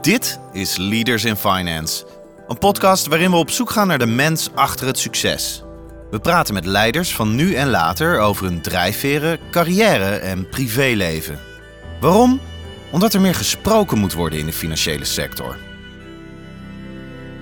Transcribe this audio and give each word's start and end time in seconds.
Dit 0.00 0.38
is 0.52 0.76
Leaders 0.76 1.24
in 1.24 1.36
Finance, 1.36 2.06
een 2.48 2.58
podcast 2.58 3.06
waarin 3.06 3.30
we 3.30 3.36
op 3.36 3.50
zoek 3.50 3.70
gaan 3.70 3.86
naar 3.86 3.98
de 3.98 4.06
mens 4.06 4.48
achter 4.54 4.86
het 4.86 4.98
succes. 4.98 5.62
We 6.10 6.18
praten 6.18 6.54
met 6.54 6.66
leiders 6.66 7.14
van 7.14 7.34
nu 7.34 7.54
en 7.54 7.68
later 7.68 8.18
over 8.18 8.44
hun 8.44 8.60
drijfveren, 8.60 9.38
carrière 9.50 10.16
en 10.16 10.48
privéleven. 10.48 11.38
Waarom? 12.00 12.40
Omdat 12.90 13.14
er 13.14 13.20
meer 13.20 13.34
gesproken 13.34 13.98
moet 13.98 14.12
worden 14.12 14.38
in 14.38 14.46
de 14.46 14.52
financiële 14.52 15.04
sector. 15.04 15.56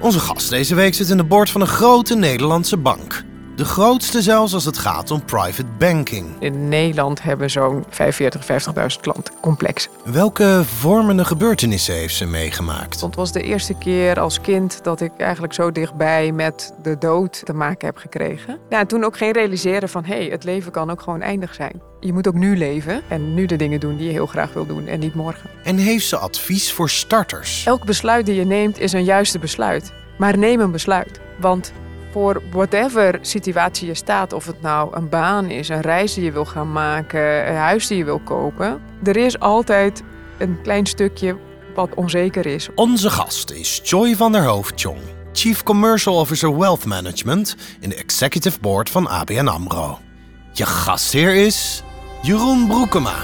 Onze 0.00 0.18
gast 0.20 0.50
deze 0.50 0.74
week 0.74 0.94
zit 0.94 1.10
in 1.10 1.16
de 1.16 1.24
boord 1.24 1.50
van 1.50 1.60
een 1.60 1.66
grote 1.66 2.14
Nederlandse 2.14 2.76
bank. 2.76 3.24
De 3.56 3.64
grootste 3.64 4.22
zelfs 4.22 4.54
als 4.54 4.64
het 4.64 4.78
gaat 4.78 5.10
om 5.10 5.24
private 5.24 5.68
banking. 5.78 6.26
In 6.38 6.68
Nederland 6.68 7.22
hebben 7.22 7.50
zo'n 7.50 7.84
45, 7.88 8.46
50.000 8.96 9.00
klanten 9.00 9.34
complex. 9.40 9.88
Welke 10.04 10.62
vormende 10.64 11.24
gebeurtenissen 11.24 11.94
heeft 11.94 12.14
ze 12.14 12.26
meegemaakt? 12.26 13.00
Het 13.00 13.14
was 13.14 13.32
de 13.32 13.42
eerste 13.42 13.74
keer 13.74 14.20
als 14.20 14.40
kind 14.40 14.84
dat 14.84 15.00
ik 15.00 15.12
eigenlijk 15.16 15.52
zo 15.52 15.72
dichtbij 15.72 16.32
met 16.32 16.74
de 16.82 16.98
dood 16.98 17.44
te 17.44 17.52
maken 17.52 17.86
heb 17.86 17.96
gekregen. 17.96 18.58
Ja, 18.68 18.78
en 18.78 18.86
toen 18.86 19.04
ook 19.04 19.16
geen 19.16 19.32
realiseren 19.32 19.88
van 19.88 20.04
hé, 20.04 20.16
hey, 20.16 20.26
het 20.26 20.44
leven 20.44 20.72
kan 20.72 20.90
ook 20.90 21.02
gewoon 21.02 21.22
eindig 21.22 21.54
zijn. 21.54 21.82
Je 22.00 22.12
moet 22.12 22.28
ook 22.28 22.34
nu 22.34 22.56
leven 22.56 23.02
en 23.08 23.34
nu 23.34 23.46
de 23.46 23.56
dingen 23.56 23.80
doen 23.80 23.96
die 23.96 24.06
je 24.06 24.12
heel 24.12 24.26
graag 24.26 24.52
wil 24.52 24.66
doen 24.66 24.86
en 24.86 24.98
niet 24.98 25.14
morgen. 25.14 25.50
En 25.64 25.76
heeft 25.76 26.06
ze 26.06 26.16
advies 26.16 26.72
voor 26.72 26.90
starters? 26.90 27.66
Elk 27.66 27.84
besluit 27.84 28.26
die 28.26 28.34
je 28.34 28.44
neemt 28.44 28.78
is 28.78 28.92
een 28.92 29.04
juiste 29.04 29.38
besluit. 29.38 29.92
Maar 30.18 30.38
neem 30.38 30.60
een 30.60 30.70
besluit. 30.70 31.20
Want 31.40 31.72
voor 32.16 32.42
whatever 32.50 33.18
situatie 33.20 33.86
je 33.86 33.94
staat, 33.94 34.32
of 34.32 34.46
het 34.46 34.62
nou 34.62 34.96
een 34.96 35.08
baan 35.08 35.50
is, 35.50 35.68
een 35.68 35.80
reis 35.80 36.14
die 36.14 36.24
je 36.24 36.32
wil 36.32 36.44
gaan 36.44 36.72
maken, 36.72 37.48
een 37.48 37.56
huis 37.56 37.86
die 37.86 37.98
je 37.98 38.04
wil 38.04 38.18
kopen, 38.18 38.80
er 39.04 39.16
is 39.16 39.38
altijd 39.38 40.02
een 40.38 40.58
klein 40.62 40.86
stukje 40.86 41.36
wat 41.74 41.94
onzeker 41.94 42.46
is. 42.46 42.68
Onze 42.74 43.10
gast 43.10 43.50
is 43.50 43.80
Joy 43.84 44.14
van 44.14 44.32
der 44.32 44.44
Hoofdjong, 44.44 44.98
Chief 45.32 45.62
Commercial 45.62 46.16
Officer 46.16 46.58
Wealth 46.58 46.84
Management 46.84 47.56
in 47.80 47.88
de 47.88 47.94
Executive 47.94 48.60
Board 48.60 48.90
van 48.90 49.08
ABN 49.08 49.46
AMRO. 49.46 49.98
Je 50.52 50.66
gastheer 50.66 51.34
is 51.34 51.82
Jeroen 52.22 52.66
Broekema. 52.66 53.14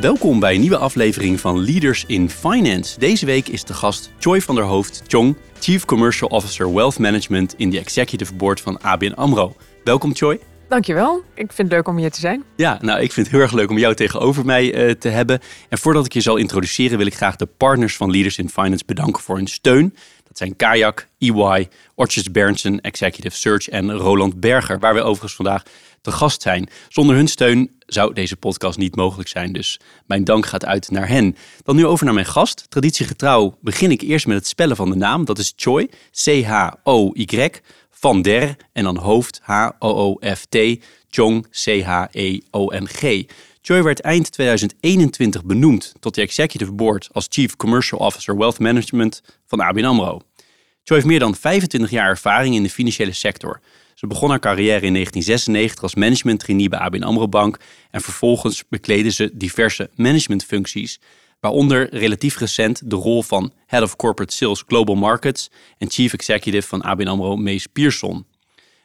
Welkom 0.00 0.40
bij 0.40 0.54
een 0.54 0.60
nieuwe 0.60 0.78
aflevering 0.78 1.40
van 1.40 1.64
Leaders 1.64 2.04
in 2.06 2.30
Finance. 2.30 2.98
Deze 2.98 3.26
week 3.26 3.48
is 3.48 3.64
de 3.64 3.74
gast 3.74 4.10
Joy 4.18 4.40
van 4.40 4.54
der 4.54 4.64
Hoofd 4.64 5.02
Chong, 5.06 5.36
Chief 5.60 5.84
Commercial 5.84 6.28
Officer 6.28 6.74
Wealth 6.74 6.98
Management 6.98 7.54
in 7.56 7.70
de 7.70 7.78
Executive 7.78 8.34
Board 8.34 8.60
van 8.60 8.80
ABN 8.80 9.12
AMRO. 9.12 9.56
Welkom 9.84 10.12
Joy. 10.12 10.40
Dankjewel. 10.68 11.22
Ik 11.34 11.52
vind 11.52 11.56
het 11.56 11.70
leuk 11.70 11.88
om 11.88 11.96
hier 11.96 12.10
te 12.10 12.20
zijn. 12.20 12.44
Ja, 12.56 12.78
nou 12.80 13.00
ik 13.00 13.12
vind 13.12 13.26
het 13.26 13.34
heel 13.34 13.44
erg 13.44 13.52
leuk 13.52 13.70
om 13.70 13.78
jou 13.78 13.94
tegenover 13.94 14.44
mij 14.44 14.88
uh, 14.88 14.90
te 14.90 15.08
hebben. 15.08 15.40
En 15.68 15.78
voordat 15.78 16.04
ik 16.06 16.12
je 16.12 16.20
zal 16.20 16.36
introduceren 16.36 16.98
wil 16.98 17.06
ik 17.06 17.14
graag 17.14 17.36
de 17.36 17.46
partners 17.46 17.96
van 17.96 18.10
Leaders 18.10 18.38
in 18.38 18.48
Finance 18.48 18.84
bedanken 18.86 19.22
voor 19.22 19.36
hun 19.36 19.46
steun. 19.46 19.94
Dat 20.28 20.38
zijn 20.38 20.56
Kayak, 20.56 21.08
EY, 21.18 21.68
Orchard 21.94 22.32
Berndsen, 22.32 22.80
Executive 22.80 23.36
Search 23.36 23.68
en 23.68 23.92
Roland 23.92 24.40
Berger, 24.40 24.78
waar 24.78 24.94
we 24.94 25.00
overigens 25.00 25.34
vandaag 25.34 25.62
te 26.00 26.12
gast 26.12 26.42
zijn. 26.42 26.68
Zonder 26.88 27.16
hun 27.16 27.28
steun 27.28 27.70
zou 27.86 28.12
deze 28.12 28.36
podcast 28.36 28.78
niet 28.78 28.96
mogelijk 28.96 29.28
zijn. 29.28 29.52
Dus 29.52 29.80
mijn 30.06 30.24
dank 30.24 30.46
gaat 30.46 30.64
uit 30.64 30.90
naar 30.90 31.08
hen. 31.08 31.36
Dan 31.62 31.76
nu 31.76 31.86
over 31.86 32.04
naar 32.04 32.14
mijn 32.14 32.26
gast. 32.26 32.66
Traditiegetrouw 32.68 33.58
begin 33.60 33.90
ik 33.90 34.00
eerst 34.00 34.26
met 34.26 34.36
het 34.36 34.46
spellen 34.46 34.76
van 34.76 34.90
de 34.90 34.96
naam. 34.96 35.24
Dat 35.24 35.38
is 35.38 35.52
Choi, 35.56 35.88
C-H-O-Y, 36.24 37.48
Van 37.90 38.22
Der 38.22 38.56
en 38.72 38.84
dan 38.84 38.96
hoofd 38.96 39.40
H-O-O-F-T, 39.42 40.56
Chong, 41.08 41.46
C-H-E-O-N-G. 41.50 43.24
Choi 43.62 43.82
werd 43.82 44.00
eind 44.00 44.32
2021 44.32 45.44
benoemd 45.44 45.94
tot 46.00 46.14
de 46.14 46.20
Executive 46.20 46.72
Board 46.72 47.08
als 47.12 47.26
Chief 47.28 47.56
Commercial 47.56 48.00
Officer 48.00 48.36
Wealth 48.36 48.58
Management 48.58 49.22
van 49.46 49.60
ABN 49.60 49.84
AMRO. 49.84 50.20
Choi 50.82 51.00
heeft 51.00 51.06
meer 51.06 51.18
dan 51.18 51.34
25 51.34 51.90
jaar 51.90 52.08
ervaring 52.08 52.54
in 52.54 52.62
de 52.62 52.70
financiële 52.70 53.12
sector. 53.12 53.60
Ze 53.98 54.06
begon 54.06 54.30
haar 54.30 54.38
carrière 54.38 54.86
in 54.86 54.92
1996 54.92 55.82
als 55.82 55.94
management 55.94 56.40
trainee 56.40 56.68
bij 56.68 56.78
ABN 56.78 57.02
AMRO 57.02 57.28
Bank 57.28 57.58
en 57.90 58.00
vervolgens 58.00 58.64
bekleedde 58.68 59.10
ze 59.10 59.30
diverse 59.34 59.90
managementfuncties, 59.94 61.00
waaronder 61.40 61.94
relatief 61.94 62.38
recent 62.38 62.90
de 62.90 62.96
rol 62.96 63.22
van 63.22 63.52
Head 63.66 63.82
of 63.82 63.96
Corporate 63.96 64.34
Sales 64.34 64.64
Global 64.66 64.94
Markets 64.94 65.50
en 65.78 65.90
Chief 65.90 66.12
Executive 66.12 66.68
van 66.68 66.82
ABN 66.82 67.06
AMRO 67.06 67.36
Mees 67.36 67.66
Pierson. 67.66 68.26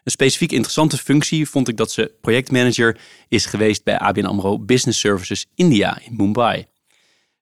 Een 0.03 0.11
specifiek 0.11 0.51
interessante 0.51 0.97
functie 0.97 1.49
vond 1.49 1.67
ik 1.67 1.77
dat 1.77 1.91
ze 1.91 2.11
projectmanager 2.21 2.99
is 3.27 3.45
geweest 3.45 3.83
bij 3.83 3.97
ABN 3.97 4.25
AMRO 4.25 4.59
Business 4.59 4.99
Services 4.99 5.45
India 5.55 5.99
in 6.05 6.15
Mumbai. 6.15 6.65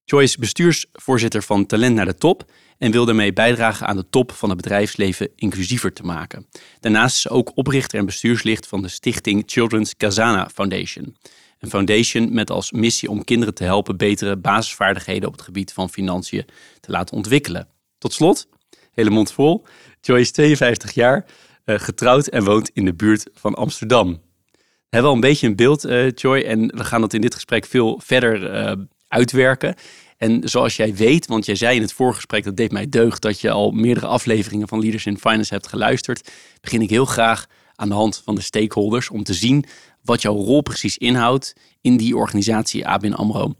Joyce 0.06 0.40
bestuursvoorzitter 0.40 1.44
van 1.44 1.66
Talent 1.66 1.96
naar 1.96 2.06
de 2.06 2.16
Top 2.16 2.46
en 2.81 2.92
wil 2.92 3.06
daarmee 3.06 3.34
bijdragen 3.34 3.88
aan 3.88 3.96
de 3.96 4.09
top 4.09 4.31
van 4.31 4.50
het 4.50 4.58
bedrijfsleven 4.58 5.30
inclusiever 5.36 5.94
te 5.94 6.03
maken. 6.03 6.47
Daarnaast 6.80 7.16
is 7.16 7.22
ze 7.22 7.30
ook 7.30 7.52
oprichter 7.56 8.00
en 8.00 8.06
bestuurslid 8.06 8.68
van 8.68 8.81
de 8.81 8.88
stichting 8.88 9.44
Children's 9.46 9.97
Kazana 9.97 10.50
Foundation. 10.53 11.16
Een 11.59 11.70
foundation 11.70 12.34
met 12.34 12.50
als 12.50 12.72
missie 12.72 13.09
om 13.09 13.24
kinderen 13.24 13.53
te 13.53 13.64
helpen 13.64 13.97
betere 13.97 14.38
basisvaardigheden 14.38 15.28
op 15.28 15.34
het 15.34 15.41
gebied 15.41 15.74
van 15.74 15.90
financiën 15.90 16.46
te 16.80 16.91
laten 16.91 17.16
ontwikkelen. 17.16 17.68
Tot 17.97 18.14
slot, 18.14 18.47
hele 18.91 19.09
mond 19.09 19.31
vol, 19.31 19.64
Joyce 20.00 20.22
is 20.22 20.31
52 20.31 20.91
jaar, 20.91 21.25
eh, 21.66 21.80
getrouwd 21.80 22.28
en 22.28 22.44
woont 22.44 22.70
in 22.74 22.86
de 22.86 22.94
buurt 22.94 23.30
van 23.34 23.53
Amsterdam. 23.53 24.22
We 24.52 24.97
hebben 24.97 25.09
al 25.09 25.16
een 25.16 25.22
beetje 25.22 25.47
een 25.47 25.56
beeld, 25.56 25.86
uh, 25.86 26.12
Joy, 26.12 26.41
en 26.41 26.68
we 26.68 26.84
gaan 26.84 27.02
dat 27.02 27.14
in 27.14 27.22
dit 27.22 27.34
gesprek 27.34 27.66
veel 27.66 28.02
verder 28.03 28.53
uh, 28.53 28.72
uitwerken. 29.08 29.75
En 30.22 30.42
zoals 30.44 30.76
jij 30.76 30.96
weet, 30.96 31.28
want 31.28 31.46
jij 31.46 31.56
zei 31.56 31.76
in 31.76 31.82
het 31.82 31.94
voorgesprek, 31.94 32.44
dat 32.44 32.58
deed 32.58 32.72
mij 32.72 32.90
deugd, 32.90 33.22
dat 33.22 33.42
je 33.42 33.50
al 33.52 33.72
meerdere 33.72 34.06
afleveringen 34.06 34.68
van 34.68 34.80
Leaders 34.80 35.06
in 35.06 35.18
Finance 35.18 35.54
hebt 35.54 35.68
geluisterd, 35.68 36.32
begin 36.62 36.82
ik 36.82 36.90
heel 36.90 37.06
graag 37.06 37.46
aan 37.76 37.90
de 37.90 37.96
hand 37.96 38.22
van 38.26 38.36
de 38.36 38.42
stakeholders 38.42 39.09
om 39.09 39.24
te 39.24 39.34
zien 39.34 39.66
wat 40.04 40.22
jouw 40.22 40.36
rol 40.36 40.62
precies 40.62 40.98
inhoudt 40.98 41.56
in 41.82 41.98
die 41.98 42.16
organisatie 42.16 42.88
ABN 42.88 43.12
AMRO. 43.12 43.54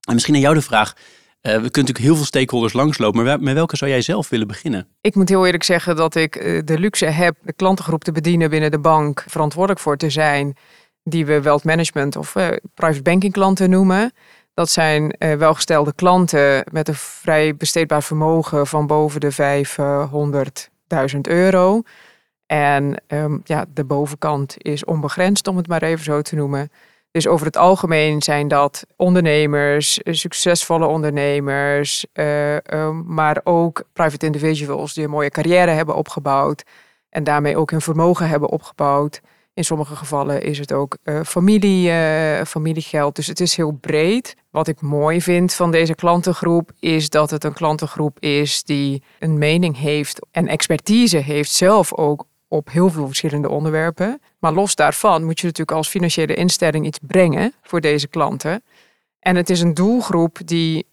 En 0.00 0.14
misschien 0.14 0.34
aan 0.34 0.40
jou 0.40 0.54
de 0.54 0.62
vraag, 0.62 0.92
uh, 0.96 1.02
we 1.42 1.50
kunnen 1.50 1.70
natuurlijk 1.70 1.98
heel 1.98 2.16
veel 2.16 2.24
stakeholders 2.24 2.72
langslopen, 2.72 3.24
maar 3.24 3.40
met 3.40 3.54
welke 3.54 3.76
zou 3.76 3.90
jij 3.90 4.02
zelf 4.02 4.28
willen 4.28 4.46
beginnen? 4.46 4.88
Ik 5.00 5.14
moet 5.14 5.28
heel 5.28 5.44
eerlijk 5.44 5.64
zeggen 5.64 5.96
dat 5.96 6.14
ik 6.14 6.36
eh, 6.36 6.60
de 6.64 6.78
luxe 6.78 7.06
heb 7.06 7.36
de 7.42 7.52
klantengroep 7.52 8.04
te 8.04 8.12
bedienen 8.12 8.50
binnen 8.50 8.70
de 8.70 8.80
bank, 8.80 9.24
verantwoordelijk 9.28 9.80
voor 9.80 9.96
te 9.96 10.10
zijn, 10.10 10.56
die 11.02 11.26
we 11.26 11.40
wealth 11.40 11.64
management 11.64 12.16
of 12.16 12.34
uh, 12.34 12.48
private 12.74 13.02
banking 13.02 13.32
klanten 13.32 13.70
noemen. 13.70 14.12
Dat 14.56 14.70
zijn 14.70 15.14
uh, 15.18 15.34
welgestelde 15.34 15.92
klanten 15.94 16.64
met 16.72 16.88
een 16.88 16.94
vrij 16.94 17.56
besteedbaar 17.56 18.02
vermogen 18.02 18.66
van 18.66 18.86
boven 18.86 19.20
de 19.20 19.32
500.000 21.14 21.20
euro. 21.20 21.82
En 22.46 23.02
um, 23.08 23.40
ja, 23.44 23.64
de 23.68 23.84
bovenkant 23.84 24.54
is 24.58 24.84
onbegrensd, 24.84 25.46
om 25.46 25.56
het 25.56 25.68
maar 25.68 25.82
even 25.82 26.04
zo 26.04 26.22
te 26.22 26.34
noemen. 26.34 26.70
Dus 27.10 27.26
over 27.26 27.46
het 27.46 27.56
algemeen 27.56 28.22
zijn 28.22 28.48
dat 28.48 28.86
ondernemers, 28.96 30.00
succesvolle 30.04 30.86
ondernemers, 30.86 32.06
uh, 32.14 32.54
um, 32.54 33.04
maar 33.06 33.40
ook 33.44 33.82
private 33.92 34.26
individuals 34.26 34.94
die 34.94 35.04
een 35.04 35.10
mooie 35.10 35.30
carrière 35.30 35.70
hebben 35.70 35.94
opgebouwd 35.94 36.62
en 37.08 37.24
daarmee 37.24 37.56
ook 37.56 37.70
hun 37.70 37.80
vermogen 37.80 38.28
hebben 38.28 38.48
opgebouwd. 38.48 39.20
In 39.56 39.64
sommige 39.64 39.96
gevallen 39.96 40.42
is 40.42 40.58
het 40.58 40.72
ook 40.72 40.96
uh, 41.04 41.20
familie, 41.22 41.88
uh, 41.90 42.42
familiegeld. 42.44 43.16
Dus 43.16 43.26
het 43.26 43.40
is 43.40 43.56
heel 43.56 43.72
breed. 43.72 44.36
Wat 44.50 44.68
ik 44.68 44.80
mooi 44.80 45.22
vind 45.22 45.54
van 45.54 45.70
deze 45.70 45.94
klantengroep 45.94 46.70
is 46.78 47.10
dat 47.10 47.30
het 47.30 47.44
een 47.44 47.52
klantengroep 47.52 48.20
is 48.20 48.62
die 48.62 49.02
een 49.18 49.38
mening 49.38 49.78
heeft 49.78 50.26
en 50.30 50.48
expertise 50.48 51.16
heeft 51.16 51.50
zelf 51.50 51.94
ook 51.94 52.24
op 52.48 52.70
heel 52.70 52.90
veel 52.90 53.06
verschillende 53.06 53.48
onderwerpen. 53.48 54.20
Maar 54.38 54.52
los 54.52 54.74
daarvan 54.74 55.24
moet 55.24 55.40
je 55.40 55.46
natuurlijk 55.46 55.76
als 55.76 55.88
financiële 55.88 56.34
instelling 56.34 56.86
iets 56.86 56.98
brengen 57.02 57.52
voor 57.62 57.80
deze 57.80 58.08
klanten. 58.08 58.62
En 59.20 59.36
het 59.36 59.50
is 59.50 59.60
een 59.60 59.74
doelgroep 59.74 60.38
die 60.44 60.86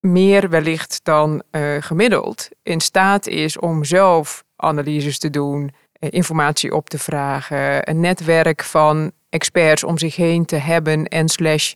meer 0.00 0.48
wellicht 0.48 1.00
dan 1.02 1.42
uh, 1.50 1.76
gemiddeld 1.80 2.48
in 2.62 2.80
staat 2.80 3.26
is 3.26 3.58
om 3.58 3.84
zelf 3.84 4.44
analyses 4.56 5.18
te 5.18 5.30
doen, 5.30 5.70
eh, 5.70 5.79
informatie 6.08 6.74
op 6.74 6.88
te 6.88 6.98
vragen, 6.98 7.88
een 7.90 8.00
netwerk 8.00 8.64
van 8.64 9.12
experts 9.28 9.84
om 9.84 9.98
zich 9.98 10.16
heen 10.16 10.44
te 10.44 10.56
hebben 10.56 11.04
en 11.04 11.28
slash 11.28 11.74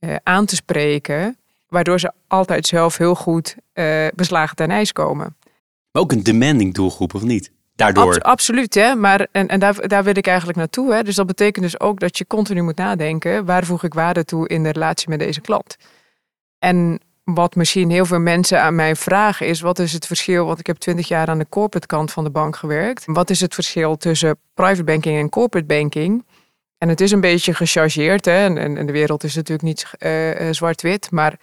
uh, 0.00 0.16
aan 0.22 0.46
te 0.46 0.54
spreken, 0.54 1.38
waardoor 1.68 2.00
ze 2.00 2.12
altijd 2.26 2.66
zelf 2.66 2.96
heel 2.96 3.14
goed 3.14 3.56
uh, 3.74 4.06
beslagen 4.14 4.56
ten 4.56 4.70
ijs 4.70 4.92
komen. 4.92 5.36
Maar 5.90 6.02
ook 6.02 6.12
een 6.12 6.22
demanding 6.22 6.74
doelgroep, 6.74 7.14
of 7.14 7.22
niet? 7.22 7.52
Daardoor. 7.74 8.04
Abs 8.04 8.20
absoluut, 8.20 8.74
hè? 8.74 8.94
maar 8.94 9.26
en, 9.32 9.48
en 9.48 9.60
daar, 9.60 9.88
daar 9.88 10.04
wil 10.04 10.16
ik 10.16 10.26
eigenlijk 10.26 10.58
naartoe. 10.58 10.94
Hè? 10.94 11.02
Dus 11.02 11.14
dat 11.14 11.26
betekent 11.26 11.64
dus 11.64 11.80
ook 11.80 12.00
dat 12.00 12.18
je 12.18 12.26
continu 12.26 12.62
moet 12.62 12.76
nadenken: 12.76 13.44
waar 13.44 13.64
voeg 13.64 13.84
ik 13.84 13.94
waarde 13.94 14.24
toe 14.24 14.48
in 14.48 14.62
de 14.62 14.70
relatie 14.70 15.08
met 15.08 15.18
deze 15.18 15.40
klant? 15.40 15.76
En 16.58 17.00
wat 17.34 17.54
misschien 17.54 17.90
heel 17.90 18.06
veel 18.06 18.18
mensen 18.18 18.62
aan 18.62 18.74
mij 18.74 18.96
vragen 18.96 19.46
is: 19.46 19.60
wat 19.60 19.78
is 19.78 19.92
het 19.92 20.06
verschil? 20.06 20.46
Want 20.46 20.58
ik 20.58 20.66
heb 20.66 20.76
twintig 20.76 21.08
jaar 21.08 21.28
aan 21.28 21.38
de 21.38 21.48
corporate 21.48 21.86
kant 21.86 22.12
van 22.12 22.24
de 22.24 22.30
bank 22.30 22.56
gewerkt. 22.56 23.02
Wat 23.06 23.30
is 23.30 23.40
het 23.40 23.54
verschil 23.54 23.96
tussen 23.96 24.38
private 24.54 24.84
banking 24.84 25.18
en 25.18 25.28
corporate 25.28 25.66
banking? 25.66 26.24
En 26.78 26.88
het 26.88 27.00
is 27.00 27.10
een 27.10 27.20
beetje 27.20 27.54
gechargeerd, 27.54 28.24
hè? 28.24 28.44
En, 28.44 28.76
en 28.76 28.86
de 28.86 28.92
wereld 28.92 29.24
is 29.24 29.34
natuurlijk 29.34 29.68
niet 29.68 29.86
uh, 29.98 30.52
zwart-wit, 30.52 31.10
maar 31.10 31.36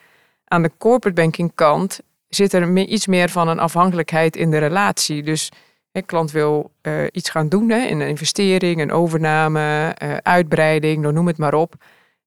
Aan 0.47 0.61
de 0.61 0.71
corporate 0.77 1.21
banking 1.21 1.51
kant 1.55 1.99
zit 2.27 2.53
er 2.53 2.77
iets 2.77 3.07
meer 3.07 3.29
van 3.29 3.47
een 3.47 3.59
afhankelijkheid 3.59 4.35
in 4.35 4.51
de 4.51 4.57
relatie. 4.57 5.23
Dus 5.23 5.51
een 5.91 6.05
klant 6.05 6.31
wil 6.31 6.71
uh, 6.81 7.03
iets 7.11 7.29
gaan 7.29 7.49
doen 7.49 7.69
hè, 7.69 7.85
in 7.85 7.99
een 7.99 8.07
investering, 8.07 8.81
een 8.81 8.91
overname, 8.91 9.95
uitbreiding, 10.23 11.11
noem 11.11 11.27
het 11.27 11.37
maar 11.37 11.53
op. 11.53 11.73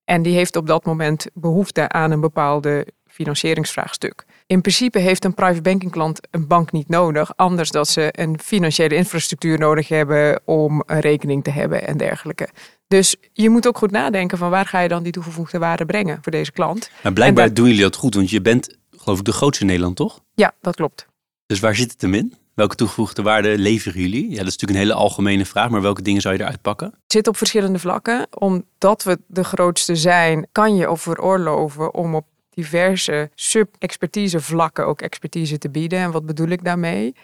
En 0.05 0.22
die 0.22 0.34
heeft 0.34 0.56
op 0.56 0.66
dat 0.66 0.84
moment 0.84 1.26
behoefte 1.34 1.88
aan 1.88 2.10
een 2.10 2.20
bepaalde 2.20 2.87
financieringsvraagstuk. 3.19 4.25
In 4.47 4.61
principe 4.61 4.99
heeft 4.99 5.25
een 5.25 5.35
private 5.35 5.62
banking 5.62 5.91
klant 5.91 6.20
een 6.31 6.47
bank 6.47 6.73
niet 6.73 6.88
nodig, 6.88 7.37
anders 7.37 7.70
dat 7.70 7.88
ze 7.88 8.09
een 8.12 8.38
financiële 8.41 8.94
infrastructuur 8.94 9.59
nodig 9.59 9.88
hebben 9.88 10.41
om 10.44 10.82
een 10.87 11.00
rekening 11.00 11.44
te 11.44 11.50
hebben 11.50 11.87
en 11.87 11.97
dergelijke. 11.97 12.49
Dus 12.88 13.17
je 13.32 13.50
moet 13.50 13.67
ook 13.67 13.79
goed 13.79 13.91
nadenken 13.91 14.38
van 14.38 14.50
waar 14.50 14.67
ga 14.67 14.81
je 14.81 14.88
dan 14.88 15.03
die 15.03 15.12
toegevoegde 15.12 15.59
waarde 15.59 15.87
brengen 15.87 16.19
voor 16.23 16.32
deze 16.32 16.53
klant. 16.53 16.91
Maar 17.03 17.12
blijkbaar 17.12 17.55
doen 17.55 17.67
jullie 17.67 17.82
dat 17.82 17.97
goed, 17.97 18.15
want 18.15 18.31
je 18.31 18.41
bent 18.41 18.76
geloof 18.97 19.19
ik 19.19 19.25
de 19.25 19.32
grootste 19.32 19.62
in 19.62 19.69
Nederland, 19.69 19.97
toch? 19.97 20.20
Ja, 20.35 20.55
dat 20.61 20.75
klopt. 20.75 21.06
Dus 21.47 21.61
waar 21.61 21.75
zit 21.75 21.93
het 21.93 22.00
hem 22.00 22.15
in? 22.15 22.35
Welke 22.55 22.75
toegevoegde 22.75 23.23
waarde 23.23 23.59
leveren 23.59 24.00
jullie? 24.00 24.31
Ja, 24.31 24.37
dat 24.37 24.47
is 24.47 24.56
natuurlijk 24.56 24.70
een 24.70 24.87
hele 24.87 24.94
algemene 24.94 25.44
vraag, 25.44 25.70
maar 25.70 25.82
welke 25.82 26.03
dingen 26.03 26.20
zou 26.20 26.35
je 26.35 26.41
eruit 26.41 26.62
pakken? 26.62 26.87
Het 26.87 27.12
zit 27.12 27.29
op 27.29 27.37
verschillende 27.37 27.79
vlakken. 27.79 28.26
Omdat 28.31 29.03
we 29.03 29.19
de 29.26 29.44
grootste 29.44 29.97
zijn, 29.97 30.49
kan 30.53 30.76
je 30.76 30.87
ook 30.87 30.99
veroorloven 30.99 31.94
om 31.94 32.15
op 32.15 32.26
diverse 32.58 33.31
sub-expertise 33.34 34.40
vlakken 34.40 34.87
ook 34.87 35.02
expertise 35.02 35.58
te 35.58 35.70
bieden. 35.70 35.99
En 35.99 36.10
wat 36.10 36.26
bedoel 36.26 36.49
ik 36.49 36.64
daarmee? 36.64 37.14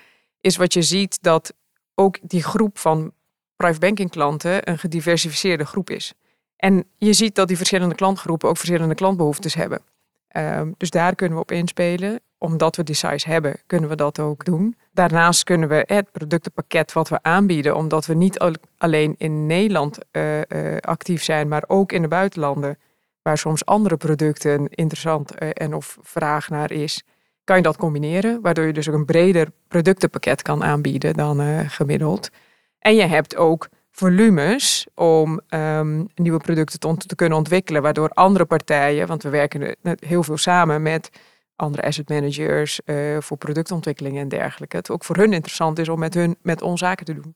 Is 0.40 0.56
wat 0.56 0.72
je 0.72 0.82
ziet 0.82 1.22
dat 1.22 1.54
ook 1.94 2.18
die 2.22 2.42
groep 2.42 2.78
van 2.78 3.12
private 3.56 3.80
banking 3.80 4.10
klanten 4.10 4.70
een 4.70 4.78
gediversifieerde 4.78 5.64
groep 5.64 5.90
is. 5.90 6.12
En 6.56 6.84
je 6.98 7.12
ziet 7.12 7.34
dat 7.34 7.48
die 7.48 7.56
verschillende 7.56 7.94
klantgroepen 7.94 8.48
ook 8.48 8.56
verschillende 8.56 8.94
klantbehoeftes 8.94 9.54
hebben. 9.54 9.80
Ehm, 10.28 10.72
dus 10.76 10.90
daar 10.90 11.14
kunnen 11.14 11.36
we 11.36 11.42
op 11.42 11.52
inspelen. 11.52 12.20
Omdat 12.38 12.76
we 12.76 12.82
die 12.82 12.94
size 12.94 13.28
hebben, 13.28 13.56
kunnen 13.66 13.88
we 13.88 13.96
dat 13.96 14.18
ook 14.18 14.44
doen. 14.44 14.76
Daarnaast 14.92 15.44
kunnen 15.44 15.68
we 15.68 15.84
het 15.86 16.12
productenpakket 16.12 16.92
wat 16.92 17.08
we 17.08 17.22
aanbieden, 17.22 17.76
omdat 17.76 18.06
we 18.06 18.14
niet 18.14 18.38
alleen 18.78 19.14
in 19.18 19.46
Nederland 19.46 19.98
uh, 20.12 20.36
uh, 20.36 20.76
actief 20.80 21.22
zijn, 21.22 21.48
maar 21.48 21.64
ook 21.66 21.92
in 21.92 22.02
de 22.02 22.08
buitenlanden, 22.08 22.78
waar 23.24 23.38
soms 23.38 23.64
andere 23.64 23.96
producten 23.96 24.68
interessant 24.68 25.42
uh, 25.42 25.48
en 25.52 25.74
of 25.74 25.98
vraag 26.02 26.48
naar 26.48 26.72
is, 26.72 27.02
kan 27.44 27.56
je 27.56 27.62
dat 27.62 27.76
combineren, 27.76 28.40
waardoor 28.40 28.64
je 28.64 28.72
dus 28.72 28.88
ook 28.88 28.94
een 28.94 29.04
breder 29.04 29.48
productenpakket 29.68 30.42
kan 30.42 30.64
aanbieden 30.64 31.14
dan 31.14 31.68
gemiddeld. 31.70 32.30
En 32.78 32.94
je 32.94 33.06
hebt 33.06 33.36
ook 33.36 33.68
volumes 33.90 34.86
om 34.94 35.40
um, 35.48 36.08
nieuwe 36.14 36.38
producten 36.38 36.80
te, 36.80 37.06
te, 37.06 37.14
kunnen 37.14 37.38
ontwikkelen, 37.38 37.82
waardoor 37.82 38.08
andere 38.08 38.44
partijen, 38.44 39.06
want 39.06 39.22
we 39.22 39.28
werken 39.28 39.76
heel 39.98 40.22
veel 40.22 40.36
samen 40.36 40.82
met 40.82 41.10
andere 41.56 41.82
asset 41.82 42.08
managers 42.08 42.80
uh, 42.84 43.16
voor 43.20 43.36
productontwikkeling 43.36 44.18
en 44.18 44.28
dergelijke, 44.28 44.76
het 44.76 44.90
ook 44.90 45.04
voor 45.04 45.16
hun 45.16 45.32
interessant 45.32 45.78
is 45.78 45.88
om 45.88 45.98
met, 45.98 46.14
hun, 46.14 46.36
met 46.42 46.62
ons 46.62 46.80
zaken 46.80 47.04
te 47.04 47.14
doen. 47.14 47.34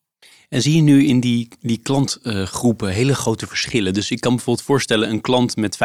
En 0.49 0.62
zie 0.62 0.76
je 0.76 0.82
nu 0.82 1.06
in 1.06 1.20
die, 1.20 1.49
die 1.61 1.79
klantgroepen 1.82 2.88
hele 2.88 3.15
grote 3.15 3.47
verschillen? 3.47 3.94
Dus 3.94 4.11
ik 4.11 4.20
kan 4.20 4.35
bijvoorbeeld 4.35 4.67
voorstellen 4.67 5.11
een 5.11 5.20
klant 5.20 5.56
met 5.56 5.79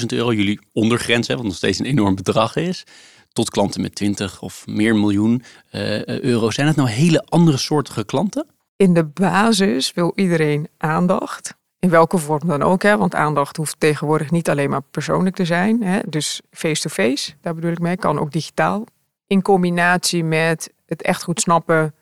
500.000 0.00 0.06
euro, 0.06 0.32
jullie 0.32 0.60
ondergrens, 0.72 1.28
hè, 1.28 1.36
wat 1.36 1.44
nog 1.44 1.54
steeds 1.54 1.78
een 1.78 1.84
enorm 1.84 2.14
bedrag 2.14 2.56
is, 2.56 2.84
tot 3.32 3.50
klanten 3.50 3.80
met 3.80 3.94
20 3.94 4.42
of 4.42 4.66
meer 4.66 4.96
miljoen 4.96 5.42
uh, 5.72 6.04
euro. 6.06 6.50
Zijn 6.50 6.66
het 6.66 6.76
nou 6.76 6.88
hele 6.88 7.24
andere 7.28 7.56
soortige 7.56 8.04
klanten? 8.04 8.46
in 8.76 8.94
de 8.94 9.04
basis 9.04 9.92
wil 9.92 10.12
iedereen 10.14 10.68
aandacht. 10.78 11.54
In 11.78 11.90
welke 11.90 12.18
vorm 12.18 12.48
dan 12.48 12.62
ook, 12.62 12.82
hè? 12.82 12.96
want 12.96 13.14
aandacht 13.14 13.56
hoeft 13.56 13.80
tegenwoordig 13.80 14.30
niet 14.30 14.50
alleen 14.50 14.70
maar 14.70 14.82
persoonlijk 14.82 15.36
te 15.36 15.44
zijn. 15.44 15.82
Hè? 15.82 16.00
Dus 16.08 16.40
face-to-face, 16.50 17.32
daar 17.40 17.54
bedoel 17.54 17.70
ik 17.70 17.78
mee, 17.78 17.96
kan 17.96 18.18
ook 18.18 18.32
digitaal. 18.32 18.84
In 19.26 19.42
combinatie 19.42 20.24
met 20.24 20.72
het 20.86 21.02
echt 21.02 21.22
goed 21.22 21.40
snappen 21.40 21.94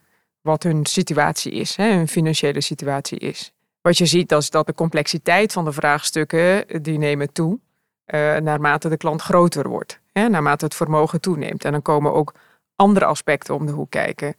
wat 0.44 0.62
hun 0.62 0.86
situatie 0.86 1.52
is, 1.52 1.76
hè? 1.76 1.92
hun 1.92 2.08
financiële 2.08 2.60
situatie 2.60 3.18
is. 3.18 3.52
Wat 3.80 3.98
je 3.98 4.06
ziet 4.06 4.32
is 4.32 4.50
dat 4.50 4.66
de 4.66 4.74
complexiteit 4.74 5.52
van 5.52 5.64
de 5.64 5.72
vraagstukken, 5.72 6.82
die 6.82 6.98
nemen 6.98 7.32
toe 7.32 7.58
uh, 8.06 8.36
naarmate 8.36 8.88
de 8.88 8.96
klant 8.96 9.22
groter 9.22 9.68
wordt. 9.68 10.00
Hè? 10.12 10.28
Naarmate 10.28 10.64
het 10.64 10.74
vermogen 10.74 11.20
toeneemt. 11.20 11.64
En 11.64 11.72
dan 11.72 11.82
komen 11.82 12.12
ook 12.12 12.34
andere 12.76 13.04
aspecten 13.04 13.54
om 13.54 13.66
de 13.66 13.72
hoek 13.72 13.90
kijken 13.90 14.34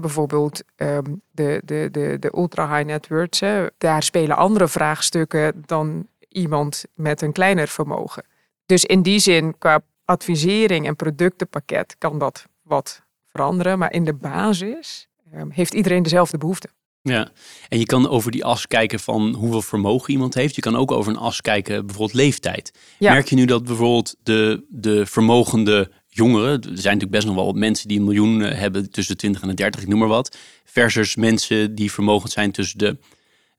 bijvoorbeeld 0.00 0.62
um, 0.76 1.22
de, 1.30 1.60
de, 1.64 1.88
de, 1.90 2.16
de 2.18 2.32
ultra-high 2.36 2.98
hè, 3.40 3.66
daar 3.78 4.02
spelen 4.02 4.36
andere 4.36 4.68
vraagstukken 4.68 5.62
dan 5.66 6.06
iemand 6.28 6.84
met 6.94 7.22
een 7.22 7.32
kleiner 7.32 7.68
vermogen. 7.68 8.24
Dus 8.66 8.84
in 8.84 9.02
die 9.02 9.18
zin, 9.18 9.58
qua 9.58 9.80
advisering 10.04 10.86
en 10.86 10.96
productenpakket, 10.96 11.96
kan 11.98 12.18
dat 12.18 12.46
wat 12.62 13.02
veranderen. 13.28 13.78
Maar 13.78 13.92
in 13.92 14.04
de 14.04 14.14
basis 14.14 15.08
heeft 15.48 15.74
iedereen 15.74 16.02
dezelfde 16.02 16.38
behoefte. 16.38 16.68
Ja, 17.02 17.30
en 17.68 17.78
je 17.78 17.86
kan 17.86 18.08
over 18.08 18.30
die 18.30 18.44
as 18.44 18.66
kijken 18.66 19.00
van 19.00 19.34
hoeveel 19.34 19.62
vermogen 19.62 20.12
iemand 20.12 20.34
heeft. 20.34 20.54
Je 20.54 20.60
kan 20.60 20.76
ook 20.76 20.90
over 20.90 21.12
een 21.12 21.18
as 21.18 21.40
kijken, 21.40 21.86
bijvoorbeeld 21.86 22.18
leeftijd. 22.18 22.72
Merk 22.98 23.28
je 23.28 23.34
nu 23.34 23.44
dat 23.44 23.64
bijvoorbeeld 23.64 24.14
de, 24.22 24.64
de 24.68 25.06
vermogende 25.06 25.90
jongeren, 26.08 26.52
er 26.52 26.60
zijn 26.62 26.74
natuurlijk 26.74 27.10
best 27.10 27.26
nog 27.26 27.34
wel 27.34 27.52
mensen 27.52 27.88
die 27.88 27.98
een 27.98 28.04
miljoen 28.04 28.42
eh, 28.42 28.58
hebben 28.58 28.90
tussen 28.90 29.14
de 29.14 29.20
20 29.20 29.42
en 29.42 29.48
de 29.48 29.54
30, 29.54 29.80
ik 29.80 29.88
noem 29.88 29.98
maar 29.98 30.08
wat. 30.08 30.36
Versus 30.64 31.16
mensen 31.16 31.74
die 31.74 31.92
vermogend 31.92 32.32
zijn 32.32 32.52
tussen 32.52 32.78
de, 32.78 32.98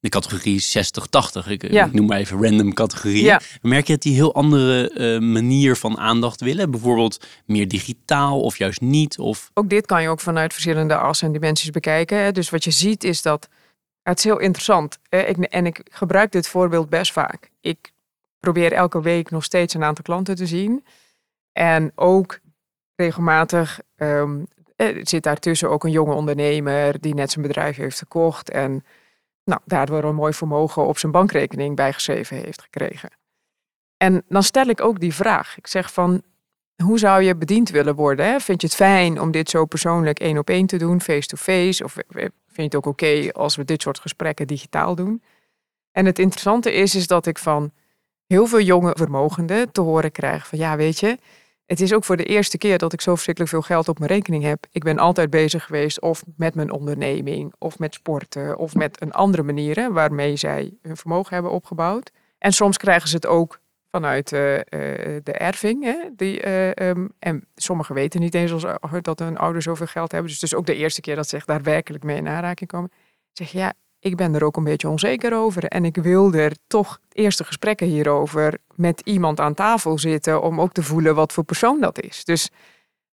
de 0.06 0.12
categorie 0.12 0.60
60, 0.60 1.06
80. 1.08 1.48
Ik, 1.48 1.64
ik 1.64 1.94
noem 1.94 2.06
maar 2.06 2.18
even 2.18 2.44
random 2.44 2.74
categorieën. 2.74 3.24
Ja. 3.24 3.42
Merk 3.62 3.88
je 3.88 3.94
dat 3.94 4.02
die 4.02 4.14
heel 4.14 4.34
andere 4.34 4.92
uh, 4.94 5.20
manier 5.20 5.76
van 5.76 5.98
aandacht 5.98 6.42
willen? 6.42 6.72
Bijvoorbeeld 6.72 7.26
meer 7.46 7.68
digitaal 7.68 8.42
of 8.42 8.58
juist 8.58 8.82
niet? 8.82 9.20
Of... 9.20 9.52
Ook 9.54 9.70
dit 9.70 9.86
kan 9.86 10.02
je 10.02 10.10
ook 10.10 10.20
vanuit 10.20 10.54
verschillende 10.54 10.98
assen 10.98 11.28
en 11.28 11.34
dimensies 11.34 11.70
bekijken. 11.70 12.34
Dus 12.34 12.50
wat 12.50 12.64
je 12.64 12.72
ziet 12.72 13.04
is 13.04 13.22
dat, 13.22 13.50
het 14.04 14.18
is 14.18 14.24
heel 14.24 14.40
interessant. 14.40 14.98
Ik, 15.10 15.38
en 15.38 15.66
ik 15.66 15.82
gebruik 15.92 16.32
dit 16.32 16.48
voorbeeld 16.48 16.90
best 16.90 17.12
vaak. 17.12 17.50
Ik 17.62 17.92
probeer 18.40 18.74
elke 18.74 19.02
week 19.02 19.32
nog 19.32 19.44
steeds 19.44 19.74
een 19.74 19.84
aantal 19.84 20.04
klanten 20.04 20.36
te 20.36 20.46
zien. 20.46 20.86
En 21.52 21.92
ook 21.96 22.40
regelmatig 22.96 23.80
um, 23.96 24.48
zit 25.04 25.24
daartussen 25.24 25.70
ook 25.70 25.84
een 25.84 25.92
jonge 25.92 26.14
ondernemer 26.14 27.02
die 27.02 27.14
net 27.14 27.32
zijn 27.32 27.48
bedrijf 27.48 27.76
heeft 27.76 27.98
verkocht 27.98 28.50
en 28.50 28.84
nou, 29.46 29.62
daardoor 29.66 30.04
een 30.04 30.16
mooi 30.16 30.34
vermogen 30.34 30.86
op 30.86 30.98
zijn 30.98 31.12
bankrekening 31.12 31.76
bijgeschreven 31.76 32.38
heeft 32.38 32.62
gekregen. 32.62 33.10
En 33.98 34.24
dan 34.28 34.44
stel 34.44 34.66
ik 34.66 34.82
ook 34.82 35.00
die 35.00 35.14
vraag. 35.14 35.58
Ik 35.58 35.68
zeg 35.68 35.94
van, 35.94 36.24
hoe 36.84 37.00
zou 37.00 37.22
je 37.22 37.36
bediend 37.36 37.70
willen 37.70 37.96
worden? 37.96 38.26
Hè? 38.26 38.40
Vind 38.40 38.62
je 38.62 38.68
het 38.68 38.76
fijn 38.76 39.22
om 39.22 39.32
dit 39.32 39.50
zo 39.50 39.66
persoonlijk 39.66 40.20
één 40.20 40.38
op 40.38 40.50
één 40.50 40.66
te 40.66 40.78
doen, 40.78 41.02
face-to-face? 41.02 41.84
Of 41.84 41.94
vind 41.94 42.36
je 42.56 42.62
het 42.62 42.76
ook 42.76 42.86
oké 42.86 43.30
als 43.32 43.56
we 43.56 43.66
dit 43.66 43.82
soort 43.82 44.00
gesprekken 44.00 44.48
digitaal 44.48 44.96
doen? 44.96 45.24
En 45.92 46.06
het 46.06 46.20
interessante 46.20 46.74
is, 46.74 46.96
is 46.96 47.08
dat 47.08 47.26
ik 47.26 47.38
van 47.38 47.72
heel 48.28 48.48
veel 48.48 48.62
jonge 48.62 48.94
vermogenden 48.98 49.72
te 49.72 49.82
horen 49.82 50.12
krijg 50.12 50.48
van, 50.48 50.60
ja 50.60 50.76
weet 50.76 51.00
je, 51.00 51.18
het 51.66 51.82
is 51.82 51.94
ook 51.94 52.04
voor 52.04 52.18
de 52.18 52.26
eerste 52.26 52.58
keer 52.58 52.78
dat 52.78 52.94
ik 52.94 53.02
zo 53.02 53.12
verschrikkelijk 53.14 53.54
veel 53.54 53.62
geld 53.62 53.88
op 53.88 54.00
mijn 54.00 54.12
rekening 54.12 54.44
heb. 54.44 54.66
Ik 54.72 54.84
ben 54.84 55.00
altijd 55.00 55.30
bezig 55.30 55.66
geweest 55.66 56.02
of 56.02 56.24
met 56.38 56.56
mijn 56.56 56.72
onderneming, 56.72 57.54
of 57.58 57.80
met 57.80 57.94
sporten, 57.94 58.58
of 58.58 58.76
met 58.76 59.02
een 59.02 59.12
andere 59.12 59.44
manier 59.44 59.94
waarmee 59.94 60.36
zij 60.36 60.74
hun 60.82 60.98
vermogen 60.98 61.34
hebben 61.34 61.52
opgebouwd. 61.52 62.12
En 62.38 62.52
soms 62.52 62.78
krijgen 62.78 63.10
ze 63.10 63.16
het 63.16 63.26
ook 63.26 63.60
vanuit 63.92 64.32
uh, 64.32 64.40
de 65.24 65.32
erving. 65.32 65.84
Hè, 65.84 65.98
die, 66.16 66.46
uh, 66.46 66.70
um, 66.70 67.12
en 67.20 67.48
sommigen 67.56 67.96
weten 67.96 68.20
niet 68.20 68.34
eens 68.34 68.66
dat 69.02 69.20
hun 69.20 69.38
ouders 69.38 69.66
zoveel 69.66 69.88
geld 69.88 70.12
hebben. 70.12 70.32
Dus 70.32 70.42
het 70.42 70.52
is 70.52 70.58
ook 70.58 70.66
de 70.66 70.76
eerste 70.76 71.02
keer 71.02 71.16
dat 71.16 71.28
ze 71.28 71.42
daar 71.46 71.62
werkelijk 71.62 72.04
mee 72.04 72.18
in 72.18 72.28
aanraking 72.28 72.70
komen. 72.70 72.92
Zeg 73.32 73.52
ja, 73.52 73.74
ik 74.06 74.16
ben 74.16 74.36
er 74.36 74.44
ook 74.44 74.58
een 74.58 74.64
beetje 74.64 74.90
onzeker 74.90 75.34
over. 75.34 75.64
En 75.64 75.86
ik 75.86 75.96
wil 75.96 76.34
er 76.34 76.52
toch 76.68 77.00
eerste 77.12 77.44
gesprekken 77.44 77.88
hierover 77.88 78.58
met 78.76 79.02
iemand 79.04 79.40
aan 79.40 79.54
tafel 79.54 80.00
zitten. 80.00 80.42
Om 80.42 80.62
ook 80.62 80.72
te 80.72 80.84
voelen 80.84 81.16
wat 81.16 81.34
voor 81.34 81.44
persoon 81.44 81.80
dat 81.80 82.02
is. 82.02 82.26
Dus 82.26 82.50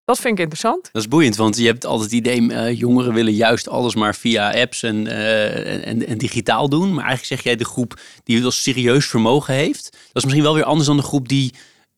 dat 0.05 0.19
vind 0.19 0.33
ik 0.33 0.39
interessant. 0.39 0.89
Dat 0.91 1.01
is 1.01 1.07
boeiend, 1.07 1.35
want 1.35 1.57
je 1.57 1.65
hebt 1.65 1.85
altijd 1.85 2.11
het 2.11 2.19
idee, 2.19 2.41
uh, 2.41 2.79
jongeren 2.79 3.13
willen 3.13 3.33
juist 3.33 3.69
alles 3.69 3.95
maar 3.95 4.15
via 4.15 4.61
apps 4.61 4.83
en, 4.83 5.05
uh, 5.05 5.87
en, 5.87 6.07
en, 6.07 6.17
digitaal 6.17 6.69
doen. 6.69 6.93
Maar 6.93 7.05
eigenlijk 7.05 7.25
zeg 7.25 7.43
jij 7.43 7.55
de 7.55 7.65
groep 7.65 7.99
die 8.23 8.41
wel 8.41 8.51
serieus 8.51 9.07
vermogen 9.07 9.53
heeft. 9.53 9.83
Dat 9.91 10.01
is 10.13 10.23
misschien 10.23 10.43
wel 10.43 10.53
weer 10.53 10.63
anders 10.63 10.87
dan 10.87 10.97
de 10.97 11.03
groep 11.03 11.27
die 11.27 11.53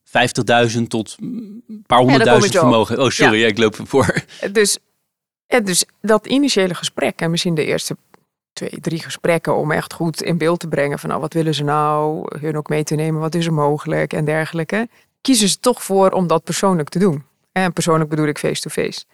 50.000 0.05 0.81
tot 0.87 1.15
een 1.19 1.83
paar 1.85 1.99
honderdduizend 1.99 2.53
ja, 2.53 2.59
vermogen. 2.59 2.99
Oh, 2.99 3.09
sorry, 3.09 3.39
ja. 3.39 3.47
ik 3.47 3.57
loop 3.57 3.77
voor. 3.83 4.23
Dus, 4.51 4.77
dus 5.63 5.85
dat 6.01 6.27
initiële 6.27 6.73
gesprek 6.73 7.19
en 7.19 7.31
misschien 7.31 7.55
de 7.55 7.65
eerste 7.65 7.97
twee, 8.55 8.79
drie 8.79 8.99
gesprekken 8.99 9.55
om 9.55 9.71
echt 9.71 9.93
goed 9.93 10.21
in 10.21 10.37
beeld 10.37 10.59
te 10.59 10.67
brengen 10.67 10.99
van 10.99 11.09
nou, 11.09 11.21
wat 11.21 11.33
willen 11.33 11.53
ze 11.53 11.63
nou, 11.63 12.25
hun 12.39 12.57
ook 12.57 12.69
mee 12.69 12.83
te 12.83 12.95
nemen, 12.95 13.21
wat 13.21 13.35
is 13.35 13.45
er 13.45 13.53
mogelijk 13.53 14.13
en 14.13 14.25
dergelijke. 14.25 14.89
Kiezen 15.21 15.49
ze 15.49 15.59
toch 15.59 15.83
voor 15.83 16.11
om 16.11 16.27
dat 16.27 16.43
persoonlijk 16.43 16.89
te 16.89 16.99
doen. 16.99 17.23
En 17.51 17.73
persoonlijk 17.73 18.09
bedoel 18.09 18.27
ik 18.27 18.37
face-to-face. 18.37 19.05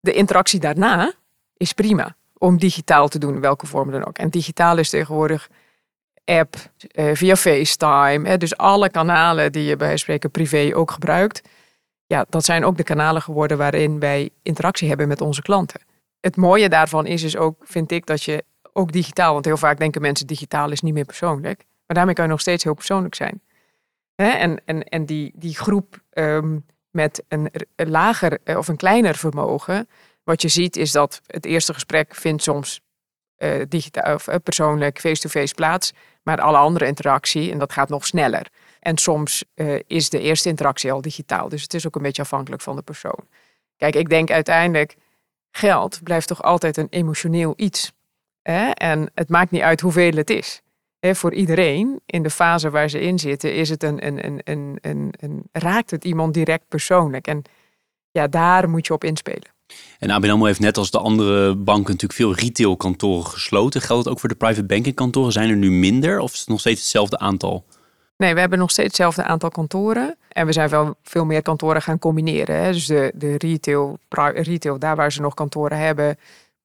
De 0.00 0.12
interactie 0.12 0.60
daarna 0.60 1.12
is 1.56 1.72
prima 1.72 2.16
om 2.38 2.58
digitaal 2.58 3.08
te 3.08 3.18
doen, 3.18 3.40
welke 3.40 3.66
vorm 3.66 3.90
dan 3.90 4.06
ook. 4.06 4.18
En 4.18 4.30
digitaal 4.30 4.78
is 4.78 4.90
tegenwoordig 4.90 5.48
app, 6.24 6.56
eh, 6.90 7.10
via 7.14 7.36
FaceTime. 7.36 8.38
Dus 8.38 8.56
alle 8.56 8.90
kanalen 8.90 9.52
die 9.52 9.64
je 9.64 9.76
bij 9.76 9.96
spreken 9.96 10.30
privé 10.30 10.70
ook 10.74 10.90
gebruikt. 10.90 11.42
ja, 12.06 12.26
dat 12.28 12.44
zijn 12.44 12.64
ook 12.64 12.76
de 12.76 12.82
kanalen 12.82 13.22
geworden 13.22 13.58
waarin 13.58 13.98
wij 13.98 14.30
interactie 14.42 14.88
hebben 14.88 15.08
met 15.08 15.20
onze 15.20 15.42
klanten. 15.42 15.80
Het 16.20 16.36
mooie 16.36 16.68
daarvan 16.68 17.06
is 17.06 17.22
dus 17.22 17.36
ook, 17.36 17.56
vind 17.64 17.90
ik, 17.90 18.06
dat 18.06 18.22
je 18.22 18.44
ook 18.78 18.92
digitaal, 18.92 19.32
want 19.32 19.44
heel 19.44 19.56
vaak 19.56 19.78
denken 19.78 20.00
mensen 20.00 20.26
digitaal 20.26 20.70
is 20.70 20.80
niet 20.80 20.94
meer 20.94 21.04
persoonlijk, 21.04 21.64
maar 21.86 21.96
daarmee 21.96 22.14
kan 22.14 22.24
je 22.24 22.30
nog 22.30 22.40
steeds 22.40 22.64
heel 22.64 22.74
persoonlijk 22.74 23.14
zijn. 23.14 23.42
Hè? 24.14 24.28
En, 24.28 24.60
en, 24.64 24.84
en 24.84 25.06
die, 25.06 25.32
die 25.34 25.56
groep 25.56 26.02
ehm, 26.10 26.58
met 26.90 27.24
een, 27.28 27.50
lager 27.76 28.38
eh, 28.44 28.56
of 28.56 28.68
een 28.68 28.76
kleiner 28.76 29.14
vermogen, 29.14 29.88
wat 30.24 30.42
je 30.42 30.48
ziet 30.48 30.76
is 30.76 30.92
dat 30.92 31.20
het 31.26 31.44
eerste 31.44 31.74
gesprek 31.74 32.14
vindt 32.14 32.42
soms 32.42 32.80
uh, 33.38 33.62
digitaal 33.68 34.14
of 34.14 34.28
uh, 34.28 34.34
persoonlijk 34.42 35.00
face-to-face 35.00 35.54
plaats, 35.54 35.92
maar 36.22 36.40
alle 36.40 36.56
andere 36.56 36.86
interactie, 36.86 37.52
en 37.52 37.58
dat 37.58 37.72
gaat 37.72 37.88
nog 37.88 38.06
sneller. 38.06 38.48
En 38.80 38.98
soms 38.98 39.44
is 39.86 40.10
de 40.10 40.20
eerste 40.20 40.48
interactie 40.48 40.92
al 40.92 41.00
digitaal. 41.00 41.48
Dus 41.48 41.62
het 41.62 41.74
is 41.74 41.86
ook 41.86 41.96
een 41.96 42.02
beetje 42.02 42.22
afhankelijk 42.22 42.62
van 42.62 42.76
de 42.76 42.82
persoon. 42.82 43.28
Kijk, 43.76 43.94
ik 43.94 44.08
denk 44.08 44.30
uiteindelijk, 44.30 44.96
geld 45.50 46.02
blijft 46.02 46.28
toch 46.28 46.42
altijd 46.42 46.76
een 46.76 46.86
emotioneel 46.90 47.52
iets. 47.56 47.92
Hè? 48.42 48.70
En 48.70 49.10
het 49.14 49.28
maakt 49.28 49.50
niet 49.50 49.62
uit 49.62 49.80
hoeveel 49.80 50.12
het 50.12 50.30
is. 50.30 50.62
Hè, 50.98 51.14
voor 51.14 51.34
iedereen, 51.34 52.00
in 52.06 52.22
de 52.22 52.30
fase 52.30 52.70
waar 52.70 52.90
ze 52.90 53.00
in 53.00 53.18
zitten, 53.18 53.54
is 53.54 53.68
het 53.68 53.82
een, 53.82 54.06
een, 54.06 54.40
een, 54.44 54.78
een, 54.80 55.42
raakt 55.52 55.90
het 55.90 56.04
iemand 56.04 56.34
direct 56.34 56.68
persoonlijk. 56.68 57.26
En 57.26 57.42
ja, 58.10 58.26
daar 58.26 58.68
moet 58.70 58.86
je 58.86 58.92
op 58.92 59.04
inspelen. 59.04 59.56
En 59.98 60.10
ABN 60.10 60.30
AMRO 60.30 60.46
heeft 60.46 60.60
net 60.60 60.76
als 60.76 60.90
de 60.90 60.98
andere 60.98 61.54
banken 61.54 61.92
natuurlijk 61.92 62.20
veel 62.20 62.34
retailkantoren 62.34 63.26
gesloten. 63.26 63.80
Geldt 63.80 64.04
het 64.04 64.12
ook 64.12 64.20
voor 64.20 64.28
de 64.28 64.34
private 64.34 64.66
banking 64.66 64.94
kantoren? 64.94 65.32
Zijn 65.32 65.50
er 65.50 65.56
nu 65.56 65.70
minder 65.70 66.18
of 66.18 66.32
is 66.32 66.38
het 66.38 66.48
nog 66.48 66.60
steeds 66.60 66.80
hetzelfde 66.80 67.18
aantal? 67.18 67.64
Nee, 68.16 68.34
we 68.34 68.40
hebben 68.40 68.58
nog 68.58 68.70
steeds 68.70 68.86
hetzelfde 68.86 69.22
aantal 69.22 69.50
kantoren. 69.50 70.16
En 70.28 70.46
we 70.46 70.52
zijn 70.52 70.68
wel 70.68 70.96
veel 71.02 71.24
meer 71.24 71.42
kantoren 71.42 71.82
gaan 71.82 71.98
combineren. 71.98 72.62
Hè. 72.62 72.72
Dus 72.72 72.86
de, 72.86 73.12
de 73.14 73.34
retail, 73.38 73.98
retail, 74.34 74.78
daar 74.78 74.96
waar 74.96 75.12
ze 75.12 75.20
nog 75.20 75.34
kantoren 75.34 75.78
hebben, 75.78 76.18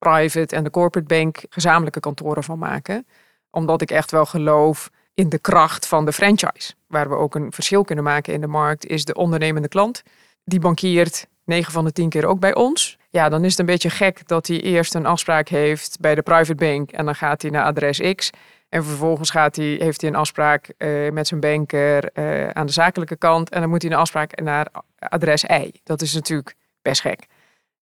private 0.04 0.56
en 0.56 0.64
de 0.64 0.70
corporate 0.70 1.16
bank 1.16 1.44
gezamenlijke 1.50 2.00
kantoren 2.00 2.44
van 2.44 2.60
maken. 2.60 3.08
Omdat 3.50 3.82
ik 3.82 3.92
echt 3.92 4.12
wel 4.12 4.26
geloof 4.26 4.90
in 5.14 5.30
de 5.30 5.40
kracht 5.40 5.88
van 5.88 6.06
de 6.06 6.14
franchise. 6.14 6.74
Waar 6.88 7.10
we 7.10 7.16
ook 7.16 7.36
een 7.36 7.52
verschil 7.52 7.84
kunnen 7.84 8.04
maken 8.04 8.34
in 8.34 8.42
de 8.42 8.48
markt, 8.48 8.86
is 8.86 9.06
de 9.06 9.14
ondernemende 9.14 9.68
klant. 9.68 10.04
Die 10.44 10.60
bankiert 10.60 11.28
9 11.46 11.72
van 11.72 11.86
de 11.86 11.92
10 11.92 12.10
keer 12.10 12.26
ook 12.26 12.40
bij 12.40 12.56
ons. 12.56 12.98
Ja, 13.10 13.30
dan 13.30 13.44
is 13.44 13.50
het 13.50 13.60
een 13.60 13.66
beetje 13.66 13.90
gek 13.90 14.28
dat 14.28 14.48
hij 14.48 14.62
eerst 14.62 14.96
een 14.96 15.06
afspraak 15.06 15.48
heeft 15.48 16.00
bij 16.00 16.16
de 16.16 16.22
private 16.22 16.56
bank 16.56 16.92
en 16.92 17.06
dan 17.06 17.16
gaat 17.16 17.42
hij 17.42 17.52
naar 17.52 17.64
adres 17.64 18.14
X. 18.16 18.30
En 18.70 18.84
vervolgens 18.84 19.30
gaat 19.30 19.56
hij, 19.56 19.76
heeft 19.80 20.02
hij 20.02 20.10
een 20.10 20.16
afspraak 20.16 20.74
uh, 20.78 21.12
met 21.12 21.28
zijn 21.28 21.40
banker 21.40 22.10
uh, 22.14 22.50
aan 22.50 22.66
de 22.66 22.72
zakelijke 22.72 23.16
kant. 23.16 23.50
En 23.50 23.62
dan 23.62 23.70
moet 23.70 23.82
hij 23.82 23.92
een 23.92 23.98
afspraak 23.98 24.42
naar 24.42 24.68
adres 25.00 25.44
Y. 25.44 25.72
Dat 25.84 26.02
is 26.02 26.14
natuurlijk 26.14 26.56
best 26.82 27.02
gek. 27.02 27.26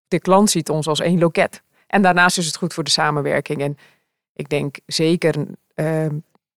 De 0.08 0.20
klant 0.20 0.50
ziet 0.50 0.70
ons 0.70 0.88
als 0.88 1.00
één 1.00 1.20
loket. 1.20 1.62
En 1.92 2.02
daarnaast 2.02 2.38
is 2.38 2.46
het 2.46 2.56
goed 2.56 2.74
voor 2.74 2.84
de 2.84 2.90
samenwerking. 2.90 3.62
En 3.62 3.78
ik 4.34 4.50
denk 4.50 4.76
zeker 4.86 5.36
uh, 5.76 6.06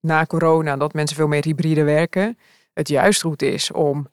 na 0.01 0.27
corona 0.27 0.77
dat 0.77 0.93
mensen 0.93 1.17
veel 1.17 1.29
meer 1.29 1.45
hybride 1.45 1.83
werken. 1.83 2.39
Het 2.75 2.89
juist 2.89 3.21
goed 3.21 3.43
is 3.43 3.73
om 3.73 4.07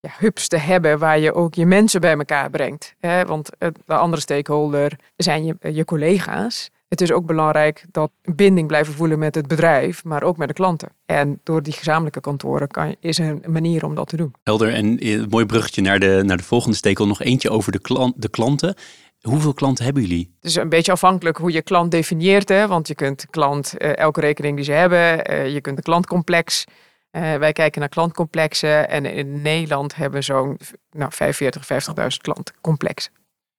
ja, 0.00 0.10
hubs 0.18 0.48
te 0.48 0.56
hebben 0.56 0.98
waar 0.98 1.18
je 1.18 1.34
ook 1.34 1.54
je 1.54 1.66
mensen 1.66 2.00
bij 2.00 2.16
elkaar 2.16 2.50
brengt. 2.50 2.94
Hè? 2.98 3.24
Want 3.24 3.50
de 3.58 3.94
andere 3.94 4.22
stakeholder 4.22 4.98
zijn 5.16 5.44
je, 5.44 5.56
je 5.72 5.84
collega's. 5.84 6.70
Het 6.88 7.00
is 7.00 7.12
ook 7.12 7.26
belangrijk 7.26 7.84
dat 7.90 8.10
binding 8.22 8.66
blijven 8.66 8.94
voelen 8.94 9.18
met 9.18 9.34
het 9.34 9.46
bedrijf, 9.46 10.04
maar 10.04 10.22
ook 10.22 10.36
met 10.36 10.48
de 10.48 10.54
klanten. 10.54 10.88
En 11.06 11.40
door 11.42 11.62
die 11.62 11.72
gezamenlijke 11.72 12.20
kantoren 12.20 12.68
kan, 12.68 12.96
is 13.00 13.18
een 13.18 13.44
manier 13.46 13.84
om 13.84 13.94
dat 13.94 14.08
te 14.08 14.16
doen. 14.16 14.34
Helder. 14.42 14.74
En 14.74 15.06
een 15.06 15.26
mooi 15.28 15.46
bruggetje 15.46 15.82
naar 15.82 16.00
de, 16.00 16.22
naar 16.24 16.36
de 16.36 16.42
volgende 16.42 16.76
stekel. 16.76 17.06
Nog 17.06 17.22
eentje 17.22 17.50
over 17.50 17.72
de, 17.72 17.78
klant, 17.80 18.22
de 18.22 18.28
klanten. 18.28 18.74
Hoeveel 19.20 19.54
klanten 19.54 19.84
hebben 19.84 20.02
jullie? 20.02 20.34
Het 20.40 20.50
is 20.50 20.54
een 20.54 20.68
beetje 20.68 20.92
afhankelijk 20.92 21.36
hoe 21.36 21.52
je 21.52 21.62
klant 21.62 21.90
definieert. 21.90 22.48
Hè? 22.48 22.66
Want 22.66 22.88
je 22.88 22.94
kunt 22.94 23.26
klant, 23.30 23.74
uh, 23.78 23.96
elke 23.96 24.20
rekening 24.20 24.56
die 24.56 24.64
ze 24.64 24.72
hebben, 24.72 25.30
uh, 25.30 25.52
je 25.52 25.60
kunt 25.60 25.76
een 25.76 25.82
klantcomplex. 25.82 26.64
Uh, 27.12 27.34
wij 27.34 27.52
kijken 27.52 27.80
naar 27.80 27.88
klantcomplexen 27.88 28.88
en 28.88 29.06
in 29.06 29.42
Nederland 29.42 29.94
hebben 29.94 30.24
zo'n 30.24 30.58
nou, 30.90 31.12
45, 31.12 31.62
50.000 31.62 32.06
klantcomplexen. 32.16 33.12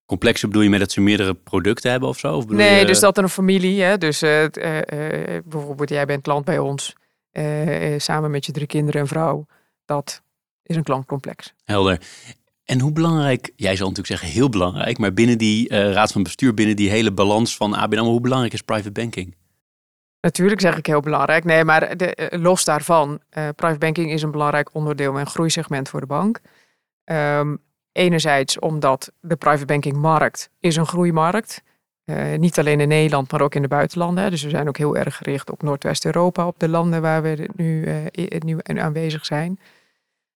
Complexen 0.05 0.47
bedoel 0.47 0.63
je 0.63 0.69
met 0.69 0.79
dat 0.79 0.91
ze 0.91 1.01
meerdere 1.01 1.33
producten 1.33 1.91
hebben 1.91 2.09
of 2.09 2.19
zo? 2.19 2.35
Of 2.35 2.47
nee, 2.47 2.79
je... 2.79 2.85
dus 2.85 2.99
dat 2.99 3.17
er 3.17 3.23
een 3.23 3.29
familie, 3.29 3.81
hè, 3.81 3.97
dus 3.97 4.19
bijvoorbeeld 5.45 5.89
jij 5.89 6.05
bent 6.05 6.21
klant 6.21 6.45
bij 6.45 6.59
ons, 6.59 6.95
samen 7.97 8.31
met 8.31 8.45
je 8.45 8.51
drie 8.51 8.67
kinderen 8.67 9.01
en 9.01 9.07
vrouw, 9.07 9.45
dat 9.85 10.21
is 10.63 10.75
een 10.75 10.83
klantcomplex. 10.83 11.53
Helder. 11.63 12.01
En 12.71 12.79
hoe 12.79 12.91
belangrijk, 12.91 13.51
jij 13.55 13.75
zal 13.75 13.87
natuurlijk 13.89 14.19
zeggen 14.19 14.39
heel 14.39 14.49
belangrijk, 14.49 14.97
maar 14.97 15.13
binnen 15.13 15.37
die 15.37 15.69
raad 15.69 16.11
van 16.11 16.23
bestuur, 16.23 16.53
binnen 16.53 16.75
die 16.75 16.89
hele 16.89 17.11
balans 17.11 17.55
van 17.55 17.73
ABN 17.73 17.97
AMRO, 17.97 18.11
hoe 18.11 18.21
belangrijk 18.21 18.53
is 18.53 18.61
private 18.61 18.91
banking? 18.91 19.35
Natuurlijk 20.21 20.61
zeg 20.61 20.77
ik 20.77 20.85
heel 20.85 20.99
belangrijk. 20.99 21.43
Nee, 21.43 21.63
maar 21.63 21.97
de, 21.97 22.31
los 22.39 22.65
daarvan, 22.65 23.19
private 23.29 23.77
banking 23.77 24.11
is 24.11 24.21
een 24.21 24.31
belangrijk 24.31 24.69
onderdeel 24.73 25.19
en 25.19 25.27
groeisegment 25.27 25.89
voor 25.89 25.99
de 25.99 26.05
bank. 26.05 26.39
Um, 27.05 27.59
Enerzijds 27.91 28.59
omdat 28.59 29.11
de 29.19 29.35
private 29.35 29.65
banking 29.65 29.95
markt 29.95 30.49
is 30.59 30.75
een 30.75 30.87
groeimarkt. 30.87 31.61
Uh, 32.05 32.37
niet 32.37 32.59
alleen 32.59 32.79
in 32.79 32.87
Nederland, 32.87 33.31
maar 33.31 33.41
ook 33.41 33.55
in 33.55 33.61
de 33.61 33.67
buitenlanden. 33.67 34.31
Dus 34.31 34.43
we 34.43 34.49
zijn 34.49 34.67
ook 34.67 34.77
heel 34.77 34.97
erg 34.97 35.17
gericht 35.17 35.51
op 35.51 35.61
Noordwest-Europa, 35.61 36.47
op 36.47 36.59
de 36.59 36.69
landen 36.69 37.01
waar 37.01 37.21
we 37.21 37.49
nu, 37.55 37.87
nu 38.39 38.57
aanwezig 38.63 39.25
zijn. 39.25 39.59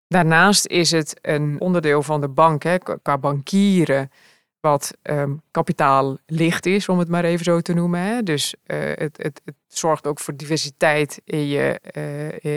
Daarnaast 0.08 0.68
is 0.68 0.92
het 0.92 1.20
een 1.22 1.60
onderdeel 1.60 2.04
van 2.04 2.22
de 2.22 2.28
bank, 2.28 2.64
hè, 2.64 2.78
qua 3.02 3.18
bankieren, 3.18 4.12
wat 4.60 4.92
um, 5.04 5.42
kapitaallicht 5.52 6.66
is, 6.66 6.90
om 6.90 7.00
het 7.00 7.08
maar 7.08 7.24
even 7.24 7.46
zo 7.46 7.60
te 7.60 7.74
noemen. 7.74 8.00
Hè. 8.00 8.24
Dus 8.24 8.56
uh, 8.66 8.78
het, 8.78 9.18
het, 9.18 9.42
het, 9.46 9.56
zorgt 9.68 10.08
ook 10.08 10.20
voor 10.20 10.36
diversiteit 10.36 11.22
in 11.24 11.48
je, 11.48 11.80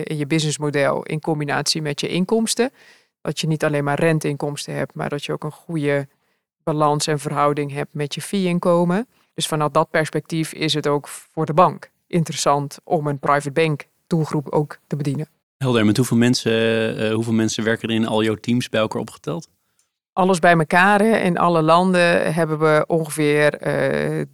in 0.05 0.17
je 0.17 0.27
businessmodel 0.27 1.03
in 1.03 1.21
combinatie 1.21 1.83
met 1.83 2.01
je 2.01 2.09
inkomsten 2.09 2.71
dat 3.21 3.41
je 3.41 3.47
niet 3.47 3.65
alleen 3.65 3.85
maar 3.85 3.99
renteinkomsten 3.99 4.75
hebt, 4.75 4.95
maar 4.95 5.09
dat 5.09 5.25
je 5.25 5.33
ook 5.33 5.45
een 5.45 5.53
goede 5.53 6.09
balans 6.63 7.07
en 7.07 7.19
verhouding 7.19 7.73
hebt 7.73 7.95
met 7.95 8.15
je 8.15 8.21
fee-inkomen. 8.21 9.09
Dus 9.35 9.47
vanuit 9.47 9.75
dat 9.75 9.91
perspectief 9.91 10.53
is 10.53 10.75
het 10.75 10.87
ook 10.87 11.09
voor 11.09 11.47
de 11.47 11.55
bank 11.55 11.91
interessant 12.07 12.79
om 12.85 13.07
een 13.07 13.19
private 13.19 13.51
bank 13.51 13.87
doelgroep 14.07 14.49
ook 14.49 14.79
te 14.87 14.97
bedienen. 14.97 15.29
Helder, 15.59 15.87
met 15.87 15.97
hoeveel 15.97 16.17
mensen, 16.17 16.53
uh, 17.01 17.15
hoeveel 17.15 17.33
mensen 17.33 17.65
werken 17.65 17.89
er 17.89 17.95
in 17.95 18.07
al 18.07 18.23
jouw 18.23 18.35
teams 18.35 18.69
bij 18.69 18.81
elkaar 18.81 19.01
opgeteld? 19.01 19.49
Alles 20.13 20.39
bij 20.39 20.57
elkaar. 20.57 21.01
In 21.01 21.39
alle 21.39 21.63
landen 21.63 22.35
hebben 22.35 22.59
we 22.59 22.85
ongeveer 22.87 23.67
uh, 23.67 24.25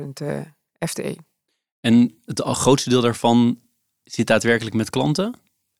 3.500 0.00 0.06
uh, 0.22 0.40
FTE. 0.88 1.16
En 1.80 2.20
het 2.24 2.40
grootste 2.40 2.90
deel 2.90 3.00
daarvan 3.00 3.60
zit 4.04 4.26
daadwerkelijk 4.26 4.76
met 4.76 4.90
klanten? 4.90 5.34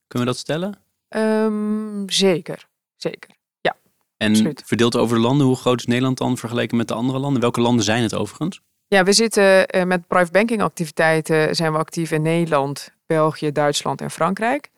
Kunnen 0.06 0.28
we 0.28 0.34
dat 0.34 0.42
stellen? 0.42 0.78
Um, 1.08 2.10
zeker, 2.10 2.68
zeker. 2.96 3.30
Ja. 3.60 3.76
En 4.16 4.30
absoluut. 4.30 4.62
verdeeld 4.64 4.96
over 4.96 5.16
de 5.16 5.22
landen, 5.22 5.46
hoe 5.46 5.56
groot 5.56 5.78
is 5.78 5.86
Nederland 5.86 6.18
dan 6.18 6.36
vergeleken 6.36 6.76
met 6.76 6.88
de 6.88 6.94
andere 6.94 7.18
landen? 7.18 7.40
Welke 7.40 7.60
landen 7.60 7.84
zijn 7.84 8.02
het 8.02 8.14
overigens? 8.14 8.60
Ja, 8.86 9.04
we 9.04 9.12
zitten 9.12 9.76
uh, 9.76 9.84
met 9.84 10.06
private 10.06 10.32
banking 10.32 10.62
activiteiten 10.62 11.56
zijn 11.56 11.72
we 11.72 11.78
actief 11.78 12.10
in 12.10 12.22
Nederland, 12.22 12.94
België, 13.12 13.52
Duitsland 13.52 14.00
en 14.00 14.10
Frankrijk. 14.10 14.70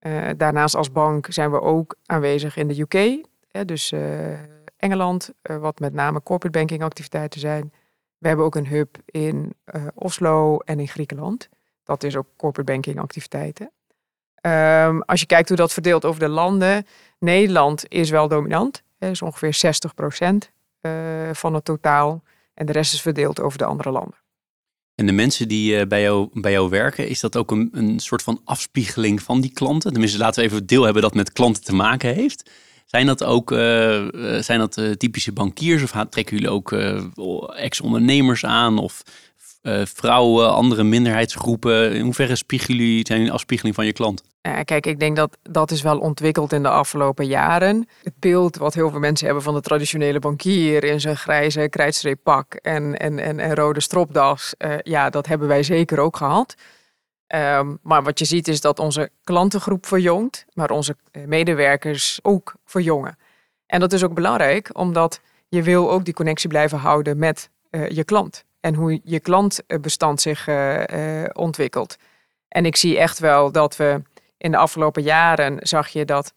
Uh, 0.00 0.28
daarnaast 0.36 0.74
als 0.74 0.92
bank 0.92 1.26
zijn 1.28 1.50
we 1.50 1.60
ook 1.60 1.96
aanwezig 2.06 2.56
in 2.56 2.68
de 2.68 2.80
UK, 2.80 3.26
hè, 3.50 3.64
dus 3.64 3.92
uh, 3.92 4.32
Engeland, 4.76 5.32
wat 5.42 5.78
met 5.78 5.92
name 5.92 6.22
corporate 6.22 6.58
banking 6.58 6.82
activiteiten 6.82 7.40
zijn. 7.40 7.72
We 8.18 8.28
hebben 8.28 8.46
ook 8.46 8.54
een 8.54 8.66
hub 8.66 8.96
in 9.04 9.54
Oslo 9.94 10.58
en 10.58 10.80
in 10.80 10.88
Griekenland. 10.88 11.48
Dat 11.84 12.02
is 12.02 12.16
ook 12.16 12.26
corporate 12.36 12.72
banking 12.72 13.00
activiteiten. 13.00 13.70
Um, 14.46 15.02
als 15.02 15.20
je 15.20 15.26
kijkt 15.26 15.48
hoe 15.48 15.56
dat 15.56 15.72
verdeelt 15.72 16.04
over 16.04 16.20
de 16.20 16.28
landen, 16.28 16.86
Nederland 17.18 17.84
is 17.88 18.10
wel 18.10 18.28
dominant. 18.28 18.82
Dat 18.98 19.10
is 19.10 19.22
ongeveer 19.22 19.54
60 19.54 19.94
procent 19.94 20.50
uh, 20.80 20.92
van 21.32 21.54
het 21.54 21.64
totaal. 21.64 22.22
En 22.54 22.66
de 22.66 22.72
rest 22.72 22.92
is 22.92 23.02
verdeeld 23.02 23.40
over 23.40 23.58
de 23.58 23.64
andere 23.64 23.90
landen. 23.90 24.23
En 24.94 25.06
de 25.06 25.12
mensen 25.12 25.48
die 25.48 25.78
uh, 25.78 25.86
bij, 25.86 26.02
jou, 26.02 26.28
bij 26.32 26.52
jou 26.52 26.70
werken, 26.70 27.08
is 27.08 27.20
dat 27.20 27.36
ook 27.36 27.50
een, 27.50 27.68
een 27.72 27.98
soort 27.98 28.22
van 28.22 28.40
afspiegeling 28.44 29.22
van 29.22 29.40
die 29.40 29.52
klanten? 29.52 29.90
Tenminste, 29.90 30.18
laten 30.18 30.42
we 30.42 30.48
even 30.50 30.66
deel 30.66 30.82
hebben 30.82 31.02
dat 31.02 31.14
met 31.14 31.32
klanten 31.32 31.64
te 31.64 31.74
maken 31.74 32.14
heeft. 32.14 32.50
Zijn 32.86 33.06
dat 33.06 33.24
ook 33.24 33.50
uh, 33.50 33.58
zijn 34.40 34.58
dat, 34.58 34.80
typische 34.98 35.32
bankiers 35.32 35.82
of 35.82 35.90
trekken 36.10 36.36
jullie 36.36 36.50
ook 36.50 36.72
ex-ondernemers 37.52 38.44
aan? 38.44 38.78
Of 38.78 39.02
uh, 39.64 39.80
vrouwen, 39.84 40.52
andere 40.52 40.82
minderheidsgroepen? 40.82 41.92
In 41.92 42.04
hoeverre 42.04 42.36
spiegelen 42.36 42.78
jullie, 42.78 43.06
zijn 43.06 43.20
een 43.20 43.30
afspiegeling 43.30 43.74
van 43.74 43.86
je 43.86 43.92
klant? 43.92 44.22
Kijk, 44.64 44.86
ik 44.86 45.00
denk 45.00 45.16
dat 45.16 45.38
dat 45.42 45.70
is 45.70 45.82
wel 45.82 45.98
ontwikkeld 45.98 46.52
in 46.52 46.62
de 46.62 46.68
afgelopen 46.68 47.26
jaren. 47.26 47.88
Het 48.02 48.12
beeld 48.18 48.56
wat 48.56 48.74
heel 48.74 48.90
veel 48.90 48.98
mensen 48.98 49.26
hebben 49.26 49.44
van 49.44 49.54
de 49.54 49.60
traditionele 49.60 50.18
bankier 50.18 50.84
in 50.84 51.00
zijn 51.00 51.16
grijze 51.16 51.68
krijtstreeppak 51.68 52.54
en, 52.54 52.96
en, 52.96 53.18
en, 53.18 53.54
rode 53.54 53.80
stropdas, 53.80 54.54
uh, 54.58 54.74
ja, 54.82 55.10
dat 55.10 55.26
hebben 55.26 55.48
wij 55.48 55.62
zeker 55.62 55.98
ook 55.98 56.16
gehad. 56.16 56.54
Um, 57.34 57.78
maar 57.82 58.02
wat 58.02 58.18
je 58.18 58.24
ziet 58.24 58.48
is 58.48 58.60
dat 58.60 58.78
onze 58.78 59.10
klantengroep 59.22 59.86
verjongt, 59.86 60.44
maar 60.52 60.70
onze 60.70 60.96
medewerkers 61.26 62.18
ook 62.22 62.54
verjongen. 62.64 63.18
En 63.66 63.80
dat 63.80 63.92
is 63.92 64.04
ook 64.04 64.14
belangrijk, 64.14 64.70
omdat 64.72 65.20
je 65.48 65.62
wil 65.62 65.90
ook 65.90 66.04
die 66.04 66.14
connectie 66.14 66.48
blijven 66.48 66.78
houden 66.78 67.18
met 67.18 67.50
je 67.70 68.04
klant. 68.04 68.44
En 68.64 68.74
hoe 68.74 69.00
je 69.04 69.20
klantbestand 69.20 70.20
zich 70.20 70.48
ontwikkelt. 71.32 71.96
En 72.48 72.66
ik 72.66 72.76
zie 72.76 72.98
echt 72.98 73.18
wel 73.18 73.52
dat 73.52 73.76
we 73.76 74.02
in 74.36 74.50
de 74.50 74.56
afgelopen 74.56 75.02
jaren 75.02 75.56
zag 75.60 75.88
je 75.88 76.04
dat 76.04 76.34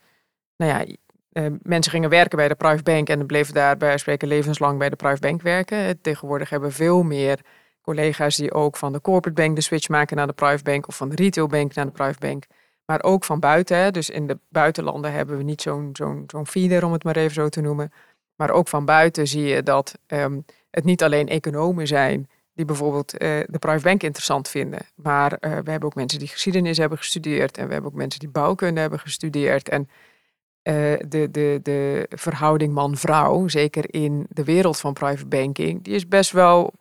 nou 0.57 0.71
ja, 0.71 0.95
uh, 1.31 1.57
mensen 1.61 1.91
gingen 1.91 2.09
werken 2.09 2.37
bij 2.37 2.47
de 2.47 2.55
private 2.55 2.83
bank 2.83 3.09
en 3.09 3.25
bleven 3.25 3.53
daar 3.53 3.77
bij 3.77 3.97
spreken 3.97 4.27
levenslang 4.27 4.79
bij 4.79 4.89
de 4.89 4.95
private 4.95 5.27
bank 5.27 5.41
werken. 5.41 6.01
Tegenwoordig 6.01 6.49
hebben 6.49 6.71
veel 6.71 7.03
meer 7.03 7.39
collega's 7.81 8.35
die 8.35 8.53
ook 8.53 8.77
van 8.77 8.93
de 8.93 9.01
corporate 9.01 9.41
bank 9.41 9.55
de 9.55 9.61
switch 9.61 9.89
maken 9.89 10.17
naar 10.17 10.27
de 10.27 10.33
private 10.33 10.63
bank 10.63 10.87
of 10.87 10.95
van 10.95 11.09
de 11.09 11.15
retail 11.15 11.47
bank 11.47 11.73
naar 11.73 11.85
de 11.85 11.91
private 11.91 12.27
bank. 12.27 12.45
Maar 12.85 13.03
ook 13.03 13.23
van 13.23 13.39
buiten. 13.39 13.93
Dus 13.93 14.09
in 14.09 14.27
de 14.27 14.39
buitenlanden 14.49 15.11
hebben 15.11 15.37
we 15.37 15.43
niet 15.43 15.61
zo'n 15.61 15.89
zo'n 16.27 16.47
feeder, 16.47 16.85
om 16.85 16.91
het 16.91 17.03
maar 17.03 17.15
even 17.15 17.33
zo 17.33 17.49
te 17.49 17.61
noemen. 17.61 17.91
Maar 18.35 18.51
ook 18.51 18.67
van 18.67 18.85
buiten 18.85 19.27
zie 19.27 19.43
je 19.43 19.63
dat 19.63 19.97
um, 20.07 20.45
het 20.77 20.85
niet 20.85 21.03
alleen 21.03 21.27
economen 21.27 21.87
zijn 21.87 22.29
die 22.53 22.65
bijvoorbeeld 22.65 23.13
uh, 23.13 23.19
de 23.47 23.59
private 23.59 23.83
bank 23.83 24.03
interessant 24.03 24.49
vinden. 24.49 24.79
Maar 24.95 25.31
uh, 25.31 25.39
we 25.39 25.71
hebben 25.71 25.83
ook 25.83 25.95
mensen 25.95 26.19
die 26.19 26.27
geschiedenis 26.27 26.77
hebben 26.77 26.97
gestudeerd. 26.97 27.57
En 27.57 27.67
we 27.67 27.73
hebben 27.73 27.91
ook 27.91 27.97
mensen 27.97 28.19
die 28.19 28.29
bouwkunde 28.29 28.79
hebben 28.79 28.99
gestudeerd. 28.99 29.69
En 29.69 29.81
uh, 29.81 30.73
de, 31.07 31.31
de, 31.31 31.59
de 31.63 32.05
verhouding 32.09 32.73
man-vrouw, 32.73 33.47
zeker 33.47 33.93
in 33.93 34.25
de 34.29 34.43
wereld 34.43 34.77
van 34.77 34.93
private 34.93 35.25
banking, 35.25 35.83
die 35.83 35.93
is 35.93 36.07
best 36.07 36.31
wel, 36.31 36.73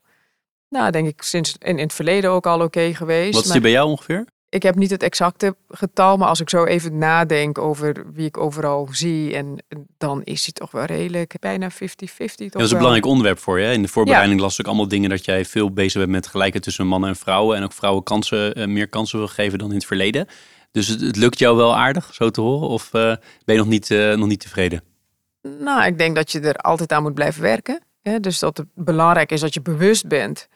nou 0.68 0.90
denk 0.90 1.08
ik, 1.08 1.22
sinds 1.22 1.56
in, 1.58 1.78
in 1.78 1.78
het 1.78 1.92
verleden 1.92 2.30
ook 2.30 2.46
al 2.46 2.60
oké 2.60 2.94
geweest. 2.94 3.34
Wat 3.34 3.44
is 3.44 3.50
die 3.50 3.60
bij 3.60 3.70
jou 3.70 3.88
ongeveer? 3.88 4.26
Ik 4.48 4.62
heb 4.62 4.74
niet 4.74 4.90
het 4.90 5.02
exacte 5.02 5.56
getal, 5.68 6.16
maar 6.16 6.28
als 6.28 6.40
ik 6.40 6.50
zo 6.50 6.64
even 6.64 6.98
nadenk 6.98 7.58
over 7.58 8.04
wie 8.12 8.26
ik 8.26 8.36
overal 8.36 8.88
zie, 8.90 9.34
en 9.34 9.56
dan 9.98 10.22
is 10.24 10.44
hij 10.44 10.52
toch 10.52 10.70
wel 10.70 10.84
redelijk 10.84 11.34
bijna 11.40 11.70
50-50. 11.70 11.74
Dat 11.76 12.62
is 12.62 12.70
een 12.70 12.76
belangrijk 12.76 13.06
onderwerp 13.06 13.38
voor 13.38 13.60
je. 13.60 13.72
In 13.72 13.82
de 13.82 13.88
voorbereiding 13.88 14.40
las 14.40 14.58
ik 14.58 14.66
allemaal 14.66 14.88
dingen 14.88 15.10
dat 15.10 15.24
jij 15.24 15.44
veel 15.44 15.72
bezig 15.72 16.00
bent 16.00 16.12
met 16.12 16.26
gelijkheid 16.26 16.64
tussen 16.64 16.86
mannen 16.86 17.08
en 17.08 17.16
vrouwen. 17.16 17.56
En 17.56 17.64
ook 17.64 17.72
vrouwen 17.72 18.02
kansen, 18.02 18.54
eh, 18.54 18.66
meer 18.66 18.88
kansen 18.88 19.18
wil 19.18 19.28
geven 19.28 19.58
dan 19.58 19.68
in 19.68 19.74
het 19.74 19.86
verleden. 19.86 20.26
Dus 20.72 20.88
het, 20.88 21.16
lukt 21.16 21.38
jou 21.38 21.56
wel 21.56 21.76
aardig, 21.76 22.14
zo 22.14 22.30
te 22.30 22.40
horen? 22.40 22.68
Of 22.68 22.90
uh, 22.92 23.02
ben 23.44 23.54
je 23.54 23.56
nog 23.56 23.66
niet, 23.66 23.90
uh, 23.90 24.14
nog 24.14 24.28
niet 24.28 24.40
tevreden? 24.40 24.82
Nou, 25.58 25.86
ik 25.86 25.98
denk 25.98 26.16
dat 26.16 26.32
je 26.32 26.40
er 26.40 26.56
altijd 26.56 26.92
aan 26.92 27.02
moet 27.02 27.14
blijven 27.14 27.42
werken. 27.42 27.80
Hè? 28.02 28.20
Dus 28.20 28.38
dat 28.38 28.56
het 28.56 28.66
belangrijk 28.74 29.32
is 29.32 29.40
dat 29.40 29.54
je 29.54 29.62
bewust 29.62 30.08
bent 30.08 30.48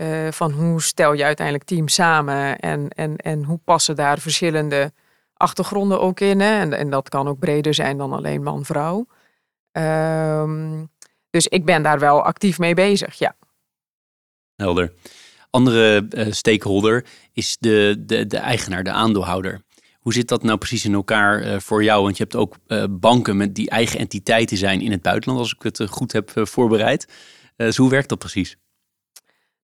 uh, 0.00 0.28
van 0.30 0.52
hoe 0.52 0.82
stel 0.82 1.12
je 1.12 1.24
uiteindelijk 1.24 1.66
team 1.66 1.88
samen 1.88 2.58
en, 2.58 2.88
en, 2.88 3.16
en 3.16 3.44
hoe 3.44 3.58
passen 3.64 3.96
daar 3.96 4.18
verschillende 4.18 4.92
achtergronden 5.34 6.00
ook 6.00 6.20
in. 6.20 6.40
Hè? 6.40 6.60
En, 6.60 6.72
en 6.72 6.90
dat 6.90 7.08
kan 7.08 7.28
ook 7.28 7.38
breder 7.38 7.74
zijn 7.74 7.96
dan 7.96 8.12
alleen 8.12 8.42
man-vrouw. 8.42 9.06
Um, 9.72 10.90
dus 11.30 11.46
ik 11.46 11.64
ben 11.64 11.82
daar 11.82 11.98
wel 11.98 12.22
actief 12.22 12.58
mee 12.58 12.74
bezig, 12.74 13.14
ja. 13.14 13.36
Helder. 14.56 14.92
Andere 15.50 16.06
uh, 16.10 16.32
stakeholder 16.32 17.04
is 17.32 17.56
de, 17.60 17.96
de, 17.98 18.26
de 18.26 18.36
eigenaar, 18.36 18.84
de 18.84 18.90
aandeelhouder. 18.90 19.62
Hoe 19.98 20.12
zit 20.12 20.28
dat 20.28 20.42
nou 20.42 20.58
precies 20.58 20.84
in 20.84 20.94
elkaar 20.94 21.46
uh, 21.46 21.58
voor 21.58 21.84
jou? 21.84 22.02
Want 22.02 22.16
je 22.16 22.22
hebt 22.22 22.36
ook 22.36 22.56
banken 22.90 23.36
met 23.36 23.54
die 23.54 23.70
eigen 23.70 23.98
entiteiten 23.98 24.56
zijn 24.56 24.80
in 24.80 24.90
het 24.90 25.02
buitenland, 25.02 25.40
als 25.40 25.54
ik 25.54 25.62
het 25.62 25.90
goed 25.90 26.12
heb 26.12 26.30
voorbereid. 26.34 27.08
dus 27.56 27.76
hoe 27.76 27.90
werkt 27.90 28.08
dat 28.08 28.18
precies? 28.18 28.56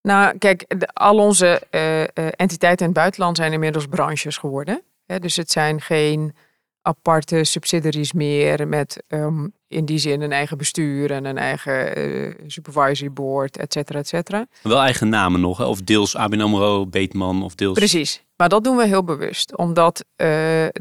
Nou, 0.07 0.39
kijk, 0.39 0.65
de, 0.79 0.89
al 0.93 1.19
onze 1.19 1.63
uh, 1.71 2.01
uh, 2.01 2.07
entiteiten 2.15 2.87
in 2.87 2.93
het 2.93 3.01
buitenland 3.01 3.37
zijn 3.37 3.53
inmiddels 3.53 3.87
branches 3.87 4.37
geworden. 4.37 4.83
Hè? 5.07 5.19
Dus 5.19 5.37
het 5.37 5.51
zijn 5.51 5.81
geen 5.81 6.35
aparte 6.83 7.45
subsidiaries 7.45 8.13
meer 8.13 8.69
met 8.69 9.03
um, 9.09 9.53
in 9.69 9.85
die 9.85 9.99
zin 9.99 10.21
een 10.21 10.33
eigen 10.33 10.59
bestuur 10.59 11.11
en 11.11 11.25
een 11.25 11.39
eigen 11.39 11.99
uh, 11.99 12.35
supervisory 12.47 13.13
board, 13.13 13.57
et 13.57 13.73
cetera, 13.73 13.99
et 13.99 14.09
cetera. 14.09 14.47
Wel 14.63 14.81
eigen 14.81 15.09
namen 15.09 15.41
nog, 15.41 15.59
hè? 15.59 15.65
of 15.65 15.81
deels 15.81 16.17
ABN 16.17 16.41
AMRO, 16.41 16.87
Beetman 16.87 17.43
of 17.43 17.55
deels... 17.55 17.79
Precies, 17.79 18.25
maar 18.37 18.49
dat 18.49 18.65
doen 18.65 18.77
we 18.77 18.87
heel 18.87 19.05
bewust. 19.05 19.57
Omdat 19.57 20.05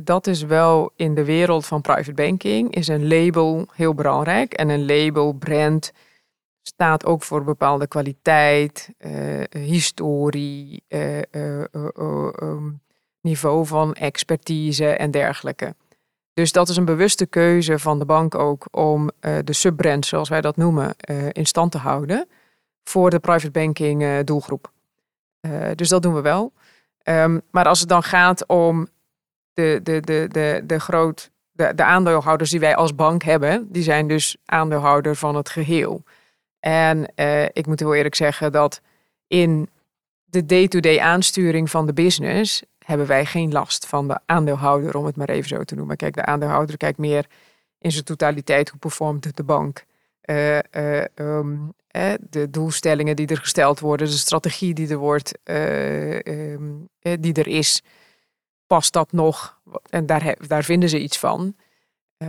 dat 0.03 0.27
is 0.27 0.41
wel 0.41 0.91
in 0.95 1.15
de 1.15 1.23
wereld 1.23 1.65
van 1.65 1.81
private 1.81 2.13
banking, 2.13 2.75
is 2.75 2.87
een 2.87 3.07
label 3.07 3.67
heel 3.73 3.93
belangrijk. 3.93 4.53
En 4.53 4.69
een 4.69 4.85
label, 4.85 5.33
brand 5.33 5.91
staat 6.63 7.05
ook 7.05 7.23
voor 7.23 7.43
bepaalde 7.43 7.87
kwaliteit, 7.87 8.89
uh, 8.99 9.43
historie, 9.49 10.83
uh, 10.89 11.17
uh, 11.31 11.63
um, 12.41 12.81
niveau 13.21 13.65
van 13.65 13.93
expertise 13.93 14.87
en 14.87 15.11
dergelijke. 15.11 15.75
Dus 16.33 16.51
dat 16.51 16.69
is 16.69 16.77
een 16.77 16.85
bewuste 16.85 17.25
keuze 17.25 17.79
van 17.79 17.99
de 17.99 18.05
bank 18.05 18.35
ook 18.35 18.67
om 18.71 19.11
de 19.19 19.53
subbrand, 19.53 20.05
zoals 20.05 20.29
wij 20.29 20.41
dat 20.41 20.57
noemen, 20.57 20.95
in 21.31 21.45
stand 21.45 21.71
te 21.71 21.77
houden 21.77 22.27
voor 22.83 23.09
de 23.09 23.19
private 23.19 23.51
banking 23.51 24.23
doelgroep. 24.23 24.71
dus 25.75 25.89
dat 25.89 26.01
doen 26.01 26.13
we 26.13 26.21
wel. 26.21 26.53
Um, 27.03 27.41
maar 27.51 27.67
als 27.67 27.79
het 27.79 27.89
dan 27.89 28.03
gaat 28.03 28.45
om 28.45 28.87
de, 29.53 29.79
de, 29.83 29.99
de, 29.99 30.27
de, 30.31 30.61
de, 30.65 30.79
groot, 30.79 31.31
de, 31.51 31.75
de 31.75 31.83
aandeelhouders 31.83 32.49
die 32.49 32.59
wij 32.59 32.75
als 32.75 32.95
bank 32.95 33.23
hebben, 33.23 33.71
die 33.71 33.83
zijn 33.83 34.07
dus 34.07 34.37
aandeelhouder 34.45 35.15
van 35.15 35.35
het 35.35 35.49
geheel. 35.49 36.03
En 36.63 37.11
uh, 37.15 37.43
ik 37.43 37.65
moet 37.65 37.79
heel 37.79 37.95
eerlijk 37.95 38.15
zeggen 38.15 38.51
dat 38.51 38.81
in 39.27 39.69
de 40.23 40.45
day-to-day 40.45 40.99
aansturing 40.99 41.69
van 41.69 41.85
de 41.85 41.93
business 41.93 42.63
hebben 42.85 43.07
wij 43.07 43.25
geen 43.25 43.51
last 43.51 43.85
van 43.85 44.07
de 44.07 44.19
aandeelhouder, 44.25 44.97
om 44.97 45.05
het 45.05 45.15
maar 45.15 45.29
even 45.29 45.47
zo 45.47 45.63
te 45.63 45.75
noemen. 45.75 45.95
Kijk, 45.95 46.15
de 46.15 46.25
aandeelhouder 46.25 46.77
kijkt 46.77 46.97
meer 46.97 47.25
in 47.79 47.91
zijn 47.91 48.03
totaliteit 48.03 48.69
hoe 48.69 48.79
performt 48.79 49.37
de 49.37 49.43
bank. 49.43 49.85
Uh, 50.25 50.57
uh, 50.71 51.03
um, 51.15 51.73
de 52.29 52.49
doelstellingen 52.49 53.15
die 53.15 53.27
er 53.27 53.37
gesteld 53.37 53.79
worden, 53.79 54.07
de 54.07 54.13
strategie 54.13 54.73
die 54.73 54.89
er 54.89 54.97
wordt, 54.97 55.37
um, 55.43 56.89
die 57.19 57.33
er 57.33 57.47
is, 57.47 57.81
past 58.67 58.93
dat 58.93 59.11
nog? 59.11 59.59
En 59.89 60.05
daar, 60.05 60.35
daar 60.47 60.63
vinden 60.63 60.89
ze 60.89 60.99
iets 60.99 61.17
van. 61.17 61.55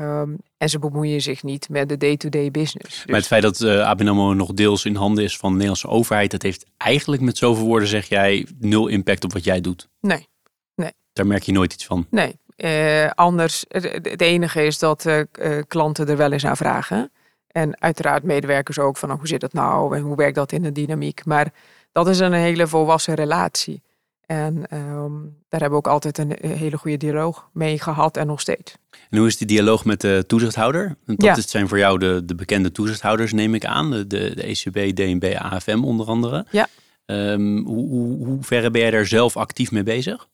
Um, 0.00 0.36
en 0.56 0.68
ze 0.68 0.78
bemoeien 0.78 1.20
zich 1.20 1.42
niet 1.42 1.68
met 1.68 1.88
de 1.88 1.96
day-to-day 1.96 2.50
business. 2.50 2.96
Dus... 2.96 3.06
Maar 3.06 3.16
het 3.16 3.26
feit 3.26 3.42
dat 3.42 3.60
uh, 3.60 3.80
eh, 3.80 3.86
ABN 3.86 4.08
AMRO 4.08 4.32
nog 4.32 4.52
deels 4.52 4.84
in 4.84 4.94
handen 4.94 5.24
is 5.24 5.36
van 5.36 5.48
de 5.48 5.54
Nederlandse 5.54 5.88
overheid... 5.88 6.30
dat 6.30 6.42
heeft 6.42 6.66
eigenlijk 6.76 7.22
met 7.22 7.38
zoveel 7.38 7.64
woorden, 7.64 7.88
zeg 7.88 8.08
jij, 8.08 8.46
nul 8.58 8.86
impact 8.86 9.24
op 9.24 9.32
wat 9.32 9.44
jij 9.44 9.60
doet? 9.60 9.88
Nee, 10.00 10.28
nee. 10.74 10.92
Daar 11.12 11.26
merk 11.26 11.42
je 11.42 11.52
nooit 11.52 11.72
iets 11.72 11.86
van? 11.86 12.06
Nee. 12.10 12.38
Uh, 12.56 13.10
anders, 13.10 13.64
het 13.68 14.20
enige 14.20 14.64
is 14.64 14.78
dat 14.78 15.06
uh, 15.06 15.22
klanten 15.68 16.08
er 16.08 16.16
wel 16.16 16.32
eens 16.32 16.46
aan 16.46 16.56
vragen. 16.56 17.12
En 17.46 17.80
uiteraard 17.80 18.22
medewerkers 18.22 18.78
ook 18.78 18.96
van 18.96 19.10
oh, 19.10 19.18
hoe 19.18 19.26
zit 19.26 19.40
dat 19.40 19.52
nou 19.52 19.96
en 19.96 20.02
hoe 20.02 20.16
werkt 20.16 20.34
dat 20.34 20.52
in 20.52 20.62
de 20.62 20.72
dynamiek. 20.72 21.24
Maar 21.24 21.52
dat 21.92 22.08
is 22.08 22.18
een 22.18 22.32
hele 22.32 22.66
volwassen 22.66 23.14
relatie. 23.14 23.82
En 24.26 24.56
um, 24.76 25.36
daar 25.48 25.60
hebben 25.60 25.70
we 25.70 25.86
ook 25.86 25.92
altijd 25.92 26.18
een 26.18 26.36
hele 26.40 26.76
goede 26.76 26.96
dialoog 26.96 27.48
mee 27.52 27.78
gehad 27.78 28.16
en 28.16 28.26
nog 28.26 28.40
steeds. 28.40 28.76
En 29.10 29.18
hoe 29.18 29.26
is 29.26 29.36
die 29.36 29.46
dialoog 29.46 29.84
met 29.84 30.00
de 30.00 30.24
toezichthouder? 30.26 30.96
Want 31.04 31.20
dat 31.20 31.36
ja. 31.36 31.42
zijn 31.42 31.68
voor 31.68 31.78
jou 31.78 31.98
de, 31.98 32.24
de 32.24 32.34
bekende 32.34 32.72
toezichthouders, 32.72 33.32
neem 33.32 33.54
ik 33.54 33.64
aan. 33.64 33.90
De, 33.90 34.06
de, 34.06 34.34
de 34.34 34.42
ECB, 34.42 34.96
DNB, 34.96 35.34
AFM 35.38 35.84
onder 35.84 36.06
andere. 36.06 36.46
Ja. 36.50 36.68
Um, 37.06 37.66
hoe, 37.66 37.88
hoe, 37.88 38.26
hoe 38.26 38.42
verre 38.42 38.70
ben 38.70 38.80
jij 38.80 38.90
daar 38.90 39.06
zelf 39.06 39.36
actief 39.36 39.70
mee 39.70 39.82
bezig? 39.82 40.28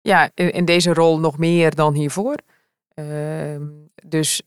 Ja, 0.00 0.30
in, 0.34 0.52
in 0.52 0.64
deze 0.64 0.94
rol 0.94 1.18
nog 1.18 1.38
meer 1.38 1.74
dan 1.74 1.94
hiervoor. 1.94 2.36
Uh, 2.94 3.56
dus 4.06 4.42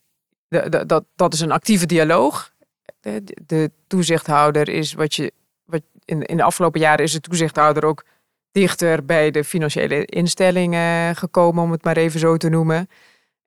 de, 0.47 0.69
de, 0.69 0.85
dat, 0.85 1.05
dat 1.15 1.33
is 1.33 1.39
een 1.39 1.51
actieve 1.51 1.85
dialoog. 1.85 2.53
De, 2.99 3.23
de 3.45 3.71
toezichthouder 3.87 4.69
is 4.69 4.93
wat 4.93 5.15
je. 5.15 5.31
Wat 5.65 5.81
in, 6.05 6.21
in 6.21 6.37
de 6.37 6.43
afgelopen 6.43 6.79
jaren 6.79 7.05
is 7.05 7.11
de 7.11 7.19
toezichthouder 7.19 7.85
ook 7.85 8.05
dichter 8.53 9.05
bij 9.05 9.31
de 9.31 9.43
financiële 9.43 10.05
instellingen 10.05 11.15
gekomen, 11.15 11.63
om 11.63 11.71
het 11.71 11.83
maar 11.83 11.97
even 11.97 12.19
zo 12.19 12.37
te 12.37 12.49
noemen. 12.49 12.87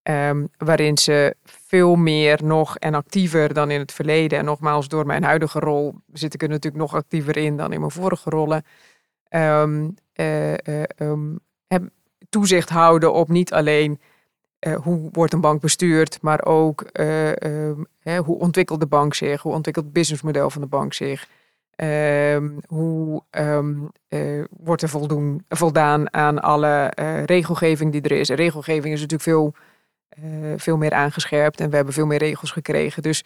Um, 0.02 0.48
waarin 0.58 0.98
ze 0.98 1.36
veel 1.44 1.96
meer 1.96 2.44
nog 2.44 2.78
en 2.78 2.94
actiever 2.94 3.54
dan 3.54 3.70
in 3.70 3.80
het 3.80 3.92
verleden. 3.92 4.38
En 4.38 4.44
nogmaals, 4.44 4.88
door 4.88 5.06
mijn 5.06 5.22
huidige 5.22 5.58
rol 5.58 5.94
zit 6.12 6.34
ik 6.34 6.42
er 6.42 6.48
natuurlijk 6.48 6.82
nog 6.82 6.94
actiever 6.94 7.36
in 7.36 7.56
dan 7.56 7.72
in 7.72 7.80
mijn 7.80 7.92
vorige 7.92 8.30
rollen. 8.30 8.64
Um, 9.30 9.94
uh, 10.14 10.52
uh, 10.52 10.82
um, 10.98 11.38
toezicht 12.28 12.68
houden 12.68 13.12
op 13.12 13.28
niet 13.28 13.52
alleen 13.52 14.00
uh, 14.60 14.74
hoe 14.74 15.08
wordt 15.12 15.32
een 15.32 15.40
bank 15.40 15.60
bestuurd, 15.60 16.18
maar 16.22 16.44
ook 16.44 16.84
hoe 18.24 18.38
ontwikkelt 18.38 18.80
de 18.80 18.86
bank 18.86 19.14
zich, 19.14 19.42
hoe 19.42 19.52
ontwikkelt 19.52 19.84
het 19.84 19.94
businessmodel 19.94 20.50
van 20.50 20.62
de 20.62 20.68
bank 20.68 20.94
zich. 20.94 21.28
Um, 21.82 22.58
hoe 22.66 23.22
um, 23.30 23.90
uh, 24.08 24.44
wordt 24.50 24.82
er 24.82 24.88
voldoen, 24.88 25.44
voldaan 25.48 26.14
aan 26.14 26.40
alle 26.40 26.92
uh, 27.00 27.24
regelgeving 27.24 27.92
die 27.92 28.00
er 28.00 28.12
is? 28.12 28.28
regelgeving 28.28 28.94
is 28.94 29.00
natuurlijk 29.00 29.22
veel, 29.22 29.54
uh, 30.24 30.52
veel 30.56 30.76
meer 30.76 30.92
aangescherpt 30.92 31.60
en 31.60 31.70
we 31.70 31.76
hebben 31.76 31.94
veel 31.94 32.06
meer 32.06 32.18
regels 32.18 32.50
gekregen. 32.50 33.02
Dus 33.02 33.24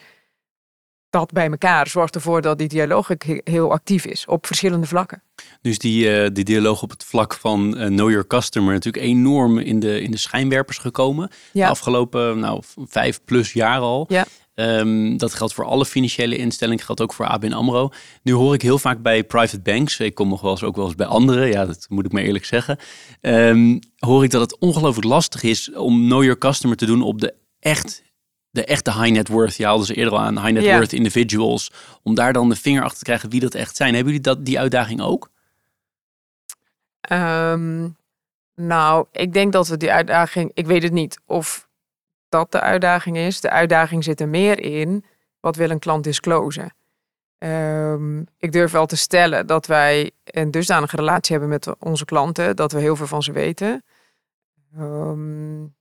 dat 1.11 1.33
bij 1.33 1.51
elkaar 1.51 1.89
zorgt 1.89 2.15
ervoor 2.15 2.43
dat 2.43 2.59
die 2.59 2.69
dialoog 2.69 3.11
heel 3.45 3.73
actief 3.73 4.05
is 4.05 4.27
op 4.27 4.47
verschillende 4.47 4.87
vlakken. 4.87 5.23
Dus 5.61 5.79
die, 5.79 6.33
die 6.33 6.45
dialoog 6.45 6.83
op 6.83 6.91
het 6.91 7.05
vlak 7.05 7.35
van 7.35 7.73
Know 7.73 8.11
Your 8.11 8.27
Customer 8.27 8.73
natuurlijk 8.73 9.05
enorm 9.05 9.59
in 9.59 9.81
de, 9.81 10.01
in 10.01 10.11
de 10.11 10.19
schijnwerpers 10.19 10.79
gekomen. 10.79 11.31
De 11.53 11.67
afgelopen 11.67 12.39
nou, 12.39 12.63
vijf 12.77 13.21
plus 13.25 13.53
jaar 13.53 13.81
al. 13.81 14.05
Ja. 14.09 14.27
Um, 14.55 15.17
dat 15.17 15.35
geldt 15.35 15.55
voor 15.55 15.65
alle 15.65 15.87
financiële 15.87 16.37
instellingen, 16.37 16.85
geldt 16.85 17.01
ook 17.01 17.13
voor 17.13 17.27
ABN 17.27 17.53
AMRO. 17.53 17.91
Nu 18.23 18.33
hoor 18.33 18.55
ik 18.55 18.63
heel 18.63 18.79
vaak 18.79 19.03
bij 19.03 19.25
private 19.25 19.61
banks, 19.61 20.01
ik 20.01 20.15
kom 20.15 20.29
nog 20.29 20.41
wel 20.41 20.51
eens 20.51 20.63
ook 20.63 20.77
wel 20.77 20.85
eens 20.85 20.95
bij 20.95 21.07
anderen, 21.07 21.49
ja, 21.49 21.67
dat 21.67 21.87
moet 21.89 22.05
ik 22.05 22.13
maar 22.13 22.23
eerlijk 22.23 22.45
zeggen. 22.45 22.79
Um, 23.21 23.79
hoor 23.99 24.25
ik 24.25 24.31
dat 24.31 24.41
het 24.41 24.59
ongelooflijk 24.59 25.07
lastig 25.07 25.43
is 25.43 25.73
om 25.73 26.07
Know 26.07 26.23
Your 26.23 26.39
Customer 26.39 26.77
te 26.77 26.87
doen 26.87 27.03
op 27.03 27.21
de 27.21 27.35
echt 27.59 28.03
de 28.51 28.65
echte 28.65 28.93
high 28.93 29.13
net 29.13 29.29
worth, 29.29 29.57
je 29.57 29.65
haalde 29.65 29.85
ze 29.85 29.95
eerder 29.95 30.13
al 30.13 30.21
aan, 30.21 30.39
high 30.39 30.53
net 30.53 30.65
worth 30.65 30.93
individuals, 30.93 31.73
om 32.03 32.15
daar 32.15 32.33
dan 32.33 32.49
de 32.49 32.57
vinger 32.57 32.83
achter 32.83 32.99
te 32.99 33.05
krijgen 33.05 33.31
wie 33.31 33.41
dat 33.41 33.55
echt 33.55 33.77
zijn. 33.77 33.95
Hebben 33.95 34.13
jullie 34.13 34.29
dat, 34.29 34.45
die 34.45 34.59
uitdaging 34.59 35.01
ook? 35.01 35.31
Um, 37.13 37.97
nou, 38.55 39.07
ik 39.13 39.33
denk 39.33 39.53
dat 39.53 39.69
we 39.69 39.77
die 39.77 39.93
uitdaging, 39.93 40.51
ik 40.55 40.67
weet 40.67 40.83
het 40.83 40.93
niet 40.93 41.21
of 41.27 41.69
dat 42.31 42.53
de 42.53 42.61
uitdaging 42.61 43.17
is. 43.17 43.41
De 43.41 43.51
uitdaging 43.51 44.05
zit 44.05 44.21
er 44.21 44.29
meer 44.29 44.61
in, 44.61 45.05
wat 45.41 45.57
wil 45.57 45.71
een 45.71 45.79
klant 45.79 46.05
disclosen? 46.05 46.75
Um, 47.39 48.27
ik 48.39 48.53
durf 48.53 48.71
wel 48.73 48.87
te 48.87 48.97
stellen 48.97 49.47
dat 49.47 49.67
wij 49.67 50.11
een 50.25 50.51
dusdanige 50.51 50.97
relatie 50.97 51.31
hebben 51.31 51.49
met 51.49 51.79
onze 51.79 52.05
klanten, 52.05 52.57
dat 52.57 52.73
we 52.73 52.81
heel 52.81 52.97
veel 52.97 53.07
van 53.07 53.23
ze 53.23 53.33
weten. 53.33 53.85
Um, 54.79 55.75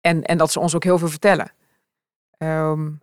en, 0.00 0.22
en 0.22 0.38
dat 0.38 0.52
ze 0.52 0.60
ons 0.60 0.74
ook 0.74 0.84
heel 0.84 0.98
veel 0.98 1.08
vertellen. 1.08 1.52
Um, 2.38 3.00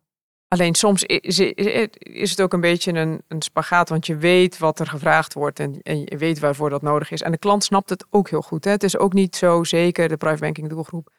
alleen 0.47 0.75
soms 0.75 1.03
is, 1.03 1.39
is, 1.39 2.29
het 2.29 2.41
ook 2.41 2.53
een 2.53 2.61
beetje 2.61 2.93
een, 2.93 3.21
een 3.27 3.41
spagaat, 3.41 3.89
want 3.89 4.05
je 4.05 4.17
weet 4.17 4.57
wat 4.57 4.79
er 4.79 4.87
gevraagd 4.87 5.33
wordt 5.33 5.59
en, 5.59 5.81
en, 5.81 5.99
je 6.05 6.17
weet 6.17 6.39
waarvoor 6.39 6.69
dat 6.69 6.81
nodig 6.81 7.11
is. 7.11 7.21
En 7.21 7.31
de 7.31 7.37
klant 7.37 7.63
snapt 7.63 7.89
het 7.89 8.05
ook 8.09 8.29
heel 8.29 8.41
goed. 8.41 8.63
Hè? 8.63 8.71
Het 8.71 8.83
is 8.83 8.97
ook 8.97 9.13
niet 9.13 9.35
zo 9.35 9.63
zeker, 9.63 10.07
de 10.07 10.17
private 10.17 10.41
banking 10.41 10.69
doelgroep, 10.69 11.09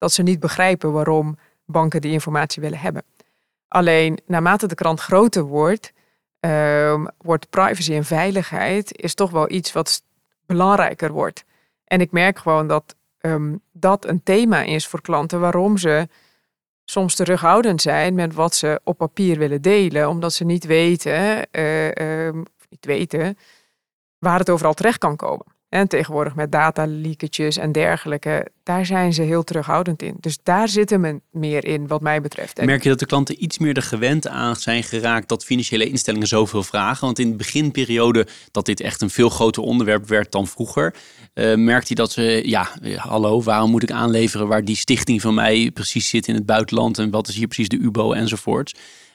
dat 0.00 0.12
ze 0.12 0.22
niet 0.22 0.40
begrijpen 0.40 0.92
waarom 0.92 1.38
banken 1.64 2.00
die 2.00 2.12
informatie 2.12 2.62
willen 2.62 2.78
hebben. 2.78 3.02
Alleen 3.68 4.18
naarmate 4.26 4.66
de 4.66 4.74
krant 4.74 5.00
groter 5.00 5.42
wordt, 5.42 5.92
um, 6.40 7.08
wordt 7.18 7.50
privacy 7.50 7.94
en 7.94 8.04
veiligheid 8.04 8.98
is 8.98 9.14
toch 9.14 9.30
wel 9.30 9.50
iets 9.50 9.72
wat 9.72 10.02
belangrijker 10.46 11.12
wordt. 11.12 11.44
En 11.84 12.00
ik 12.00 12.10
merk 12.10 12.38
gewoon 12.38 12.66
dat 12.66 12.96
um, 13.20 13.60
dat 13.72 14.06
een 14.06 14.22
thema 14.22 14.62
is 14.62 14.86
voor 14.86 15.00
klanten 15.00 15.40
waarom 15.40 15.76
ze 15.76 16.08
soms 16.84 17.14
terughoudend 17.14 17.82
zijn 17.82 18.14
met 18.14 18.34
wat 18.34 18.54
ze 18.54 18.80
op 18.84 18.96
papier 18.96 19.38
willen 19.38 19.62
delen, 19.62 20.08
omdat 20.08 20.32
ze 20.32 20.44
niet 20.44 20.64
weten, 20.64 21.46
uh, 21.52 22.42
niet 22.68 22.84
weten 22.84 23.38
waar 24.18 24.38
het 24.38 24.50
overal 24.50 24.74
terecht 24.74 24.98
kan 24.98 25.16
komen. 25.16 25.46
En 25.70 25.88
tegenwoordig 25.88 26.34
met 26.34 26.52
dataleaketjes 26.52 27.56
en 27.56 27.72
dergelijke, 27.72 28.46
daar 28.62 28.86
zijn 28.86 29.12
ze 29.12 29.22
heel 29.22 29.44
terughoudend 29.44 30.02
in. 30.02 30.16
Dus 30.20 30.38
daar 30.42 30.68
zitten 30.68 31.00
we 31.00 31.20
meer 31.30 31.64
in, 31.64 31.86
wat 31.86 32.00
mij 32.00 32.20
betreft. 32.20 32.64
Merk 32.64 32.82
je 32.82 32.88
dat 32.88 32.98
de 32.98 33.06
klanten 33.06 33.44
iets 33.44 33.58
meer 33.58 33.74
de 33.74 33.82
gewend 33.82 34.28
aan 34.28 34.56
zijn 34.56 34.82
geraakt 34.82 35.28
dat 35.28 35.44
financiële 35.44 35.88
instellingen 35.88 36.26
zoveel 36.26 36.62
vragen? 36.62 37.04
Want 37.06 37.18
in 37.18 37.30
de 37.30 37.36
beginperiode 37.36 38.26
dat 38.50 38.66
dit 38.66 38.80
echt 38.80 39.00
een 39.00 39.10
veel 39.10 39.28
groter 39.28 39.62
onderwerp 39.62 40.08
werd 40.08 40.32
dan 40.32 40.46
vroeger, 40.46 40.94
uh, 41.34 41.54
merkt 41.54 41.86
hij 41.86 41.96
dat 41.96 42.12
ze, 42.12 42.42
ja, 42.44 42.68
hallo, 42.96 43.42
waarom 43.42 43.70
moet 43.70 43.82
ik 43.82 43.90
aanleveren 43.90 44.48
waar 44.48 44.64
die 44.64 44.76
stichting 44.76 45.20
van 45.20 45.34
mij 45.34 45.70
precies 45.70 46.08
zit 46.08 46.28
in 46.28 46.34
het 46.34 46.46
buitenland 46.46 46.98
en 46.98 47.10
wat 47.10 47.28
is 47.28 47.36
hier 47.36 47.46
precies 47.46 47.68
de 47.68 47.78
UBO 47.78 48.12
enzovoorts. 48.12 48.74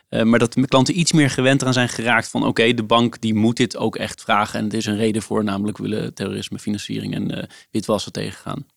Uh, 0.10 0.22
maar 0.24 0.40
dat 0.40 0.56
klanten 0.68 1.00
iets 1.00 1.12
meer 1.12 1.30
gewend 1.30 1.62
eraan 1.62 1.74
zijn 1.74 1.90
geraakt 1.90 2.30
van 2.30 2.46
oké, 2.46 2.74
de 2.74 2.84
bank 2.84 3.22
die 3.22 3.34
moet 3.34 3.58
dit 3.58 3.78
ook 3.78 3.96
echt 3.96 4.22
vragen. 4.22 4.60
En 4.60 4.70
er 4.70 4.78
is 4.78 4.86
een 4.86 4.98
reden 4.98 5.22
voor, 5.22 5.44
namelijk 5.44 5.78
willen 5.78 6.14
terrorisme, 6.14 6.60
financiering 6.60 7.14
en 7.14 7.38
uh, 7.38 7.44
witwassen 7.72 8.12
tegengaan. 8.12 8.68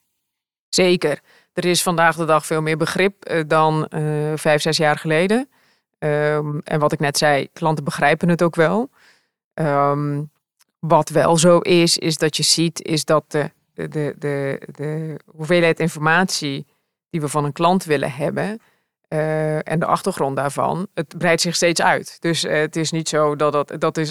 Zeker. 0.68 1.20
Er 1.52 1.64
is 1.64 1.82
vandaag 1.82 2.16
de 2.16 2.24
dag 2.24 2.46
veel 2.46 2.62
meer 2.62 2.76
begrip 2.76 3.30
uh, 3.30 3.40
dan 3.46 3.86
vijf, 4.34 4.62
zes 4.62 4.76
jaar 4.76 4.98
geleden. 4.98 5.48
Um, 5.98 6.60
en 6.64 6.78
wat 6.78 6.92
ik 6.92 6.98
net 6.98 7.18
zei, 7.18 7.48
klanten 7.52 7.84
begrijpen 7.84 8.28
het 8.28 8.42
ook 8.42 8.54
wel. 8.56 8.90
Um, 9.54 10.30
wat 10.78 11.08
wel 11.08 11.36
zo 11.36 11.58
is, 11.58 11.98
is 11.98 12.16
dat 12.16 12.36
je 12.36 12.42
ziet, 12.42 12.82
is 12.82 13.04
dat 13.04 13.24
de, 13.28 13.50
de, 13.74 14.14
de, 14.18 14.60
de 14.72 15.20
hoeveelheid 15.26 15.80
informatie 15.80 16.66
die 17.10 17.20
we 17.20 17.28
van 17.28 17.44
een 17.44 17.52
klant 17.52 17.84
willen 17.84 18.12
hebben, 18.12 18.60
uh, 19.08 19.68
en 19.68 19.78
de 19.78 19.86
achtergrond 19.86 20.36
daarvan, 20.36 20.88
het 20.94 21.18
breidt 21.18 21.40
zich 21.40 21.54
steeds 21.54 21.82
uit. 21.82 22.16
Dus 22.20 22.44
uh, 22.44 22.52
het 22.52 22.76
is 22.76 22.90
niet 22.90 23.08
zo 23.08 23.36
dat 23.36 23.52
dat, 23.52 23.80
dat 23.80 23.96
is, 23.96 24.10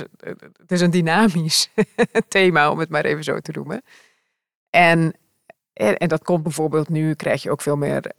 het 0.58 0.72
is 0.72 0.82
een 0.82 0.92
dynamisch 0.92 1.70
thema, 2.28 2.72
om 2.72 2.80
het 2.80 2.90
maar 2.90 3.06
even 3.06 3.24
zo 3.24 3.40
te 3.40 3.52
noemen. 3.52 3.82
En, 4.70 5.14
en, 5.74 6.08
dat 6.08 6.24
komt 6.24 6.44
bijvoorbeeld 6.44 6.90
nu, 6.90 7.14
krijg 7.14 7.44
je 7.44 7.52
ook 7.52 7.62
veel 7.62 7.78
meer 7.78 8.12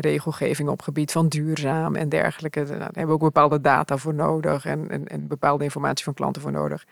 regelgeving 0.00 0.68
op 0.68 0.82
gebied 0.82 1.12
van 1.12 1.28
duurzaam 1.28 1.96
en 1.96 2.08
dergelijke. 2.08 2.60
Nou, 2.60 2.78
daar 2.78 2.86
hebben 2.86 3.06
we 3.06 3.12
ook 3.12 3.20
bepaalde 3.20 3.60
data 3.60 3.96
voor 3.96 4.14
nodig 4.14 4.64
en, 4.64 4.90
en, 4.90 5.06
en 5.06 5.26
bepaalde 5.26 5.64
informatie 5.64 6.04
van 6.04 6.14
klanten 6.14 6.42
voor 6.42 6.52
nodig. 6.52 6.84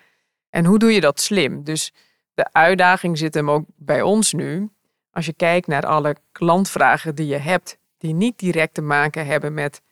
En 0.51 0.65
hoe 0.65 0.79
doe 0.79 0.93
je 0.93 1.01
dat 1.01 1.21
slim? 1.21 1.65
Dus 1.65 1.93
de 2.35 2.53
uitdaging 2.53 3.19
zit 3.19 3.35
hem 3.35 3.51
ook 3.51 3.65
bij 3.77 4.03
ons 4.03 4.33
nu. 4.33 4.69
Als 5.11 5.27
je 5.27 5.33
kijkt 5.33 5.67
naar 5.67 5.87
alle 5.87 6.17
klantvragen 6.33 7.15
die 7.15 7.27
je 7.27 7.37
hebt, 7.37 7.79
die 8.05 8.15
niet 8.15 8.39
direct 8.39 8.75
te 8.75 8.83
maken 8.83 9.27
hebben 9.27 9.55
met 9.55 9.83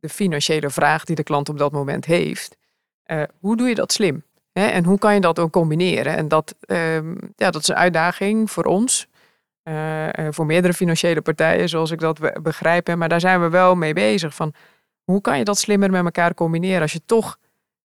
de 0.00 0.08
financiële 0.08 0.70
vraag 0.70 1.04
die 1.04 1.16
de 1.16 1.22
klant 1.22 1.48
op 1.48 1.58
dat 1.58 1.72
moment 1.72 2.04
heeft. 2.04 2.56
Uh, 3.06 3.22
hoe 3.40 3.56
doe 3.56 3.68
je 3.68 3.74
dat 3.74 3.92
slim? 3.92 4.22
Hè? 4.52 4.66
En 4.66 4.84
hoe 4.84 4.98
kan 4.98 5.14
je 5.14 5.20
dat 5.20 5.38
ook 5.38 5.52
combineren? 5.52 6.16
En 6.16 6.28
dat, 6.28 6.54
uh, 6.66 6.94
ja, 7.36 7.50
dat 7.50 7.56
is 7.56 7.68
een 7.68 7.74
uitdaging 7.74 8.50
voor 8.50 8.64
ons. 8.64 9.06
Uh, 9.64 10.08
voor 10.30 10.46
meerdere 10.46 10.74
financiële 10.74 11.20
partijen, 11.20 11.68
zoals 11.68 11.90
ik 11.90 11.98
dat 12.00 12.42
begrijp. 12.42 12.94
Maar 12.94 13.08
daar 13.08 13.20
zijn 13.20 13.40
we 13.40 13.48
wel 13.48 13.74
mee 13.74 13.92
bezig. 13.92 14.34
Van 14.34 14.52
hoe 15.04 15.20
kan 15.20 15.38
je 15.38 15.44
dat 15.44 15.58
slimmer 15.58 15.90
met 15.90 16.04
elkaar 16.04 16.34
combineren? 16.34 16.82
Als 16.82 16.92
je 16.92 17.04
toch 17.06 17.38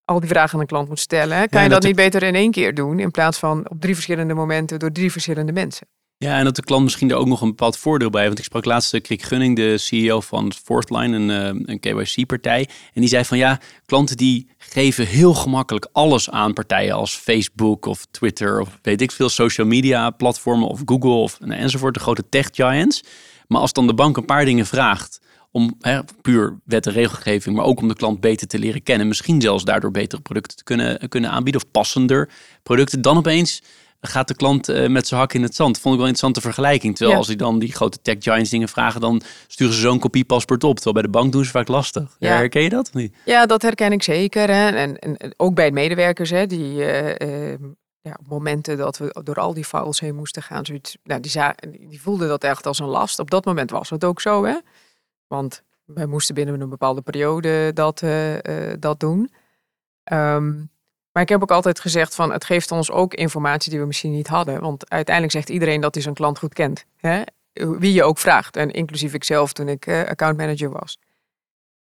al 0.06 0.20
die 0.20 0.30
vragen 0.30 0.54
aan 0.54 0.60
een 0.60 0.68
klant 0.68 0.88
moet 0.88 1.00
stellen. 1.00 1.50
Kan 1.50 1.64
je 1.64 1.70
dat, 1.70 1.82
dat 1.82 1.88
niet 1.88 1.96
beter 1.96 2.24
in 2.24 2.36
één 2.36 2.52
keer 2.52 2.74
doen 2.74 3.00
in 3.00 3.12
plaats 3.12 3.40
van 3.40 3.70
op 3.70 3.82
drie 3.82 3.94
verschillende 3.94 4.34
momenten 4.34 4.80
door 4.80 4.92
drie 4.92 5.12
verschillende 5.12 5.52
mensen? 5.52 5.88
Ja, 6.24 6.38
en 6.38 6.44
dat 6.44 6.56
de 6.56 6.64
klant 6.64 6.84
misschien 6.84 7.10
er 7.10 7.16
ook 7.16 7.28
nog 7.28 7.42
een 7.42 7.48
bepaald 7.48 7.78
voordeel 7.78 8.10
bij. 8.10 8.26
Want 8.26 8.40
ik 8.40 8.44
sprak 8.44 8.66
laatst 8.66 9.02
Krik 9.02 9.24
Gunning, 9.24 9.56
de 9.56 9.78
CEO 9.78 10.22
van 10.22 10.54
Fourthline, 10.64 11.16
een, 11.16 11.30
eh, 11.30 11.74
een 11.74 11.80
KYC-partij. 11.80 12.70
En 12.94 13.02
die 13.02 13.10
zei 13.10 13.26
van 13.26 13.38
ja, 13.38 13.60
klanten 13.86 14.18
die 14.18 14.48
geven 14.58 15.08
heel 15.08 15.34
gemakkelijk 15.34 15.88
alles 15.92 16.30
aan 16.30 16.54
partijen 16.54 16.94
als 16.94 17.16
Facebook 17.16 17.86
of 17.86 18.06
Twitter 18.12 18.60
of 18.60 18.80
weet 18.82 19.02
ik 19.02 19.12
veel, 19.12 19.30
social 19.30 19.68
media 19.68 20.10
platformen 20.10 20.68
of 20.68 20.82
Google 20.86 21.12
of 21.12 21.40
nou, 21.40 21.60
enzovoort, 21.60 21.94
de 21.94 22.00
grote 22.00 22.30
tech 22.30 22.50
giants. 22.52 23.04
Maar 23.48 23.62
als 23.62 23.74
dan 23.74 23.88
de 23.88 23.94
bank 23.94 24.18
een 24.18 24.26
paar 24.26 24.46
dingen 24.46 24.66
vraagt 24.66 25.20
om 25.52 25.76
hè, 25.80 26.00
puur 26.22 26.60
wet 26.66 26.88
en 26.88 26.94
regelgeving, 26.94 27.56
maar 27.56 27.66
ook 27.66 27.82
om 27.82 27.88
de 27.88 27.96
klant 27.96 28.20
beter 28.20 28.48
te 28.48 28.60
leren 28.60 28.84
kennen. 28.84 29.08
Misschien 29.08 29.42
zelfs 29.42 29.64
daardoor 29.64 29.92
betere 29.92 30.22
producten 30.22 30.58
te 30.58 30.64
kunnen, 30.64 31.10
kunnen 31.10 31.30
aanbieden 31.30 31.62
of 31.62 31.72
passender 31.72 32.30
producten. 32.64 33.02
Dan 33.02 33.18
opeens 33.18 33.62
gaat 34.08 34.28
de 34.28 34.36
klant 34.36 34.70
uh, 34.70 34.90
met 34.90 35.08
zijn 35.08 35.20
hak 35.20 35.34
in 35.34 35.42
het 35.42 35.56
zand. 35.56 35.80
Vond 35.80 35.94
ik 35.94 36.00
wel 36.00 36.10
een 36.10 36.14
interessante 36.14 36.42
vergelijking. 36.42 36.96
Terwijl 36.96 37.18
als 37.18 37.28
hij 37.28 37.36
dan 37.36 37.60
die 37.60 37.72
grote 37.72 38.02
tech 38.02 38.16
giants 38.20 38.50
dingen 38.50 38.70
vragen, 38.70 39.02
dan 39.02 39.22
sturen 39.48 39.74
ze 39.74 39.80
zo'n 39.80 40.00
kopie 40.00 40.26
paspoort 40.26 40.64
op. 40.64 40.76
Terwijl 40.76 40.96
bij 40.96 41.04
de 41.04 41.18
bank 41.18 41.32
doen 41.32 41.46
ze 41.46 41.52
vaak 41.52 41.68
lastig. 41.68 42.16
Ja. 42.20 42.36
Herken 42.36 42.62
je 42.62 42.70
dat 42.70 42.88
of 42.88 42.94
niet? 42.94 43.16
Ja, 43.26 43.46
dat 43.46 43.62
herken 43.62 43.92
ik 43.92 44.04
zeker. 44.04 44.50
Hè. 44.50 44.70
En, 44.70 45.00
en, 45.00 45.34
ook 45.38 45.56
bij 45.56 45.72
medewerkers, 45.72 46.30
hè, 46.30 46.46
die 46.48 46.76
uh, 46.76 47.56
ja, 48.02 48.18
op 48.20 48.28
momenten 48.28 48.78
dat 48.78 48.98
we 48.98 49.22
door 49.24 49.40
al 49.40 49.54
die 49.54 49.66
files 49.66 50.00
heen 50.00 50.16
moesten 50.16 50.44
gaan, 50.44 50.66
zoiets, 50.66 50.98
nou, 51.04 51.22
die, 51.22 51.32
die 51.90 52.02
voelden 52.02 52.28
dat 52.28 52.44
echt 52.44 52.66
als 52.66 52.80
een 52.80 52.88
last. 52.88 53.20
Op 53.20 53.32
dat 53.32 53.46
moment 53.46 53.72
was 53.72 53.90
het 53.90 54.04
ook 54.04 54.22
zo, 54.22 54.46
hè? 54.46 54.60
Want 55.28 55.64
wij 55.86 56.06
moesten 56.06 56.36
binnen 56.36 56.62
een 56.62 56.70
bepaalde 56.70 57.02
periode 57.02 57.72
dat, 57.74 58.02
uh, 58.02 58.36
dat 58.80 59.00
doen. 59.00 59.32
Um, 60.12 60.72
maar 61.14 61.24
ik 61.24 61.30
heb 61.30 61.42
ook 61.42 61.52
altijd 61.52 61.80
gezegd 61.80 62.16
van 62.16 62.32
het 62.32 62.46
geeft 62.46 62.72
ons 62.72 62.92
ook 62.92 63.14
informatie 63.14 63.72
die 63.72 63.80
we 63.80 63.86
misschien 63.86 64.12
niet 64.12 64.28
hadden. 64.28 64.62
Want 64.62 64.90
uiteindelijk 64.90 65.36
zegt 65.36 65.50
iedereen 65.50 65.82
dat 65.82 65.94
hij 65.94 66.04
zijn 66.04 66.16
klant 66.16 66.38
goed 66.38 66.54
kent. 66.54 66.86
Hè? 66.98 67.22
Wie 67.54 67.94
je 67.94 68.04
ook 68.04 68.18
vraagt. 68.18 68.56
En 68.56 68.72
inclusief 68.72 69.14
ikzelf 69.14 69.54
toen 69.54 69.68
ik 69.68 69.86
uh, 69.86 70.04
accountmanager 70.04 70.70
was. 70.70 70.98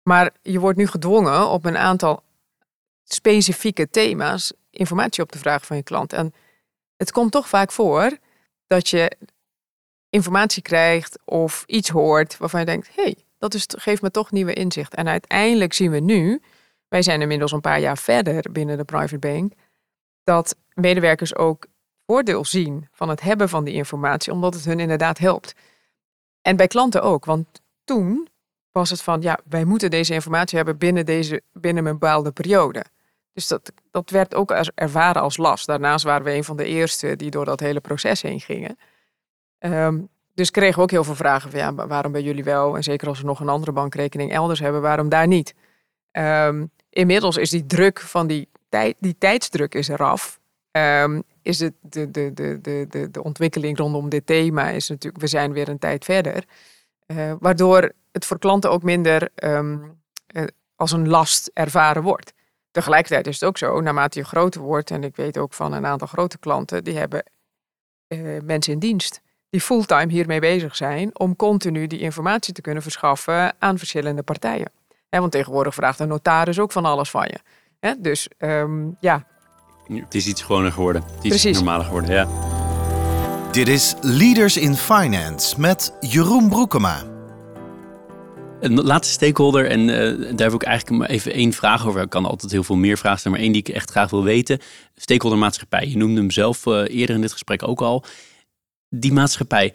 Maar 0.02 0.30
je 0.42 0.60
wordt 0.60 0.78
nu 0.78 0.86
gedwongen 0.86 1.48
op 1.48 1.64
een 1.64 1.76
aantal 1.76 2.22
specifieke 3.04 3.90
thema's 3.90 4.52
informatie 4.70 5.22
op 5.22 5.30
te 5.32 5.38
vragen 5.38 5.66
van 5.66 5.76
je 5.76 5.82
klant. 5.82 6.12
En 6.12 6.34
het 6.96 7.12
komt 7.12 7.32
toch 7.32 7.48
vaak 7.48 7.72
voor 7.72 8.18
dat 8.66 8.88
je 8.88 9.16
informatie 10.10 10.62
krijgt 10.62 11.18
of 11.24 11.64
iets 11.66 11.88
hoort 11.88 12.36
waarvan 12.38 12.60
je 12.60 12.66
denkt: 12.66 12.88
hé, 12.94 13.02
hey, 13.02 13.16
dat 13.38 13.66
geeft 13.68 14.02
me 14.02 14.10
toch 14.10 14.30
nieuwe 14.30 14.52
inzicht. 14.52 14.94
En 14.94 15.08
uiteindelijk 15.08 15.72
zien 15.72 15.90
we 15.90 16.00
nu 16.00 16.40
wij 16.88 17.02
zijn 17.02 17.20
inmiddels 17.20 17.52
een 17.52 17.60
paar 17.60 17.80
jaar 17.80 17.98
verder 17.98 18.52
binnen 18.52 18.76
de 18.76 18.84
private 18.84 19.18
bank, 19.18 19.52
dat 20.24 20.56
medewerkers 20.74 21.36
ook 21.36 21.66
voordeel 22.06 22.44
zien 22.44 22.88
van 22.92 23.08
het 23.08 23.20
hebben 23.20 23.48
van 23.48 23.64
die 23.64 23.74
informatie, 23.74 24.32
omdat 24.32 24.54
het 24.54 24.64
hun 24.64 24.80
inderdaad 24.80 25.18
helpt. 25.18 25.54
En 26.42 26.56
bij 26.56 26.66
klanten 26.66 27.02
ook, 27.02 27.24
want 27.24 27.46
toen 27.84 28.28
was 28.72 28.90
het 28.90 29.02
van, 29.02 29.22
ja, 29.22 29.38
wij 29.48 29.64
moeten 29.64 29.90
deze 29.90 30.14
informatie 30.14 30.56
hebben 30.56 30.78
binnen, 30.78 31.06
deze, 31.06 31.42
binnen 31.52 31.86
een 31.86 31.98
bepaalde 31.98 32.32
periode. 32.32 32.84
Dus 33.32 33.48
dat, 33.48 33.72
dat 33.90 34.10
werd 34.10 34.34
ook 34.34 34.52
als, 34.52 34.70
ervaren 34.74 35.22
als 35.22 35.36
last. 35.36 35.66
Daarnaast 35.66 36.04
waren 36.04 36.24
we 36.24 36.32
een 36.32 36.44
van 36.44 36.56
de 36.56 36.64
eerste 36.64 37.16
die 37.16 37.30
door 37.30 37.44
dat 37.44 37.60
hele 37.60 37.80
proces 37.80 38.22
heen 38.22 38.40
gingen. 38.40 38.78
Ehm, 39.58 40.00
dus 40.34 40.50
kregen 40.50 40.76
we 40.76 40.82
ook 40.82 40.90
heel 40.90 41.04
veel 41.04 41.14
vragen 41.14 41.50
van, 41.50 41.60
ja, 41.60 41.74
waarom 41.74 42.12
bij 42.12 42.22
jullie 42.22 42.44
wel? 42.44 42.76
En 42.76 42.82
zeker 42.82 43.08
als 43.08 43.20
we 43.20 43.26
nog 43.26 43.40
een 43.40 43.48
andere 43.48 43.72
bankrekening 43.72 44.32
elders 44.32 44.60
hebben, 44.60 44.80
waarom 44.80 45.08
daar 45.08 45.26
niet? 45.26 45.54
Um, 46.12 46.70
inmiddels 46.96 47.36
is 47.36 47.50
die 47.50 47.66
druk 47.66 48.00
van 48.00 48.26
die, 48.26 48.48
tijd, 48.68 48.96
die 48.98 49.16
tijdsdruk 49.18 49.74
is 49.74 49.88
eraf. 49.88 50.40
Um, 50.70 51.22
is 51.42 51.60
het 51.60 51.74
de, 51.80 52.10
de, 52.10 52.32
de, 52.34 52.58
de, 52.88 53.10
de, 53.10 53.22
ontwikkeling 53.22 53.78
rondom 53.78 54.08
dit 54.08 54.26
thema 54.26 54.68
is 54.68 54.88
natuurlijk, 54.88 55.22
we 55.22 55.28
zijn 55.28 55.52
weer 55.52 55.68
een 55.68 55.78
tijd 55.78 56.04
verder. 56.04 56.44
Uh, 57.06 57.32
waardoor 57.40 57.92
het 58.12 58.26
voor 58.26 58.38
klanten 58.38 58.70
ook 58.70 58.82
minder 58.82 59.28
um, 59.34 59.98
uh, 60.32 60.44
als 60.76 60.92
een 60.92 61.08
last 61.08 61.50
ervaren 61.54 62.02
wordt. 62.02 62.32
Tegelijkertijd 62.70 63.26
is 63.26 63.40
het 63.40 63.48
ook 63.48 63.58
zo, 63.58 63.80
naarmate 63.80 64.18
je 64.18 64.24
groter 64.24 64.60
wordt, 64.60 64.90
en 64.90 65.04
ik 65.04 65.16
weet 65.16 65.38
ook 65.38 65.52
van 65.52 65.72
een 65.72 65.86
aantal 65.86 66.06
grote 66.06 66.38
klanten, 66.38 66.84
die 66.84 66.96
hebben 66.96 67.24
uh, 68.08 68.40
mensen 68.42 68.72
in 68.72 68.78
dienst 68.78 69.20
die 69.50 69.60
fulltime 69.60 70.12
hiermee 70.12 70.40
bezig 70.40 70.76
zijn 70.76 71.18
om 71.18 71.36
continu 71.36 71.86
die 71.86 72.00
informatie 72.00 72.54
te 72.54 72.60
kunnen 72.60 72.82
verschaffen 72.82 73.54
aan 73.58 73.78
verschillende 73.78 74.22
partijen. 74.22 74.70
He, 75.16 75.22
want 75.22 75.34
tegenwoordig 75.34 75.74
vraagt 75.74 76.00
een 76.00 76.08
notaris 76.08 76.58
ook 76.58 76.72
van 76.72 76.84
alles 76.84 77.10
van 77.10 77.26
je. 77.26 77.38
He, 77.80 78.00
dus 78.00 78.28
um, 78.38 78.96
ja. 79.00 79.26
Het 79.88 80.14
is 80.14 80.26
iets 80.26 80.42
gewoner 80.42 80.72
geworden. 80.72 81.02
Het 81.02 81.12
is 81.12 81.28
Precies. 81.28 81.44
iets 81.44 81.58
normaler 81.58 81.84
geworden, 81.84 82.10
ja. 82.10 82.28
Dit 83.52 83.68
is 83.68 83.94
Leaders 84.00 84.56
in 84.56 84.74
Finance 84.74 85.60
met 85.60 85.96
Jeroen 86.00 86.48
Broekema. 86.48 87.02
Een 88.60 88.82
laatste 88.82 89.12
stakeholder, 89.12 89.70
en 89.70 89.80
uh, 89.80 90.36
daar 90.36 90.50
heb 90.50 90.52
ik 90.52 90.62
eigenlijk 90.62 90.98
maar 90.98 91.08
even 91.08 91.32
één 91.32 91.52
vraag 91.52 91.86
over. 91.86 92.02
Ik 92.02 92.10
kan 92.10 92.24
altijd 92.24 92.52
heel 92.52 92.64
veel 92.64 92.76
meer 92.76 92.98
vragen 92.98 93.18
stellen, 93.18 93.36
maar 93.36 93.46
één 93.46 93.54
die 93.54 93.62
ik 93.66 93.74
echt 93.74 93.90
graag 93.90 94.10
wil 94.10 94.24
weten. 94.24 94.58
Stakeholder 94.94 95.38
maatschappij. 95.38 95.88
Je 95.88 95.96
noemde 95.96 96.20
hem 96.20 96.30
zelf 96.30 96.66
uh, 96.66 96.74
eerder 96.86 97.14
in 97.14 97.20
dit 97.20 97.32
gesprek 97.32 97.68
ook 97.68 97.80
al. 97.80 98.04
Die 98.88 99.12
maatschappij, 99.12 99.74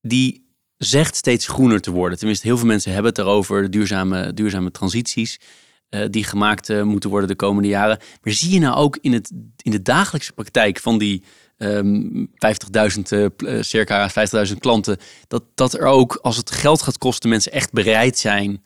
die 0.00 0.47
zegt 0.78 1.16
steeds 1.16 1.46
groener 1.46 1.80
te 1.80 1.90
worden. 1.90 2.18
Tenminste, 2.18 2.46
heel 2.46 2.58
veel 2.58 2.66
mensen 2.66 2.92
hebben 2.92 3.10
het 3.10 3.20
erover, 3.20 3.70
duurzame, 3.70 4.34
duurzame 4.34 4.70
transities 4.70 5.40
uh, 5.90 6.04
die 6.10 6.24
gemaakt 6.24 6.68
uh, 6.68 6.82
moeten 6.82 7.10
worden 7.10 7.28
de 7.28 7.34
komende 7.34 7.68
jaren. 7.68 7.98
Maar 8.22 8.32
zie 8.32 8.50
je 8.50 8.60
nou 8.60 8.76
ook 8.76 8.98
in, 9.00 9.12
het, 9.12 9.30
in 9.56 9.70
de 9.70 9.82
dagelijkse 9.82 10.32
praktijk 10.32 10.78
van 10.78 10.98
die 10.98 11.22
um, 11.58 12.30
50.000, 12.30 13.02
uh, 13.08 13.62
circa 13.62 14.10
50.000 14.48 14.54
klanten, 14.58 14.96
dat, 15.28 15.44
dat 15.54 15.74
er 15.74 15.86
ook, 15.86 16.18
als 16.22 16.36
het 16.36 16.50
geld 16.50 16.82
gaat 16.82 16.98
kosten, 16.98 17.28
mensen 17.28 17.52
echt 17.52 17.72
bereid 17.72 18.18
zijn 18.18 18.62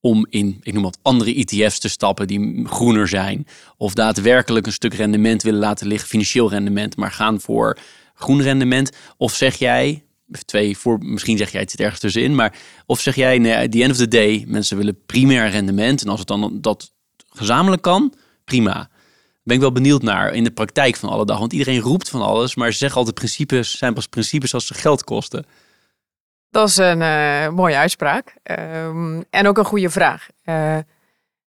om 0.00 0.26
in, 0.30 0.58
ik 0.62 0.72
noem 0.72 0.82
wat, 0.82 0.98
andere 1.02 1.34
ETF's 1.34 1.78
te 1.78 1.88
stappen 1.88 2.26
die 2.26 2.66
groener 2.66 3.08
zijn. 3.08 3.46
Of 3.76 3.94
daadwerkelijk 3.94 4.66
een 4.66 4.72
stuk 4.72 4.94
rendement 4.94 5.42
willen 5.42 5.60
laten 5.60 5.86
liggen, 5.86 6.08
financieel 6.08 6.50
rendement, 6.50 6.96
maar 6.96 7.12
gaan 7.12 7.40
voor 7.40 7.78
groen 8.14 8.42
rendement. 8.42 8.90
Of 9.16 9.34
zeg 9.34 9.56
jij, 9.56 10.04
twee 10.44 10.78
voor, 10.78 10.98
misschien 10.98 11.36
zeg 11.36 11.52
jij 11.52 11.60
het 11.60 11.80
ergens 11.80 12.00
tussenin, 12.00 12.34
maar 12.34 12.54
of 12.86 13.00
zeg 13.00 13.14
jij, 13.14 13.38
nee, 13.38 13.56
at 13.56 13.72
the 13.72 13.82
end 13.82 13.90
of 13.90 13.96
the 13.96 14.08
day, 14.08 14.44
mensen 14.48 14.76
willen 14.76 15.04
primair 15.06 15.50
rendement 15.50 16.02
en 16.02 16.08
als 16.08 16.18
het 16.18 16.28
dan 16.28 16.58
dat 16.60 16.92
gezamenlijk 17.28 17.82
kan, 17.82 18.14
prima. 18.44 18.90
Ben 19.42 19.56
ik 19.56 19.62
wel 19.62 19.72
benieuwd 19.72 20.02
naar 20.02 20.34
in 20.34 20.44
de 20.44 20.50
praktijk 20.50 20.96
van 20.96 21.08
alle 21.08 21.26
dag, 21.26 21.38
want 21.38 21.52
iedereen 21.52 21.80
roept 21.80 22.08
van 22.08 22.22
alles, 22.22 22.54
maar 22.54 22.72
ze 22.72 22.78
zeggen 22.78 22.98
altijd 22.98 23.16
principes 23.16 23.78
zijn 23.78 23.94
pas 23.94 24.06
principes 24.06 24.54
als 24.54 24.66
ze 24.66 24.74
geld 24.74 25.04
kosten. 25.04 25.46
Dat 26.50 26.68
is 26.68 26.76
een 26.76 27.00
uh, 27.00 27.48
mooie 27.48 27.76
uitspraak 27.76 28.34
um, 28.42 29.24
en 29.30 29.46
ook 29.46 29.58
een 29.58 29.64
goede 29.64 29.90
vraag. 29.90 30.28
Uh, 30.44 30.78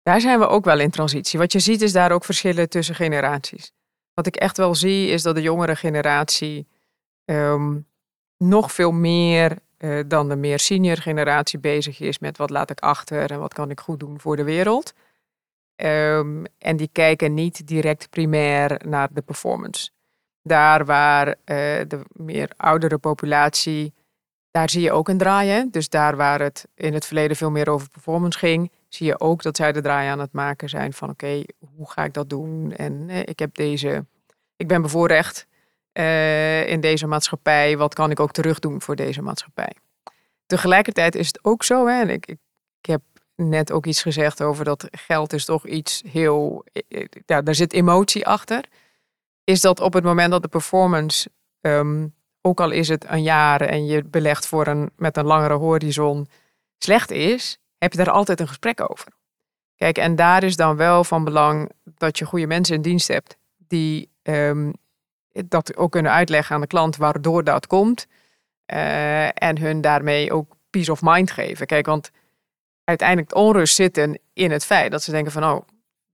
daar 0.03 0.21
zijn 0.21 0.39
we 0.39 0.47
ook 0.47 0.65
wel 0.65 0.79
in 0.79 0.89
transitie. 0.89 1.39
Wat 1.39 1.51
je 1.51 1.59
ziet 1.59 1.81
is 1.81 1.91
daar 1.91 2.11
ook 2.11 2.25
verschillen 2.25 2.69
tussen 2.69 2.95
generaties. 2.95 3.71
Wat 4.13 4.27
ik 4.27 4.35
echt 4.35 4.57
wel 4.57 4.75
zie 4.75 5.07
is 5.07 5.21
dat 5.21 5.35
de 5.35 5.41
jongere 5.41 5.75
generatie 5.75 6.67
um, 7.25 7.87
nog 8.41 8.71
veel 8.71 8.91
meer 8.91 9.57
uh, 9.77 9.99
dan 10.07 10.29
de 10.29 10.35
meer 10.35 10.59
senior 10.59 10.97
generatie 10.97 11.59
bezig 11.59 11.99
is 11.99 12.19
met 12.19 12.37
wat 12.37 12.49
laat 12.49 12.69
ik 12.69 12.79
achter 12.79 13.31
en 13.31 13.39
wat 13.39 13.53
kan 13.53 13.69
ik 13.69 13.79
goed 13.79 13.99
doen 13.99 14.19
voor 14.19 14.35
de 14.35 14.43
wereld. 14.43 14.93
Um, 15.75 16.43
en 16.57 16.77
die 16.77 16.89
kijken 16.91 17.33
niet 17.33 17.67
direct 17.67 18.09
primair 18.09 18.81
naar 18.87 19.09
de 19.11 19.21
performance. 19.21 19.89
Daar 20.43 20.85
waar 20.85 21.27
uh, 21.27 21.35
de 21.45 22.01
meer 22.11 22.49
oudere 22.57 22.97
populatie, 22.97 23.93
daar 24.51 24.69
zie 24.69 24.81
je 24.81 24.91
ook 24.91 25.09
een 25.09 25.17
draaien. 25.17 25.71
Dus 25.71 25.89
daar 25.89 26.15
waar 26.15 26.41
het 26.41 26.67
in 26.75 26.93
het 26.93 27.05
verleden 27.05 27.37
veel 27.37 27.51
meer 27.51 27.69
over 27.69 27.89
performance 27.89 28.39
ging, 28.39 28.71
zie 28.87 29.05
je 29.05 29.19
ook 29.19 29.41
dat 29.43 29.57
zij 29.57 29.71
de 29.71 29.81
draai 29.81 30.09
aan 30.09 30.19
het 30.19 30.33
maken 30.33 30.69
zijn 30.69 30.93
van 30.93 31.09
oké, 31.09 31.43
hoe 31.75 31.91
ga 31.91 32.03
ik 32.03 32.13
dat 32.13 32.29
doen? 32.29 32.73
En 32.75 32.93
uh, 33.09 33.19
ik 33.19 33.39
heb 33.39 33.55
deze, 33.55 34.05
ik 34.55 34.67
ben 34.67 34.81
bevoorrecht 34.81 35.47
uh, 35.93 36.67
in 36.67 36.81
deze 36.81 37.07
maatschappij? 37.07 37.77
Wat 37.77 37.93
kan 37.93 38.11
ik 38.11 38.19
ook 38.19 38.31
terug 38.31 38.59
doen 38.59 38.81
voor 38.81 38.95
deze 38.95 39.21
maatschappij? 39.21 39.75
Tegelijkertijd 40.45 41.15
is 41.15 41.27
het 41.27 41.39
ook 41.41 41.63
zo, 41.63 41.87
hè, 41.87 42.01
en 42.01 42.09
ik, 42.09 42.25
ik, 42.25 42.39
ik 42.81 42.85
heb 42.85 43.01
net 43.35 43.71
ook 43.71 43.85
iets 43.85 44.01
gezegd 44.01 44.41
over 44.41 44.65
dat 44.65 44.87
geld 44.91 45.33
is 45.33 45.45
toch 45.45 45.67
iets 45.67 46.03
heel, 46.07 46.65
ja, 47.25 47.41
daar 47.41 47.55
zit 47.55 47.73
emotie 47.73 48.27
achter. 48.27 48.65
Is 49.43 49.61
dat 49.61 49.79
op 49.79 49.93
het 49.93 50.03
moment 50.03 50.31
dat 50.31 50.41
de 50.41 50.47
performance, 50.47 51.29
um, 51.61 52.13
ook 52.41 52.59
al 52.59 52.71
is 52.71 52.87
het 52.87 53.05
een 53.09 53.23
jaar 53.23 53.61
en 53.61 53.85
je 53.85 54.03
belegt 54.03 54.47
voor 54.47 54.67
een, 54.67 54.89
met 54.95 55.17
een 55.17 55.25
langere 55.25 55.53
horizon, 55.53 56.27
slecht 56.77 57.11
is, 57.11 57.57
heb 57.77 57.91
je 57.91 57.97
daar 57.97 58.13
altijd 58.13 58.39
een 58.39 58.47
gesprek 58.47 58.89
over. 58.91 59.07
Kijk, 59.75 59.97
en 59.97 60.15
daar 60.15 60.43
is 60.43 60.55
dan 60.55 60.75
wel 60.75 61.03
van 61.03 61.23
belang 61.23 61.71
dat 61.83 62.17
je 62.17 62.25
goede 62.25 62.47
mensen 62.47 62.75
in 62.75 62.81
dienst 62.81 63.07
hebt 63.07 63.37
die 63.57 64.09
um, 64.23 64.73
dat 65.31 65.77
ook 65.77 65.91
kunnen 65.91 66.11
uitleggen 66.11 66.55
aan 66.55 66.61
de 66.61 66.67
klant 66.67 66.95
waardoor 66.95 67.43
dat 67.43 67.67
komt. 67.67 68.07
Uh, 68.73 69.43
en 69.43 69.59
hun 69.59 69.81
daarmee 69.81 70.33
ook 70.33 70.55
peace 70.69 70.91
of 70.91 71.01
mind 71.01 71.31
geven. 71.31 71.65
Kijk, 71.65 71.85
want 71.85 72.11
uiteindelijk 72.83 73.29
de 73.29 73.35
onrust 73.35 73.75
zit 73.75 73.97
in 74.33 74.51
het 74.51 74.65
feit 74.65 74.91
dat 74.91 75.03
ze 75.03 75.11
denken 75.11 75.31
van, 75.31 75.43
oh, 75.43 75.61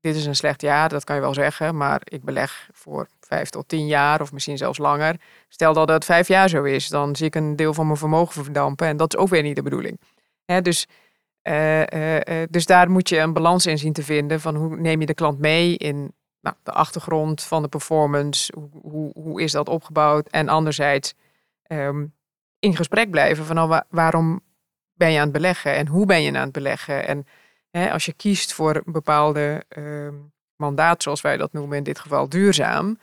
dit 0.01 0.15
is 0.15 0.25
een 0.25 0.35
slecht 0.35 0.61
jaar, 0.61 0.89
dat 0.89 1.03
kan 1.03 1.15
je 1.15 1.21
wel 1.21 1.33
zeggen, 1.33 1.77
maar 1.77 2.01
ik 2.03 2.23
beleg 2.23 2.69
voor 2.73 3.07
vijf 3.19 3.49
tot 3.49 3.67
tien 3.67 3.87
jaar 3.87 4.21
of 4.21 4.31
misschien 4.31 4.57
zelfs 4.57 4.77
langer. 4.77 5.15
Stel 5.49 5.73
dat 5.73 5.89
het 5.89 6.05
vijf 6.05 6.27
jaar 6.27 6.49
zo 6.49 6.63
is, 6.63 6.87
dan 6.87 7.15
zie 7.15 7.25
ik 7.25 7.35
een 7.35 7.55
deel 7.55 7.73
van 7.73 7.85
mijn 7.85 7.97
vermogen 7.97 8.43
verdampen 8.43 8.87
en 8.87 8.97
dat 8.97 9.13
is 9.13 9.19
ook 9.19 9.29
weer 9.29 9.41
niet 9.41 9.55
de 9.55 9.61
bedoeling. 9.61 9.99
Hè, 10.45 10.61
dus, 10.61 10.87
uh, 11.43 11.79
uh, 11.79 12.43
dus 12.49 12.65
daar 12.65 12.89
moet 12.89 13.09
je 13.09 13.17
een 13.17 13.33
balans 13.33 13.65
in 13.65 13.77
zien 13.77 13.93
te 13.93 14.03
vinden 14.03 14.39
van 14.41 14.55
hoe 14.55 14.77
neem 14.77 14.99
je 14.99 15.05
de 15.05 15.13
klant 15.13 15.39
mee 15.39 15.77
in 15.77 16.13
nou, 16.47 16.59
de 16.63 16.71
achtergrond 16.71 17.43
van 17.43 17.61
de 17.61 17.67
performance, 17.67 18.53
hoe, 18.81 19.11
hoe, 19.13 19.41
is 19.41 19.51
dat 19.51 19.69
opgebouwd? 19.69 20.27
En 20.27 20.49
anderzijds 20.49 21.13
um, 21.67 22.13
in 22.59 22.75
gesprek 22.75 23.11
blijven 23.11 23.45
van 23.45 23.55
nou, 23.55 23.81
waarom 23.89 24.41
ben 24.93 25.11
je 25.11 25.17
aan 25.17 25.23
het 25.23 25.31
beleggen 25.31 25.75
en 25.75 25.87
hoe 25.87 26.05
ben 26.05 26.21
je 26.21 26.29
aan 26.29 26.35
het 26.35 26.51
beleggen? 26.51 27.07
En 27.07 27.27
hè, 27.69 27.91
als 27.91 28.05
je 28.05 28.13
kiest 28.13 28.53
voor 28.53 28.75
een 28.75 28.91
bepaalde 28.91 29.63
um, 29.77 30.31
mandaat, 30.55 31.03
zoals 31.03 31.21
wij 31.21 31.37
dat 31.37 31.53
noemen, 31.53 31.77
in 31.77 31.83
dit 31.83 31.99
geval 31.99 32.29
duurzaam, 32.29 32.99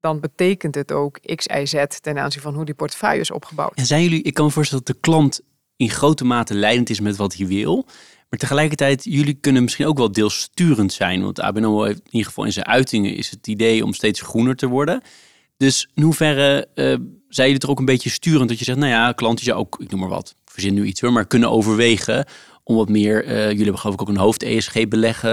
dan 0.00 0.20
betekent 0.20 0.74
het 0.74 0.92
ook 0.92 1.18
X, 1.34 1.46
Y, 1.46 1.64
Z 1.66 1.84
ten 2.00 2.18
aanzien 2.18 2.42
van 2.42 2.54
hoe 2.54 2.64
die 2.64 2.74
portefeuille 2.74 3.20
is 3.20 3.30
opgebouwd. 3.30 3.74
En 3.74 3.86
zijn 3.86 4.02
jullie, 4.02 4.22
ik 4.22 4.34
kan 4.34 4.44
me 4.44 4.50
voorstellen 4.50 4.84
dat 4.84 4.94
de 4.94 5.00
klant 5.00 5.40
in 5.76 5.90
grote 5.90 6.24
mate 6.24 6.54
leidend 6.54 6.90
is 6.90 7.00
met 7.00 7.16
wat 7.16 7.34
hij 7.34 7.46
wil. 7.46 7.86
Maar 8.34 8.42
tegelijkertijd, 8.42 9.04
jullie 9.04 9.34
kunnen 9.34 9.62
misschien 9.62 9.86
ook 9.86 9.98
wel 9.98 10.12
deels 10.12 10.40
sturend 10.40 10.92
zijn. 10.92 11.22
Want 11.22 11.40
ABN 11.40 11.64
heeft 11.64 11.98
in 11.98 12.10
ieder 12.10 12.26
geval 12.26 12.44
in 12.44 12.52
zijn 12.52 12.66
uitingen 12.66 13.14
is 13.14 13.30
het 13.30 13.46
idee 13.46 13.84
om 13.84 13.92
steeds 13.92 14.20
groener 14.20 14.56
te 14.56 14.66
worden. 14.66 15.02
Dus 15.56 15.88
in 15.94 16.02
hoeverre 16.02 16.68
uh, 16.74 16.84
zijn 17.28 17.48
jullie 17.48 17.62
er 17.62 17.70
ook 17.70 17.78
een 17.78 17.84
beetje 17.84 18.10
sturend? 18.10 18.48
Dat 18.48 18.58
je 18.58 18.64
zegt, 18.64 18.78
nou 18.78 18.90
ja, 18.90 19.12
klanten 19.12 19.44
je 19.44 19.54
ook, 19.54 19.76
ik 19.80 19.90
noem 19.90 20.00
maar 20.00 20.08
wat, 20.08 20.34
verzin 20.44 20.74
nu 20.74 20.84
iets 20.84 21.00
hoor, 21.00 21.12
maar 21.12 21.26
kunnen 21.26 21.50
overwegen 21.50 22.26
om 22.64 22.76
wat 22.76 22.88
meer, 22.88 23.24
uh, 23.24 23.30
jullie 23.30 23.62
hebben 23.62 23.78
geloof 23.78 23.94
ik 23.94 24.00
ook 24.00 24.08
een 24.08 24.16
hoofd-ESG 24.16 24.88
beleggen, 24.88 25.30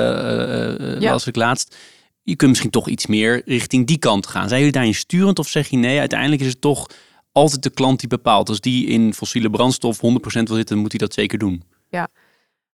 uh, 0.82 1.02
ja. 1.02 1.12
las 1.12 1.28
ik 1.28 1.36
laatst. 1.36 1.76
Je 2.22 2.36
kunt 2.36 2.50
misschien 2.50 2.72
toch 2.72 2.88
iets 2.88 3.06
meer 3.06 3.42
richting 3.46 3.88
die 3.88 3.98
kant 3.98 4.28
gaan. 4.28 4.48
Zijn 4.48 4.60
jullie 4.60 4.76
daarin 4.76 4.96
sturend 4.96 5.40
of 5.40 5.48
zeg 5.48 5.68
je 5.68 5.78
nee, 5.78 6.00
uiteindelijk 6.00 6.42
is 6.42 6.48
het 6.48 6.62
toch 6.62 6.88
altijd 7.32 7.64
de 7.64 7.70
klant 7.70 8.00
die 8.00 8.10
bepaalt. 8.10 8.50
Als 8.50 8.60
die 8.60 8.88
in 8.88 9.14
fossiele 9.14 9.50
brandstof 9.50 9.98
100% 9.98 10.00
wil 10.44 10.56
zitten, 10.56 10.78
moet 10.78 10.92
hij 10.92 11.00
dat 11.00 11.14
zeker 11.14 11.38
doen. 11.38 11.64
Ja, 11.90 12.08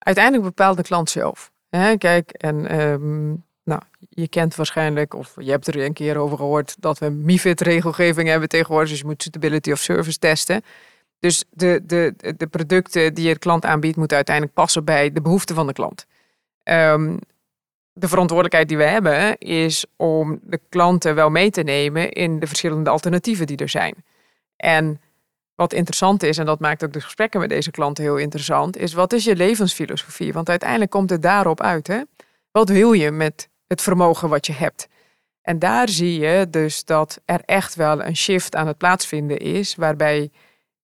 uiteindelijk 0.07 0.45
bepaalt 0.45 0.77
de 0.77 0.83
klant 0.83 1.11
zelf. 1.11 1.53
Hè? 1.69 1.97
Kijk, 1.97 2.31
en 2.31 2.81
um, 2.81 3.45
nou, 3.65 3.81
je 4.09 4.29
kent 4.29 4.55
waarschijnlijk, 4.55 5.15
of 5.15 5.35
je 5.39 5.51
hebt 5.51 5.67
er 5.67 5.85
een 5.85 5.93
keer 5.93 6.17
over 6.17 6.37
gehoord, 6.37 6.77
dat 6.79 6.99
we 6.99 7.11
MIFID-regelgeving 7.11 8.29
hebben 8.29 8.49
tegenwoordig. 8.49 8.91
Dus 8.91 8.99
je 8.99 9.07
moet 9.07 9.23
suitability 9.23 9.73
of 9.73 9.79
service 9.79 10.19
testen. 10.19 10.63
Dus 11.19 11.45
de, 11.51 11.81
de, 11.85 12.15
de 12.37 12.47
producten 12.47 13.15
die 13.15 13.29
je 13.29 13.39
klant 13.39 13.65
aanbiedt, 13.65 13.97
moeten 13.97 14.17
uiteindelijk 14.17 14.57
passen 14.57 14.85
bij 14.85 15.13
de 15.13 15.21
behoeften 15.21 15.55
van 15.55 15.67
de 15.67 15.73
klant. 15.73 16.07
Um, 16.65 17.19
de 17.93 18.09
verantwoordelijkheid 18.09 18.69
die 18.69 18.77
we 18.77 18.85
hebben 18.85 19.39
is 19.39 19.85
om 19.97 20.39
de 20.43 20.61
klanten 20.69 21.15
wel 21.15 21.31
mee 21.31 21.51
te 21.51 21.63
nemen 21.63 22.11
in 22.11 22.39
de 22.39 22.47
verschillende 22.47 22.91
alternatieven 22.91 23.47
die 23.47 23.57
er 23.57 23.69
zijn. 23.69 23.95
En 24.57 25.01
wat 25.57 25.73
interessant 25.73 26.23
is, 26.23 26.39
en 26.39 26.47
dat 26.47 26.61
maakt 26.61 26.85
ook 26.85 26.93
de 26.93 27.01
gesprekken 27.01 27.41
met 27.41 27.49
deze 27.49 27.71
klanten 27.71 28.05
heel 28.05 28.17
interessant, 28.17 28.77
is 28.77 28.93
wat 28.93 29.13
is 29.13 29.25
je 29.25 29.37
levensfilosofie? 29.37 30.33
Want 30.33 30.49
uiteindelijk 30.49 30.91
komt 30.91 31.11
het 31.11 31.23
daarop 31.23 31.61
uit. 31.61 31.87
Hè? 31.87 32.01
Wat 32.51 32.69
wil 32.69 32.93
je 32.93 33.11
met 33.11 33.49
het 33.67 33.83
vermogen 33.83 34.29
wat 34.29 34.47
je 34.47 34.53
hebt? 34.53 34.89
En 35.43 35.59
daar 35.59 35.89
zie 35.89 36.21
je 36.21 36.47
dus 36.51 36.85
dat 36.85 37.21
er 37.25 37.41
echt 37.45 37.75
wel 37.75 38.05
een 38.05 38.17
shift 38.17 38.57
aan 38.57 38.67
het 38.67 38.79
plaatsvinden 38.79 39.39
is, 39.39 39.75
waarbij 39.75 40.31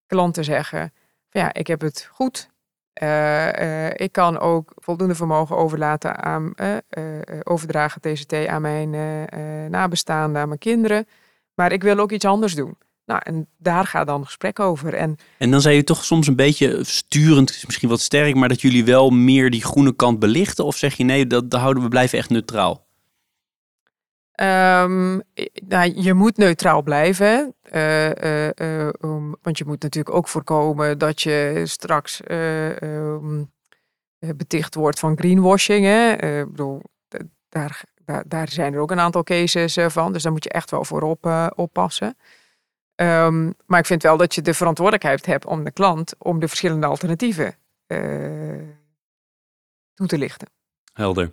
klanten 0.06 0.44
zeggen: 0.44 0.92
ja, 1.30 1.52
ik 1.52 1.66
heb 1.66 1.80
het 1.80 2.08
goed. 2.12 2.50
Uh, 3.02 3.52
uh, 3.52 3.90
ik 3.90 4.12
kan 4.12 4.38
ook 4.38 4.72
voldoende 4.74 5.14
vermogen 5.14 5.56
overlaten 5.56 6.16
aan, 6.16 6.52
uh, 6.56 6.76
overdragen 7.42 8.00
TCT 8.00 8.46
aan 8.46 8.62
mijn 8.62 8.90
nabestaanden, 9.70 10.42
aan 10.42 10.48
mijn 10.48 10.60
kinderen. 10.60 11.06
Maar 11.54 11.72
ik 11.72 11.82
wil 11.82 11.98
ook 11.98 12.12
iets 12.12 12.24
anders 12.24 12.54
doen. 12.54 12.76
Nou, 13.06 13.20
en 13.24 13.48
daar 13.58 13.86
gaat 13.86 14.06
dan 14.06 14.24
gesprek 14.24 14.60
over. 14.60 14.94
En, 14.94 15.16
en 15.38 15.50
dan 15.50 15.60
zei 15.60 15.76
je 15.76 15.84
toch 15.84 16.04
soms 16.04 16.26
een 16.26 16.36
beetje 16.36 16.84
sturend, 16.84 17.62
misschien 17.66 17.88
wat 17.88 18.00
sterk, 18.00 18.34
maar 18.34 18.48
dat 18.48 18.60
jullie 18.60 18.84
wel 18.84 19.10
meer 19.10 19.50
die 19.50 19.64
groene 19.64 19.96
kant 19.96 20.18
belichten? 20.18 20.64
Of 20.64 20.76
zeg 20.76 20.94
je 20.94 21.04
nee, 21.04 21.26
dat, 21.26 21.50
dat 21.50 21.60
houden 21.60 21.82
we 21.82 21.88
blijven 21.88 22.18
echt 22.18 22.30
neutraal? 22.30 22.86
Um, 24.42 25.22
nou, 25.68 25.92
je 25.94 26.14
moet 26.14 26.36
neutraal 26.36 26.82
blijven. 26.82 27.54
Uh, 27.72 28.10
uh, 28.10 28.48
uh, 28.54 28.88
um, 29.00 29.34
want 29.42 29.58
je 29.58 29.64
moet 29.66 29.82
natuurlijk 29.82 30.14
ook 30.14 30.28
voorkomen 30.28 30.98
dat 30.98 31.22
je 31.22 31.62
straks 31.64 32.20
um, 32.30 33.52
beticht 34.18 34.74
wordt 34.74 34.98
van 34.98 35.18
greenwashing. 35.18 35.84
Hè? 35.84 36.12
ik 36.40 36.50
bedoel, 36.50 36.82
daar, 37.48 37.82
daar, 38.04 38.24
daar, 38.26 38.48
zijn 38.48 38.74
er 38.74 38.80
ook 38.80 38.90
een 38.90 39.00
aantal 39.00 39.22
cases 39.22 39.78
van. 39.86 40.12
Dus 40.12 40.22
daar 40.22 40.32
moet 40.32 40.44
je 40.44 40.50
echt 40.50 40.70
wel 40.70 40.84
voor 40.84 41.02
op, 41.02 41.50
oppassen. 41.54 42.16
Maar 43.66 43.78
ik 43.78 43.86
vind 43.86 44.02
wel 44.02 44.16
dat 44.16 44.34
je 44.34 44.42
de 44.42 44.54
verantwoordelijkheid 44.54 45.26
hebt 45.26 45.46
om 45.46 45.64
de 45.64 45.70
klant 45.70 46.14
om 46.18 46.40
de 46.40 46.48
verschillende 46.48 46.86
alternatieven 46.86 47.54
toe 49.94 50.06
te 50.06 50.18
lichten. 50.18 50.48
Helder. 50.92 51.32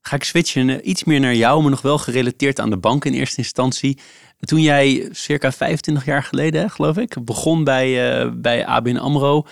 Ga 0.00 0.16
ik 0.16 0.24
switchen 0.24 0.68
eh, 0.68 0.86
iets 0.86 1.04
meer 1.04 1.20
naar 1.20 1.34
jou, 1.34 1.60
maar 1.60 1.70
nog 1.70 1.82
wel 1.82 1.98
gerelateerd 1.98 2.58
aan 2.58 2.70
de 2.70 2.76
bank 2.76 3.04
in 3.04 3.12
eerste 3.12 3.36
instantie. 3.36 3.98
Toen 4.38 4.60
jij 4.60 5.08
circa 5.12 5.52
25 5.52 6.04
jaar 6.04 6.22
geleden, 6.22 6.70
geloof 6.70 6.96
ik, 6.96 7.24
begon 7.24 7.64
bij, 7.64 8.22
uh, 8.24 8.32
bij 8.34 8.66
ABN 8.66 8.96
AMRO. 8.96 9.46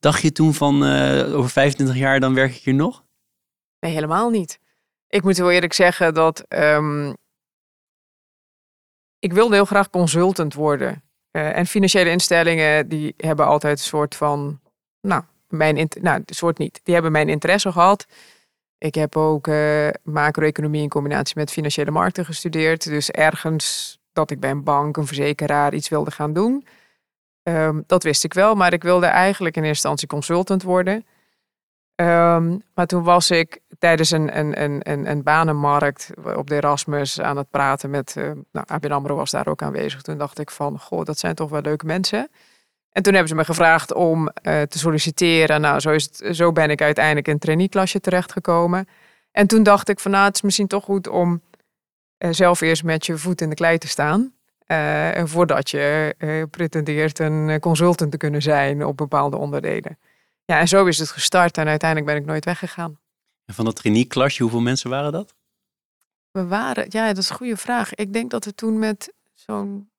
Dacht 0.00 0.22
je 0.22 0.32
toen 0.32 0.54
van 0.54 0.84
uh, 0.84 1.36
over 1.36 1.50
25 1.50 1.96
jaar 1.96 2.20
dan 2.20 2.34
werk 2.34 2.54
ik 2.54 2.62
hier 2.62 2.74
nog? 2.74 3.04
Nee, 3.80 3.92
helemaal 3.92 4.30
niet. 4.30 4.58
Ik 5.08 5.22
moet 5.22 5.36
wel 5.36 5.50
eerlijk 5.50 5.72
zeggen 5.72 6.14
dat 6.14 6.44
um, 6.48 7.16
ik 9.24 9.32
wilde 9.32 9.54
heel 9.54 9.64
graag 9.64 9.90
consultant 9.90 10.54
worden. 10.54 11.02
Uh, 11.32 11.56
en 11.56 11.66
financiële 11.66 12.10
instellingen 12.10 12.88
die 12.88 13.14
hebben 13.16 13.46
altijd 13.46 13.78
een 13.78 13.84
soort 13.84 14.14
van, 14.14 14.60
nou, 15.00 15.22
mijn, 15.48 15.88
nou, 16.00 16.22
soort 16.26 16.58
niet. 16.58 16.80
Die 16.82 16.94
hebben 16.94 17.12
mijn 17.12 17.28
interesse 17.28 17.72
gehad. 17.72 18.06
Ik 18.78 18.94
heb 18.94 19.16
ook 19.16 19.46
uh, 19.46 19.88
macro-economie 20.02 20.82
in 20.82 20.88
combinatie 20.88 21.34
met 21.38 21.50
financiële 21.50 21.90
markten 21.90 22.24
gestudeerd. 22.24 22.84
Dus 22.84 23.10
ergens 23.10 23.98
dat 24.12 24.30
ik 24.30 24.40
bij 24.40 24.50
een 24.50 24.64
bank, 24.64 24.96
een 24.96 25.06
verzekeraar 25.06 25.74
iets 25.74 25.88
wilde 25.88 26.10
gaan 26.10 26.32
doen. 26.32 26.66
Um, 27.42 27.84
dat 27.86 28.02
wist 28.02 28.24
ik 28.24 28.34
wel, 28.34 28.54
maar 28.54 28.72
ik 28.72 28.82
wilde 28.82 29.06
eigenlijk 29.06 29.56
in 29.56 29.62
eerste 29.62 29.88
instantie 29.88 30.08
consultant 30.08 30.62
worden. 30.62 31.06
Um, 31.96 32.62
maar 32.74 32.86
toen 32.86 33.02
was 33.02 33.30
ik 33.30 33.60
tijdens 33.78 34.10
een, 34.10 34.38
een, 34.38 34.60
een, 34.62 35.10
een, 35.10 35.22
banenmarkt 35.22 36.10
op 36.36 36.48
de 36.48 36.54
Erasmus 36.54 37.20
aan 37.20 37.36
het 37.36 37.50
praten 37.50 37.90
met, 37.90 38.14
uh, 38.18 38.30
nou, 38.52 38.66
ABN 38.66 38.92
AMRO 38.92 39.16
was 39.16 39.30
daar 39.30 39.46
ook 39.46 39.62
aanwezig. 39.62 40.02
Toen 40.02 40.18
dacht 40.18 40.38
ik 40.38 40.50
van, 40.50 40.78
goh, 40.78 41.04
dat 41.04 41.18
zijn 41.18 41.34
toch 41.34 41.50
wel 41.50 41.60
leuke 41.60 41.86
mensen. 41.86 42.28
En 42.92 43.02
toen 43.02 43.12
hebben 43.12 43.30
ze 43.30 43.34
me 43.34 43.44
gevraagd 43.44 43.92
om 43.92 44.20
uh, 44.20 44.62
te 44.62 44.78
solliciteren. 44.78 45.60
Nou, 45.60 45.80
zo, 45.80 45.90
is 45.90 46.04
het, 46.04 46.36
zo 46.36 46.52
ben 46.52 46.70
ik 46.70 46.82
uiteindelijk 46.82 47.26
in 47.26 47.32
een 47.32 47.38
traineeklasje 47.38 48.00
terechtgekomen. 48.00 48.88
En 49.32 49.46
toen 49.46 49.62
dacht 49.62 49.88
ik 49.88 50.00
van 50.00 50.10
nou, 50.10 50.24
het 50.24 50.34
is 50.34 50.42
misschien 50.42 50.66
toch 50.66 50.84
goed 50.84 51.08
om 51.08 51.42
uh, 52.18 52.32
zelf 52.32 52.60
eerst 52.60 52.84
met 52.84 53.06
je 53.06 53.18
voet 53.18 53.40
in 53.40 53.48
de 53.48 53.54
klei 53.54 53.78
te 53.78 53.88
staan. 53.88 54.32
Voordat 55.24 55.70
je 55.70 56.46
pretendeert 56.50 57.18
een 57.18 57.60
consultant 57.60 58.10
te 58.10 58.16
kunnen 58.16 58.42
zijn 58.42 58.84
op 58.84 58.96
bepaalde 58.96 59.36
onderdelen. 59.36 59.98
Ja, 60.44 60.58
en 60.58 60.68
zo 60.68 60.86
is 60.86 60.98
het 60.98 61.10
gestart 61.10 61.58
en 61.58 61.68
uiteindelijk 61.68 62.10
ben 62.10 62.20
ik 62.20 62.26
nooit 62.26 62.44
weggegaan. 62.44 63.00
En 63.44 63.54
van 63.54 63.64
dat 63.64 63.76
traineeklasje, 63.76 64.42
hoeveel 64.42 64.60
mensen 64.60 64.90
waren 64.90 65.12
dat? 65.12 65.34
We 66.30 66.46
waren, 66.46 66.86
ja, 66.88 67.06
dat 67.06 67.16
is 67.16 67.30
een 67.30 67.36
goede 67.36 67.56
vraag. 67.56 67.94
Ik 67.94 68.12
denk 68.12 68.30
dat 68.30 68.44
we 68.44 68.54
toen 68.54 68.78
met 68.78 69.12
zo'n 69.34 69.90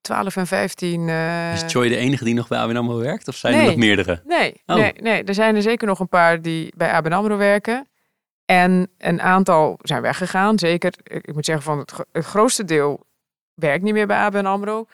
12 0.00 0.36
en 0.36 0.46
15. 0.46 1.08
Uh... 1.08 1.52
Is 1.52 1.72
Joy 1.72 1.88
de 1.88 1.96
enige 1.96 2.24
die 2.24 2.34
nog 2.34 2.48
bij 2.48 2.58
ABN 2.58 2.76
AMRO 2.76 2.98
werkt? 2.98 3.28
Of 3.28 3.36
zijn 3.36 3.54
er 3.54 3.64
nog 3.64 3.76
meerdere? 3.76 4.22
Nee, 4.24 4.62
oh. 4.66 4.76
nee, 4.76 4.92
nee, 4.92 5.24
er 5.24 5.34
zijn 5.34 5.56
er 5.56 5.62
zeker 5.62 5.86
nog 5.86 6.00
een 6.00 6.08
paar 6.08 6.42
die 6.42 6.72
bij 6.76 6.92
ABN 6.92 7.12
AMRO 7.12 7.36
werken. 7.36 7.88
En 8.44 8.90
een 8.98 9.20
aantal 9.20 9.78
zijn 9.82 10.02
weggegaan. 10.02 10.58
Zeker, 10.58 10.92
ik 11.04 11.34
moet 11.34 11.44
zeggen 11.44 11.64
van 11.64 11.78
het, 11.78 11.92
het 12.12 12.24
grootste 12.24 12.64
deel 12.64 13.06
werkt 13.54 13.84
niet 13.84 13.94
meer 13.94 14.06
bij 14.06 14.16
ABN 14.16 14.46
AMRO. 14.46 14.86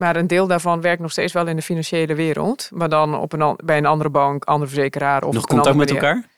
Maar 0.00 0.16
een 0.16 0.26
deel 0.26 0.46
daarvan 0.46 0.80
werkt 0.80 1.02
nog 1.02 1.10
steeds 1.10 1.32
wel 1.32 1.46
in 1.46 1.56
de 1.56 1.62
financiële 1.62 2.14
wereld. 2.14 2.68
Maar 2.72 2.88
dan 2.88 3.18
op 3.18 3.32
een, 3.32 3.56
bij 3.64 3.78
een 3.78 3.86
andere 3.86 4.10
bank, 4.10 4.44
andere 4.44 4.70
verzekeraar. 4.70 5.24
Of 5.24 5.34
nog 5.34 5.46
contact 5.46 5.76
met 5.76 5.90
elkaar? 5.90 6.28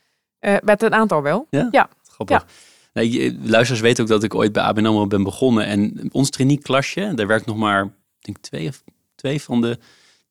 Uh, 0.40 0.56
met 0.64 0.82
een 0.82 0.94
aantal 0.94 1.22
wel. 1.22 1.46
Ja? 1.50 1.68
Ja. 1.70 1.88
Grappig. 2.08 2.36
Ja. 2.36 2.44
Nee, 2.92 3.38
luisteraars 3.42 3.80
weten 3.80 4.02
ook 4.02 4.10
dat 4.10 4.22
ik 4.22 4.34
ooit 4.34 4.52
bij 4.52 4.62
ABN 4.62 4.86
AMRO 4.86 5.06
ben 5.06 5.22
begonnen. 5.22 5.66
En 5.66 6.08
ons 6.12 6.30
traineeklasje, 6.30 7.12
daar 7.14 7.26
werkt 7.26 7.46
nog 7.46 7.56
maar, 7.56 7.84
ik 7.84 7.90
denk 8.20 8.38
twee 8.38 8.68
of 8.68 8.82
twee 9.14 9.42
van 9.42 9.60
de 9.60 9.78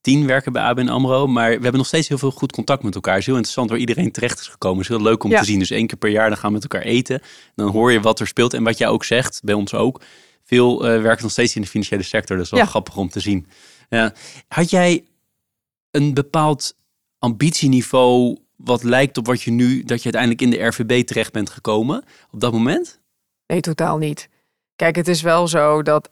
tien 0.02 0.28
werken 0.28 0.52
bij 0.52 0.64
ABN 0.64 0.88
AMRO. 0.88 1.28
Maar 1.28 1.48
we 1.48 1.62
hebben 1.62 1.78
nog 1.78 1.88
steeds 1.88 2.08
heel 2.08 2.18
veel 2.18 2.32
goed 2.32 2.52
contact 2.52 2.84
met 2.84 2.96
elkaar. 2.96 3.14
Het 3.14 3.22
is 3.22 3.28
heel 3.28 3.36
interessant 3.36 3.70
waar 3.70 3.80
iedereen 3.80 4.12
terecht 4.12 4.40
is 4.40 4.48
gekomen. 4.48 4.78
Het 4.78 4.90
is 4.90 4.96
heel 4.96 5.06
leuk 5.06 5.24
om 5.24 5.32
te 5.32 5.46
zien. 5.46 5.60
Dus 5.60 5.72
één 5.72 5.88
keer 5.88 5.98
per 5.98 6.10
jaar 6.10 6.30
dan 6.30 6.38
gaan 6.38 6.48
we 6.54 6.60
met 6.60 6.72
elkaar 6.72 6.88
eten. 6.88 7.22
Dan 7.56 7.70
hoor 7.70 7.92
je 7.92 8.02
wat 8.02 8.20
er 8.20 8.28
speelt. 8.28 8.54
En 8.54 8.64
wat 8.64 8.78
jij 8.78 8.88
ook 8.88 9.04
zegt, 9.04 9.42
bij 9.44 9.54
ons 9.54 9.74
ook. 9.74 10.02
Veel 10.52 10.96
uh, 10.96 11.02
werken 11.02 11.24
nog 11.24 11.32
steeds 11.32 11.56
in 11.56 11.62
de 11.62 11.68
financiële 11.68 12.04
sector. 12.04 12.36
Dat 12.36 12.46
is 12.46 12.52
wel 12.52 12.60
ja. 12.60 12.66
grappig 12.66 12.98
om 12.98 13.10
te 13.10 13.20
zien. 13.20 13.48
Had 14.48 14.70
jij 14.70 15.06
een 15.92 16.14
bepaald 16.14 16.76
ambitieniveau 17.20 18.38
wat 18.56 18.84
lijkt 18.84 19.18
op 19.18 19.26
wat 19.26 19.42
je 19.42 19.52
nu, 19.52 19.84
dat 19.84 20.04
je 20.04 20.12
uiteindelijk 20.14 20.42
in 20.42 20.50
de 20.50 20.68
RVB 20.68 21.08
terecht 21.08 21.32
bent 21.32 21.50
gekomen 21.50 22.04
op 22.32 22.40
dat 22.40 22.52
moment? 22.52 23.00
Nee, 23.48 23.62
totaal 23.62 23.98
niet. 23.98 24.30
Kijk, 24.76 24.96
het 24.96 25.08
is 25.08 25.22
wel 25.22 25.48
zo 25.48 25.82
dat 25.82 26.12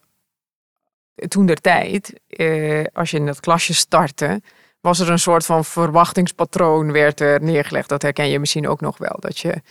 toen 1.28 1.45
der 1.45 1.62
tijd, 1.62 2.13
eh, 2.28 2.84
als 2.93 3.12
je 3.12 3.17
in 3.17 3.25
dat 3.25 3.39
klasje 3.39 3.73
startte, 3.73 4.41
was 4.82 4.99
er 4.99 5.10
een 5.10 5.19
soort 5.19 5.45
van 5.45 5.65
verwachtingspatroon 5.65 6.91
werd 6.91 7.19
er 7.19 7.41
neergelegd. 7.41 7.89
Dat 7.89 8.02
herken 8.02 8.30
je 8.30 8.39
misschien 8.39 8.67
ook 8.67 8.82
nog 8.82 8.97
wel. 8.97 9.17
Dat 9.19 9.39
je 9.39 9.62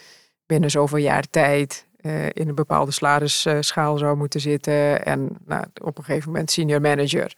binnen 0.47 0.71
zoveel 0.71 0.99
jaar 0.99 1.31
tijd 1.31 1.87
uh, 2.09 2.27
in 2.27 2.49
een 2.49 2.55
bepaalde 2.55 2.91
salarisschaal 2.91 3.99
zou 3.99 4.17
moeten 4.17 4.41
zitten. 4.41 5.05
En 5.05 5.37
nou, 5.47 5.65
op 5.83 5.99
een 5.99 6.05
gegeven 6.05 6.31
moment 6.31 6.51
senior 6.51 6.81
manager. 6.81 7.35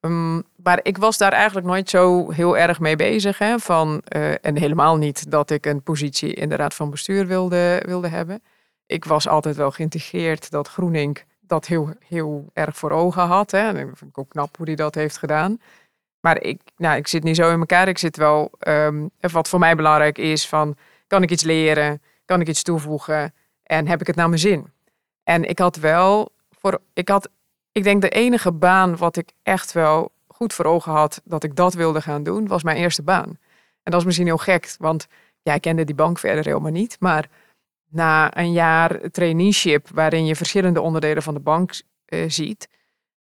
Um, 0.00 0.42
maar 0.56 0.80
ik 0.82 0.98
was 0.98 1.18
daar 1.18 1.32
eigenlijk 1.32 1.66
nooit 1.66 1.90
zo 1.90 2.30
heel 2.30 2.58
erg 2.58 2.80
mee 2.80 2.96
bezig. 2.96 3.38
Hè, 3.38 3.58
van, 3.58 4.02
uh, 4.16 4.44
en 4.44 4.56
helemaal 4.56 4.96
niet 4.96 5.30
dat 5.30 5.50
ik 5.50 5.66
een 5.66 5.82
positie 5.82 6.34
in 6.34 6.48
de 6.48 6.56
raad 6.56 6.74
van 6.74 6.90
bestuur 6.90 7.26
wilde, 7.26 7.82
wilde 7.86 8.08
hebben. 8.08 8.42
Ik 8.86 9.04
was 9.04 9.28
altijd 9.28 9.56
wel 9.56 9.70
geïntegreerd 9.70 10.50
dat 10.50 10.68
Groening 10.68 11.22
dat 11.40 11.66
heel, 11.66 11.90
heel 12.08 12.50
erg 12.52 12.76
voor 12.76 12.90
ogen 12.90 13.22
had. 13.22 13.50
Hè. 13.50 13.58
En 13.58 13.76
ik 13.76 13.96
vind 13.96 14.10
ik 14.10 14.18
ook 14.18 14.28
knap 14.28 14.56
hoe 14.56 14.66
hij 14.66 14.74
dat 14.74 14.94
heeft 14.94 15.18
gedaan. 15.18 15.60
Maar 16.20 16.42
ik, 16.42 16.60
nou, 16.76 16.96
ik 16.96 17.06
zit 17.06 17.22
niet 17.22 17.36
zo 17.36 17.52
in 17.52 17.58
elkaar. 17.58 17.88
Ik 17.88 17.98
zit 17.98 18.16
wel, 18.16 18.50
um, 18.68 19.10
wat 19.20 19.48
voor 19.48 19.58
mij 19.58 19.76
belangrijk 19.76 20.18
is, 20.18 20.48
van 20.48 20.76
kan 21.06 21.22
ik 21.22 21.30
iets 21.30 21.42
leren? 21.42 22.02
Kan 22.24 22.40
ik 22.40 22.48
iets 22.48 22.62
toevoegen? 22.62 23.34
En 23.64 23.86
heb 23.86 24.00
ik 24.00 24.06
het 24.06 24.16
naar 24.16 24.28
mijn 24.28 24.40
zin? 24.40 24.72
En 25.22 25.44
ik 25.44 25.58
had 25.58 25.76
wel, 25.76 26.32
voor, 26.50 26.80
ik 26.92 27.08
had 27.08 27.30
ik 27.74 27.84
denk 27.84 28.02
de 28.02 28.08
enige 28.08 28.52
baan 28.52 28.96
wat 28.96 29.16
ik 29.16 29.32
echt 29.42 29.72
wel 29.72 30.12
goed 30.26 30.52
voor 30.52 30.64
ogen 30.64 30.92
had 30.92 31.20
dat 31.24 31.44
ik 31.44 31.56
dat 31.56 31.74
wilde 31.74 32.02
gaan 32.02 32.22
doen, 32.22 32.46
was 32.46 32.62
mijn 32.62 32.76
eerste 32.76 33.02
baan. 33.02 33.38
En 33.82 33.90
dat 33.90 34.00
is 34.00 34.04
misschien 34.04 34.26
heel 34.26 34.36
gek, 34.36 34.74
want 34.78 35.06
ja, 35.42 35.58
kende 35.58 35.84
die 35.84 35.94
bank 35.94 36.18
verder 36.18 36.44
helemaal 36.44 36.70
niet. 36.70 36.96
Maar 37.00 37.28
na 37.88 38.36
een 38.36 38.52
jaar 38.52 39.10
traineeship, 39.10 39.88
waarin 39.88 40.26
je 40.26 40.36
verschillende 40.36 40.80
onderdelen 40.80 41.22
van 41.22 41.34
de 41.34 41.40
bank 41.40 41.82
uh, 42.08 42.24
ziet, 42.28 42.68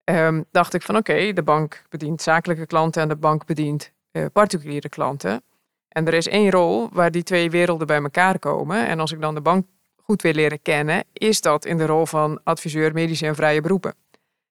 um, 0.05 0.45
dacht 0.51 0.75
ik 0.75 0.83
van 0.83 0.97
oké, 0.97 1.33
de 1.33 1.43
bank 1.43 1.83
bedient 1.89 2.23
zakelijke 2.23 2.67
klanten 2.67 3.03
en 3.03 3.09
de 3.09 3.17
bank 3.17 3.47
bedient 3.47 3.93
uh, 4.13 4.27
particuliere 4.33 4.89
klanten. 4.89 5.43
En 5.89 6.07
er 6.07 6.15
is 6.15 6.29
één 6.29 6.51
rol 6.51 6.89
waar 6.93 7.11
die 7.11 7.23
twee 7.23 7.51
werelden 7.51 7.87
bij 7.87 8.03
elkaar 8.03 8.39
komen. 8.39 8.87
En 8.87 9.01
als 9.01 9.13
ik 9.13 9.21
dan 9.21 9.35
de 9.35 9.41
bank 9.41 9.67
goed 10.03 10.23
wil 10.23 10.33
leren 10.33 10.63
kennen, 10.63 11.05
is 11.13 11.41
dat 11.41 11.65
in 11.65 11.79
de 11.79 11.87
rol 11.87 12.07
van 12.07 12.41
adviseur 12.45 12.93
medische 12.93 13.27
en 13.27 13.35
vrije 13.35 13.61
beroepen. 13.61 13.95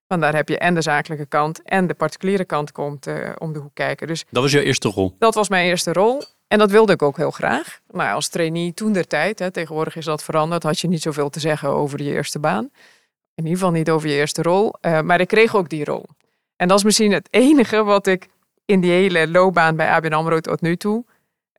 Want 0.07 0.21
daar 0.21 0.35
heb 0.35 0.49
je 0.49 0.57
en 0.57 0.73
de 0.73 0.81
zakelijke 0.81 1.25
kant 1.25 1.61
en 1.61 1.87
de 1.87 1.93
particuliere 1.93 2.45
kant 2.45 2.71
komt 2.71 3.07
uh, 3.07 3.29
om 3.37 3.53
de 3.53 3.59
hoek 3.59 3.73
kijken. 3.73 4.07
Dus 4.07 4.25
dat 4.29 4.43
was 4.43 4.51
jouw 4.51 4.61
eerste 4.61 4.89
rol? 4.89 5.15
Dat 5.19 5.35
was 5.35 5.49
mijn 5.49 5.65
eerste 5.65 5.93
rol. 5.93 6.23
En 6.47 6.57
dat 6.57 6.71
wilde 6.71 6.93
ik 6.93 7.01
ook 7.01 7.17
heel 7.17 7.31
graag. 7.31 7.79
Maar 7.91 8.13
als 8.13 8.27
trainee 8.27 8.73
toen 8.73 8.93
der 8.93 9.07
tijd, 9.07 9.39
hè, 9.39 9.51
tegenwoordig 9.51 9.95
is 9.95 10.05
dat 10.05 10.23
veranderd, 10.23 10.63
had 10.63 10.79
je 10.79 10.87
niet 10.87 11.01
zoveel 11.01 11.29
te 11.29 11.39
zeggen 11.39 11.69
over 11.69 12.03
je 12.03 12.11
eerste 12.11 12.39
baan. 12.39 12.63
In 13.35 13.43
ieder 13.43 13.57
geval 13.57 13.71
niet 13.71 13.89
over 13.89 14.09
je 14.09 14.15
eerste 14.15 14.41
rol. 14.41 14.73
Uh, 14.81 15.01
maar 15.01 15.19
ik 15.19 15.27
kreeg 15.27 15.55
ook 15.55 15.69
die 15.69 15.85
rol. 15.85 16.05
En 16.55 16.67
dat 16.67 16.77
is 16.77 16.83
misschien 16.83 17.11
het 17.11 17.27
enige 17.31 17.83
wat 17.83 18.07
ik 18.07 18.27
in 18.65 18.81
die 18.81 18.91
hele 18.91 19.27
loopbaan 19.27 19.75
bij 19.75 19.89
ABN 19.89 20.13
AMRO 20.13 20.39
tot 20.39 20.61
nu 20.61 20.75
toe 20.75 21.05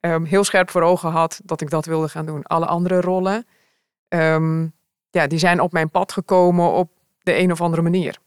ehm, 0.00 0.24
heel 0.24 0.44
scherp 0.44 0.70
voor 0.70 0.82
ogen 0.82 1.10
had 1.10 1.40
dat 1.44 1.60
ik 1.60 1.70
dat 1.70 1.86
wilde 1.86 2.08
gaan 2.08 2.26
doen. 2.26 2.42
Alle 2.42 2.66
andere 2.66 3.00
rollen, 3.00 3.46
ehm, 4.12 4.66
ja, 5.10 5.26
die 5.26 5.38
zijn 5.38 5.60
op 5.60 5.72
mijn 5.72 5.90
pad 5.90 6.12
gekomen 6.12 6.72
op 6.72 6.90
de 7.22 7.38
een 7.38 7.52
of 7.52 7.60
andere 7.60 7.82
manier. 7.82 8.18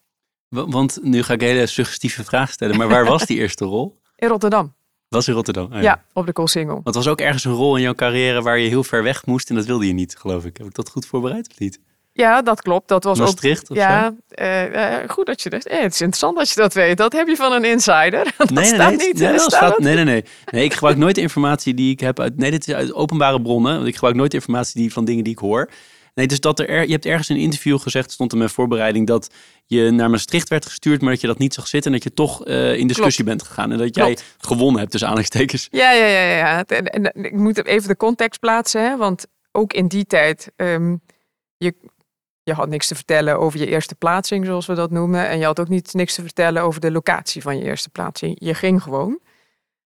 Want 0.50 1.00
nu 1.02 1.24
ga 1.24 1.34
ik 1.34 1.42
een 1.42 1.48
hele 1.48 1.66
suggestieve 1.66 2.24
vraag 2.24 2.52
stellen, 2.52 2.78
maar 2.78 2.88
waar 2.88 3.06
was 3.06 3.26
die 3.26 3.38
eerste 3.38 3.66
rol? 3.66 4.00
In 4.16 4.28
Rotterdam. 4.28 4.74
Was 5.08 5.28
in 5.28 5.34
Rotterdam? 5.34 5.74
Oh 5.74 5.82
ja. 5.82 6.04
op 6.14 6.26
de 6.26 6.34
Koolsingel. 6.34 6.74
Want 6.74 6.86
het 6.86 6.96
was 6.96 7.08
ook 7.08 7.22
ergens 7.22 7.44
een 7.44 7.52
rol 7.52 7.76
in 7.76 7.82
jouw 7.82 7.94
carrière 7.94 8.42
waar 8.42 8.58
je 8.58 8.70
heel 8.70 8.84
ver 8.84 9.04
weg 9.04 9.26
moest 9.26 9.50
en 9.50 9.56
dat 9.56 9.66
wilde 9.66 9.88
je 9.88 9.94
niet, 9.94 10.18
geloof 10.18 10.46
ik. 10.46 10.58
Heb 10.58 10.68
ik 10.68 10.74
dat 10.74 10.90
goed 10.90 11.06
voorbereid 11.06 11.50
of 11.50 11.60
niet? 11.60 11.80
Ja, 12.18 12.42
dat 12.42 12.62
klopt. 12.62 12.88
Dat 12.88 13.04
was 13.04 13.20
Maastricht 13.20 13.72
ook. 13.72 13.78
Ja, 13.78 14.14
uh, 14.42 14.96
goed 15.08 15.26
dat 15.26 15.42
je 15.42 15.50
dat. 15.50 15.66
Eh, 15.66 15.82
het 15.82 15.94
is 15.94 16.02
interessant 16.02 16.38
dat 16.38 16.50
je 16.50 16.56
dat 16.56 16.74
weet. 16.74 16.98
Dat 16.98 17.14
heb 17.14 17.28
je 17.28 17.36
van 17.36 17.52
een 17.52 17.64
insider. 17.64 18.34
Dat 18.38 18.50
nee, 18.50 18.66
staat 18.66 18.96
nee, 18.96 19.08
niet. 19.08 19.20
Nee, 19.20 19.32
dat 19.32 19.42
staat, 19.42 19.80
nee, 19.80 19.96
nee, 19.96 20.04
nee, 20.04 20.24
nee. 20.52 20.64
Ik 20.64 20.74
gebruik 20.74 20.98
nooit 20.98 21.16
de 21.16 21.22
informatie 21.22 21.74
die 21.74 21.92
ik 21.92 22.00
heb 22.00 22.20
uit. 22.20 22.38
Nee, 22.38 22.52
dit 22.52 22.68
is 22.68 22.74
uit 22.74 22.94
openbare 22.94 23.42
bronnen. 23.42 23.76
Want 23.76 23.88
ik 23.88 23.94
gebruik 23.94 24.16
nooit 24.16 24.32
de 24.32 24.38
informatie 24.38 24.82
die, 24.82 24.94
van 24.94 25.06
dingen 25.06 25.24
die 25.24 25.34
ik 25.34 25.40
hoor. 25.40 25.70
Nee, 26.14 26.28
dus 26.28 26.40
dat 26.40 26.60
er, 26.60 26.86
je 26.86 26.92
hebt 26.92 27.06
ergens 27.06 27.30
in 27.30 27.36
een 27.36 27.42
interview 27.42 27.80
gezegd, 27.80 28.12
stond 28.12 28.32
in 28.32 28.38
mijn 28.38 28.50
voorbereiding, 28.50 29.08
dat 29.08 29.30
je 29.66 29.92
naar 29.92 30.10
Maastricht 30.10 30.50
werd 30.50 30.66
gestuurd, 30.66 31.02
maar 31.02 31.12
dat 31.12 31.22
je 31.22 31.28
dat 31.28 31.38
niet 31.38 31.54
zag 31.54 31.68
zitten 31.68 31.92
en 31.92 31.98
dat 31.98 32.08
je 32.08 32.14
toch 32.14 32.48
uh, 32.48 32.78
in 32.78 32.88
discussie 32.88 33.24
bent 33.24 33.44
gegaan. 33.44 33.72
En 33.72 33.78
dat 33.78 33.96
jij 33.96 34.18
gewonnen 34.38 34.80
hebt, 34.80 34.92
dus 34.92 35.04
aanhalingstekens. 35.04 35.68
Ja, 35.72 35.92
ja, 35.92 36.06
ja. 36.06 36.38
ja. 36.38 36.66
En, 36.66 36.86
en, 36.86 37.24
ik 37.24 37.34
moet 37.34 37.66
even 37.66 37.88
de 37.88 37.98
context 37.98 38.40
plaatsen, 38.40 38.84
hè, 38.84 38.98
want 38.98 39.28
ook 39.52 39.74
in 39.74 39.88
die 39.88 40.06
tijd, 40.06 40.52
um, 40.56 41.02
je, 41.58 41.76
je 42.46 42.54
had 42.54 42.70
niks 42.70 42.88
te 42.88 42.96
vertellen 42.96 43.40
over 43.40 43.60
je 43.60 43.68
eerste 43.68 43.96
plaatsing, 43.96 44.46
zoals 44.46 44.66
we 44.66 44.74
dat 44.74 44.92
noemen. 44.92 45.28
En 45.28 45.38
je 45.38 45.46
had 45.46 45.60
ook 45.60 45.68
niet 45.68 45.94
niks 45.94 46.16
te 46.16 46.22
vertellen 46.22 46.62
over 46.62 46.82
de 46.82 46.92
locatie 46.92 47.42
van 47.42 47.58
je 47.58 47.64
eerste 47.64 47.90
plaatsing. 47.90 48.36
Je 48.40 48.54
ging 48.54 48.84
gewoon. 48.84 49.20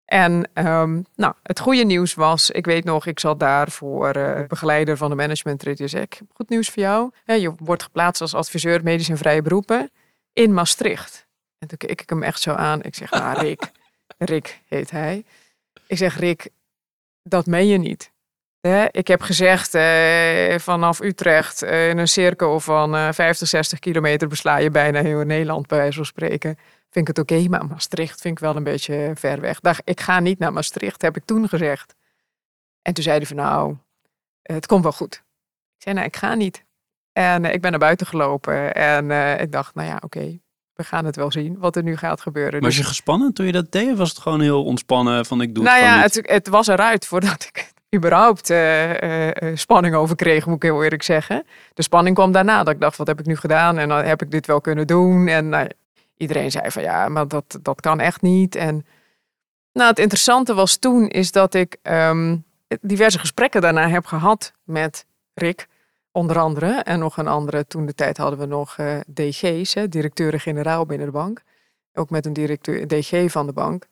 En 0.06 0.50
um, 0.54 1.06
nou, 1.16 1.34
het 1.44 1.60
goede 1.60 1.84
nieuws 1.84 2.14
was, 2.14 2.50
ik 2.50 2.66
weet 2.66 2.84
nog, 2.84 3.06
ik 3.06 3.20
zat 3.20 3.40
daar 3.40 3.72
voor 3.72 4.18
uh, 4.18 4.48
begeleider 4.48 4.98
van 4.98 5.10
de 5.10 5.16
management. 5.16 5.66
Ik 5.66 6.22
goed 6.34 6.50
nieuws 6.50 6.70
voor 6.70 6.84
jou. 6.84 7.12
je 7.26 7.54
wordt 7.58 7.84
geplaatst 7.84 8.22
als 8.22 8.34
adviseur 8.34 8.84
medisch 8.84 9.10
en 9.10 9.18
vrije 9.18 9.42
beroepen 9.42 9.92
in 10.34 10.54
Maastricht. 10.54 11.28
En 11.58 11.68
toen 11.68 11.78
keek 11.78 12.02
ik 12.02 12.10
hem 12.10 12.24
echt 12.24 12.42
zo 12.42 12.54
aan. 12.54 12.84
Ik 12.84 12.96
zeg, 12.96 13.12
nou 13.12 13.40
Rick, 13.40 13.72
Rick 14.18 14.62
heet 14.68 14.92
hij. 14.92 15.24
Ik 15.88 15.98
zeg, 15.98 16.20
Rick, 16.20 16.50
dat 17.24 17.46
meen 17.46 17.68
je 17.68 17.78
niet. 17.78 18.12
Ik 18.92 19.08
heb 19.08 19.22
gezegd, 19.22 19.74
eh, 19.74 20.60
vanaf 20.60 21.00
Utrecht 21.00 21.64
uh, 21.64 21.90
in 21.90 21.98
een 21.98 22.08
cirkel 22.08 22.60
van 22.60 22.96
uh, 22.96 23.12
50, 23.12 23.48
60 23.48 23.80
kilometer 23.80 24.28
besla 24.28 24.58
je 24.58 24.72
bijna 24.72 25.02
heel 25.02 25.24
Nederland, 25.24 25.68
bij 25.68 25.78
wijze 25.78 25.96
van 25.96 26.06
spreken 26.06 26.58
vind 26.90 27.10
ik 27.10 27.18
het 27.18 27.20
oké, 27.20 27.50
maar 27.50 27.66
Maastricht 27.66 28.22
vind 28.22 28.34
ik 28.34 28.44
wel 28.44 28.56
een 28.56 28.64
beetje 28.64 29.12
ver 29.16 29.42
weg. 29.42 29.60
Dag, 29.60 29.80
ik 29.84 30.02
ga 30.02 30.20
niet 30.20 30.40
naar 30.40 30.54
Maastricht, 30.54 31.02
heb 31.02 31.16
ik 31.16 31.26
toen 31.26 31.50
gezegd. 31.50 31.96
En 32.82 32.94
toen 32.94 33.04
zei 33.04 33.18
hij 33.18 33.26
van 33.26 33.36
nou, 33.36 33.76
het 34.42 34.66
komt 34.66 34.84
wel 34.84 34.92
goed. 34.92 35.14
Ik 35.78 35.84
zei 35.84 35.96
nou, 35.96 36.08
ik 36.08 36.16
ga 36.16 36.34
niet. 36.34 36.66
En 37.12 37.44
uh, 37.44 37.54
ik 37.54 37.62
ben 37.62 37.72
naar 37.72 37.80
buiten 37.80 38.08
gelopen 38.08 38.76
en 38.76 39.40
ik 39.42 39.52
dacht, 39.52 39.76
nou 39.76 39.88
ja, 39.88 40.00
oké, 40.04 40.40
we 40.74 40.84
gaan 40.84 41.06
het 41.06 41.16
wel 41.16 41.32
zien 41.32 41.58
wat 41.58 41.76
er 41.76 41.84
nu 41.84 41.98
gaat 41.98 42.22
gebeuren. 42.22 42.52
Maar 42.52 42.62
was 42.62 42.74
je 42.74 42.80
dus 42.80 42.90
gespannen 42.90 43.34
toen 43.34 43.46
je 43.46 43.52
dat 43.52 43.72
deed? 43.72 43.92
Of 43.92 43.98
was 43.98 44.10
het 44.10 44.20
gewoon 44.20 44.42
heel 44.42 44.64
ontspannen 44.64 45.26
van 45.26 45.42
ik 45.42 45.56
doe 45.56 45.64
nou 45.64 45.78
het 45.78 45.86
ja, 45.86 46.02
het, 46.02 46.30
het, 46.32 46.48
was 46.48 46.68
eruit 46.68 47.06
voordat 47.06 47.44
ik 47.44 47.72
überhaupt 47.96 48.50
uh, 48.50 48.92
spanning 49.54 49.96
over 49.96 50.16
kreeg, 50.16 50.46
moet 50.46 50.56
ik 50.56 50.62
heel 50.62 50.84
eerlijk 50.84 51.04
zeggen. 51.04 51.46
De 51.74 51.84
spanning 51.84 52.16
kwam 52.16 52.32
daarna, 52.32 52.64
dat 52.64 52.74
ik 52.74 52.80
dacht, 52.80 52.98
wat 52.98 53.08
heb 53.08 53.20
ik 53.20 53.26
nu 53.26 53.36
gedaan? 53.36 53.78
En 53.78 53.90
dan 53.90 54.04
heb 54.04 54.22
ik 54.22 54.32
dit 54.32 54.48
wel 54.48 54.62
kunnen 54.62 54.88
doen? 54.88 55.28
En 55.28 55.76
iedereen 56.18 56.52
zei 56.52 56.72
van 56.72 56.84
ja, 56.84 57.10
maar 57.10 57.28
dat, 57.28 57.60
dat 57.62 57.82
kan 57.82 58.00
echt 58.00 58.22
niet. 58.22 58.56
En 58.56 58.86
nou, 59.74 59.90
het 59.90 60.00
interessante 60.00 60.54
was 60.54 60.78
toen 60.78 61.08
is 61.08 61.32
dat 61.32 61.54
ik 61.54 61.78
ehm, 61.82 62.38
diverse 62.82 63.20
gesprekken 63.20 63.62
daarna 63.62 63.90
heb 63.90 64.06
gehad 64.06 64.54
met 64.64 65.06
Rick, 65.34 65.68
onder 66.12 66.40
andere. 66.40 66.72
En 66.72 67.00
nog 67.00 67.18
een 67.18 67.28
andere, 67.28 67.68
toen 67.68 67.86
de 67.86 67.96
tijd 67.96 68.18
hadden 68.18 68.40
we 68.40 68.46
nog 68.46 68.78
eh, 68.78 69.00
DG's, 69.14 69.74
directeuren-generaal 69.90 70.86
binnen 70.86 71.08
de 71.08 71.14
bank. 71.14 71.42
Ook 71.94 72.10
met 72.10 72.26
een 72.26 72.34
directeur, 72.34 72.88
DG 72.88 73.32
van 73.32 73.46
de 73.46 73.54
bank. 73.54 73.88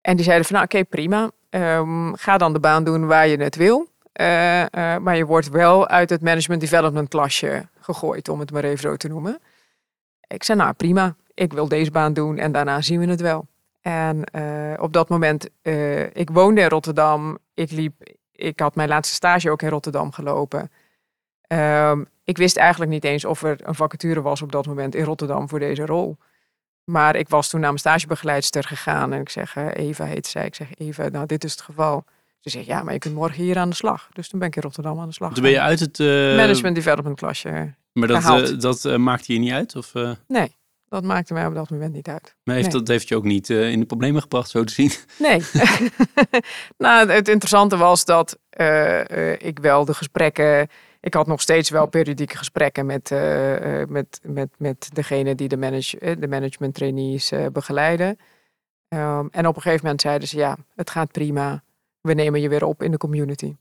En 0.00 0.16
die 0.16 0.24
zeiden 0.24 0.46
van 0.46 0.54
nou 0.54 0.66
oké, 0.66 0.84
prima. 0.84 1.30
Um, 1.50 2.16
ga 2.16 2.38
dan 2.38 2.52
de 2.52 2.60
baan 2.60 2.84
doen 2.84 3.06
waar 3.06 3.26
je 3.28 3.36
het 3.36 3.56
wil. 3.56 3.88
Uh, 4.20 4.60
uh, 4.60 4.66
maar 4.96 5.16
je 5.16 5.24
wordt 5.24 5.48
wel 5.48 5.88
uit 5.88 6.10
het 6.10 6.22
management 6.22 6.60
development 6.60 7.08
klasje 7.08 7.68
gegooid, 7.80 8.28
om 8.28 8.40
het 8.40 8.52
maar 8.52 8.64
even 8.64 8.78
zo 8.78 8.96
te 8.96 9.08
noemen. 9.08 9.38
Ik 10.26 10.42
zei 10.42 10.58
nou 10.58 10.72
prima 10.72 11.16
ik 11.36 11.52
wil 11.52 11.68
deze 11.68 11.90
baan 11.90 12.12
doen 12.12 12.38
en 12.38 12.52
daarna 12.52 12.80
zien 12.80 13.00
we 13.00 13.06
het 13.06 13.20
wel. 13.20 13.46
En 13.80 14.22
uh, 14.32 14.82
op 14.82 14.92
dat 14.92 15.08
moment, 15.08 15.48
ik 16.12 16.30
woonde 16.30 16.60
in 16.60 16.68
Rotterdam. 16.68 17.38
Ik 17.54 17.70
liep, 17.70 17.94
ik 18.32 18.60
had 18.60 18.74
mijn 18.74 18.88
laatste 18.88 19.14
stage 19.14 19.50
ook 19.50 19.62
in 19.62 19.68
Rotterdam 19.68 20.12
gelopen. 20.12 20.70
Um, 21.48 22.06
ik 22.24 22.36
wist 22.36 22.56
eigenlijk 22.56 22.90
niet 22.90 23.04
eens 23.04 23.24
of 23.24 23.42
er 23.42 23.56
een 23.62 23.74
vacature 23.74 24.22
was 24.22 24.42
op 24.42 24.52
dat 24.52 24.66
moment 24.66 24.94
in 24.94 25.04
Rotterdam 25.04 25.48
voor 25.48 25.58
deze 25.58 25.86
rol. 25.86 26.16
Maar 26.86 27.16
ik 27.16 27.28
was 27.28 27.48
toen 27.48 27.60
naar 27.60 27.68
mijn 27.68 27.80
stagebegeleidster 27.80 28.64
gegaan 28.64 29.12
en 29.12 29.20
ik 29.20 29.28
zeg, 29.28 29.56
uh, 29.56 29.66
Eva 29.72 30.04
heet 30.04 30.26
zij. 30.26 30.46
Ik 30.46 30.54
zeg, 30.54 30.68
Eva, 30.74 31.08
nou 31.08 31.26
dit 31.26 31.44
is 31.44 31.50
het 31.50 31.60
geval. 31.60 32.04
Ze 32.40 32.50
zegt, 32.50 32.66
ja, 32.66 32.82
maar 32.82 32.92
je 32.92 32.98
kunt 32.98 33.14
morgen 33.14 33.42
hier 33.42 33.58
aan 33.58 33.68
de 33.68 33.74
slag. 33.74 34.08
Dus 34.12 34.28
toen 34.28 34.38
ben 34.38 34.48
ik 34.48 34.56
in 34.56 34.62
Rotterdam 34.62 35.00
aan 35.00 35.08
de 35.08 35.14
slag. 35.14 35.32
Toen 35.32 35.42
ben 35.42 35.52
je 35.52 35.60
uit 35.60 35.80
het... 35.80 35.98
Management 36.36 36.74
Development 36.74 37.16
klasje 37.16 37.74
Maar 37.92 38.08
dat, 38.08 38.60
dat 38.60 38.98
maakte 38.98 39.32
je 39.32 39.38
niet 39.38 39.52
uit? 39.52 39.76
Of, 39.76 39.92
Nee. 40.26 40.56
Dat 40.88 41.04
maakte 41.04 41.32
mij 41.32 41.46
op 41.46 41.54
dat 41.54 41.70
moment 41.70 41.92
niet 41.92 42.08
uit. 42.08 42.34
Maar 42.44 42.54
heeft, 42.54 42.72
dat 42.72 42.88
heeft 42.88 43.08
je 43.08 43.16
ook 43.16 43.24
niet 43.24 43.50
in 43.50 43.80
de 43.80 43.86
problemen 43.86 44.22
gebracht, 44.22 44.50
zo 44.50 44.64
te 44.64 44.72
zien? 44.72 44.90
Nee. 45.18 45.42
nou, 46.78 47.10
het 47.10 47.28
interessante 47.28 47.76
was 47.76 48.04
dat 48.04 48.38
ik 49.38 49.58
wel 49.58 49.84
de 49.84 49.94
gesprekken. 49.94 50.68
Ik 51.06 51.14
had 51.14 51.26
nog 51.26 51.40
steeds 51.40 51.70
wel 51.70 51.86
periodieke 51.86 52.36
gesprekken 52.36 52.86
met, 52.86 53.10
met, 53.88 54.20
met, 54.22 54.48
met 54.58 54.90
degene 54.92 55.34
die 55.34 55.48
de, 55.48 55.56
manage, 55.56 56.16
de 56.18 56.28
management 56.28 56.74
trainees 56.74 57.32
begeleiden. 57.52 58.18
Um, 58.88 59.28
en 59.30 59.46
op 59.46 59.56
een 59.56 59.62
gegeven 59.62 59.84
moment 59.84 60.00
zeiden 60.00 60.28
ze: 60.28 60.36
ja, 60.36 60.56
het 60.74 60.90
gaat 60.90 61.12
prima. 61.12 61.62
We 62.00 62.14
nemen 62.14 62.40
je 62.40 62.48
weer 62.48 62.64
op 62.64 62.82
in 62.82 62.90
de 62.90 62.96
community. 62.96 63.56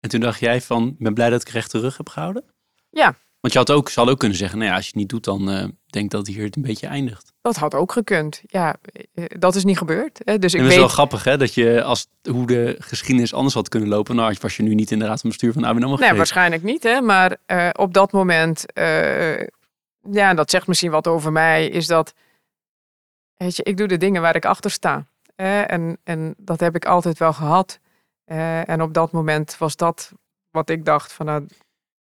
En 0.00 0.08
toen 0.08 0.20
dacht 0.20 0.40
jij 0.40 0.60
van, 0.60 0.96
ben 0.98 1.14
blij 1.14 1.30
dat 1.30 1.40
ik 1.40 1.48
recht 1.48 1.70
terug 1.70 1.96
heb 1.96 2.08
gehouden? 2.08 2.44
Ja, 2.90 3.14
want 3.40 3.52
je 3.52 3.58
had 3.58 3.70
ook, 3.70 3.88
zal 3.88 4.08
ook 4.08 4.18
kunnen 4.18 4.38
zeggen, 4.38 4.58
nou 4.58 4.70
ja, 4.70 4.76
als 4.76 4.84
je 4.84 4.90
het 4.90 5.00
niet 5.00 5.08
doet, 5.08 5.24
dan 5.24 5.50
uh, 5.50 5.64
denk 5.86 6.10
dat 6.10 6.26
hier 6.26 6.44
het 6.44 6.56
een 6.56 6.62
beetje 6.62 6.86
eindigt. 6.86 7.32
Dat 7.40 7.56
had 7.56 7.74
ook 7.74 7.92
gekund. 7.92 8.42
Ja, 8.46 8.76
eh, 9.14 9.24
dat 9.28 9.54
is 9.54 9.64
niet 9.64 9.78
gebeurd. 9.78 10.20
Hè. 10.24 10.38
Dus 10.38 10.52
ik 10.52 10.58
en 10.58 10.64
het 10.64 10.74
is 10.74 10.80
wel 10.80 10.88
grappig, 10.88 11.24
hè, 11.24 11.36
dat 11.36 11.54
je 11.54 11.82
als 11.82 12.06
hoe 12.30 12.46
de 12.46 12.76
geschiedenis 12.78 13.34
anders 13.34 13.54
had 13.54 13.68
kunnen 13.68 13.88
lopen, 13.88 14.16
nou 14.16 14.36
was 14.40 14.56
je 14.56 14.62
nu 14.62 14.74
niet 14.74 14.90
in 14.90 14.98
de 14.98 15.04
raad 15.04 15.20
van 15.20 15.30
bestuur 15.30 15.52
van 15.52 15.64
ABN 15.64 15.84
Nee, 15.84 16.12
waarschijnlijk 16.12 16.62
niet, 16.62 16.82
hè. 16.82 17.00
Maar 17.00 17.36
uh, 17.46 17.68
op 17.72 17.94
dat 17.94 18.12
moment, 18.12 18.64
uh, 18.74 19.40
ja, 20.10 20.34
dat 20.34 20.50
zegt 20.50 20.66
misschien 20.66 20.90
wat 20.90 21.06
over 21.06 21.32
mij, 21.32 21.68
is 21.68 21.86
dat, 21.86 22.14
weet 23.36 23.56
je, 23.56 23.62
ik 23.62 23.76
doe 23.76 23.88
de 23.88 23.96
dingen 23.96 24.22
waar 24.22 24.36
ik 24.36 24.44
achter 24.44 24.70
sta. 24.70 25.06
En, 25.36 25.98
en 26.04 26.34
dat 26.38 26.60
heb 26.60 26.74
ik 26.74 26.84
altijd 26.84 27.18
wel 27.18 27.32
gehad. 27.32 27.78
en 28.64 28.82
op 28.82 28.94
dat 28.94 29.12
moment 29.12 29.58
was 29.58 29.76
dat 29.76 30.12
wat 30.50 30.70
ik 30.70 30.84
dacht 30.84 31.12
van, 31.12 31.26
nou, 31.26 31.46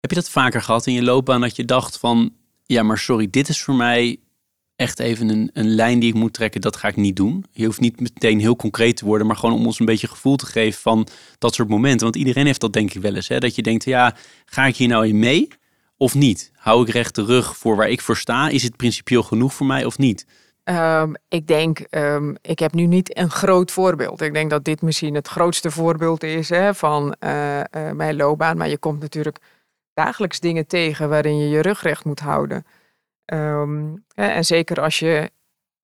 heb 0.00 0.10
je 0.10 0.16
dat 0.16 0.30
vaker 0.30 0.62
gehad 0.62 0.86
in 0.86 0.92
je 0.92 1.02
loopbaan 1.02 1.40
dat 1.40 1.56
je 1.56 1.64
dacht 1.64 1.98
van, 1.98 2.32
ja 2.64 2.82
maar 2.82 2.98
sorry, 2.98 3.28
dit 3.30 3.48
is 3.48 3.62
voor 3.62 3.74
mij 3.74 4.18
echt 4.76 4.98
even 4.98 5.28
een, 5.28 5.50
een 5.52 5.68
lijn 5.68 5.98
die 5.98 6.08
ik 6.08 6.14
moet 6.14 6.32
trekken, 6.32 6.60
dat 6.60 6.76
ga 6.76 6.88
ik 6.88 6.96
niet 6.96 7.16
doen. 7.16 7.44
Je 7.50 7.64
hoeft 7.64 7.80
niet 7.80 8.00
meteen 8.00 8.40
heel 8.40 8.56
concreet 8.56 8.96
te 8.96 9.04
worden, 9.04 9.26
maar 9.26 9.36
gewoon 9.36 9.54
om 9.54 9.66
ons 9.66 9.80
een 9.80 9.86
beetje 9.86 10.08
gevoel 10.08 10.36
te 10.36 10.46
geven 10.46 10.80
van 10.80 11.06
dat 11.38 11.54
soort 11.54 11.68
momenten. 11.68 12.02
Want 12.02 12.16
iedereen 12.16 12.46
heeft 12.46 12.60
dat 12.60 12.72
denk 12.72 12.94
ik 12.94 13.02
wel 13.02 13.14
eens, 13.14 13.28
hè? 13.28 13.38
dat 13.38 13.54
je 13.54 13.62
denkt, 13.62 13.84
ja, 13.84 14.14
ga 14.44 14.66
ik 14.66 14.76
hier 14.76 14.88
nou 14.88 15.06
in 15.06 15.18
mee 15.18 15.48
of 15.96 16.14
niet? 16.14 16.50
Hou 16.54 16.82
ik 16.82 16.92
recht 16.92 17.14
de 17.14 17.24
rug 17.24 17.56
voor 17.56 17.76
waar 17.76 17.88
ik 17.88 18.00
voor 18.00 18.16
sta? 18.16 18.48
Is 18.48 18.62
het 18.62 18.76
principieel 18.76 19.22
genoeg 19.22 19.54
voor 19.54 19.66
mij 19.66 19.84
of 19.84 19.98
niet? 19.98 20.26
Um, 20.64 21.14
ik 21.28 21.46
denk, 21.46 21.86
um, 21.90 22.36
ik 22.42 22.58
heb 22.58 22.72
nu 22.72 22.86
niet 22.86 23.18
een 23.18 23.30
groot 23.30 23.70
voorbeeld. 23.70 24.20
Ik 24.20 24.32
denk 24.32 24.50
dat 24.50 24.64
dit 24.64 24.82
misschien 24.82 25.14
het 25.14 25.28
grootste 25.28 25.70
voorbeeld 25.70 26.22
is 26.22 26.48
hè, 26.48 26.74
van 26.74 27.14
uh, 27.24 27.58
uh, 27.58 27.64
mijn 27.92 28.16
loopbaan. 28.16 28.56
Maar 28.56 28.68
je 28.68 28.78
komt 28.78 29.00
natuurlijk 29.00 29.38
dagelijks 30.04 30.40
dingen 30.40 30.66
tegen 30.66 31.08
waarin 31.08 31.38
je 31.38 31.48
je 31.48 31.60
rug 31.60 31.82
recht 31.82 32.04
moet 32.04 32.20
houden. 32.20 32.66
Um, 33.24 34.04
en 34.14 34.44
zeker 34.44 34.80
als 34.80 34.98
je 34.98 35.30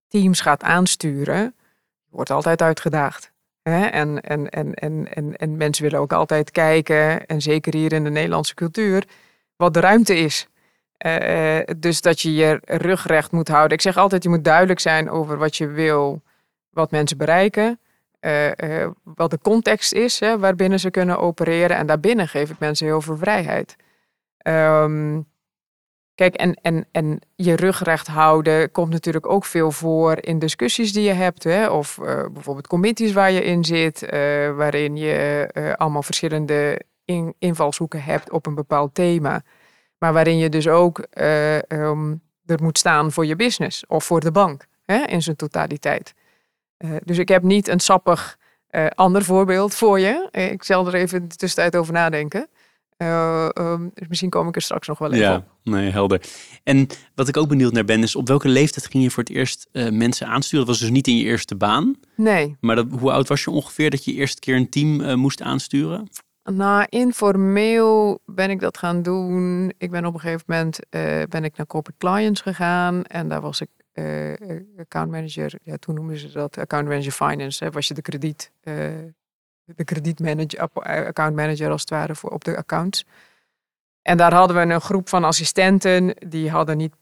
teams 0.07 0.41
gaat 0.41 0.63
aansturen, 0.63 1.55
wordt 2.09 2.29
altijd 2.29 2.61
uitgedaagd. 2.61 3.31
En, 3.61 4.21
en, 4.21 4.49
en, 4.49 4.73
en, 4.73 5.13
en, 5.13 5.35
en 5.35 5.57
mensen 5.57 5.83
willen 5.83 5.99
ook 5.99 6.13
altijd 6.13 6.51
kijken, 6.51 7.25
en 7.25 7.41
zeker 7.41 7.73
hier 7.73 7.93
in 7.93 8.03
de 8.03 8.09
Nederlandse 8.09 8.53
cultuur, 8.53 9.03
wat 9.55 9.73
de 9.73 9.79
ruimte 9.79 10.17
is. 10.17 10.47
Uh, 11.05 11.59
dus 11.77 12.01
dat 12.01 12.21
je 12.21 12.33
je 12.33 12.59
rug 12.65 13.07
recht 13.07 13.31
moet 13.31 13.47
houden. 13.47 13.77
Ik 13.77 13.81
zeg 13.81 13.97
altijd, 13.97 14.23
je 14.23 14.29
moet 14.29 14.43
duidelijk 14.43 14.79
zijn 14.79 15.09
over 15.09 15.37
wat 15.37 15.55
je 15.55 15.67
wil, 15.67 16.21
wat 16.69 16.91
mensen 16.91 17.17
bereiken. 17.17 17.79
Uh, 18.21 18.87
wat 19.03 19.29
de 19.29 19.39
context 19.41 19.93
is 19.93 20.19
hè, 20.19 20.39
waarbinnen 20.39 20.79
ze 20.79 20.89
kunnen 20.89 21.19
opereren. 21.19 21.77
En 21.77 21.85
daarbinnen 21.85 22.27
geef 22.27 22.49
ik 22.49 22.59
mensen 22.59 22.85
heel 22.85 23.01
veel 23.01 23.17
vrijheid. 23.17 23.75
Um, 24.47 25.27
Kijk, 26.15 26.35
en, 26.35 26.53
en, 26.61 26.87
en 26.91 27.19
je 27.35 27.55
rug 27.55 27.83
recht 27.83 28.07
houden 28.07 28.71
komt 28.71 28.91
natuurlijk 28.91 29.29
ook 29.29 29.45
veel 29.45 29.71
voor 29.71 30.17
in 30.21 30.39
discussies 30.39 30.93
die 30.93 31.03
je 31.03 31.11
hebt. 31.11 31.43
Hè? 31.43 31.67
Of 31.67 31.97
uh, 31.97 32.05
bijvoorbeeld 32.33 32.67
committees 32.67 33.13
waar 33.13 33.31
je 33.31 33.43
in 33.43 33.63
zit, 33.63 34.03
uh, 34.03 34.09
waarin 34.55 34.97
je 34.97 35.49
uh, 35.53 35.73
allemaal 35.73 36.03
verschillende 36.03 36.81
in, 37.05 37.33
invalshoeken 37.39 38.03
hebt 38.03 38.31
op 38.31 38.45
een 38.45 38.55
bepaald 38.55 38.93
thema. 38.93 39.43
Maar 39.97 40.13
waarin 40.13 40.37
je 40.37 40.49
dus 40.49 40.67
ook 40.67 41.05
um, 41.67 42.21
er 42.45 42.63
moet 42.63 42.77
staan 42.77 43.11
voor 43.11 43.25
je 43.25 43.35
business 43.35 43.85
of 43.87 44.03
voor 44.03 44.19
de 44.19 44.31
bank 44.31 44.65
hè? 44.85 45.03
in 45.05 45.21
zijn 45.21 45.35
totaliteit. 45.35 46.13
dus 47.03 47.17
ik 47.17 47.27
heb 47.27 47.43
niet 47.43 47.67
een 47.67 47.79
sappig 47.79 48.37
ander 48.95 49.23
voorbeeld 49.23 49.75
voor 49.75 49.99
je. 49.99 50.27
ik 50.31 50.63
zal 50.63 50.87
er 50.87 50.93
even 50.93 51.27
de 51.27 51.35
tussentijd 51.35 51.75
over 51.75 51.93
nadenken. 51.93 52.49
Uh, 52.97 53.49
um, 53.53 53.91
misschien 54.07 54.29
kom 54.29 54.47
ik 54.47 54.55
er 54.55 54.61
straks 54.61 54.87
nog 54.87 54.97
wel 54.97 55.11
even 55.11 55.25
ja, 55.25 55.35
op. 55.35 55.43
Nee, 55.63 55.91
helder. 55.91 56.21
En 56.63 56.87
wat 57.15 57.27
ik 57.27 57.37
ook 57.37 57.47
benieuwd 57.47 57.73
naar 57.73 57.85
ben, 57.85 58.03
is 58.03 58.15
op 58.15 58.27
welke 58.27 58.47
leeftijd 58.47 58.87
ging 58.87 59.03
je 59.03 59.11
voor 59.11 59.23
het 59.23 59.31
eerst 59.31 59.67
uh, 59.71 59.89
mensen 59.89 60.27
aansturen? 60.27 60.65
Dat 60.65 60.75
was 60.75 60.83
dus 60.83 60.93
niet 60.93 61.07
in 61.07 61.17
je 61.17 61.23
eerste 61.23 61.55
baan. 61.55 61.95
Nee. 62.15 62.55
Maar 62.59 62.75
dat, 62.75 62.87
hoe 62.99 63.11
oud 63.11 63.27
was 63.27 63.43
je 63.43 63.51
ongeveer 63.51 63.89
dat 63.89 64.05
je 64.05 64.13
eerste 64.13 64.39
keer 64.39 64.55
een 64.55 64.69
team 64.69 65.01
uh, 65.01 65.13
moest 65.13 65.41
aansturen? 65.41 66.09
Nou, 66.43 66.85
informeel 66.89 68.19
ben 68.25 68.49
ik 68.49 68.59
dat 68.59 68.77
gaan 68.77 69.01
doen. 69.01 69.73
Ik 69.77 69.91
ben 69.91 70.05
op 70.05 70.13
een 70.13 70.19
gegeven 70.19 70.45
moment 70.47 70.79
ben 71.29 71.43
ik 71.43 71.57
naar 71.57 71.67
corporate 71.67 71.97
clients 71.97 72.41
gegaan. 72.41 73.03
En 73.03 73.27
daar 73.27 73.41
was 73.41 73.61
ik 73.61 73.69
account 74.77 75.11
manager. 75.11 75.59
Ja, 75.63 75.77
toen 75.77 75.95
noemden 75.95 76.17
ze 76.17 76.31
dat 76.31 76.57
account 76.57 76.87
manager 76.87 77.11
finance. 77.11 77.63
Hè, 77.63 77.71
was 77.71 77.87
je 77.87 77.93
de 77.93 78.01
krediet 78.01 78.51
de 79.65 79.83
kredietmanager, 79.83 80.69
account 80.83 81.35
manager 81.35 81.71
als 81.71 81.81
het 81.81 81.89
ware 81.89 82.15
voor 82.15 82.29
op 82.29 82.43
de 82.43 82.57
accounts. 82.57 83.05
En 84.01 84.17
daar 84.17 84.33
hadden 84.33 84.55
we 84.55 84.73
een 84.73 84.81
groep 84.81 85.09
van 85.09 85.23
assistenten, 85.23 86.15
die 86.27 86.49
hadden 86.49 86.77
niet, 86.77 86.93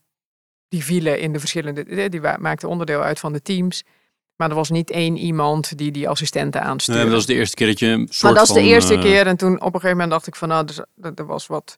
die 0.67 0.83
vielen 0.83 1.19
in 1.19 1.33
de 1.33 1.39
verschillende, 1.39 2.09
die 2.09 2.21
maakten 2.21 2.69
onderdeel 2.69 3.01
uit 3.01 3.19
van 3.19 3.33
de 3.33 3.41
teams. 3.41 3.83
Maar 4.35 4.49
er 4.49 4.55
was 4.55 4.69
niet 4.69 4.89
één 4.89 5.17
iemand 5.17 5.77
die 5.77 5.91
die 5.91 6.09
assistenten 6.09 6.61
aanstuurde. 6.61 7.01
Nee, 7.01 7.09
dat 7.09 7.19
was 7.19 7.27
de 7.27 7.33
eerste 7.33 7.55
keer 7.55 7.67
dat 7.67 7.79
je 7.79 7.87
een 7.87 8.07
soort 8.09 8.21
Maar 8.21 8.33
dat 8.33 8.47
van, 8.47 8.55
de 8.55 8.69
eerste 8.69 8.93
uh, 8.93 9.01
keer. 9.01 9.27
En 9.27 9.37
toen 9.37 9.53
op 9.53 9.61
een 9.61 9.71
gegeven 9.71 9.91
moment 9.91 10.11
dacht 10.11 10.27
ik 10.27 10.35
van, 10.35 10.47
nou, 10.47 10.65
dus, 10.65 10.79
er 11.15 11.25
was 11.25 11.47
wat, 11.47 11.77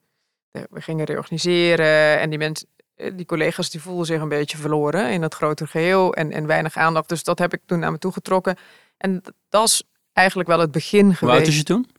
we 0.51 0.81
gingen 0.81 1.05
reorganiseren. 1.05 2.19
En 2.19 2.29
die 2.29 2.39
mensen, 2.39 2.67
die 2.95 3.25
collega's, 3.25 3.69
die 3.69 3.81
voelden 3.81 4.05
zich 4.05 4.21
een 4.21 4.29
beetje 4.29 4.57
verloren 4.57 5.11
in 5.11 5.21
het 5.21 5.33
grotere 5.33 5.69
geheel. 5.69 6.13
En, 6.13 6.31
en 6.31 6.47
weinig 6.47 6.75
aandacht. 6.77 7.09
Dus 7.09 7.23
dat 7.23 7.39
heb 7.39 7.53
ik 7.53 7.61
toen 7.65 7.79
naar 7.79 7.91
me 7.91 7.97
toe 7.97 8.11
getrokken. 8.11 8.57
En 8.97 9.21
dat 9.49 9.67
is 9.67 9.83
eigenlijk 10.15 10.49
wel 10.49 10.59
het 10.59 10.71
begin 10.71 11.05
Hoe 11.05 11.15
geweest. 11.15 11.37
oud 11.37 11.45
was 11.45 11.57
je 11.57 11.63
toen? 11.63 11.89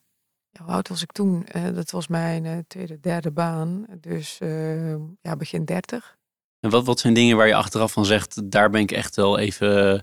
Ja, 0.50 0.62
hoe 0.64 0.72
oud 0.72 0.88
was 0.88 1.02
ik 1.02 1.12
toen? 1.12 1.46
Uh, 1.56 1.74
dat 1.74 1.90
was 1.90 2.06
mijn 2.06 2.44
uh, 2.44 2.58
tweede, 2.66 3.00
derde 3.00 3.30
baan. 3.30 3.86
Dus 4.00 4.38
uh, 4.42 4.94
ja, 5.20 5.36
begin 5.36 5.64
dertig. 5.64 6.16
En 6.60 6.70
wat, 6.70 6.84
wat 6.84 7.00
zijn 7.00 7.14
dingen 7.14 7.36
waar 7.36 7.46
je 7.46 7.54
achteraf 7.54 7.92
van 7.92 8.04
zegt, 8.04 8.50
daar 8.50 8.70
ben 8.70 8.80
ik 8.80 8.92
echt 8.92 9.16
wel 9.16 9.38
even, 9.38 9.68
nou 9.68 10.02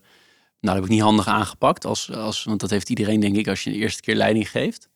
dat 0.60 0.74
heb 0.74 0.84
ik 0.84 0.90
niet 0.90 1.02
handig 1.02 1.28
aangepakt. 1.28 1.86
Als, 1.86 2.12
als, 2.12 2.44
want 2.44 2.60
dat 2.60 2.70
heeft 2.70 2.90
iedereen 2.90 3.20
denk 3.20 3.36
ik 3.36 3.48
als 3.48 3.64
je 3.64 3.70
de 3.70 3.78
eerste 3.78 4.02
keer 4.02 4.16
leiding 4.16 4.50
geeft. 4.50 4.90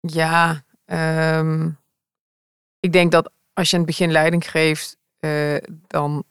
Ja, 0.00 0.64
um, 1.38 1.78
ik 2.80 2.92
denk 2.92 3.12
dat 3.12 3.32
als 3.52 3.70
je 3.70 3.76
in 3.76 3.82
het 3.82 3.90
begin 3.90 4.12
leiding 4.12 4.50
geeft, 4.50 4.96
dan 5.86 6.24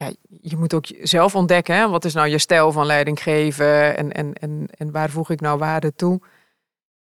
ja, 0.00 0.12
je 0.40 0.56
moet 0.56 0.74
ook 0.74 0.84
zelf 1.02 1.34
ontdekken, 1.34 1.76
hè? 1.76 1.88
wat 1.88 2.04
is 2.04 2.14
nou 2.14 2.28
je 2.28 2.38
stijl 2.38 2.72
van 2.72 2.86
leiding 2.86 3.22
geven 3.22 3.96
en, 3.96 4.12
en, 4.12 4.32
en, 4.32 4.66
en 4.70 4.90
waar 4.90 5.10
voeg 5.10 5.30
ik 5.30 5.40
nou 5.40 5.58
waarde 5.58 5.94
toe? 5.94 6.20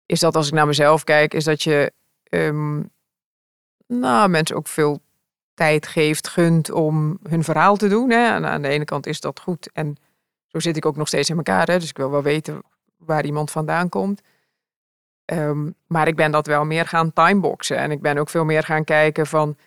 Is 0.06 0.20
dat 0.20 0.36
als 0.36 0.48
ik 0.48 0.54
naar 0.54 0.68
mezelf 0.68 1.04
kijk, 1.04 1.34
is 1.34 1.44
dat 1.44 1.64
je 1.64 1.94
um, 2.30 2.92
nou, 3.88 4.30
mensen 4.30 4.56
ook 4.56 4.68
veel 4.68 5.02
tijd 5.54 5.88
geeft, 5.88 6.28
gunt 6.28 6.72
om 6.72 7.20
hun 7.30 7.44
verhaal 7.44 7.76
te 7.76 7.88
doen. 7.88 8.10
Hè? 8.10 8.28
Aan 8.28 8.62
de 8.62 8.68
ene 8.68 8.86
kant 8.86 9.08
is 9.08 9.20
dat 9.20 9.40
goed. 9.40 9.70
En 9.74 9.98
zo 10.48 10.60
zit 10.60 10.78
ik 10.78 10.86
ook 10.86 10.96
nog 10.96 11.08
steeds 11.08 11.30
in 11.30 11.38
elkaar. 11.38 11.68
Hè? 11.68 11.80
Dus 11.80 11.90
ik 11.90 11.98
wil 11.98 12.12
wel 12.12 12.24
weten 12.24 12.62
waar 12.98 13.26
iemand 13.26 13.52
vandaan 13.52 13.90
komt. 13.90 14.22
Um, 15.26 15.76
maar 15.88 16.08
ik 16.08 16.16
ben 16.16 16.32
dat 16.32 16.48
wel 16.48 16.66
meer 16.66 16.88
gaan 16.88 17.14
timeboxen. 17.14 17.78
En 17.78 17.92
ik 17.92 18.02
ben 18.02 18.18
ook 18.18 18.30
veel 18.30 18.46
meer 18.46 18.64
gaan 18.64 18.84
kijken 18.84 19.28
van, 19.28 19.58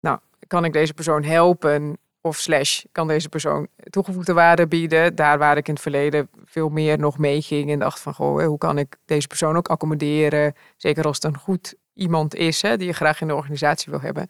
nou, 0.00 0.18
kan 0.46 0.64
ik 0.64 0.72
deze 0.72 0.94
persoon 0.94 1.22
helpen 1.22 1.98
of 2.26 2.36
slash 2.36 2.84
kan 2.92 3.08
deze 3.08 3.28
persoon 3.28 3.68
toegevoegde 3.90 4.32
waarde 4.32 4.66
bieden. 4.66 5.14
Daar 5.14 5.38
waar 5.38 5.56
ik 5.56 5.68
in 5.68 5.72
het 5.72 5.82
verleden 5.82 6.28
veel 6.44 6.68
meer 6.68 6.98
nog 6.98 7.18
mee 7.18 7.42
ging 7.42 7.70
en 7.70 7.78
dacht 7.78 8.00
van 8.00 8.14
goh, 8.14 8.44
hoe 8.44 8.58
kan 8.58 8.78
ik 8.78 8.96
deze 9.04 9.26
persoon 9.26 9.56
ook 9.56 9.68
accommoderen? 9.68 10.54
Zeker 10.76 11.04
als 11.04 11.16
het 11.16 11.24
een 11.24 11.38
goed 11.38 11.74
iemand 11.94 12.34
is 12.34 12.62
hè, 12.62 12.76
die 12.76 12.86
je 12.86 12.92
graag 12.92 13.20
in 13.20 13.26
de 13.26 13.34
organisatie 13.34 13.90
wil 13.90 14.00
hebben. 14.00 14.26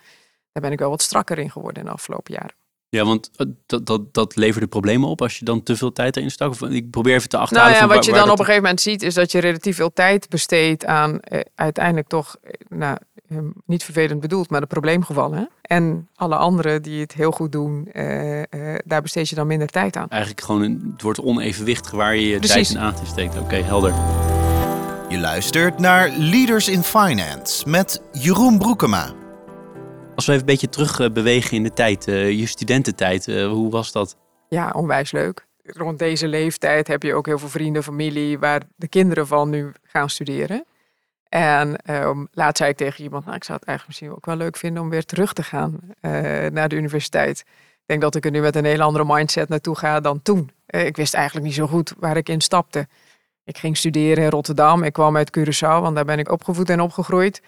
Daar 0.53 0.62
ben 0.62 0.72
ik 0.72 0.78
wel 0.78 0.90
wat 0.90 1.03
strakker 1.03 1.38
in 1.38 1.51
geworden 1.51 1.82
in 1.82 1.88
de 1.88 1.94
afgelopen 1.94 2.32
jaren. 2.32 2.66
Ja, 2.97 3.05
want 3.05 3.30
dat, 3.66 3.86
dat, 3.86 4.14
dat 4.14 4.36
leverde 4.36 4.66
problemen 4.66 5.09
op 5.09 5.22
als 5.22 5.38
je 5.38 5.44
dan 5.44 5.62
te 5.62 5.76
veel 5.76 5.92
tijd 5.92 6.16
erin 6.16 6.30
stak. 6.30 6.51
Of, 6.51 6.62
ik 6.62 6.90
probeer 6.90 7.14
even 7.14 7.28
te 7.28 7.36
achterhalen. 7.36 7.72
Nou 7.72 7.82
ja, 7.82 7.88
van 7.88 7.97
wat 7.97 8.07
je 8.07 8.12
dan 8.12 8.30
op 8.30 8.38
een 8.38 8.44
gegeven 8.44 8.62
moment 8.62 8.80
ziet, 8.80 9.03
is 9.03 9.14
dat 9.14 9.32
je 9.32 9.38
relatief 9.38 9.76
veel 9.76 9.92
tijd 9.92 10.28
besteedt 10.28 10.84
aan 10.84 11.20
eh, 11.20 11.40
uiteindelijk 11.55 12.09
toch, 12.09 12.36
eh, 12.42 12.51
nou, 12.68 12.97
niet 13.66 13.84
vervelend 13.84 14.20
bedoeld, 14.20 14.51
maar 14.51 14.61
de 14.61 14.66
probleemgevallen. 14.66 15.51
En 15.62 16.09
alle 16.14 16.36
anderen 16.36 16.82
die 16.82 17.01
het 17.01 17.12
heel 17.12 17.30
goed 17.30 17.53
doen, 17.53 17.88
daar 18.84 19.03
besteed 19.03 19.28
je 19.28 19.34
dan 19.34 19.47
minder 19.47 19.68
tijd 19.68 19.97
aan. 19.97 20.09
Eigenlijk 20.09 20.40
gewoon, 20.40 20.62
een, 20.62 20.90
het 20.92 21.03
wordt 21.03 21.20
onevenwichtig 21.20 21.90
waar 21.90 22.16
je 22.16 22.28
je 22.28 22.36
Precies. 22.38 22.68
tijd 22.68 22.70
in 22.70 22.78
aan 22.78 22.94
te 22.94 23.07
steken. 23.07 23.34
Oké, 23.34 23.42
okay, 23.42 23.62
helder. 23.62 23.94
Je 25.09 25.18
luistert 25.18 25.78
naar 25.78 26.11
Leaders 26.11 26.68
in 26.68 26.82
Finance 26.82 27.68
met 27.68 28.03
Jeroen 28.12 28.59
Broekema. 28.59 29.26
Als 30.17 30.27
we 30.27 30.33
even 30.33 30.47
een 30.47 30.53
beetje 30.53 30.69
terug 30.69 30.99
uh, 30.99 31.11
bewegen 31.11 31.57
in 31.57 31.62
de 31.62 31.73
tijd, 31.73 32.07
uh, 32.07 32.31
je 32.31 32.47
studententijd, 32.47 33.27
uh, 33.27 33.49
hoe 33.49 33.71
was 33.71 33.93
dat? 33.93 34.17
Ja, 34.49 34.71
onwijs 34.71 35.12
leuk. 35.12 35.47
Rond 35.62 35.99
deze 35.99 36.29
leeftijd 36.29 36.89
heb 36.89 37.03
je 37.03 37.14
ook 37.14 37.27
heel 37.27 37.39
veel 37.39 37.49
vrienden, 37.49 37.83
familie 37.83 38.39
waar 38.39 38.62
de 38.77 38.89
kinderen 38.89 39.27
van 39.27 39.51
nu 39.51 39.73
gaan 39.83 40.11
studeren. 40.11 40.64
En 41.29 41.79
um, 41.91 42.29
laatst 42.33 42.57
zei 42.57 42.71
ik 42.71 42.77
tegen 42.77 43.05
iemand, 43.05 43.25
nou, 43.25 43.37
ik 43.37 43.45
zou 43.45 43.59
het 43.59 43.69
eigenlijk 43.69 43.99
misschien 43.99 44.19
ook 44.19 44.27
wel 44.27 44.37
leuk 44.37 44.57
vinden 44.57 44.83
om 44.83 44.89
weer 44.89 45.05
terug 45.05 45.33
te 45.33 45.43
gaan 45.43 45.81
naar 46.53 46.69
de 46.69 46.77
universiteit. 46.77 47.41
Ik 47.71 47.87
denk 47.87 48.01
dat 48.01 48.14
ik 48.14 48.25
er 48.25 48.31
nu 48.31 48.41
met 48.41 48.57
een 48.57 48.64
hele 48.64 48.83
andere 48.83 49.05
mindset 49.07 49.49
naartoe 49.49 49.77
ga 49.77 50.01
dan 50.01 50.23
toen. 50.23 50.51
ik 50.67 50.97
wist 50.97 51.14
eigenlijk 51.14 51.47
niet 51.47 51.55
zo 51.55 51.67
goed 51.67 51.95
waar 51.99 52.17
ik 52.17 52.29
in 52.29 52.41
stapte. 52.41 52.89
Ik 53.45 53.59
ging 53.59 53.77
studeren 53.77 54.25
in 54.25 54.31
Rotterdam. 54.31 54.83
Ik 54.83 54.93
kwam 54.93 55.17
uit 55.17 55.39
Curaçao, 55.39 55.81
want 55.81 55.95
daar 55.95 56.05
ben 56.05 56.19
ik 56.19 56.31
opgevoed 56.31 56.71
en 56.71 56.81
opgegroeid 56.81 57.43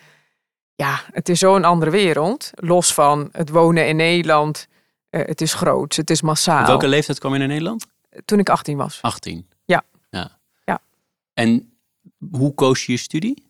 ja, 0.82 1.00
het 1.12 1.28
is 1.28 1.38
zo'n 1.38 1.64
andere 1.64 1.90
wereld. 1.90 2.50
Los 2.54 2.94
van 2.94 3.28
het 3.32 3.48
wonen 3.48 3.88
in 3.88 3.96
Nederland. 3.96 4.68
Uh, 5.10 5.26
het 5.26 5.40
is 5.40 5.54
groot, 5.54 5.96
het 5.96 6.10
is 6.10 6.22
massaal. 6.22 6.60
Op 6.60 6.66
welke 6.66 6.88
leeftijd 6.88 7.18
kwam 7.18 7.32
je 7.32 7.38
naar 7.38 7.48
Nederland? 7.48 7.86
Toen 8.24 8.38
ik 8.38 8.48
18 8.48 8.76
was. 8.76 8.98
18? 9.02 9.48
Ja. 9.64 9.84
ja. 10.10 10.38
ja. 10.64 10.80
En 11.34 11.72
hoe 12.30 12.54
koos 12.54 12.86
je 12.86 12.92
je 12.92 12.98
studie? 12.98 13.46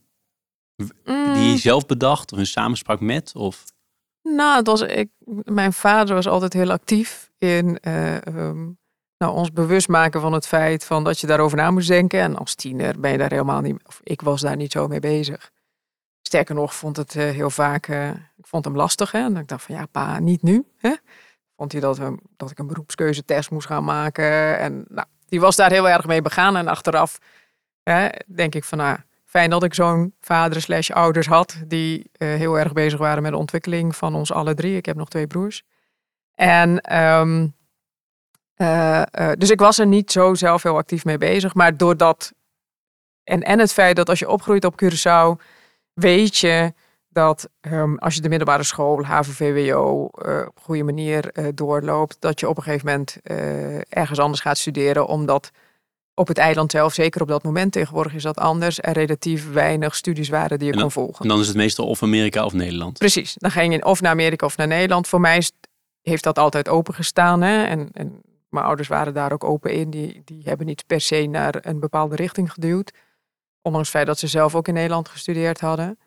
Mm. 0.76 1.35
Die 1.35 1.51
je 1.51 1.59
zelf 1.59 1.87
bedacht 1.87 2.33
of 2.33 2.39
in 2.39 2.47
samenspraak 2.47 3.01
met? 3.01 3.33
Of? 3.35 3.64
Nou, 4.22 4.57
het 4.57 4.66
was, 4.66 4.81
ik, 4.81 5.11
mijn 5.45 5.72
vader 5.72 6.14
was 6.14 6.29
altijd 6.29 6.53
heel 6.53 6.70
actief 6.70 7.31
in 7.39 7.79
uh, 7.83 8.14
um, 8.14 8.79
nou, 9.18 9.35
ons 9.35 9.53
bewust 9.53 9.89
maken 9.89 10.20
van 10.20 10.33
het 10.33 10.47
feit 10.47 10.85
van 10.85 11.05
dat 11.05 11.20
je 11.20 11.26
daarover 11.26 11.57
na 11.57 11.70
moest 11.70 11.89
denken. 11.89 12.20
En 12.20 12.37
als 12.37 12.55
tiener 12.55 13.01
ben 13.01 13.11
je 13.12 13.18
daar 13.18 13.31
helemaal 13.31 13.61
niet, 13.61 13.87
of 13.87 14.01
ik 14.03 14.20
was 14.20 14.41
daar 14.41 14.57
niet 14.57 14.72
zo 14.72 14.89
mee 14.89 15.01
bezig. 15.01 15.51
Sterker 16.29 16.55
nog, 16.55 16.74
vond 16.74 16.97
het 16.97 17.14
uh, 17.14 17.31
heel 17.31 17.51
vaak, 17.51 17.89
uh, 17.89 18.09
ik 18.09 18.47
vond 18.47 18.64
hem 18.64 18.76
lastig. 18.76 19.12
Hè? 19.12 19.18
En 19.18 19.37
ik 19.37 19.49
dacht 19.49 19.62
van 19.62 19.74
ja, 19.74 19.87
pa, 19.87 20.18
niet 20.18 20.43
nu. 20.43 20.64
Hè? 20.76 20.95
Vond 21.57 21.72
hij 21.72 21.81
dat, 21.81 22.01
dat 22.37 22.51
ik 22.51 22.59
een 22.59 22.66
beroepskeuzetest 22.66 23.51
moest 23.51 23.66
gaan 23.66 23.85
maken. 23.85 24.59
En 24.59 24.85
nou, 24.89 25.07
die 25.26 25.41
was 25.41 25.57
daar 25.57 25.70
heel 25.70 25.89
erg 25.89 26.07
mee 26.07 26.22
begaan. 26.22 26.57
En 26.57 26.68
achteraf 26.68 27.18
hè, 27.83 28.09
denk 28.26 28.55
ik 28.55 28.64
van 28.64 28.79
nou, 28.79 28.99
fijn 29.24 29.51
dat 29.51 29.62
ik 29.62 29.74
zo'n 29.74 30.14
vader 30.20 30.61
slash 30.61 30.91
ouders 30.91 31.26
had. 31.26 31.62
Die 31.66 32.11
uh, 32.18 32.29
heel 32.29 32.59
erg 32.59 32.72
bezig 32.72 32.99
waren 32.99 33.22
met 33.22 33.33
de 33.33 33.39
ontwikkeling 33.39 33.97
van 33.97 34.14
ons 34.14 34.33
alle 34.33 34.55
drie. 34.55 34.76
Ik 34.76 34.87
heb 34.87 34.97
nog 34.97 35.09
twee 35.09 35.26
broers. 35.26 35.62
En 36.35 36.99
um, 36.99 37.55
dus 39.39 39.51
ik 39.51 39.61
was 39.61 39.79
er 39.79 39.87
niet 39.87 40.12
zo 40.12 40.35
zelf 40.35 40.62
heel 40.62 40.76
actief 40.76 41.05
mee 41.05 41.18
bezig. 41.18 41.55
Maar 41.55 41.76
doordat, 41.76 42.33
en, 43.24 43.43
en 43.43 43.59
het 43.59 43.72
feit 43.72 43.97
dat 43.97 44.09
als 44.09 44.18
je 44.18 44.29
opgroeit 44.29 44.64
op 44.64 44.83
Curaçao 44.85 45.57
weet 45.99 46.36
je 46.36 46.72
dat 47.09 47.49
um, 47.61 47.99
als 47.99 48.14
je 48.14 48.20
de 48.20 48.28
middelbare 48.28 48.62
school, 48.62 49.05
HAVO-VWO, 49.05 50.01
uh, 50.01 50.46
op 50.46 50.57
een 50.57 50.62
goede 50.62 50.82
manier 50.82 51.30
uh, 51.32 51.46
doorloopt, 51.55 52.16
dat 52.20 52.40
je 52.40 52.49
op 52.49 52.57
een 52.57 52.62
gegeven 52.62 52.86
moment 52.86 53.16
uh, 53.24 53.76
ergens 53.88 54.18
anders 54.18 54.40
gaat 54.40 54.59
studeren, 54.59 55.07
omdat 55.07 55.51
op 56.14 56.28
het 56.28 56.38
eiland 56.38 56.70
zelf, 56.70 56.94
zeker 56.94 57.20
op 57.20 57.28
dat 57.28 57.42
moment, 57.42 57.72
tegenwoordig 57.72 58.14
is 58.14 58.22
dat 58.22 58.38
anders, 58.38 58.78
er 58.80 58.92
relatief 58.92 59.53
weinig 59.53 59.94
studies 59.94 60.28
waren 60.28 60.59
die 60.59 60.66
je 60.66 60.72
dan, 60.72 60.82
kon 60.82 60.90
volgen. 60.90 61.22
En 61.22 61.28
dan 61.28 61.40
is 61.40 61.46
het 61.46 61.57
meestal 61.57 61.86
of 61.86 62.03
Amerika 62.03 62.44
of 62.44 62.53
Nederland. 62.53 62.99
Precies, 62.99 63.34
dan 63.34 63.51
ging 63.51 63.74
je 63.74 63.84
of 63.84 64.01
naar 64.01 64.11
Amerika 64.11 64.46
of 64.46 64.57
naar 64.57 64.66
Nederland. 64.66 65.09
Voor 65.09 65.20
mij 65.20 65.36
is, 65.36 65.53
heeft 66.03 66.24
dat 66.24 66.38
altijd 66.38 66.68
opengestaan. 66.68 67.42
Hè? 67.42 67.64
En, 67.64 67.88
en 67.92 68.20
mijn 68.49 68.64
ouders 68.64 68.88
waren 68.88 69.14
daar 69.14 69.32
ook 69.32 69.44
open 69.44 69.72
in. 69.72 69.90
Die, 69.90 70.22
die 70.24 70.42
hebben 70.44 70.66
niet 70.66 70.86
per 70.86 71.01
se 71.01 71.26
naar 71.26 71.59
een 71.61 71.80
bepaalde 71.80 72.16
richting 72.16 72.53
geduwd. 72.53 72.92
Ondanks 73.62 73.88
het 73.88 73.96
feit 73.96 74.06
dat 74.06 74.18
ze 74.18 74.26
zelf 74.26 74.54
ook 74.54 74.68
in 74.68 74.74
Nederland 74.74 75.09
gestudeerd 75.09 75.61
hadden. 75.61 75.98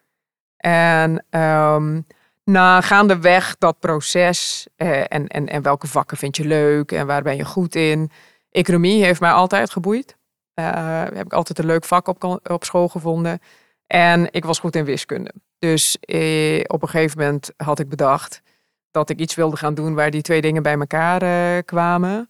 En 0.58 1.26
um, 1.40 2.06
Nou, 2.44 2.84
gaandeweg 2.84 3.56
dat 3.58 3.80
proces 3.80 4.68
eh, 4.76 5.00
en, 5.00 5.28
en, 5.28 5.48
en 5.48 5.62
welke 5.62 5.88
vakken 5.88 6.18
vind 6.18 6.38
je 6.38 6.46
leuk 6.46 6.92
en 6.92 7.08
waar 7.08 7.22
ben 7.22 7.36
je 7.36 7.46
goed 7.46 7.76
in. 7.76 8.12
Economie 8.52 9.04
heeft 9.04 9.20
mij 9.20 9.32
altijd 9.32 9.72
geboeid. 9.72 10.18
Uh, 10.56 11.04
heb 11.04 11.26
ik 11.26 11.34
altijd 11.34 11.60
een 11.60 11.66
leuk 11.66 11.86
vak 11.86 12.08
op, 12.08 12.40
op 12.44 12.64
school 12.64 12.88
gevonden. 12.88 13.40
En 13.88 14.28
ik 14.32 14.46
was 14.46 14.60
goed 14.60 14.76
in 14.76 14.86
wiskunde. 14.86 15.34
Dus 15.60 16.00
eh, 16.00 16.62
op 16.68 16.82
een 16.82 16.90
gegeven 16.90 17.20
moment 17.20 17.52
had 17.58 17.80
ik 17.80 17.90
bedacht 17.90 18.42
dat 18.92 19.10
ik 19.10 19.20
iets 19.20 19.36
wilde 19.36 19.58
gaan 19.58 19.74
doen 19.74 19.94
waar 19.94 20.12
die 20.12 20.22
twee 20.22 20.42
dingen 20.42 20.64
bij 20.64 20.78
elkaar 20.78 21.22
eh, 21.22 21.64
kwamen. 21.66 22.30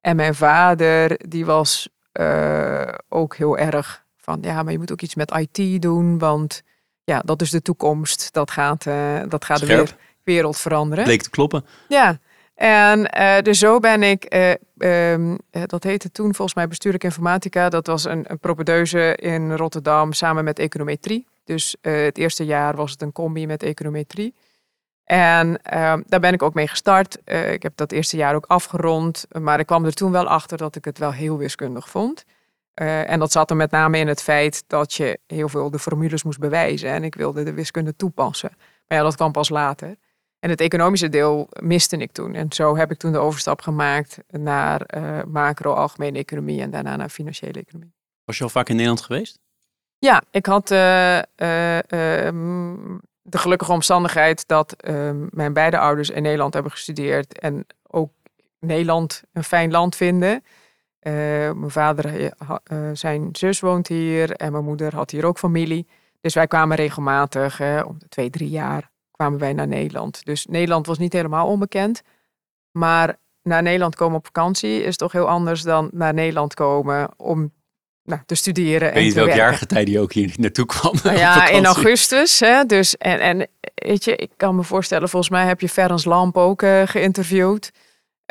En 0.00 0.16
mijn 0.16 0.34
vader, 0.34 1.28
die 1.28 1.46
was 1.46 1.88
eh, 2.12 2.94
ook 3.08 3.36
heel 3.36 3.58
erg 3.58 4.04
van, 4.30 4.38
ja, 4.42 4.62
maar 4.62 4.72
je 4.72 4.78
moet 4.78 4.92
ook 4.92 5.02
iets 5.02 5.14
met 5.14 5.32
IT 5.54 5.82
doen, 5.82 6.18
want 6.18 6.62
ja, 7.04 7.22
dat 7.24 7.42
is 7.42 7.50
de 7.50 7.62
toekomst. 7.62 8.32
Dat 8.32 8.50
gaat, 8.50 8.86
uh, 8.86 9.20
dat 9.28 9.44
gaat 9.44 9.66
de 9.66 9.86
wereld 10.22 10.56
veranderen. 10.56 11.04
Bleek 11.04 11.22
te 11.22 11.30
kloppen. 11.30 11.64
Ja, 11.88 12.18
en 12.54 13.10
uh, 13.18 13.38
dus 13.38 13.58
zo 13.58 13.78
ben 13.78 14.02
ik, 14.02 14.34
uh, 14.34 15.12
um, 15.12 15.38
dat 15.66 15.82
heette 15.82 16.10
toen 16.10 16.34
volgens 16.34 16.54
mij 16.54 16.68
bestuurlijk 16.68 17.04
informatica. 17.04 17.68
Dat 17.68 17.86
was 17.86 18.04
een, 18.04 18.24
een 18.30 18.38
propedeuse 18.38 19.16
in 19.16 19.52
Rotterdam 19.52 20.12
samen 20.12 20.44
met 20.44 20.58
econometrie. 20.58 21.26
Dus 21.44 21.76
het 21.80 22.18
eerste 22.18 22.44
jaar 22.44 22.76
was 22.76 22.90
het 22.90 23.02
een 23.02 23.12
combi 23.12 23.46
met 23.46 23.62
econometrie. 23.62 24.34
En 25.04 25.62
ehm, 25.62 26.02
daar 26.06 26.20
ben 26.20 26.32
ik 26.32 26.42
ook 26.42 26.54
mee 26.54 26.68
gestart. 26.68 27.18
ik 27.24 27.62
heb 27.62 27.72
dat 27.74 27.92
eerste 27.92 28.16
jaar 28.16 28.34
ook 28.34 28.46
afgerond. 28.46 29.26
Maar 29.40 29.58
ik 29.58 29.66
kwam 29.66 29.84
er 29.84 29.94
toen 29.94 30.12
wel 30.12 30.28
achter 30.28 30.58
dat 30.58 30.76
ik 30.76 30.84
het 30.84 30.98
wel 30.98 31.12
heel 31.12 31.38
wiskundig 31.38 31.88
vond. 31.88 32.24
En 32.86 33.18
dat 33.18 33.32
zat 33.32 33.50
er 33.50 33.56
met 33.56 33.70
name 33.70 33.98
in 33.98 34.08
het 34.08 34.22
feit 34.22 34.64
dat 34.66 34.94
je 34.94 35.18
heel 35.26 35.48
veel 35.48 35.70
de 35.70 35.78
formules 35.78 36.22
moest 36.22 36.38
bewijzen. 36.38 36.90
En 36.90 37.04
ik 37.04 37.14
wilde 37.14 37.42
de 37.42 37.52
wiskunde 37.52 37.96
toepassen. 37.96 38.50
Maar 38.86 38.98
ja, 38.98 39.04
dat 39.04 39.16
kwam 39.16 39.32
pas 39.32 39.48
later. 39.48 39.96
En 40.40 40.50
het 40.50 40.60
economische 40.60 41.08
deel 41.08 41.48
miste 41.60 41.96
ik 41.96 42.12
toen. 42.12 42.34
En 42.34 42.52
zo 42.52 42.76
heb 42.76 42.90
ik 42.90 42.98
toen 42.98 43.12
de 43.12 43.18
overstap 43.18 43.60
gemaakt 43.60 44.18
naar 44.28 44.82
uh, 44.96 45.22
macro, 45.24 45.72
algemene 45.72 46.18
economie 46.18 46.60
en 46.60 46.70
daarna 46.70 46.96
naar 46.96 47.08
financiële 47.08 47.60
economie. 47.60 47.92
Was 48.24 48.38
je 48.38 48.44
al 48.44 48.50
vaak 48.50 48.68
in 48.68 48.74
Nederland 48.74 49.00
geweest? 49.00 49.38
Ja, 49.98 50.22
ik 50.30 50.46
had 50.46 50.70
uh, 50.70 51.16
uh, 51.16 51.22
de 53.22 53.38
gelukkige 53.38 53.72
omstandigheid 53.72 54.48
dat 54.48 54.72
ehm, 54.72 55.26
mijn 55.30 55.52
beide 55.52 55.78
ouders 55.78 56.10
in 56.10 56.22
Nederland 56.22 56.54
hebben 56.54 56.72
gestudeerd 56.72 57.38
en 57.38 57.66
ook 57.86 58.12
Nederland 58.58 59.22
een 59.32 59.44
fijn 59.44 59.70
land 59.70 59.96
vinden. 59.96 60.44
Mijn 61.02 61.70
vader, 61.70 62.32
zijn 62.92 63.28
zus 63.32 63.60
woont 63.60 63.88
hier 63.88 64.32
en 64.32 64.52
mijn 64.52 64.64
moeder 64.64 64.94
had 64.94 65.10
hier 65.10 65.24
ook 65.24 65.38
familie. 65.38 65.86
Dus 66.20 66.34
wij 66.34 66.46
kwamen 66.46 66.76
regelmatig, 66.76 67.60
om 67.86 67.98
de 67.98 68.08
twee, 68.08 68.30
drie 68.30 68.50
jaar, 68.50 68.90
kwamen 69.10 69.38
wij 69.38 69.52
naar 69.52 69.68
Nederland. 69.68 70.24
Dus 70.24 70.46
Nederland 70.46 70.86
was 70.86 70.98
niet 70.98 71.12
helemaal 71.12 71.46
onbekend. 71.46 72.02
Maar 72.70 73.16
naar 73.42 73.62
Nederland 73.62 73.94
komen 73.94 74.16
op 74.18 74.24
vakantie 74.24 74.82
is 74.82 74.96
toch 74.96 75.12
heel 75.12 75.28
anders 75.28 75.62
dan 75.62 75.88
naar 75.92 76.14
Nederland 76.14 76.54
komen 76.54 77.08
om 77.16 77.52
nou, 78.02 78.20
te 78.26 78.34
studeren. 78.34 78.92
Weet 78.92 79.06
je 79.06 79.14
welk 79.14 79.32
jaargetij 79.32 79.84
die 79.84 80.00
ook 80.00 80.12
hier 80.12 80.34
naartoe 80.36 80.66
kwam? 80.66 80.94
Nou 81.02 81.18
ja, 81.18 81.48
in 81.48 81.66
augustus. 81.66 82.40
Hè, 82.40 82.64
dus, 82.64 82.96
en, 82.96 83.20
en 83.20 83.48
weet 83.74 84.04
je, 84.04 84.16
ik 84.16 84.30
kan 84.36 84.56
me 84.56 84.62
voorstellen, 84.62 85.08
volgens 85.08 85.32
mij 85.32 85.46
heb 85.46 85.60
je 85.60 85.68
Ferens 85.68 86.04
Lamp 86.04 86.36
ook 86.36 86.62
uh, 86.62 86.82
geïnterviewd. 86.84 87.70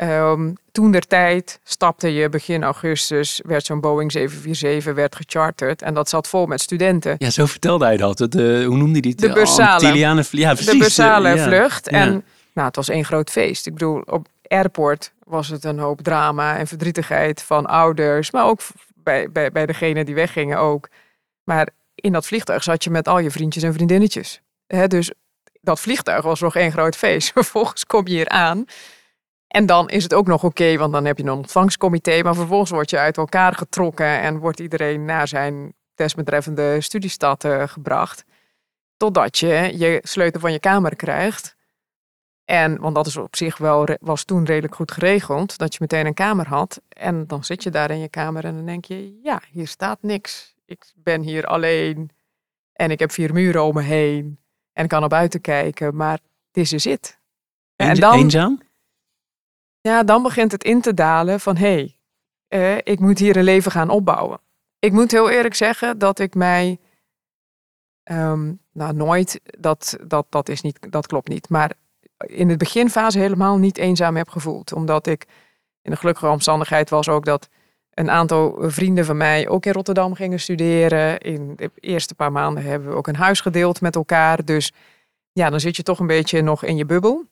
Um, 0.02 0.56
toen 0.72 0.90
der 0.90 1.06
tijd 1.06 1.60
stapte 1.64 2.14
je 2.14 2.28
begin 2.28 2.62
augustus, 2.62 3.40
werd 3.46 3.64
zo'n 3.64 3.80
Boeing 3.80 4.12
747 4.12 4.94
werd 4.94 5.16
gecharterd. 5.16 5.82
En 5.82 5.94
dat 5.94 6.08
zat 6.08 6.28
vol 6.28 6.46
met 6.46 6.60
studenten. 6.60 7.14
Ja, 7.18 7.30
zo 7.30 7.46
vertelde 7.46 7.84
hij 7.84 7.96
dat. 7.96 8.18
De, 8.18 8.64
hoe 8.66 8.76
noemde 8.76 8.92
hij 8.92 9.00
die? 9.00 9.14
De 9.14 9.32
bursale. 9.32 9.98
ja, 9.98 10.14
precies. 10.14 10.66
De 10.66 10.78
bursale 10.78 11.38
vlucht. 11.38 11.88
En 11.88 12.24
nou, 12.52 12.66
het 12.66 12.76
was 12.76 12.88
één 12.88 13.04
groot 13.04 13.30
feest. 13.30 13.66
Ik 13.66 13.72
bedoel, 13.72 14.02
op 14.06 14.28
airport 14.46 15.12
was 15.24 15.48
het 15.48 15.64
een 15.64 15.78
hoop 15.78 16.00
drama 16.00 16.56
en 16.56 16.66
verdrietigheid 16.66 17.42
van 17.42 17.66
ouders. 17.66 18.30
Maar 18.30 18.44
ook 18.44 18.60
bij, 18.94 19.30
bij, 19.30 19.52
bij 19.52 19.66
degene 19.66 20.04
die 20.04 20.14
weggingen 20.14 20.58
ook. 20.58 20.88
Maar 21.44 21.68
in 21.94 22.12
dat 22.12 22.26
vliegtuig 22.26 22.62
zat 22.62 22.84
je 22.84 22.90
met 22.90 23.08
al 23.08 23.18
je 23.18 23.30
vriendjes 23.30 23.62
en 23.62 23.72
vriendinnetjes. 23.72 24.40
dus 24.86 25.12
dat 25.60 25.80
vliegtuig 25.80 26.24
was 26.24 26.40
nog 26.40 26.56
één 26.56 26.72
groot 26.72 26.96
feest. 26.96 27.32
Vervolgens 27.40 27.86
kom 27.86 28.06
je 28.06 28.14
hier 28.14 28.28
aan. 28.28 28.64
En 29.50 29.66
dan 29.66 29.88
is 29.88 30.02
het 30.02 30.14
ook 30.14 30.26
nog 30.26 30.44
oké, 30.44 30.76
want 30.76 30.92
dan 30.92 31.04
heb 31.04 31.18
je 31.18 31.22
een 31.22 31.30
ontvangstcomité. 31.30 32.22
Maar 32.22 32.34
vervolgens 32.34 32.70
word 32.70 32.90
je 32.90 32.98
uit 32.98 33.16
elkaar 33.16 33.54
getrokken 33.54 34.20
en 34.20 34.38
wordt 34.38 34.60
iedereen 34.60 35.04
naar 35.04 35.28
zijn 35.28 35.74
desbetreffende 35.94 36.80
studiestad 36.80 37.44
uh, 37.44 37.62
gebracht. 37.68 38.24
Totdat 38.96 39.38
je 39.38 39.72
je 39.76 39.98
sleutel 40.02 40.40
van 40.40 40.52
je 40.52 40.58
kamer 40.60 40.96
krijgt. 40.96 41.56
En, 42.44 42.80
want 42.80 42.94
dat 42.94 43.06
is 43.06 43.16
op 43.16 43.36
zich 43.36 43.58
wel, 43.58 43.88
was 44.00 44.24
toen 44.24 44.44
redelijk 44.44 44.74
goed 44.74 44.92
geregeld, 44.92 45.58
dat 45.58 45.72
je 45.72 45.78
meteen 45.80 46.06
een 46.06 46.14
kamer 46.14 46.48
had. 46.48 46.80
En 46.88 47.26
dan 47.26 47.44
zit 47.44 47.62
je 47.62 47.70
daar 47.70 47.90
in 47.90 47.98
je 47.98 48.08
kamer 48.08 48.44
en 48.44 48.54
dan 48.54 48.66
denk 48.66 48.84
je, 48.84 49.18
ja, 49.22 49.40
hier 49.50 49.68
staat 49.68 49.98
niks. 50.02 50.54
Ik 50.64 50.92
ben 50.96 51.20
hier 51.22 51.46
alleen 51.46 52.10
en 52.72 52.90
ik 52.90 52.98
heb 52.98 53.10
vier 53.10 53.32
muren 53.32 53.64
om 53.64 53.74
me 53.74 53.82
heen. 53.82 54.38
En 54.72 54.82
ik 54.82 54.88
kan 54.88 55.00
naar 55.00 55.08
buiten 55.08 55.40
kijken, 55.40 55.96
maar 55.96 56.18
dit 56.50 56.72
is 56.72 56.84
het. 56.84 57.18
En 57.76 57.94
dan, 57.94 58.18
eenzaam? 58.18 58.60
Ja, 59.80 60.02
dan 60.02 60.22
begint 60.22 60.52
het 60.52 60.64
in 60.64 60.80
te 60.80 60.94
dalen 60.94 61.40
van 61.40 61.56
hé, 61.56 61.72
hey, 61.72 61.96
eh, 62.48 62.76
ik 62.92 63.00
moet 63.00 63.18
hier 63.18 63.36
een 63.36 63.44
leven 63.44 63.72
gaan 63.72 63.88
opbouwen. 63.88 64.40
Ik 64.78 64.92
moet 64.92 65.10
heel 65.10 65.30
eerlijk 65.30 65.54
zeggen 65.54 65.98
dat 65.98 66.18
ik 66.18 66.34
mij, 66.34 66.78
um, 68.04 68.60
nou 68.72 68.94
nooit, 68.94 69.40
dat, 69.44 69.96
dat, 70.06 70.26
dat, 70.28 70.48
is 70.48 70.60
niet, 70.60 70.92
dat 70.92 71.06
klopt 71.06 71.28
niet, 71.28 71.48
maar 71.48 71.72
in 72.16 72.48
de 72.48 72.56
beginfase 72.56 73.18
helemaal 73.18 73.58
niet 73.58 73.78
eenzaam 73.78 74.16
heb 74.16 74.28
gevoeld. 74.28 74.72
Omdat 74.72 75.06
ik 75.06 75.26
in 75.82 75.90
de 75.90 75.96
gelukkige 75.96 76.28
omstandigheid 76.28 76.90
was 76.90 77.08
ook 77.08 77.24
dat 77.24 77.48
een 77.90 78.10
aantal 78.10 78.56
vrienden 78.58 79.04
van 79.04 79.16
mij 79.16 79.48
ook 79.48 79.66
in 79.66 79.72
Rotterdam 79.72 80.14
gingen 80.14 80.40
studeren. 80.40 81.18
In 81.18 81.56
de 81.56 81.70
eerste 81.74 82.14
paar 82.14 82.32
maanden 82.32 82.62
hebben 82.62 82.88
we 82.88 82.94
ook 82.94 83.06
een 83.06 83.16
huis 83.16 83.40
gedeeld 83.40 83.80
met 83.80 83.96
elkaar. 83.96 84.44
Dus 84.44 84.72
ja, 85.32 85.50
dan 85.50 85.60
zit 85.60 85.76
je 85.76 85.82
toch 85.82 85.98
een 85.98 86.06
beetje 86.06 86.42
nog 86.42 86.64
in 86.64 86.76
je 86.76 86.84
bubbel. 86.84 87.24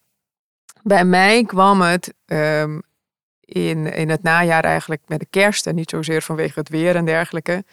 Bij 0.82 1.04
mij 1.04 1.44
kwam 1.44 1.80
het 1.80 2.14
ehm, 2.26 2.78
in, 3.40 3.92
in 3.92 4.08
het 4.08 4.22
najaar 4.22 4.64
eigenlijk 4.64 5.02
met 5.06 5.20
de 5.20 5.26
kerst. 5.30 5.66
En 5.66 5.74
niet 5.74 5.90
zozeer 5.90 6.22
vanwege 6.22 6.58
het 6.58 6.68
weer 6.68 6.96
en 6.96 7.04
dergelijke. 7.04 7.64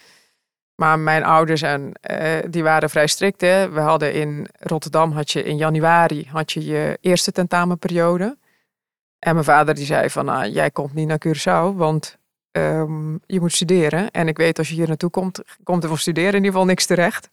Maar 0.75 0.99
mijn 0.99 1.23
ouders 1.23 1.61
en, 1.61 1.91
uh, 2.11 2.37
die 2.49 2.63
waren 2.63 2.89
vrij 2.89 3.07
strikt. 3.07 3.41
Hè. 3.41 3.69
We 3.69 3.79
hadden 3.79 4.13
in 4.13 4.47
Rotterdam 4.59 5.11
had 5.11 5.31
je 5.31 5.43
in 5.43 5.57
januari 5.57 6.27
had 6.31 6.51
je, 6.51 6.65
je 6.65 6.97
eerste 7.01 7.31
tentamenperiode. 7.31 8.37
En 9.19 9.33
mijn 9.33 9.45
vader 9.45 9.75
die 9.75 9.85
zei 9.85 10.09
van, 10.09 10.25
nou, 10.25 10.49
jij 10.49 10.71
komt 10.71 10.93
niet 10.93 11.07
naar 11.07 11.21
Curaçao, 11.27 11.75
want 11.75 12.17
um, 12.51 13.19
je 13.25 13.39
moet 13.39 13.53
studeren. 13.53 14.11
En 14.11 14.27
ik 14.27 14.37
weet 14.37 14.57
als 14.57 14.69
je 14.69 14.75
hier 14.75 14.87
naartoe 14.87 15.09
komt, 15.09 15.41
komt 15.63 15.83
er 15.83 15.89
voor 15.89 15.99
studeren 15.99 16.29
in 16.29 16.35
ieder 16.35 16.51
geval 16.51 16.65
niks 16.65 16.85
terecht. 16.85 17.29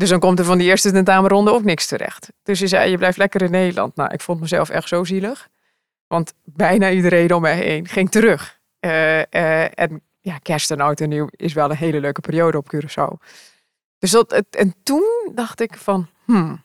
Dus 0.00 0.08
dan 0.08 0.20
komt 0.20 0.38
er 0.38 0.44
van 0.44 0.58
die 0.58 0.68
eerste 0.68 0.92
tentamenronde 0.92 1.52
ook 1.52 1.64
niks 1.64 1.86
terecht. 1.86 2.28
Dus 2.42 2.58
je 2.58 2.66
zei, 2.66 2.90
je 2.90 2.96
blijft 2.96 3.18
lekker 3.18 3.42
in 3.42 3.50
Nederland. 3.50 3.96
Nou, 3.96 4.12
ik 4.12 4.20
vond 4.20 4.40
mezelf 4.40 4.68
echt 4.68 4.88
zo 4.88 5.04
zielig. 5.04 5.48
Want 6.06 6.34
bijna 6.44 6.90
iedereen 6.90 7.34
om 7.34 7.42
mij 7.42 7.56
heen 7.56 7.88
ging 7.88 8.10
terug. 8.10 8.58
Uh, 8.80 9.18
uh, 9.18 9.78
en 9.78 10.02
ja, 10.20 10.38
kerst 10.38 10.70
en 10.70 10.80
oud 10.80 11.00
en 11.00 11.08
nieuw 11.08 11.28
is 11.30 11.52
wel 11.52 11.70
een 11.70 11.76
hele 11.76 12.00
leuke 12.00 12.20
periode 12.20 12.56
op 12.56 12.74
Curaçao. 12.74 13.26
Dus 13.98 14.10
dat, 14.10 14.46
en 14.50 14.74
toen 14.82 15.32
dacht 15.34 15.60
ik 15.60 15.76
van, 15.76 16.08
hmm, 16.24 16.62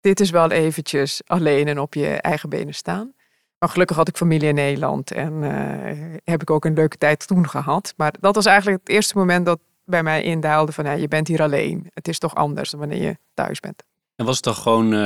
dit 0.00 0.20
is 0.20 0.30
wel 0.30 0.50
eventjes 0.50 1.20
alleen 1.26 1.68
en 1.68 1.80
op 1.80 1.94
je 1.94 2.06
eigen 2.06 2.48
benen 2.48 2.74
staan. 2.74 3.14
Maar 3.58 3.68
gelukkig 3.68 3.96
had 3.96 4.08
ik 4.08 4.16
familie 4.16 4.48
in 4.48 4.54
Nederland 4.54 5.10
en 5.10 5.32
uh, 5.32 6.18
heb 6.24 6.42
ik 6.42 6.50
ook 6.50 6.64
een 6.64 6.74
leuke 6.74 6.98
tijd 6.98 7.26
toen 7.26 7.48
gehad. 7.48 7.94
Maar 7.96 8.14
dat 8.20 8.34
was 8.34 8.46
eigenlijk 8.46 8.80
het 8.80 8.88
eerste 8.88 9.18
moment 9.18 9.46
dat 9.46 9.58
bij 9.88 10.02
mij 10.02 10.22
indaalde 10.22 10.72
van 10.72 10.84
ja, 10.84 10.92
je 10.92 11.08
bent 11.08 11.28
hier 11.28 11.42
alleen. 11.42 11.90
Het 11.94 12.08
is 12.08 12.18
toch 12.18 12.34
anders 12.34 12.70
dan 12.70 12.80
wanneer 12.80 13.02
je 13.02 13.16
thuis 13.34 13.60
bent. 13.60 13.82
En 14.16 14.24
was 14.24 14.36
het 14.36 14.44
dan 14.44 14.54
gewoon, 14.54 14.92
uh, 14.92 15.00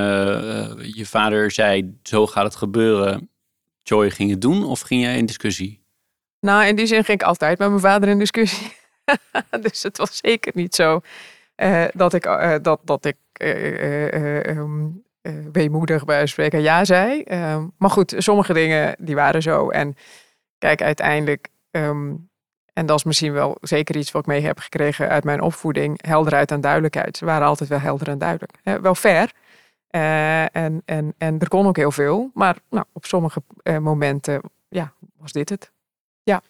je 0.94 1.06
vader 1.06 1.50
zei 1.50 1.98
zo 2.02 2.26
gaat 2.26 2.44
het 2.44 2.56
gebeuren, 2.56 3.30
Joy 3.82 4.10
ging 4.10 4.30
het 4.30 4.40
doen 4.40 4.64
of 4.64 4.80
ging 4.80 5.02
jij 5.02 5.16
in 5.16 5.26
discussie? 5.26 5.84
Nou, 6.40 6.64
in 6.64 6.76
die 6.76 6.86
zin 6.86 7.04
ging 7.04 7.20
ik 7.20 7.26
altijd 7.26 7.58
met 7.58 7.68
mijn 7.68 7.80
vader 7.80 8.08
in 8.08 8.18
discussie. 8.18 8.72
dus 9.62 9.82
het 9.82 9.96
was 9.96 10.16
zeker 10.16 10.52
niet 10.54 10.74
zo 10.74 11.00
uh, 11.56 11.84
dat 11.94 12.14
ik, 12.14 12.26
uh, 12.26 12.54
dat, 12.62 12.80
dat 12.84 13.04
ik 13.04 13.16
um, 14.46 15.02
weemoedig 15.52 16.04
bij 16.04 16.26
spreken 16.26 16.62
ja 16.62 16.84
zei. 16.84 17.22
Ehm, 17.22 17.66
maar 17.78 17.90
goed, 17.90 18.14
sommige 18.16 18.52
dingen 18.52 18.96
die 18.98 19.14
waren 19.14 19.42
zo. 19.42 19.70
En 19.70 19.94
kijk, 20.58 20.82
uiteindelijk 20.82 21.48
um, 21.70 22.30
en 22.72 22.86
dat 22.86 22.98
is 22.98 23.04
misschien 23.04 23.32
wel 23.32 23.56
zeker 23.60 23.96
iets 23.96 24.10
wat 24.10 24.22
ik 24.22 24.28
mee 24.28 24.40
heb 24.40 24.58
gekregen 24.58 25.08
uit 25.08 25.24
mijn 25.24 25.40
opvoeding. 25.40 26.06
Helderheid 26.06 26.50
en 26.50 26.60
duidelijkheid. 26.60 27.16
Ze 27.16 27.24
waren 27.24 27.46
altijd 27.46 27.68
wel 27.68 27.80
helder 27.80 28.08
en 28.08 28.18
duidelijk. 28.18 28.52
Eh, 28.62 28.74
wel 28.74 28.94
fair. 28.94 29.32
Uh, 29.90 30.56
en, 30.56 30.82
en, 30.84 31.14
en 31.18 31.38
er 31.38 31.48
kon 31.48 31.66
ook 31.66 31.76
heel 31.76 31.92
veel. 31.92 32.30
Maar 32.34 32.56
nou, 32.70 32.84
op 32.92 33.06
sommige 33.06 33.42
uh, 33.62 33.78
momenten 33.78 34.40
ja, 34.68 34.92
was 35.18 35.32
dit 35.32 35.48
het. 35.48 35.72
Ja. 36.22 36.42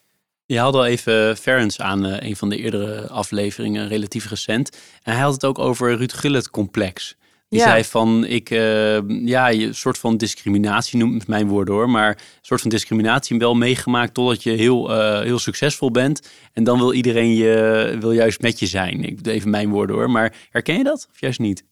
Je 0.47 0.59
haalde 0.59 0.79
al 0.79 0.87
even 0.87 1.37
Ferens 1.37 1.81
aan 1.81 2.07
uh, 2.07 2.21
een 2.21 2.37
van 2.37 2.49
de 2.49 2.57
eerdere 2.57 3.09
afleveringen, 3.09 3.89
relatief 3.89 4.29
recent. 4.29 4.79
En 5.03 5.13
hij 5.13 5.23
had 5.23 5.33
het 5.33 5.45
ook 5.45 5.59
over 5.59 5.97
Ruud 5.97 6.13
Gullit 6.13 6.51
complex. 6.51 7.17
Die 7.53 7.61
Ja. 7.61 7.67
zei 7.67 7.85
van, 7.85 8.25
ik, 8.27 8.51
eh, 8.51 9.09
ja, 9.09 9.47
je 9.49 9.73
soort 9.73 9.99
van 9.99 10.17
discriminatie 10.17 10.99
noemt 10.99 11.27
mijn 11.27 11.49
woorden 11.49 11.75
hoor, 11.75 11.91
maar 11.91 12.09
een 12.09 12.17
soort 12.41 12.61
van 12.61 12.71
discriminatie 12.71 13.39
wel 13.39 13.55
meegemaakt 13.55 14.15
totdat 14.15 14.43
je 14.43 14.51
heel, 14.51 14.93
eh, 14.93 15.21
heel 15.21 15.39
succesvol 15.39 15.91
bent. 15.91 16.31
En 16.53 16.65
dan 16.65 16.79
wil 16.79 16.93
iedereen 16.93 17.35
je, 17.35 17.97
wil 18.01 18.13
juist 18.13 18.41
met 18.41 18.59
je 18.59 18.67
zijn. 18.67 19.05
Ik 19.05 19.25
doe 19.25 19.33
even 19.33 19.51
mijn 19.51 19.69
woorden 19.71 19.97
hoor, 19.97 20.11
maar 20.11 20.35
herken 20.51 20.77
je 20.79 20.85
dat 20.85 21.09
of 21.13 21.21
juist 21.21 21.39
niet? 21.39 21.65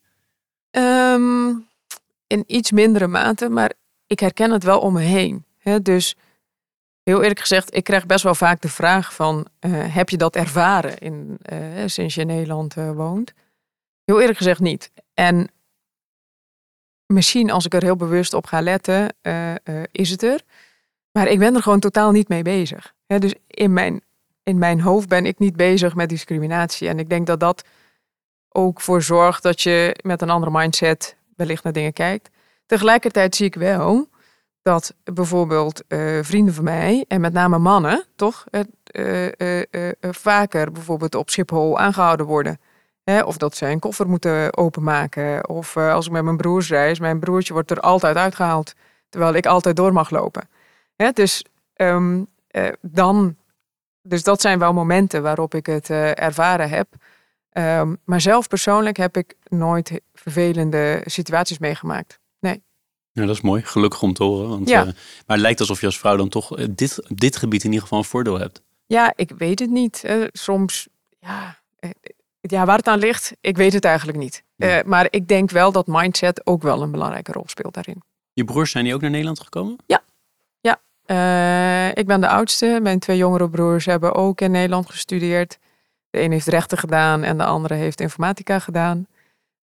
Ehm, 0.70 1.48
in 2.26 2.44
iets 2.46 2.70
mindere 2.70 3.06
mate, 3.06 3.48
maar 3.48 3.72
ik 4.06 4.20
herken 4.20 4.50
het 4.50 4.64
wel 4.64 4.80
om 4.80 4.92
me 4.92 5.00
heen. 5.02 5.44
Hè? 5.58 5.82
Dus 5.82 6.14
heel 7.02 7.20
eerlijk 7.22 7.40
gezegd, 7.40 7.76
ik 7.76 7.84
krijg 7.84 8.06
best 8.06 8.24
wel 8.24 8.34
vaak 8.34 8.60
de 8.60 8.68
vraag 8.68 9.14
van... 9.14 9.46
eh, 9.58 9.70
heb 9.74 10.08
je 10.08 10.16
dat 10.16 10.36
ervaren 10.36 10.98
in, 10.98 11.38
sinds 11.86 12.14
je 12.14 12.20
in 12.20 12.26
Nederland 12.26 12.74
woont? 12.74 13.32
Heel 14.04 14.18
eerlijk 14.20 14.38
gezegd 14.38 14.60
niet. 14.60 14.90
En 15.14 15.50
misschien 17.10 17.50
als 17.50 17.66
ik 17.66 17.74
er 17.74 17.82
heel 17.82 17.96
bewust 17.96 18.34
op 18.34 18.46
ga 18.46 18.60
letten, 18.60 19.14
eh, 19.22 19.50
eh, 19.50 19.58
is 19.92 20.10
het 20.10 20.22
er. 20.22 20.40
Maar 21.12 21.28
ik 21.28 21.38
ben 21.38 21.54
er 21.54 21.62
gewoon 21.62 21.80
totaal 21.80 22.10
niet 22.10 22.28
mee 22.28 22.42
bezig. 22.42 22.94
Dus 23.06 23.34
in 23.46 23.72
mijn, 23.72 24.00
in 24.42 24.58
mijn 24.58 24.80
hoofd 24.80 25.08
ben 25.08 25.26
ik 25.26 25.38
niet 25.38 25.56
bezig 25.56 25.94
met 25.94 26.08
discriminatie. 26.08 26.88
En 26.88 26.98
ik 26.98 27.08
denk 27.08 27.26
dat 27.26 27.40
dat 27.40 27.64
ook 28.48 28.80
voor 28.80 29.02
zorgt 29.02 29.42
dat 29.42 29.60
je 29.60 29.96
met 30.02 30.22
een 30.22 30.30
andere 30.30 30.52
mindset 30.52 31.16
wellicht 31.36 31.64
naar 31.64 31.72
dingen 31.72 31.92
kijkt. 31.92 32.30
Tegelijkertijd 32.66 33.36
zie 33.36 33.46
ik 33.46 33.54
wel 33.54 34.08
dat 34.62 34.94
bijvoorbeeld 35.04 35.86
eh, 35.86 36.18
vrienden 36.22 36.54
van 36.54 36.64
mij, 36.64 37.04
en 37.08 37.20
met 37.20 37.32
name 37.32 37.58
mannen, 37.58 38.04
toch, 38.16 38.44
vaker 40.00 40.72
bijvoorbeeld 40.72 41.14
op 41.14 41.30
Schiphol 41.30 41.78
aangehouden 41.78 42.26
worden. 42.26 42.60
Hè, 43.10 43.22
of 43.22 43.36
dat 43.36 43.56
ze 43.56 43.66
een 43.66 43.78
koffer 43.78 44.08
moeten 44.08 44.56
openmaken. 44.56 45.48
Of 45.48 45.76
eh, 45.76 45.92
als 45.92 46.06
ik 46.06 46.12
met 46.12 46.24
mijn 46.24 46.36
broers 46.36 46.68
reis, 46.68 46.98
mijn 46.98 47.20
broertje 47.20 47.52
wordt 47.52 47.70
er 47.70 47.80
altijd 47.80 48.16
uitgehaald. 48.16 48.74
Terwijl 49.08 49.34
ik 49.34 49.46
altijd 49.46 49.76
door 49.76 49.92
mag 49.92 50.10
lopen. 50.10 50.48
Hè, 50.96 51.10
dus, 51.10 51.44
ehm, 51.74 52.22
eh, 52.46 52.68
dan, 52.80 53.36
dus 54.02 54.22
dat 54.22 54.40
zijn 54.40 54.58
wel 54.58 54.72
momenten 54.72 55.22
waarop 55.22 55.54
ik 55.54 55.66
het 55.66 55.90
eh, 55.90 56.18
ervaren 56.22 56.68
heb. 56.68 56.88
Ehm, 57.52 57.94
maar 58.04 58.20
zelf 58.20 58.48
persoonlijk 58.48 58.96
heb 58.96 59.16
ik 59.16 59.34
nooit 59.48 60.00
vervelende 60.14 61.02
situaties 61.04 61.58
meegemaakt. 61.58 62.18
Ja, 63.12 63.26
dat 63.26 63.34
is 63.36 63.40
mooi. 63.40 63.62
Gelukkig 63.62 64.02
om 64.02 64.12
te 64.12 64.22
horen. 64.24 64.48
Want, 64.48 64.68
Ja. 64.68 64.84
maar 64.84 64.94
het 65.26 65.40
lijkt 65.40 65.60
alsof 65.60 65.80
je 65.80 65.86
als 65.86 65.98
vrouw 65.98 66.16
dan 66.16 66.28
toch 66.28 66.48
dit, 66.70 67.06
dit 67.08 67.36
gebied 67.36 67.60
in 67.60 67.68
ieder 67.68 67.82
geval 67.82 67.98
een 67.98 68.04
voordeel 68.04 68.38
hebt. 68.38 68.62
Ja, 68.86 69.12
ik 69.16 69.32
weet 69.38 69.58
het 69.58 69.70
niet. 69.70 70.04
Soms, 70.32 70.88
ja, 71.18 71.60
ja, 72.40 72.66
waar 72.66 72.76
het 72.76 72.88
aan 72.88 72.98
ligt, 72.98 73.32
ik 73.40 73.56
weet 73.56 73.72
het 73.72 73.84
eigenlijk 73.84 74.18
niet. 74.18 74.44
Nee. 74.56 74.78
Eh, 74.78 74.84
maar 74.84 75.06
ik 75.10 75.28
denk 75.28 75.50
wel 75.50 75.72
dat 75.72 75.86
mindset 75.86 76.46
ook 76.46 76.62
wel 76.62 76.82
een 76.82 76.90
belangrijke 76.90 77.32
rol 77.32 77.44
speelt 77.46 77.74
daarin. 77.74 78.02
Je 78.32 78.44
broers 78.44 78.70
zijn 78.70 78.84
die 78.84 78.94
ook 78.94 79.00
naar 79.00 79.10
Nederland 79.10 79.40
gekomen? 79.40 79.78
Eh, 81.10 81.88
ik 81.88 82.06
ben 82.06 82.20
de 82.20 82.28
oudste. 82.28 82.78
Mijn 82.82 82.98
twee 82.98 83.16
jongere 83.16 83.50
broers 83.50 83.84
hebben 83.84 84.14
ook 84.14 84.40
in 84.40 84.50
Nederland 84.50 84.90
gestudeerd. 84.90 85.58
De 86.10 86.20
een 86.20 86.32
heeft 86.32 86.46
rechten 86.46 86.78
gedaan 86.78 87.22
en 87.22 87.38
de 87.38 87.44
andere 87.44 87.74
heeft 87.74 88.00
informatica 88.00 88.58
gedaan. 88.58 89.06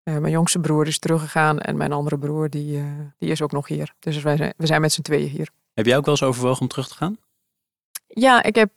Eh, 0.04 0.18
mijn 0.18 0.34
jongste 0.34 0.60
broer 0.60 0.88
is 0.88 1.00
teruggegaan 1.00 1.60
en 1.60 1.78
mijn 1.78 1.92
andere 1.92 2.18
broer 2.18 2.50
die, 2.50 2.84
die 3.18 3.30
is 3.30 3.42
ook 3.42 3.52
nog 3.52 3.68
hier. 3.68 3.94
Dus 4.00 4.22
wij 4.22 4.38
zijn, 4.38 4.54
we 4.58 4.66
zijn 4.66 4.82
met 4.82 4.94
z'n 4.94 5.02
tweeën 5.02 5.30
hier. 5.30 5.50
Heb 5.74 5.86
jij 5.86 5.98
ook 5.98 6.06
wel 6.06 6.14
eens 6.14 6.24
overwogen 6.24 6.62
om 6.62 6.68
terug 6.68 6.88
te 6.88 6.96
gaan? 6.96 7.18
Ja, 8.08 8.44
ik 8.44 8.56
heb 8.56 8.72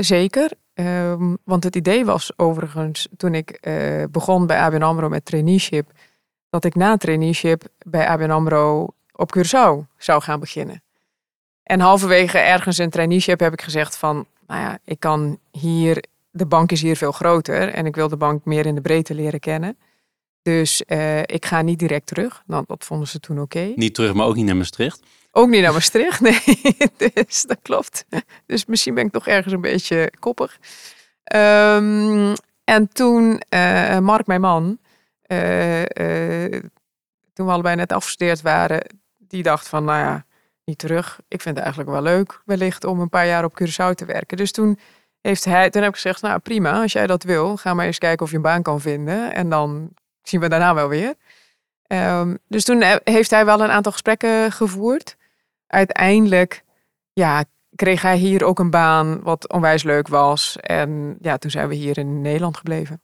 zeker. 0.00 0.50
Ehm, 0.74 1.34
want 1.44 1.64
het 1.64 1.76
idee 1.76 2.04
was 2.04 2.32
overigens, 2.36 3.08
toen 3.16 3.34
ik 3.34 3.50
eh, 3.50 4.04
begon 4.10 4.46
bij 4.46 4.58
ABN 4.58 4.82
AMRO 4.82 5.08
met 5.08 5.24
traineeship, 5.24 5.90
dat 6.50 6.64
ik 6.64 6.74
na 6.74 6.96
traineeship 6.96 7.62
bij 7.86 8.08
ABN 8.08 8.30
AMRO 8.30 8.88
op 9.12 9.36
Curaçao 9.36 9.86
zou 9.96 10.22
gaan 10.22 10.40
beginnen. 10.40 10.82
En 11.62 11.80
halverwege 11.80 12.38
ergens 12.38 12.78
in 12.78 12.90
traineeship 12.90 13.40
heb 13.40 13.52
ik 13.52 13.62
gezegd 13.62 13.96
van, 13.96 14.26
nou 14.46 14.60
ja, 14.60 14.78
ik 14.84 15.00
kan 15.00 15.38
hier, 15.50 16.04
de 16.30 16.46
bank 16.46 16.72
is 16.72 16.82
hier 16.82 16.96
veel 16.96 17.12
groter 17.12 17.68
en 17.68 17.86
ik 17.86 17.94
wil 17.94 18.08
de 18.08 18.16
bank 18.16 18.44
meer 18.44 18.66
in 18.66 18.74
de 18.74 18.80
breedte 18.80 19.14
leren 19.14 19.40
kennen. 19.40 19.76
Dus 20.42 20.84
eh, 20.84 21.20
ik 21.20 21.46
ga 21.46 21.62
niet 21.62 21.78
direct 21.78 22.06
terug. 22.06 22.42
Nou, 22.46 22.64
dat 22.66 22.84
vonden 22.84 23.08
ze 23.08 23.20
toen 23.20 23.40
oké. 23.40 23.72
Niet 23.74 23.94
terug, 23.94 24.14
maar 24.14 24.26
ook 24.26 24.34
niet 24.34 24.44
naar 24.44 24.56
Maastricht. 24.56 25.02
Ook 25.36 25.48
niet 25.48 25.62
naar 25.62 25.72
Maastricht, 25.72 26.20
nee. 26.30 26.42
dus 27.14 27.42
dat 27.42 27.58
klopt. 27.62 28.04
Dus 28.46 28.64
misschien 28.66 28.94
ben 28.94 29.06
ik 29.06 29.12
toch 29.12 29.26
ergens 29.26 29.52
een 29.52 29.60
beetje 29.60 30.12
koppig. 30.18 30.58
Ehm, 31.24 32.34
en 32.64 32.88
toen, 32.92 33.40
eh, 33.48 33.98
Mark, 33.98 34.26
mijn 34.26 34.40
man, 34.40 34.78
eh, 35.22 35.82
eh, 35.82 36.62
toen 37.32 37.46
we 37.46 37.52
allebei 37.52 37.76
net 37.76 37.92
afgestudeerd 37.92 38.42
waren, 38.42 38.82
die 39.18 39.42
dacht 39.42 39.68
van, 39.68 39.84
nou 39.84 39.98
ja, 39.98 40.24
niet 40.64 40.78
terug. 40.78 41.20
Ik 41.28 41.40
vind 41.42 41.54
het 41.54 41.64
eigenlijk 41.64 41.94
wel 41.94 42.02
leuk, 42.02 42.42
wellicht, 42.44 42.84
om 42.84 43.00
een 43.00 43.08
paar 43.08 43.26
jaar 43.26 43.44
op 43.44 43.62
Curaçao 43.62 43.94
te 43.94 44.04
werken. 44.04 44.36
Dus 44.36 44.52
toen 44.52 44.78
heeft 45.20 45.44
hij, 45.44 45.70
toen 45.70 45.82
heb 45.82 45.90
ik 45.90 45.96
gezegd, 46.00 46.22
nou 46.22 46.38
prima, 46.38 46.82
als 46.82 46.92
jij 46.92 47.06
dat 47.06 47.22
wil, 47.22 47.56
ga 47.56 47.74
maar 47.74 47.86
eens 47.86 47.98
kijken 47.98 48.24
of 48.24 48.30
je 48.30 48.36
een 48.36 48.42
baan 48.42 48.62
kan 48.62 48.80
vinden. 48.80 49.32
En 49.34 49.48
dan 49.48 49.90
zien 50.22 50.40
we 50.40 50.48
daarna 50.48 50.74
wel 50.74 50.88
weer. 50.88 51.14
Ehm, 51.86 52.34
dus 52.48 52.64
toen 52.64 52.82
he- 52.82 53.00
heeft 53.04 53.30
hij 53.30 53.44
wel 53.44 53.60
een 53.60 53.70
aantal 53.70 53.92
gesprekken 53.92 54.52
gevoerd. 54.52 55.16
Uiteindelijk 55.66 56.64
ja, 57.12 57.44
kreeg 57.74 58.02
hij 58.02 58.16
hier 58.16 58.44
ook 58.44 58.58
een 58.58 58.70
baan 58.70 59.22
wat 59.22 59.52
onwijs 59.52 59.82
leuk 59.82 60.08
was. 60.08 60.56
En 60.56 61.16
ja, 61.20 61.36
toen 61.36 61.50
zijn 61.50 61.68
we 61.68 61.74
hier 61.74 61.98
in 61.98 62.20
Nederland 62.20 62.56
gebleven. 62.56 63.02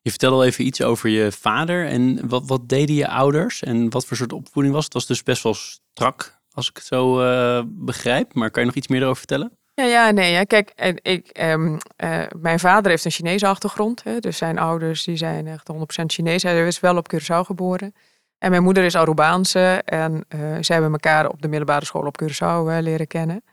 Je 0.00 0.10
vertelde 0.10 0.36
al 0.36 0.44
even 0.44 0.66
iets 0.66 0.82
over 0.82 1.08
je 1.08 1.32
vader. 1.32 1.86
En 1.86 2.28
wat, 2.28 2.46
wat 2.46 2.68
deden 2.68 2.94
je 2.94 3.08
ouders? 3.08 3.62
En 3.62 3.90
wat 3.90 4.06
voor 4.06 4.16
soort 4.16 4.32
opvoeding 4.32 4.74
was 4.74 4.84
het? 4.84 4.92
Was 4.92 5.06
dus 5.06 5.22
best 5.22 5.42
wel 5.42 5.54
strak, 5.54 6.40
als 6.50 6.68
ik 6.68 6.76
het 6.76 6.84
zo 6.84 7.20
eh, 7.20 7.62
begrijp. 7.66 8.34
Maar 8.34 8.50
kan 8.50 8.62
je 8.62 8.68
nog 8.68 8.76
iets 8.76 8.88
meer 8.88 9.00
erover 9.00 9.18
vertellen? 9.18 9.58
Ja, 9.74 9.84
ja, 9.84 10.10
nee. 10.10 10.32
Ja. 10.32 10.44
Kijk, 10.44 10.72
ik, 11.02 11.28
ehm, 11.28 11.78
eh, 11.96 12.22
mijn 12.36 12.58
vader 12.58 12.90
heeft 12.90 13.04
een 13.04 13.10
Chinese 13.10 13.46
achtergrond. 13.46 14.02
Hè, 14.02 14.18
dus 14.18 14.36
zijn 14.36 14.58
ouders 14.58 15.04
die 15.04 15.16
zijn 15.16 15.46
echt 15.46 15.68
100% 15.68 16.12
Chinees. 16.12 16.42
Hij 16.42 16.66
is 16.66 16.80
wel 16.80 16.96
op 16.96 17.14
Curaçao 17.14 17.40
geboren. 17.40 17.94
En 18.38 18.50
mijn 18.50 18.62
moeder 18.62 18.84
is 18.84 18.94
Arubaanse. 18.94 19.82
En 19.84 20.24
eh 20.28 20.38
zij 20.40 20.76
hebben 20.76 20.92
elkaar 20.92 21.28
op 21.28 21.42
de 21.42 21.48
middelbare 21.48 21.84
school 21.84 22.06
op 22.06 22.22
Curaçao 22.22 22.68
eh, 22.68 22.76
leren 22.80 23.06
kennen. 23.06 23.44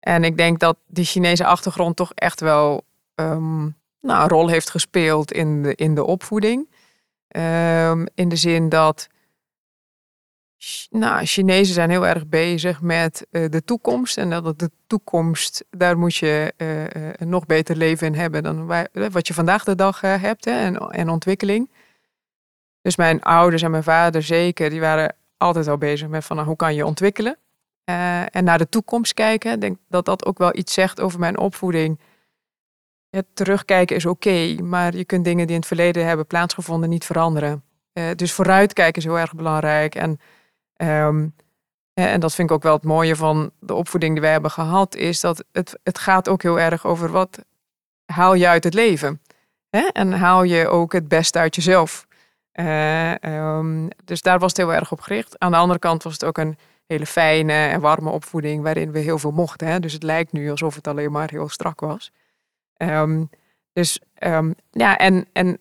En 0.00 0.24
ik 0.24 0.36
denk 0.36 0.58
dat 0.58 0.76
die 0.86 1.04
Chinese 1.04 1.44
achtergrond 1.44 1.96
toch 1.96 2.12
echt 2.14 2.40
wel 2.40 2.84
ehm, 3.14 3.62
nou, 4.00 4.22
een 4.22 4.28
rol 4.28 4.48
heeft 4.48 4.70
gespeeld 4.70 5.32
in 5.32 5.62
de, 5.62 5.74
in 5.74 5.94
de 5.94 6.04
opvoeding. 6.04 6.70
Ehm, 7.28 8.06
in 8.14 8.28
de 8.28 8.36
zin 8.36 8.68
dat 8.68 9.08
nou, 10.90 11.24
Chinezen 11.24 11.74
zijn 11.74 11.90
heel 11.90 12.06
erg 12.06 12.26
bezig 12.26 12.80
met 12.80 13.26
eh, 13.30 13.48
de 13.50 13.64
toekomst. 13.64 14.18
En 14.18 14.30
dat 14.30 14.58
de 14.58 14.70
toekomst, 14.86 15.64
daar 15.70 15.98
moet 15.98 16.14
je 16.14 16.52
een 17.16 17.28
nog 17.28 17.46
beter 17.46 17.76
leven 17.76 18.06
in 18.06 18.14
hebben 18.14 18.42
dan 18.42 18.66
wat 19.10 19.26
je 19.26 19.34
vandaag 19.34 19.64
de 19.64 19.74
dag 19.74 20.00
hebt 20.00 20.44
hè, 20.44 20.52
en, 20.52 20.76
en 20.76 21.08
ontwikkeling. 21.08 21.70
Dus 22.82 22.96
mijn 22.96 23.22
ouders 23.22 23.62
en 23.62 23.70
mijn 23.70 23.82
vader 23.82 24.22
zeker, 24.22 24.70
die 24.70 24.80
waren 24.80 25.14
altijd 25.36 25.68
al 25.68 25.78
bezig 25.78 26.08
met 26.08 26.24
van 26.24 26.36
nou, 26.36 26.48
hoe 26.48 26.56
kan 26.56 26.74
je 26.74 26.86
ontwikkelen. 26.86 27.36
Eh, 27.84 28.36
en 28.36 28.44
naar 28.44 28.58
de 28.58 28.68
toekomst 28.68 29.14
kijken. 29.14 29.52
Ik 29.52 29.60
denk 29.60 29.78
dat 29.88 30.04
dat 30.04 30.24
ook 30.26 30.38
wel 30.38 30.56
iets 30.56 30.72
zegt 30.72 31.00
over 31.00 31.18
mijn 31.18 31.38
opvoeding. 31.38 32.00
Het 33.10 33.26
terugkijken 33.34 33.96
is 33.96 34.06
oké, 34.06 34.56
maar 34.62 34.96
je 34.96 35.04
kunt 35.04 35.24
dingen 35.24 35.46
die 35.46 35.54
in 35.54 35.60
het 35.60 35.68
verleden 35.68 36.06
hebben 36.06 36.26
plaatsgevonden 36.26 36.88
niet 36.88 37.04
veranderen. 37.04 37.62
Eh, 37.92 38.04
dus 38.16 38.32
vooruitkijken 38.32 39.02
is 39.02 39.04
heel 39.04 39.18
erg 39.18 39.34
belangrijk. 39.34 39.94
En 39.94 40.20
Ehm, 40.82 41.26
eh, 41.94 42.12
en 42.12 42.20
dat 42.20 42.34
vind 42.34 42.50
ik 42.50 42.56
ook 42.56 42.62
wel 42.62 42.72
het 42.72 42.84
mooie 42.84 43.16
van 43.16 43.50
de 43.60 43.74
opvoeding 43.74 44.12
die 44.12 44.22
wij 44.22 44.32
hebben 44.32 44.50
gehad, 44.50 44.94
is 44.94 45.20
dat 45.20 45.44
het, 45.52 45.78
het 45.82 45.98
gaat 45.98 46.28
ook 46.28 46.42
heel 46.42 46.60
erg 46.60 46.86
over 46.86 47.10
wat 47.10 47.38
haal 48.04 48.34
je 48.34 48.48
uit 48.48 48.64
het 48.64 48.74
leven. 48.74 49.20
Hè? 49.70 49.88
En 49.92 50.12
haal 50.12 50.42
je 50.42 50.68
ook 50.68 50.92
het 50.92 51.08
beste 51.08 51.38
uit 51.38 51.54
jezelf. 51.54 52.06
Eh, 52.52 53.22
ehm, 53.24 53.88
dus 54.04 54.22
daar 54.22 54.38
was 54.38 54.48
het 54.48 54.56
heel 54.56 54.74
erg 54.74 54.92
op 54.92 55.00
gericht. 55.00 55.38
Aan 55.38 55.50
de 55.50 55.56
andere 55.56 55.78
kant 55.78 56.02
was 56.02 56.12
het 56.12 56.24
ook 56.24 56.38
een 56.38 56.56
hele 56.86 57.06
fijne 57.06 57.52
en 57.52 57.80
warme 57.80 58.10
opvoeding 58.10 58.62
waarin 58.62 58.92
we 58.92 58.98
heel 58.98 59.18
veel 59.18 59.30
mochten. 59.30 59.66
Hè? 59.66 59.80
Dus 59.80 59.92
het 59.92 60.02
lijkt 60.02 60.32
nu 60.32 60.50
alsof 60.50 60.74
het 60.74 60.86
alleen 60.86 61.12
maar 61.12 61.30
heel 61.30 61.48
strak 61.48 61.80
was. 61.80 62.12
Ehm, 62.76 63.24
dus 63.72 64.00
ehm, 64.14 64.52
ja, 64.70 64.96
en, 64.98 65.26
en 65.32 65.58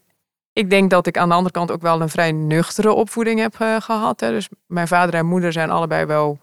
ik 0.53 0.69
denk 0.69 0.89
dat 0.89 1.07
ik 1.07 1.17
aan 1.17 1.29
de 1.29 1.35
andere 1.35 1.53
kant 1.53 1.71
ook 1.71 1.81
wel 1.81 2.01
een 2.01 2.09
vrij 2.09 2.31
nuchtere 2.31 2.91
opvoeding 2.91 3.39
heb 3.39 3.55
eh, 3.59 3.81
gehad. 3.81 4.19
Hè. 4.19 4.29
Dus 4.29 4.49
mijn 4.67 4.87
vader 4.87 5.15
en 5.15 5.25
moeder 5.25 5.51
zijn 5.51 5.69
allebei 5.69 6.05
wel. 6.05 6.39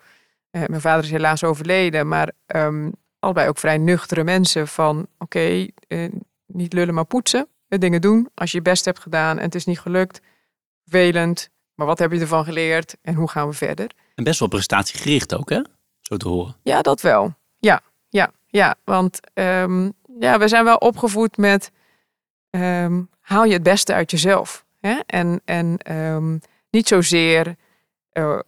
eh, 0.51 0.63
mijn 0.67 0.81
vader 0.81 1.05
is 1.05 1.11
helaas 1.11 1.45
overleden, 1.45 2.09
maar 2.09 2.33
allebei 3.19 3.49
ook 3.49 3.59
vrij 3.59 3.79
nuchtere 3.79 4.25
mensen. 4.25 4.69
Van 4.69 5.07
oké, 5.19 5.67
niet 6.47 6.73
lullen 6.73 6.95
maar 6.95 7.05
poetsen. 7.05 7.49
Dingen 7.69 8.01
doen. 8.01 8.29
Als 8.35 8.51
je 8.51 8.57
je 8.57 8.63
best 8.63 8.85
hebt 8.85 8.99
gedaan 8.99 9.39
en 9.39 9.45
het 9.45 9.55
is 9.55 9.65
niet 9.65 9.81
gelukt, 9.81 10.21
vervelend. 10.89 11.51
Maar 11.75 11.87
wat 11.87 11.99
heb 11.99 12.13
je 12.13 12.21
ervan 12.21 12.45
geleerd 12.45 12.97
en 13.03 13.15
hoe 13.15 13.29
gaan 13.29 13.49
we 13.49 13.55
verder? 13.55 13.91
En 14.15 14.25
best 14.25 14.39
wel 14.39 14.49
prestatiegericht 14.49 15.35
ook, 15.35 15.51
hè? 15.51 15.61
Zo 16.01 16.17
te 16.17 16.29
horen. 16.29 16.57
Ja, 16.63 16.83
dat 16.83 17.01
wel. 17.01 17.35
Ja, 17.59 17.81
ja, 18.09 18.31
ja. 18.47 18.75
Want 18.85 19.21
ehm, 19.35 19.91
ja, 20.19 20.39
we 20.39 20.49
zijn 20.49 20.65
wel 20.65 20.77
opgevoed 20.77 21.37
met 21.37 21.71
ehm, 22.51 23.03
haal 23.21 23.45
je 23.45 23.53
het 23.53 23.63
beste 23.63 23.95
uit 23.95 24.11
jezelf. 24.11 24.67
Hè? 24.81 24.99
En, 25.07 25.41
en, 25.45 25.79
ehm, 25.79 26.39
niet 26.71 26.89
zozeer 26.89 27.57
uh, 28.13 28.39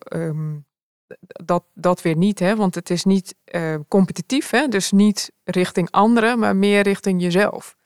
dat, 1.45 1.64
dat 1.74 2.03
weer 2.03 2.16
niet, 2.16 2.38
hè? 2.38 2.57
want 2.57 2.74
het 2.74 2.91
is 2.91 3.05
niet 3.05 3.34
uh, 3.55 3.74
competitief, 3.88 4.51
hè? 4.51 4.68
dus 4.68 4.91
niet 4.91 5.32
richting 5.45 5.91
anderen, 5.91 6.38
maar 6.38 6.57
meer 6.57 6.82
richting 6.82 7.22
jezelf. 7.22 7.76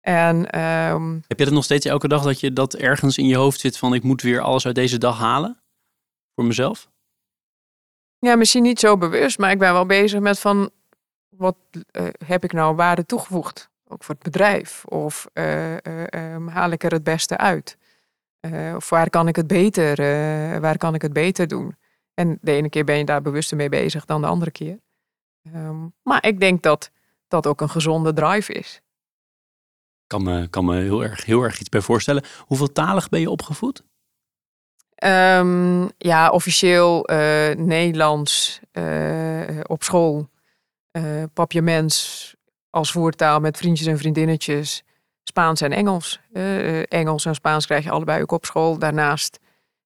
En, 0.00 0.60
um, 0.60 1.22
Heb 1.26 1.38
je 1.38 1.44
dat 1.44 1.54
nog 1.54 1.64
steeds 1.64 1.86
elke 1.86 2.08
dag 2.08 2.22
dat 2.22 2.40
je 2.40 2.52
dat 2.52 2.74
ergens 2.74 3.18
in 3.18 3.26
je 3.26 3.36
hoofd 3.36 3.60
zit 3.60 3.78
van 3.78 3.94
ik 3.94 4.02
moet 4.02 4.22
weer 4.22 4.40
alles 4.40 4.66
uit 4.66 4.74
deze 4.74 4.98
dag 4.98 5.18
halen 5.18 5.60
voor 6.34 6.44
mezelf? 6.44 6.88
Ja, 8.18 8.36
misschien 8.36 8.62
niet 8.62 8.80
zo 8.80 8.96
bewust, 8.96 9.38
maar 9.38 9.50
ik 9.50 9.58
ben 9.58 9.72
wel 9.72 9.86
bezig 9.86 10.20
met 10.20 10.38
van 10.38 10.70
wat 11.28 11.56
uh, 11.72 12.06
heb 12.24 12.44
ik 12.44 12.52
nou 12.52 12.74
waarde 12.74 13.06
toegevoegd? 13.06 13.70
Ook 13.88 14.04
voor 14.04 14.14
het 14.14 14.24
bedrijf. 14.24 14.84
Of 14.84 15.26
uh, 15.34 15.76
um, 16.34 16.48
haal 16.48 16.70
ik 16.70 16.84
er 16.84 16.92
het 16.92 17.04
beste 17.04 17.36
uit? 17.36 17.78
of 18.76 18.88
waar 18.88 19.10
kan 19.10 19.28
ik 19.28 19.36
het 19.36 19.46
beter, 19.46 19.96
waar 20.60 20.76
kan 20.76 20.94
ik 20.94 21.02
het 21.02 21.12
beter 21.12 21.48
doen? 21.48 21.76
En 22.14 22.38
de 22.40 22.52
ene 22.52 22.68
keer 22.68 22.84
ben 22.84 22.98
je 22.98 23.04
daar 23.04 23.22
bewuster 23.22 23.56
mee 23.56 23.68
bezig 23.68 24.04
dan 24.04 24.20
de 24.20 24.26
andere 24.26 24.50
keer. 24.50 24.78
Um, 25.54 25.94
maar 26.02 26.26
ik 26.26 26.40
denk 26.40 26.62
dat 26.62 26.90
dat 27.28 27.46
ook 27.46 27.60
een 27.60 27.70
gezonde 27.70 28.12
drive 28.12 28.52
is. 28.52 28.82
Kan 30.10 30.22
me, 30.22 30.48
kan 30.48 30.64
me 30.64 30.80
heel, 30.80 31.02
erg, 31.02 31.24
heel 31.24 31.42
erg 31.42 31.60
iets 31.60 31.68
bij 31.68 31.80
voorstellen. 31.80 32.24
Hoeveel 32.38 32.72
talig 32.72 33.08
ben 33.08 33.20
je 33.20 33.30
opgevoed? 33.30 33.82
Um, 35.04 35.90
ja, 35.98 36.30
officieel 36.30 37.10
uh, 37.10 37.16
Nederlands 37.56 38.60
uh, 38.72 39.60
op 39.66 39.82
school. 39.82 40.28
Uh, 40.92 41.22
papiaments 41.32 42.34
als 42.70 42.92
voertaal 42.92 43.40
met 43.40 43.56
vriendjes 43.56 43.86
en 43.86 43.98
vriendinnetjes. 43.98 44.82
Spaans 45.22 45.60
en 45.60 45.72
Engels. 45.72 46.20
Engels 46.88 47.24
en 47.24 47.34
Spaans 47.34 47.66
krijg 47.66 47.84
je 47.84 47.90
allebei 47.90 48.22
ook 48.22 48.32
op 48.32 48.44
school. 48.44 48.78
Daarnaast 48.78 49.38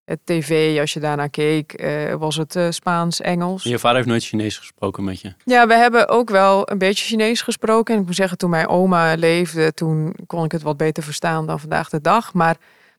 het 0.05 0.21
tv, 0.25 0.81
als 0.81 0.93
je 0.93 1.01
daarnaar 1.01 1.31
keek, 1.31 1.83
uh, 1.83 2.15
was 2.15 2.37
het 2.37 2.55
uh, 2.55 2.67
Spaans, 2.71 3.21
Engels. 3.21 3.63
Je 3.63 3.79
vader 3.79 3.97
heeft 3.97 4.09
nooit 4.09 4.25
Chinees 4.25 4.59
gesproken 4.59 5.05
met 5.05 5.21
je? 5.21 5.35
Ja, 5.45 5.67
we 5.67 5.75
hebben 5.75 6.09
ook 6.09 6.31
wel 6.31 6.71
een 6.71 6.79
beetje 6.79 7.05
Chinees 7.05 7.43
gesproken. 7.43 7.95
En 7.95 8.01
ik 8.01 8.07
moet 8.07 8.15
zeggen, 8.15 8.39
toen 8.39 8.51
mijn 8.51 8.69
oma 8.69 9.15
leefde, 9.15 9.73
toen 9.73 10.17
kon 10.27 10.45
ik 10.45 10.53
het 10.53 10.63
wat 10.63 10.77
beter 10.77 11.03
verstaan 11.03 11.47
dan 11.47 11.61
vandaag 11.61 11.89
de 11.89 12.01
dag. 12.01 12.33
Maar 12.33 12.57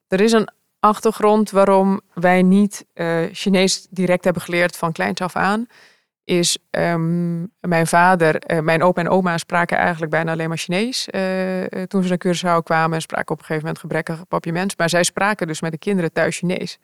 er 0.08 0.22
is 0.22 0.32
een 0.32 0.50
achtergrond 0.80 1.52
waarom 1.52 2.02
wij 2.14 2.42
niet 2.42 2.86
uh, 2.94 3.18
Chinees 3.32 3.88
direct 3.90 4.24
hebben 4.24 4.42
geleerd 4.42 4.78
van 4.78 4.92
kleins 4.92 5.22
af 5.22 5.36
aan. 5.36 5.68
Is 6.24 6.58
um, 6.72 7.52
mijn 7.60 7.88
vader, 7.88 8.62
mijn 8.64 8.84
opa 8.84 9.02
en 9.02 9.10
oma 9.10 9.38
spraken 9.38 9.78
eigenlijk 9.78 10.12
bijna 10.12 10.32
alleen 10.32 10.48
maar 10.48 10.58
Chinees. 10.58 11.08
toen 11.88 12.04
ze 12.04 12.10
naar 12.10 12.18
Curaçao 12.28 12.64
kwamen, 12.64 13.02
spraken 13.02 13.32
op 13.32 13.40
een 13.40 13.46
gegeven 13.46 13.64
moment 13.64 13.80
gebrekkig 13.80 14.28
papiaments. 14.28 14.76
Maar 14.76 14.90
zij 14.90 15.04
spraken 15.04 15.48
dus 15.48 15.62
met 15.62 15.72
de 15.72 15.78
kinderen 15.78 16.14
thuis 16.14 16.38
Chinees. 16.38 16.80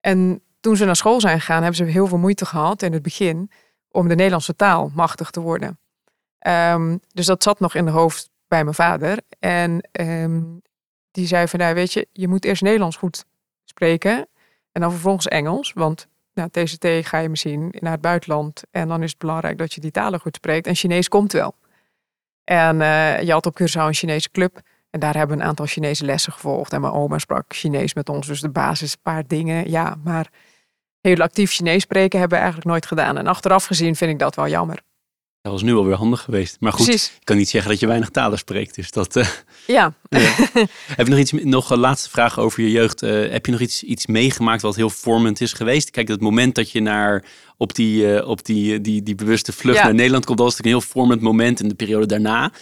En 0.00 0.42
toen 0.60 0.76
ze 0.76 0.84
naar 0.84 0.96
school 0.96 1.20
zijn 1.20 1.38
gegaan, 1.38 1.62
hebben 1.62 1.76
ze 1.76 1.84
heel 1.84 2.06
veel 2.06 2.18
moeite 2.18 2.46
gehad 2.46 2.82
in 2.82 2.92
het 2.92 3.02
begin 3.02 3.50
om 3.90 4.08
de 4.08 4.14
Nederlandse 4.14 4.56
taal 4.56 4.90
machtig 4.94 5.30
te 5.30 5.40
worden. 5.40 5.78
Um, 6.46 7.00
dus 7.12 7.26
dat 7.26 7.42
zat 7.42 7.60
nog 7.60 7.74
in 7.74 7.84
de 7.84 7.90
hoofd 7.90 8.30
bij 8.48 8.62
mijn 8.62 8.74
vader. 8.74 9.18
En 9.38 9.88
um, 10.00 10.62
die 11.10 11.26
zei 11.26 11.48
van, 11.48 11.58
nou 11.58 11.74
weet 11.74 11.92
je, 11.92 12.08
je 12.12 12.28
moet 12.28 12.44
eerst 12.44 12.62
Nederlands 12.62 12.96
goed 12.96 13.24
spreken 13.64 14.28
en 14.72 14.80
dan 14.80 14.90
vervolgens 14.90 15.28
Engels. 15.28 15.72
Want 15.72 16.06
nou, 16.34 16.48
TCT 16.50 16.86
ga 17.06 17.18
je 17.18 17.28
misschien 17.28 17.74
naar 17.78 17.92
het 17.92 18.00
buitenland 18.00 18.62
en 18.70 18.88
dan 18.88 19.02
is 19.02 19.10
het 19.10 19.18
belangrijk 19.18 19.58
dat 19.58 19.72
je 19.72 19.80
die 19.80 19.90
talen 19.90 20.20
goed 20.20 20.36
spreekt. 20.36 20.66
En 20.66 20.74
Chinees 20.74 21.08
komt 21.08 21.32
wel. 21.32 21.54
En 22.44 22.80
uh, 22.80 23.22
je 23.22 23.32
had 23.32 23.46
op 23.46 23.60
Curaçao 23.60 23.86
een 23.86 23.94
Chinese 23.94 24.30
club. 24.30 24.60
En 24.90 25.00
daar 25.00 25.16
hebben 25.16 25.36
we 25.36 25.42
een 25.42 25.48
aantal 25.48 25.66
Chinese 25.66 26.04
lessen 26.04 26.32
gevolgd. 26.32 26.72
En 26.72 26.80
mijn 26.80 26.92
oma 26.92 27.18
sprak 27.18 27.44
Chinees 27.48 27.94
met 27.94 28.08
ons. 28.08 28.26
Dus 28.26 28.40
de 28.40 28.50
basis, 28.50 28.92
een 28.92 28.98
paar 29.02 29.26
dingen. 29.26 29.70
Ja, 29.70 29.96
maar 30.04 30.30
heel 31.00 31.16
actief 31.16 31.50
Chinees 31.50 31.82
spreken 31.82 32.18
hebben 32.18 32.38
we 32.38 32.44
eigenlijk 32.44 32.72
nooit 32.72 32.86
gedaan. 32.86 33.18
En 33.18 33.26
achteraf 33.26 33.64
gezien 33.64 33.96
vind 33.96 34.10
ik 34.10 34.18
dat 34.18 34.34
wel 34.34 34.48
jammer. 34.48 34.82
Dat 35.42 35.52
was 35.52 35.62
nu 35.62 35.74
alweer 35.74 35.94
handig 35.94 36.20
geweest. 36.20 36.56
Maar 36.60 36.72
goed, 36.72 36.84
Precies. 36.84 37.12
ik 37.18 37.24
kan 37.24 37.36
niet 37.36 37.48
zeggen 37.48 37.70
dat 37.70 37.80
je 37.80 37.86
weinig 37.86 38.10
talen 38.10 38.38
spreekt. 38.38 38.74
Dus 38.74 38.90
dat. 38.90 39.16
Uh, 39.16 39.26
ja. 39.66 39.94
ja. 40.08 40.34
heb 40.96 41.06
je 41.06 41.10
nog 41.10 41.18
iets, 41.18 41.32
nog 41.32 41.70
een 41.70 41.78
laatste 41.78 42.10
vraag 42.10 42.38
over 42.38 42.62
je 42.62 42.70
jeugd? 42.70 43.02
Uh, 43.02 43.30
heb 43.30 43.46
je 43.46 43.52
nog 43.52 43.60
iets, 43.60 43.82
iets 43.82 44.06
meegemaakt 44.06 44.62
wat 44.62 44.76
heel 44.76 44.90
vormend 44.90 45.40
is 45.40 45.52
geweest? 45.52 45.90
Kijk, 45.90 46.08
het 46.08 46.20
moment 46.20 46.54
dat 46.54 46.70
je 46.70 46.80
naar 46.80 47.24
op 47.56 47.74
die, 47.74 48.06
uh, 48.06 48.28
op 48.28 48.44
die, 48.44 48.80
die, 48.80 49.02
die 49.02 49.14
bewuste 49.14 49.52
vlucht 49.52 49.78
ja. 49.78 49.84
naar 49.84 49.94
Nederland 49.94 50.24
komt, 50.24 50.38
dat 50.38 50.46
was 50.46 50.56
natuurlijk 50.56 50.84
een 50.84 50.88
heel 50.88 51.00
vormend 51.02 51.20
moment 51.20 51.60
in 51.60 51.68
de 51.68 51.74
periode 51.74 52.06
daarna. 52.06 52.52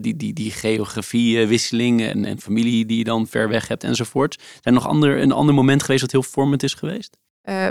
die, 0.00 0.16
die, 0.16 0.32
die 0.32 0.50
geografiewisseling 0.50 2.02
en, 2.02 2.24
en 2.24 2.40
familie 2.40 2.86
die 2.86 2.98
je 2.98 3.04
dan 3.04 3.26
ver 3.26 3.48
weg 3.48 3.68
hebt 3.68 3.84
enzovoort. 3.84 4.42
Zijn 4.60 4.74
nog 4.74 4.86
ander, 4.86 5.20
een 5.20 5.32
ander 5.32 5.54
moment 5.54 5.82
geweest 5.82 6.00
wat 6.00 6.12
heel 6.12 6.22
vormend 6.22 6.62
is 6.62 6.74
geweest? 6.74 7.16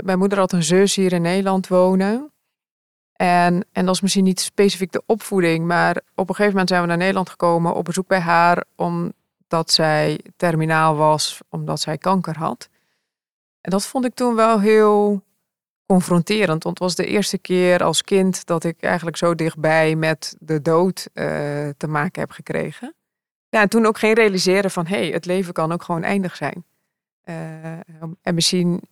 mijn 0.04 0.18
moeder 0.18 0.38
had 0.38 0.52
een 0.52 0.62
zus 0.62 0.94
hier 0.94 1.12
in 1.12 1.22
Nederland 1.22 1.68
wonen. 1.68 2.31
En, 3.22 3.64
en 3.72 3.86
dat 3.86 3.94
is 3.94 4.00
misschien 4.00 4.24
niet 4.24 4.40
specifiek 4.40 4.92
de 4.92 5.02
opvoeding, 5.06 5.66
maar 5.66 5.96
op 6.14 6.28
een 6.28 6.34
gegeven 6.34 6.50
moment 6.50 6.68
zijn 6.68 6.80
we 6.80 6.86
naar 6.86 6.96
Nederland 6.96 7.30
gekomen 7.30 7.74
op 7.74 7.84
bezoek 7.84 8.06
bij 8.06 8.20
haar, 8.20 8.64
omdat 8.76 9.70
zij 9.70 10.20
terminaal 10.36 10.96
was, 10.96 11.40
omdat 11.48 11.80
zij 11.80 11.98
kanker 11.98 12.38
had. 12.38 12.68
En 13.60 13.70
dat 13.70 13.86
vond 13.86 14.04
ik 14.04 14.14
toen 14.14 14.34
wel 14.34 14.60
heel 14.60 15.22
confronterend, 15.86 16.62
want 16.62 16.78
het 16.78 16.88
was 16.88 16.94
de 16.94 17.06
eerste 17.06 17.38
keer 17.38 17.82
als 17.82 18.02
kind 18.02 18.46
dat 18.46 18.64
ik 18.64 18.82
eigenlijk 18.82 19.16
zo 19.16 19.34
dichtbij 19.34 19.96
met 19.96 20.36
de 20.38 20.62
dood 20.62 21.08
uh, 21.14 21.24
te 21.76 21.86
maken 21.88 22.20
heb 22.20 22.30
gekregen. 22.30 22.94
Ja, 23.48 23.60
en 23.60 23.68
toen 23.68 23.86
ook 23.86 23.98
geen 23.98 24.14
realiseren 24.14 24.70
van, 24.70 24.86
hé, 24.86 24.98
hey, 24.98 25.10
het 25.10 25.24
leven 25.24 25.52
kan 25.52 25.72
ook 25.72 25.82
gewoon 25.82 26.02
eindig 26.02 26.36
zijn. 26.36 26.64
Uh, 27.24 27.34
en 28.22 28.34
misschien 28.34 28.82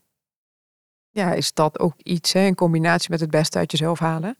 ja, 1.11 1.33
is 1.33 1.53
dat 1.53 1.79
ook 1.79 1.95
iets 1.97 2.33
hè, 2.33 2.47
in 2.47 2.55
combinatie 2.55 3.11
met 3.11 3.21
het 3.21 3.31
beste 3.31 3.59
uit 3.59 3.71
jezelf 3.71 3.99
halen. 3.99 4.39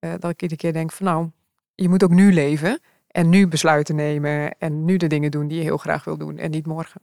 Uh, 0.00 0.12
dat 0.18 0.30
ik 0.30 0.42
iedere 0.42 0.60
keer 0.60 0.72
denk 0.72 0.92
van 0.92 1.06
nou, 1.06 1.30
je 1.74 1.88
moet 1.88 2.02
ook 2.02 2.10
nu 2.10 2.32
leven 2.32 2.80
en 3.08 3.28
nu 3.28 3.48
besluiten 3.48 3.94
nemen 3.94 4.58
en 4.58 4.84
nu 4.84 4.96
de 4.96 5.06
dingen 5.06 5.30
doen 5.30 5.48
die 5.48 5.58
je 5.58 5.64
heel 5.64 5.76
graag 5.76 6.04
wil 6.04 6.16
doen 6.16 6.38
en 6.38 6.50
niet 6.50 6.66
morgen. 6.66 7.00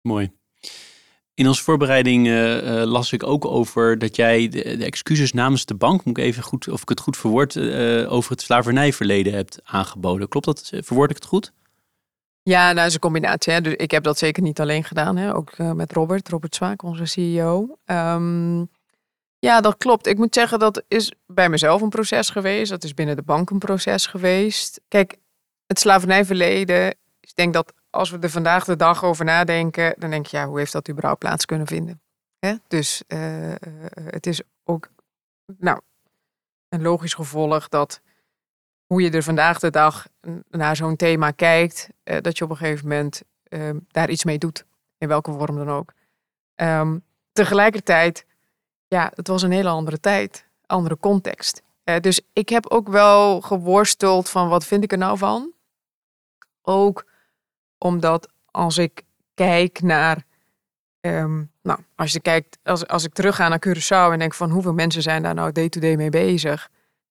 Mooi. 0.00 0.30
In 1.34 1.48
onze 1.48 1.62
voorbereiding 1.62 2.26
uh, 2.26 2.62
uh, 2.62 2.84
las 2.84 3.12
ik 3.12 3.22
ook 3.22 3.44
over 3.44 3.98
dat 3.98 4.16
jij 4.16 4.48
de, 4.48 4.76
de, 4.76 4.84
excuses 4.84 5.32
namens 5.32 5.64
de 5.64 5.74
bank, 5.74 6.04
moet 6.04 6.18
ik 6.18 6.24
even 6.24 6.42
goed, 6.42 6.68
of 6.68 6.82
ik 6.82 6.88
het 6.88 7.00
goed 7.00 7.16
verwoord, 7.16 7.56
over 8.06 8.30
het 8.30 8.42
slavernijverleden 8.42 9.32
hebt 9.32 9.60
aangeboden. 9.64 10.28
Klopt 10.28 10.46
dat? 10.46 10.70
Verwoord 10.80 11.10
ik 11.10 11.16
het 11.16 11.24
goed? 11.24 11.52
Ja, 12.42 12.62
nou, 12.64 12.74
dat 12.74 12.86
is 12.86 12.94
een 12.94 13.00
combinatie. 13.00 13.52
Hè. 13.52 13.60
Dus 13.60 13.74
ik 13.74 13.90
heb 13.90 14.02
dat 14.02 14.18
zeker 14.18 14.42
niet 14.42 14.60
alleen 14.60 14.84
gedaan. 14.84 15.16
Hè. 15.16 15.34
Ook 15.34 15.58
uh, 15.58 15.72
met 15.72 15.92
Robert, 15.92 16.28
Robert 16.28 16.54
Zwaak, 16.54 16.82
onze 16.82 17.06
CEO. 17.06 17.78
Ehm, 17.84 18.64
ja, 19.38 19.60
dat 19.60 19.76
klopt. 19.76 20.06
Ik 20.06 20.18
moet 20.18 20.34
zeggen, 20.34 20.58
dat 20.58 20.82
is 20.88 21.12
bij 21.26 21.48
mezelf 21.48 21.80
een 21.80 21.88
proces 21.88 22.30
geweest. 22.30 22.70
Dat 22.70 22.84
is 22.84 22.94
binnen 22.94 23.16
de 23.16 23.22
bank 23.22 23.50
een 23.50 23.58
proces 23.58 24.06
geweest. 24.06 24.80
Kijk, 24.88 25.16
het 25.66 25.78
slavernijverleden, 25.78 26.88
ik 27.20 27.34
denk 27.34 27.54
dat 27.54 27.72
als 27.90 28.10
we 28.10 28.18
er 28.18 28.30
vandaag 28.30 28.64
de 28.64 28.76
dag 28.76 29.04
over 29.04 29.24
nadenken, 29.24 29.94
dan 29.98 30.10
denk 30.10 30.26
je, 30.26 30.36
ja, 30.36 30.46
hoe 30.46 30.58
heeft 30.58 30.72
dat 30.72 30.88
überhaupt 30.88 31.18
plaats 31.18 31.46
kunnen 31.46 31.66
vinden? 31.66 32.00
Hè? 32.38 32.54
Dus 32.68 33.02
uh, 33.08 33.54
het 34.04 34.26
is 34.26 34.42
ook, 34.64 34.88
nou, 35.58 35.80
een 36.68 36.82
logisch 36.82 37.14
gevolg 37.14 37.68
dat 37.68 38.00
hoe 38.90 39.02
je 39.02 39.10
er 39.10 39.22
vandaag 39.22 39.58
de 39.58 39.70
dag 39.70 40.08
naar 40.48 40.76
zo'n 40.76 40.96
thema 40.96 41.30
kijkt, 41.30 41.88
uh, 42.04 42.16
dat 42.20 42.38
je 42.38 42.44
op 42.44 42.50
een 42.50 42.56
gegeven 42.56 42.88
moment 42.88 43.22
uh, 43.48 43.70
daar 43.88 44.10
iets 44.10 44.24
mee 44.24 44.38
doet. 44.38 44.64
In 44.98 45.08
welke 45.08 45.32
vorm 45.32 45.56
dan 45.56 45.70
ook. 45.70 45.92
Um, 46.56 47.04
tegelijkertijd, 47.32 48.26
ja, 48.88 49.12
het 49.14 49.28
was 49.28 49.42
een 49.42 49.50
hele 49.50 49.68
andere 49.68 50.00
tijd, 50.00 50.46
andere 50.66 50.98
context. 50.98 51.62
Uh, 51.84 51.96
dus 51.98 52.20
ik 52.32 52.48
heb 52.48 52.70
ook 52.70 52.88
wel 52.88 53.40
geworsteld 53.40 54.28
van 54.28 54.48
wat 54.48 54.64
vind 54.64 54.84
ik 54.84 54.92
er 54.92 54.98
nou 54.98 55.18
van. 55.18 55.52
Ook 56.62 57.06
omdat 57.78 58.28
als 58.50 58.78
ik 58.78 59.02
kijk 59.34 59.82
naar, 59.82 60.24
um, 61.00 61.50
nou, 61.62 61.78
als 61.94 62.12
je 62.12 62.20
kijkt, 62.20 62.58
als, 62.62 62.86
als 62.86 63.04
ik 63.04 63.12
terug 63.12 63.36
ga 63.36 63.48
naar 63.48 63.66
Curaçao 63.68 64.12
en 64.12 64.18
denk 64.18 64.34
van 64.34 64.50
hoeveel 64.50 64.74
mensen 64.74 65.02
zijn 65.02 65.22
daar 65.22 65.34
nou 65.34 65.52
day-to-day 65.52 65.96
-day 65.96 65.98
mee 65.98 66.10
bezig 66.10 66.70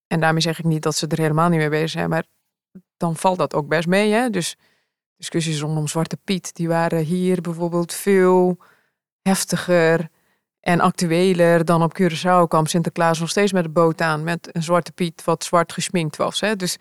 en 0.09 0.19
daarmee 0.19 0.41
zeg 0.41 0.59
ik 0.59 0.65
niet 0.65 0.83
dat 0.83 0.95
ze 0.95 1.07
er 1.07 1.17
helemaal 1.17 1.49
niet 1.49 1.59
mee 1.59 1.69
bezig 1.69 1.89
zijn, 1.89 2.09
maar 2.09 2.25
dan 2.97 3.15
valt 3.15 3.37
dat 3.37 3.53
ook 3.53 3.67
best 3.67 3.87
mee. 3.87 4.11
Hè? 4.11 4.29
Dus 4.29 4.57
discussies 5.17 5.59
rondom 5.59 5.87
Zwarte 5.87 6.17
Piet, 6.23 6.55
die 6.55 6.67
waren 6.67 7.03
hier 7.03 7.41
bijvoorbeeld 7.41 7.93
veel 7.93 8.57
heftiger 9.21 10.09
en 10.59 10.79
actueler 10.79 11.65
dan 11.65 11.83
op 11.83 11.99
Curaçao 12.01 12.47
kwam 12.47 12.65
Sinterklaas 12.65 13.19
nog 13.19 13.29
steeds 13.29 13.51
met 13.51 13.63
de 13.63 13.69
boot 13.69 14.01
aan 14.01 14.23
met 14.23 14.49
een 14.51 14.63
Zwarte 14.63 14.91
Piet 14.91 15.23
wat 15.23 15.43
zwart 15.43 15.73
gesminkt 15.73 16.15
was. 16.15 16.39
Hè? 16.39 16.55
Dus 16.55 16.77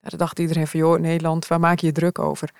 daar 0.00 0.16
dacht 0.16 0.38
iedereen 0.38 0.66
van, 0.66 0.80
joh, 0.80 0.98
Nederland, 0.98 1.46
waar 1.46 1.60
maak 1.60 1.78
je 1.78 1.86
je 1.86 1.92
druk 1.92 2.18
over? 2.18 2.50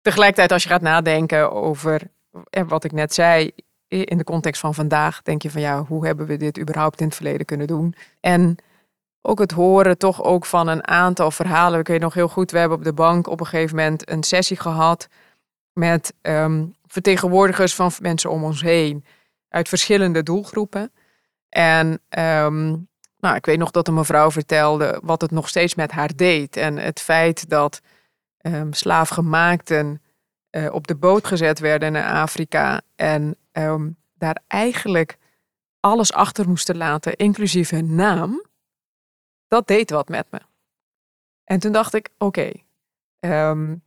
Tegelijkertijd, 0.00 0.52
als 0.52 0.62
je 0.62 0.68
gaat 0.68 0.80
nadenken 0.80 1.52
over 1.52 2.10
wat 2.66 2.84
ik 2.84 2.92
net 2.92 3.14
zei, 3.14 3.50
in 3.88 4.18
de 4.18 4.24
context 4.24 4.60
van 4.60 4.74
vandaag, 4.74 5.22
denk 5.22 5.42
je 5.42 5.50
van, 5.50 5.60
ja, 5.60 5.84
hoe 5.84 6.06
hebben 6.06 6.26
we 6.26 6.36
dit 6.36 6.58
überhaupt 6.58 7.00
in 7.00 7.06
het 7.06 7.14
verleden 7.14 7.46
kunnen 7.46 7.66
doen? 7.66 7.94
En 8.20 8.56
ook 9.26 9.38
het 9.38 9.52
horen 9.52 9.98
toch 9.98 10.22
ook 10.22 10.46
van 10.46 10.68
een 10.68 10.86
aantal 10.86 11.30
verhalen. 11.30 11.80
Ik 11.80 11.86
weet 11.86 12.00
nog 12.00 12.14
heel 12.14 12.28
goed, 12.28 12.50
we 12.50 12.58
hebben 12.58 12.78
op 12.78 12.84
de 12.84 12.92
bank 12.92 13.26
op 13.26 13.40
een 13.40 13.46
gegeven 13.46 13.76
moment 13.76 14.10
een 14.10 14.22
sessie 14.22 14.56
gehad 14.56 15.08
met 15.72 16.14
um, 16.22 16.74
vertegenwoordigers 16.86 17.74
van 17.74 17.90
mensen 18.00 18.30
om 18.30 18.44
ons 18.44 18.62
heen. 18.62 19.04
uit 19.48 19.68
verschillende 19.68 20.22
doelgroepen. 20.22 20.92
En 21.48 22.00
ehm, 22.08 22.76
nou, 23.18 23.36
ik 23.36 23.46
weet 23.46 23.58
nog 23.58 23.70
dat 23.70 23.88
een 23.88 23.94
mevrouw 23.94 24.30
vertelde 24.30 25.00
wat 25.02 25.20
het 25.20 25.30
nog 25.30 25.48
steeds 25.48 25.74
met 25.74 25.90
haar 25.90 26.16
deed. 26.16 26.56
En 26.56 26.76
het 26.76 27.00
feit 27.00 27.48
dat 27.48 27.80
um, 28.40 28.72
slaafgemaakten 28.72 30.02
uh, 30.50 30.72
op 30.72 30.86
de 30.86 30.96
boot 30.96 31.26
gezet 31.26 31.58
werden 31.58 31.92
naar 31.92 32.12
Afrika 32.12 32.80
en 32.96 33.36
daar 34.18 34.42
eigenlijk 34.46 35.16
alles 35.80 36.12
achter 36.12 36.48
moesten 36.48 36.76
laten, 36.76 37.16
inclusief 37.16 37.70
hun 37.70 37.94
naam, 37.94 38.45
dat 39.48 39.66
deed 39.66 39.90
wat 39.90 40.08
met 40.08 40.26
me. 40.30 40.40
En 41.44 41.58
toen 41.58 41.72
dacht 41.72 41.94
ik, 41.94 42.10
oké, 42.18 42.24
okay, 42.24 42.64
um, 43.50 43.82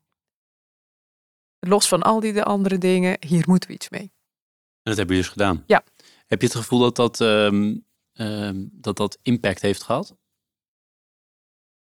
los 1.59 1.87
van 1.87 2.01
al 2.01 2.19
die 2.19 2.33
de 2.33 2.43
andere 2.43 2.77
dingen, 2.77 3.17
hier 3.19 3.43
moeten 3.47 3.69
we 3.69 3.75
iets 3.75 3.89
mee. 3.89 4.01
En 4.01 4.95
dat 4.95 4.97
hebben 4.97 5.15
jullie 5.15 5.31
dus 5.31 5.43
gedaan? 5.43 5.63
Ja. 5.67 5.83
Heb 6.27 6.41
je 6.41 6.47
het 6.47 6.55
gevoel 6.55 6.79
dat 6.79 6.95
dat, 6.95 7.19
um, 7.19 7.85
um, 8.13 8.69
dat, 8.71 8.97
dat 8.97 9.17
impact 9.21 9.61
heeft 9.61 9.83
gehad? 9.83 10.15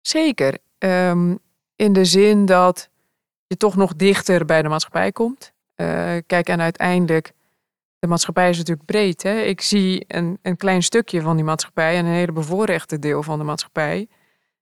Zeker. 0.00 0.58
in 1.76 1.92
de 1.92 2.04
zin 2.04 2.46
dat 2.46 2.90
je 3.46 3.56
toch 3.56 3.76
nog 3.76 3.96
dichter 3.96 4.44
bij 4.44 4.62
de 4.62 4.68
maatschappij 4.68 5.12
komt. 5.12 5.52
Uh, 5.76 6.16
kijk, 6.26 6.48
en 6.48 6.60
uiteindelijk, 6.60 7.32
de 7.98 8.06
maatschappij 8.06 8.48
is 8.48 8.58
natuurlijk 8.58 8.86
breed. 8.86 9.22
Hè? 9.22 9.40
Ik 9.40 9.60
zie 9.60 10.04
een, 10.06 10.38
een 10.42 10.56
klein 10.56 10.82
stukje 10.82 11.20
van 11.20 11.36
die 11.36 11.44
maatschappij 11.44 11.96
en 11.96 12.04
een 12.04 12.12
hele 12.12 12.32
bevoorrechte 12.32 12.98
deel 12.98 13.22
van 13.22 13.38
de 13.38 13.44
maatschappij. 13.44 14.08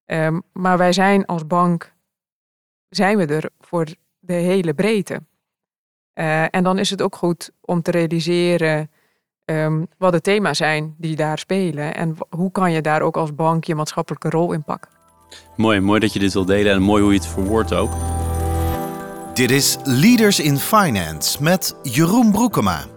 Um, 0.07 0.43
maar 0.53 0.79
wij 0.79 0.93
zijn 0.93 1.27
als 1.27 1.47
bank, 1.47 1.95
zijn 2.89 3.17
we 3.17 3.27
er 3.27 3.51
voor 3.61 3.87
de 4.19 4.33
hele 4.33 4.75
breedte. 4.75 5.23
Uh, 6.15 6.55
en 6.55 6.65
dan 6.65 6.79
is 6.79 6.91
het 6.91 7.03
ook 7.03 7.17
goed 7.17 7.51
om 7.61 7.83
te 7.83 7.91
realiseren 7.91 8.91
um, 9.45 9.87
wat 9.99 10.13
de 10.13 10.21
thema's 10.21 10.57
zijn 10.57 10.95
die 10.99 11.17
daar 11.17 11.39
spelen. 11.39 11.95
En 11.95 12.17
hoe 12.31 12.51
kan 12.51 12.73
je 12.73 12.81
daar 12.81 13.03
ook 13.03 13.17
als 13.17 13.35
bank 13.35 13.65
je 13.65 13.75
maatschappelijke 13.75 14.31
rol 14.31 14.53
in 14.53 14.65
pakken. 14.65 14.91
Mooi, 15.57 15.81
mooi 15.81 16.01
dat 16.01 16.13
je 16.13 16.19
dit 16.19 16.33
wil 16.33 16.45
delen 16.45 16.73
en 16.73 16.83
mooi 16.83 17.03
hoe 17.03 17.13
je 17.13 17.19
het 17.19 17.29
verwoordt 17.29 17.75
ook. 17.75 17.91
Dit 19.35 19.51
is 19.51 19.77
Leaders 19.85 20.41
in 20.41 20.57
Finance 20.57 21.43
met 21.43 21.77
Jeroen 21.83 22.33
Broekema. 22.33 22.96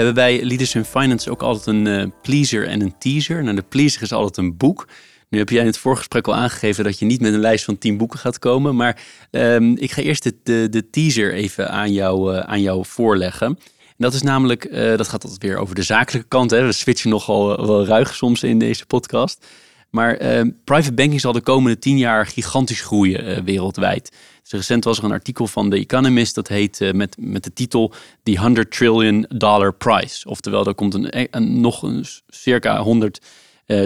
Hebben 0.00 0.22
bij 0.22 0.44
Leaders 0.44 0.74
in 0.74 0.84
Finance 0.84 1.30
ook 1.30 1.42
altijd 1.42 1.66
een 1.66 1.86
uh, 1.86 2.04
pleaser 2.22 2.66
en 2.66 2.80
een 2.80 2.94
teaser. 2.98 3.42
Nou, 3.42 3.56
de 3.56 3.62
pleaser 3.62 4.02
is 4.02 4.12
altijd 4.12 4.36
een 4.36 4.56
boek. 4.56 4.88
Nu 5.28 5.38
heb 5.38 5.48
jij 5.48 5.60
in 5.60 5.66
het 5.66 5.78
voorgesprek 5.78 6.26
al 6.26 6.34
aangegeven 6.34 6.84
dat 6.84 6.98
je 6.98 7.04
niet 7.04 7.20
met 7.20 7.32
een 7.32 7.40
lijst 7.40 7.64
van 7.64 7.78
tien 7.78 7.96
boeken 7.96 8.18
gaat 8.18 8.38
komen. 8.38 8.76
Maar 8.76 9.02
um, 9.30 9.76
ik 9.76 9.90
ga 9.90 10.02
eerst 10.02 10.22
de, 10.22 10.36
de, 10.42 10.66
de, 10.70 10.90
teaser 10.90 11.34
even 11.34 11.70
aan 11.70 11.92
jou, 11.92 12.34
uh, 12.34 12.40
aan 12.40 12.60
jou 12.60 12.84
voorleggen. 12.86 13.46
En 13.46 13.56
dat 13.96 14.14
is 14.14 14.22
namelijk, 14.22 14.64
uh, 14.64 14.96
dat 14.96 15.08
gaat 15.08 15.24
altijd 15.24 15.42
weer 15.42 15.56
over 15.56 15.74
de 15.74 15.82
zakelijke 15.82 16.28
kant. 16.28 16.50
Hè. 16.50 16.66
We 16.66 16.72
switchen 16.72 17.10
nogal 17.10 17.66
wel 17.66 17.86
ruig 17.86 18.14
soms 18.14 18.42
in 18.42 18.58
deze 18.58 18.86
podcast. 18.86 19.46
Maar 19.90 20.22
uh, 20.22 20.50
private 20.64 20.92
banking 20.92 21.20
zal 21.20 21.32
de 21.32 21.40
komende 21.40 21.78
tien 21.78 21.98
jaar 21.98 22.26
gigantisch 22.26 22.80
groeien 22.80 23.28
uh, 23.28 23.38
wereldwijd. 23.44 24.16
Dus 24.42 24.52
recent 24.52 24.84
was 24.84 24.98
er 24.98 25.04
een 25.04 25.12
artikel 25.12 25.46
van 25.46 25.70
The 25.70 25.76
Economist 25.76 26.34
dat 26.34 26.48
heet 26.48 26.80
uh, 26.80 26.92
met, 26.92 27.16
met 27.18 27.44
de 27.44 27.52
titel 27.52 27.92
The 28.22 28.38
100 28.38 28.70
Trillion 28.70 29.26
Dollar 29.28 29.74
Price. 29.74 30.28
Oftewel, 30.28 30.66
er 30.66 30.74
komt 30.74 30.94
een, 30.94 31.28
een 31.36 31.60
nog 31.60 31.82
een, 31.82 32.04
circa 32.28 32.82
100 32.82 33.20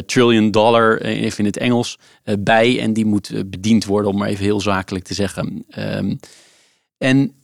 trillion 0.06 0.50
dollar, 0.50 1.00
even 1.00 1.38
in 1.38 1.44
het 1.44 1.56
Engels, 1.56 1.98
bij. 2.38 2.80
En 2.80 2.92
die 2.92 3.04
moet 3.04 3.50
bediend 3.50 3.84
worden, 3.84 4.10
om 4.10 4.18
maar 4.18 4.28
even 4.28 4.44
heel 4.44 4.60
zakelijk 4.60 5.04
te 5.04 5.14
zeggen. 5.14 5.64
Um, 5.78 6.18
en 6.98 7.34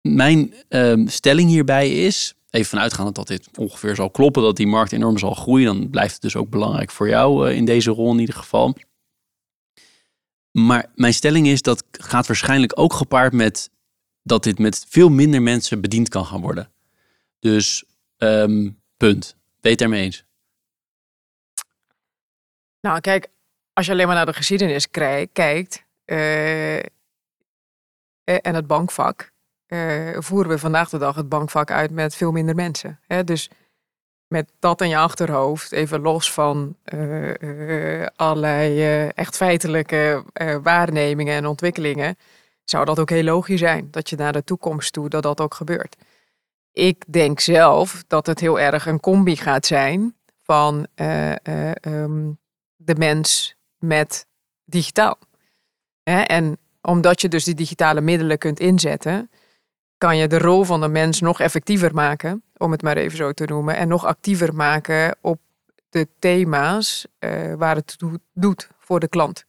mijn 0.00 0.54
um, 0.68 1.08
stelling 1.08 1.48
hierbij 1.48 1.90
is, 1.90 2.34
even 2.50 2.68
vanuitgaand 2.68 3.14
dat 3.14 3.26
dit 3.26 3.48
ongeveer 3.58 3.94
zal 3.94 4.10
kloppen, 4.10 4.42
dat 4.42 4.56
die 4.56 4.66
markt 4.66 4.92
enorm 4.92 5.18
zal 5.18 5.34
groeien, 5.34 5.66
dan 5.66 5.90
blijft 5.90 6.12
het 6.12 6.22
dus 6.22 6.36
ook 6.36 6.50
belangrijk 6.50 6.90
voor 6.90 7.08
jou 7.08 7.48
uh, 7.48 7.56
in 7.56 7.64
deze 7.64 7.90
rol 7.90 8.12
in 8.12 8.18
ieder 8.18 8.34
geval. 8.34 8.74
Maar 10.50 10.90
mijn 10.94 11.14
stelling 11.14 11.46
is 11.46 11.62
dat 11.62 11.84
gaat 11.90 12.26
waarschijnlijk 12.26 12.78
ook 12.78 12.92
gepaard 12.92 13.32
met 13.32 13.70
dat 14.22 14.42
dit 14.42 14.58
met 14.58 14.86
veel 14.88 15.08
minder 15.08 15.42
mensen 15.42 15.80
bediend 15.80 16.08
kan 16.08 16.24
gaan 16.24 16.40
worden. 16.40 16.70
Dus 17.38 17.84
um, 18.18 18.80
punt. 18.96 19.36
Het 19.60 19.80
ermee 19.80 20.02
eens? 20.02 20.24
Nou, 22.80 23.00
kijk, 23.00 23.28
als 23.72 23.86
je 23.86 23.92
alleen 23.92 24.06
maar 24.06 24.16
naar 24.16 24.26
de 24.26 24.32
geschiedenis 24.32 24.90
kijkt 25.32 25.84
uh, 26.06 26.76
en 26.76 28.54
het 28.54 28.66
bankvak, 28.66 29.32
uh, 29.68 30.16
voeren 30.18 30.50
we 30.50 30.58
vandaag 30.58 30.88
de 30.88 30.98
dag 30.98 31.14
het 31.14 31.28
bankvak 31.28 31.70
uit 31.70 31.90
met 31.90 32.14
veel 32.14 32.32
minder 32.32 32.54
mensen. 32.54 33.00
Hè? 33.06 33.24
Dus 33.24 33.50
met 34.26 34.52
dat 34.58 34.80
in 34.80 34.88
je 34.88 34.96
achterhoofd, 34.96 35.72
even 35.72 36.00
los 36.00 36.32
van 36.32 36.76
uh, 36.94 37.34
uh, 37.40 38.06
allerlei 38.16 39.08
echt 39.14 39.36
feitelijke 39.36 40.24
waarnemingen 40.62 41.34
en 41.34 41.46
ontwikkelingen, 41.46 42.16
zou 42.64 42.84
dat 42.84 42.98
ook 42.98 43.10
heel 43.10 43.22
logisch 43.22 43.60
zijn 43.60 43.88
dat 43.90 44.10
je 44.10 44.16
naar 44.16 44.32
de 44.32 44.44
toekomst 44.44 44.92
toe 44.92 45.08
dat 45.08 45.22
dat 45.22 45.40
ook 45.40 45.54
gebeurt. 45.54 45.96
Ik 46.72 47.04
denk 47.06 47.40
zelf 47.40 48.04
dat 48.06 48.26
het 48.26 48.40
heel 48.40 48.60
erg 48.60 48.86
een 48.86 49.00
combi 49.00 49.36
gaat 49.36 49.66
zijn 49.66 50.16
van 50.42 50.86
um, 51.80 52.38
de 52.76 52.94
mens 52.94 53.56
met 53.78 54.26
digitaal. 54.64 55.18
Hè? 56.02 56.20
En 56.20 56.58
omdat 56.82 57.20
je 57.20 57.28
dus 57.28 57.44
die 57.44 57.54
digitale 57.54 58.00
middelen 58.00 58.38
kunt 58.38 58.60
inzetten, 58.60 59.30
kan 59.98 60.16
je 60.16 60.28
de 60.28 60.38
rol 60.38 60.64
van 60.64 60.80
de 60.80 60.88
mens 60.88 61.20
nog 61.20 61.40
effectiever 61.40 61.94
maken, 61.94 62.42
om 62.56 62.70
het 62.70 62.82
maar 62.82 62.96
even 62.96 63.16
zo 63.16 63.32
te 63.32 63.44
noemen, 63.44 63.76
en 63.76 63.88
nog 63.88 64.06
actiever 64.06 64.54
maken 64.54 65.16
op 65.20 65.38
de 65.90 66.08
thema's 66.18 67.06
uh, 67.20 67.54
waar 67.54 67.76
het 67.76 67.96
doet 68.32 68.68
voor 68.78 69.00
de 69.00 69.08
klant. 69.08 69.44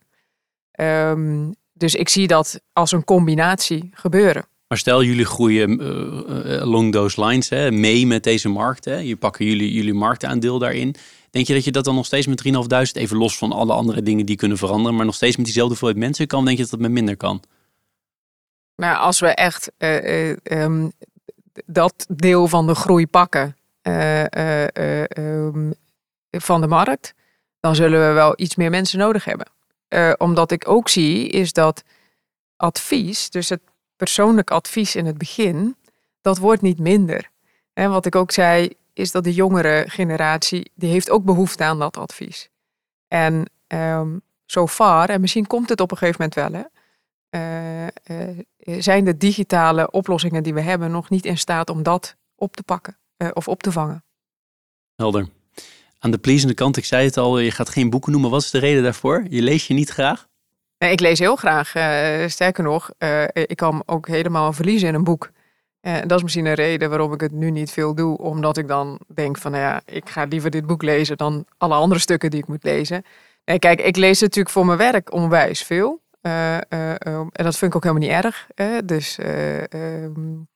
Um, 0.80 1.54
dus 1.74 1.96
ik 1.96 2.10
zie 2.10 2.28
dat 2.28 2.62
als 2.74 2.92
een 2.92 3.04
combinatie 3.04 3.90
gebeuren. 3.94 4.46
Maar 4.68 4.78
stel 4.78 5.04
jullie 5.04 5.26
groeien 5.26 5.82
uh, 5.82 6.62
along 6.62 6.92
those 6.92 7.26
lines 7.26 7.50
hè, 7.50 7.72
mee 7.72 8.08
met 8.08 8.24
deze 8.24 8.50
markt. 8.50 8.86
Hè, 8.86 8.98
je 8.98 9.16
pakken 9.16 9.46
jullie, 9.46 9.74
jullie 9.74 9.94
marktaandeel 9.94 10.60
daarin. 10.60 10.96
Denk 11.30 11.48
je 11.48 11.54
dat 11.54 11.64
je 11.64 11.72
dat 11.72 11.84
dan 11.84 11.96
nog 11.96 12.06
steeds 12.06 12.28
met 12.28 12.44
3.500, 12.48 12.52
even 12.94 13.18
los 13.18 13.38
van 13.38 13.52
alle 13.52 13.74
andere 13.74 14.02
dingen 14.02 14.26
die 14.26 14.36
kunnen 14.36 14.58
veranderen, 14.58 14.96
maar 14.96 15.06
nog 15.06 15.16
steeds 15.16 15.36
met 15.36 15.46
diezelfde 15.46 15.72
hoeveelheid 15.74 16.04
mensen 16.06 16.28
kan? 16.28 16.46
Denk 16.46 16.58
je 16.58 16.62
dat 16.62 16.72
dat 16.72 16.80
met 16.80 16.92
minder 16.92 17.18
kan? 17.18 17.42
Maar 18.80 18.96
als 18.96 19.20
we 19.20 19.28
echt 19.28 19.72
uh, 19.78 20.30
uh, 20.30 20.38
um, 20.44 20.92
dat 21.66 22.06
deel 22.10 22.48
van 22.48 22.68
de 22.68 22.76
groei 22.76 23.08
pakken 23.08 23.58
uh, 23.84 24.24
um, 25.18 25.74
van 26.32 26.62
de 26.62 26.68
markt, 26.68 27.14
dan 27.60 27.76
zullen 27.76 28.08
we 28.08 28.14
wel 28.14 28.34
iets 28.36 28.56
meer 28.56 28.70
mensen 28.70 29.00
nodig 29.00 29.26
hebben. 29.26 29.48
omdat 30.18 30.52
ik 30.52 30.68
ook 30.68 30.90
zie, 30.90 31.28
is 31.28 31.54
dat 31.54 31.84
advies, 32.56 33.30
dus 33.30 33.50
het 33.50 33.62
persoonlijk 33.96 34.52
advies 34.52 34.96
in 34.96 35.06
het 35.06 35.18
begin, 35.18 35.76
dat 36.22 36.38
wordt 36.38 36.62
niet 36.62 36.80
minder. 36.80 37.30
En 37.74 37.90
wat 37.90 38.06
ik 38.06 38.16
ook 38.16 38.32
zei, 38.32 38.74
is 38.94 39.12
dat 39.12 39.24
de 39.24 39.34
jongere 39.34 39.84
generatie, 39.88 40.72
die 40.76 40.92
heeft 40.92 41.10
ook 41.10 41.24
behoefte 41.24 41.64
aan 41.64 41.80
dat 41.80 41.98
advies. 41.98 42.50
En 43.08 43.50
um, 43.68 44.22
so 44.46 44.68
far, 44.68 45.10
en 45.10 45.22
misschien 45.22 45.48
komt 45.48 45.70
het 45.70 45.82
op 45.82 45.92
een 45.92 45.98
gegeven 45.98 46.22
moment 46.22 46.54
wel, 46.54 46.62
hè, 46.62 46.68
uh, 47.36 47.84
uh, 47.84 47.90
zijn 48.64 49.06
de 49.06 49.18
digitale 49.18 49.92
oplossingen 49.92 50.44
die 50.44 50.54
we 50.54 50.62
hebben 50.62 50.92
nog 50.92 51.10
niet 51.10 51.26
in 51.26 51.38
staat 51.38 51.70
om 51.70 51.84
dat 51.84 52.16
op 52.36 52.56
te 52.56 52.64
pakken 52.64 52.98
uh, 53.18 53.30
of 53.34 53.48
op 53.48 53.64
te 53.64 53.72
vangen. 53.72 54.04
Helder. 54.96 55.28
Aan 56.00 56.12
de 56.12 56.18
pleasende 56.18 56.54
kant, 56.54 56.78
ik 56.78 56.86
zei 56.86 57.06
het 57.06 57.18
al, 57.18 57.40
je 57.40 57.52
gaat 57.52 57.70
geen 57.70 57.90
boeken 57.90 58.12
noemen. 58.12 58.30
Wat 58.30 58.42
is 58.42 58.52
de 58.52 58.60
reden 58.60 58.84
daarvoor? 58.84 59.26
Je 59.30 59.42
leest 59.42 59.68
je 59.68 59.74
niet 59.74 59.90
graag? 59.90 60.28
Nee, 60.78 60.92
ik 60.92 61.00
lees 61.00 61.20
heel 61.20 61.36
graag. 61.36 61.68
sterker 62.32 62.64
nog, 62.64 62.90
ik 63.34 63.58
kan 63.58 63.84
ook 63.86 64.08
helemaal 64.08 64.54
verliezen 64.54 64.88
in 64.88 64.94
een 64.94 65.04
boek. 65.04 65.32
Dat 65.82 66.12
is 66.12 66.24
misschien 66.24 66.46
een 66.46 66.54
reden 66.54 66.90
waarom 66.90 67.14
ik 67.14 67.22
het 67.22 67.32
nu 67.32 67.52
niet 67.52 67.72
veel 67.72 67.96
doe. 67.96 68.18
Omdat 68.18 68.58
ik 68.58 68.68
dan 68.68 69.00
denk 69.08 69.38
van, 69.38 69.52
nou 69.52 69.64
ja, 69.64 69.82
ik 69.86 70.10
ga 70.10 70.24
liever 70.24 70.50
dit 70.50 70.66
boek 70.68 70.82
lezen 70.82 71.18
dan 71.18 71.46
alle 71.58 71.74
andere 71.74 72.00
stukken 72.00 72.30
die 72.30 72.40
ik 72.40 72.48
moet 72.48 72.64
lezen. 72.64 73.04
Nee, 73.46 73.60
kijk, 73.60 73.82
ik 73.82 73.96
lees 73.96 74.22
natuurlijk 74.22 74.54
voor 74.54 74.66
mijn 74.66 74.78
werk 74.78 75.14
onwijs 75.14 75.64
veel. 75.64 76.02
Uh, 76.22 76.58
uh, 76.70 76.90
en 77.00 77.30
dat 77.32 77.58
vind 77.58 77.72
ik 77.72 77.76
ook 77.76 77.84
helemaal 77.84 78.08
niet 78.08 78.24
erg. 78.24 78.48
Hè? 78.56 78.86
Dus 78.86 79.18
um, 79.24 80.48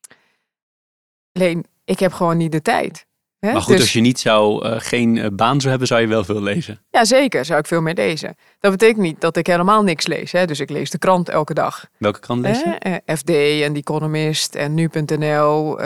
alleen, 1.32 1.64
ik 1.84 1.98
heb 1.98 2.12
gewoon 2.12 2.36
niet 2.36 2.52
de 2.52 2.62
tijd. 2.62 3.06
Hè? 3.38 3.52
Maar 3.52 3.62
goed, 3.62 3.72
dus, 3.72 3.80
als 3.80 3.92
je 3.92 4.00
niet 4.00 4.20
zou, 4.20 4.66
geen 4.78 5.32
baan 5.36 5.58
zou 5.58 5.70
hebben, 5.70 5.88
zou 5.88 6.00
je 6.00 6.06
wel 6.06 6.24
veel 6.24 6.42
lezen. 6.42 6.84
Ja, 6.90 7.04
zeker. 7.04 7.44
Zou 7.44 7.60
ik 7.60 7.66
veel 7.66 7.80
meer 7.80 7.94
lezen. 7.94 8.36
Dat 8.60 8.70
betekent 8.70 9.00
niet 9.00 9.20
dat 9.20 9.36
ik 9.36 9.46
helemaal 9.46 9.82
niks 9.82 10.06
lees. 10.06 10.32
Hè? 10.32 10.46
Dus 10.46 10.60
ik 10.60 10.70
lees 10.70 10.90
de 10.90 10.98
krant 10.98 11.28
elke 11.28 11.54
dag. 11.54 11.86
Welke 11.98 12.20
krant 12.20 12.40
lees 12.40 12.62
je? 12.62 13.02
FD 13.16 13.30
en 13.62 13.72
The 13.72 13.78
Economist 13.78 14.54
en 14.54 14.74
Nu.nl, 14.74 15.78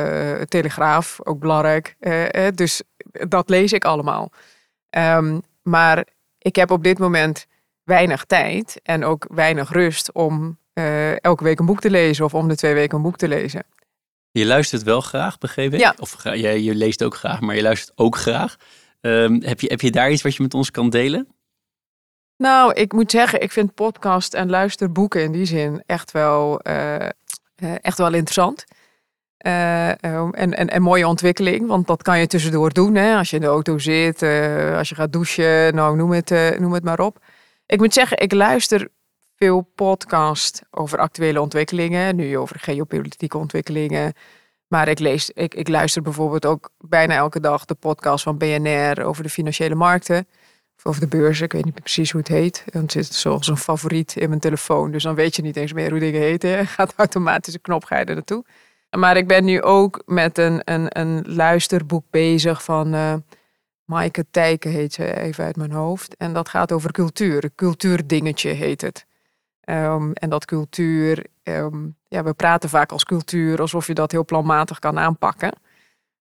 Telegraaf, 0.49 1.19
ook 1.23 1.39
belangrijk. 1.39 1.97
dus 2.55 2.83
dat 3.29 3.49
lees 3.49 3.73
ik 3.73 3.85
allemaal. 3.85 4.33
Um, 4.91 5.43
maar 5.63 6.05
ik 6.39 6.57
heb 6.57 6.71
op 6.71 6.85
dit 6.85 6.99
moment 6.99 7.47
weinig 7.89 8.25
tijd 8.25 8.81
en 8.83 9.05
ook 9.05 9.27
weinig 9.31 9.73
rust 9.73 10.13
om 10.13 10.59
uh, 10.75 11.23
elke 11.25 11.45
week 11.45 11.59
een 11.59 11.67
boek 11.67 11.81
te 11.81 11.91
lezen 11.91 12.25
of 12.25 12.35
om 12.35 12.49
de 12.49 12.57
twee 12.57 12.75
weken 12.75 12.97
een 12.97 13.03
boek 13.03 13.17
te 13.17 13.29
lezen. 13.29 13.63
Je 14.31 14.47
luistert 14.47 14.83
wel 14.83 15.01
graag, 15.01 15.39
begreep 15.39 15.73
ik? 15.73 15.81
Ja. 15.81 15.95
Of 15.99 16.23
je, 16.23 16.65
je 16.65 16.75
leest 16.75 17.05
ook 17.05 17.15
graag, 17.15 17.41
maar 17.41 17.57
je 17.57 17.63
luistert 17.63 17.99
ook 17.99 18.17
graag. 18.17 18.57
Ehm, 19.01 19.41
heb, 19.41 19.61
je, 19.61 19.67
heb 19.67 19.81
je 19.81 19.91
daar 19.91 20.11
iets 20.11 20.23
wat 20.23 20.35
je 20.37 20.43
met 20.43 20.55
ons 20.55 20.71
kan 20.71 20.91
delen? 20.91 21.29
Nou, 22.37 22.73
ik 22.73 22.93
moet 22.93 23.11
zeggen, 23.11 23.43
ik 23.43 23.53
vind 23.53 23.75
podcast 23.75 24.35
en 24.35 24.51
luisterboeken 24.51 25.23
in 25.23 25.33
die 25.33 25.45
zin 25.45 25.83
echt 25.87 26.11
wel, 26.13 26.61
eh, 26.61 27.05
eh, 27.05 27.11
echt 27.81 27.99
wel 27.99 28.13
interessant. 28.13 28.65
Eh, 29.39 29.91
eh, 29.91 30.29
en, 30.31 30.55
en, 30.55 30.69
en 30.69 30.83
mooie 30.83 31.07
ontwikkeling, 31.07 31.67
want 31.67 31.87
dat 31.87 32.03
kan 32.03 32.19
je 32.19 32.27
tussendoor 32.27 32.73
doen. 32.73 32.95
Hè? 32.95 33.17
Als 33.17 33.31
je 33.31 33.37
in 33.37 33.43
de 33.43 33.49
auto 33.49 33.79
zit, 33.79 34.23
eh, 34.23 34.77
als 34.77 34.89
je 34.89 34.95
gaat 34.95 35.13
douchen, 35.13 35.75
nou 35.75 35.97
noem 35.97 36.13
het, 36.13 36.31
eh, 36.31 36.59
noem 36.59 36.73
het 36.73 36.85
maar 36.85 37.01
op. 37.01 37.19
Ik 37.69 37.79
moet 37.79 37.93
zeggen, 37.93 38.19
ik 38.19 38.33
luister 38.33 38.89
veel 39.37 39.61
podcast 39.75 40.63
over 40.71 40.99
actuele 40.99 41.41
ontwikkelingen. 41.41 42.17
Nu 42.17 42.39
over 42.39 42.59
geopolitieke 42.61 43.39
ontwikkelingen. 43.39 44.13
Maar 44.69 44.89
ik, 44.89 44.99
lees, 44.99 45.31
ik, 45.31 45.55
ik 45.55 45.69
luister 45.69 46.03
bijvoorbeeld 46.03 46.47
ook 46.47 46.71
bijna 46.79 47.15
elke 47.15 47.41
dag 47.41 47.65
de 47.65 47.75
podcast 47.75 48.25
van 48.25 48.39
BNR 48.39 49.05
over 49.05 49.23
de 49.23 49.29
financiële 49.29 49.75
markten. 49.75 50.29
Of 50.77 50.87
over 50.87 51.01
de 51.01 51.07
beurzen, 51.07 51.45
ik 51.45 51.53
weet 51.53 51.65
niet 51.65 51.81
precies 51.81 52.11
hoe 52.11 52.21
het 52.21 52.31
heet. 52.31 52.65
Dan 52.67 52.91
zit 52.91 53.05
het 53.05 53.15
zoals 53.15 53.49
een 53.49 53.57
favoriet 53.57 54.17
in 54.17 54.29
mijn 54.29 54.41
telefoon. 54.41 54.91
Dus 54.91 55.03
dan 55.03 55.15
weet 55.15 55.37
je 55.37 55.43
niet 55.43 55.57
eens 55.57 55.73
meer 55.73 55.91
hoe 55.91 56.01
dingen 56.01 56.21
heten. 56.21 56.67
Gaat 56.77 56.95
automatisch 56.97 57.55
een 57.55 57.61
knop 57.61 57.85
ga 57.85 58.03
naartoe. 58.03 58.45
Maar 58.97 59.17
ik 59.17 59.27
ben 59.27 59.45
nu 59.45 59.63
ook 59.63 60.03
met 60.07 60.39
een, 60.39 60.61
een, 60.65 60.99
een 61.01 61.35
luisterboek 61.35 62.05
bezig 62.11 62.65
van 62.65 62.95
uh, 62.95 63.15
Maaike 63.89 64.27
Tijken 64.31 64.71
heet 64.71 64.93
ze 64.93 65.21
even 65.21 65.45
uit 65.45 65.57
mijn 65.57 65.73
hoofd. 65.73 66.17
En 66.17 66.33
dat 66.33 66.49
gaat 66.49 66.73
over 66.73 66.93
cultuur. 66.93 67.45
Een 67.45 67.55
cultuurdingetje 67.55 68.51
heet 68.51 68.81
het. 68.81 69.07
Um, 69.65 70.13
en 70.13 70.31
dat 70.31 70.45
cultuur, 70.45 71.27
um, 71.43 71.97
ja, 72.09 72.23
we 72.23 72.33
praten 72.33 72.69
vaak 72.69 72.93
als 72.93 73.05
cultuur 73.05 73.61
alsof 73.61 73.87
je 73.87 73.95
dat 73.95 74.13
heel 74.13 74.25
planmatig 74.25 74.79
kan 74.79 74.99
aanpakken. 74.99 75.53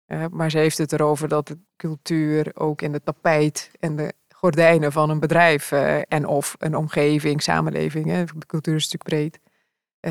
Uh, 0.08 0.26
maar 0.32 0.52
ze 0.52 0.58
heeft 0.58 0.78
het 0.78 0.92
erover 0.92 1.28
dat 1.28 1.48
de 1.48 1.58
cultuur 1.76 2.52
ook 2.54 2.82
in 2.82 2.92
de 2.92 3.04
tapijt 3.04 3.72
en 3.80 3.96
de 3.96 4.14
gordijnen 4.30 4.92
van 4.92 5.10
een 5.10 5.20
bedrijf 5.20 5.72
uh, 5.72 5.98
en 6.08 6.28
of 6.28 6.56
een 6.60 6.76
omgeving, 6.76 7.42
samenleving, 7.42 8.06
hè, 8.06 8.24
de 8.24 8.46
cultuur 8.46 8.76
is 8.76 8.90
natuurlijk 8.92 9.04
breed, 9.04 9.40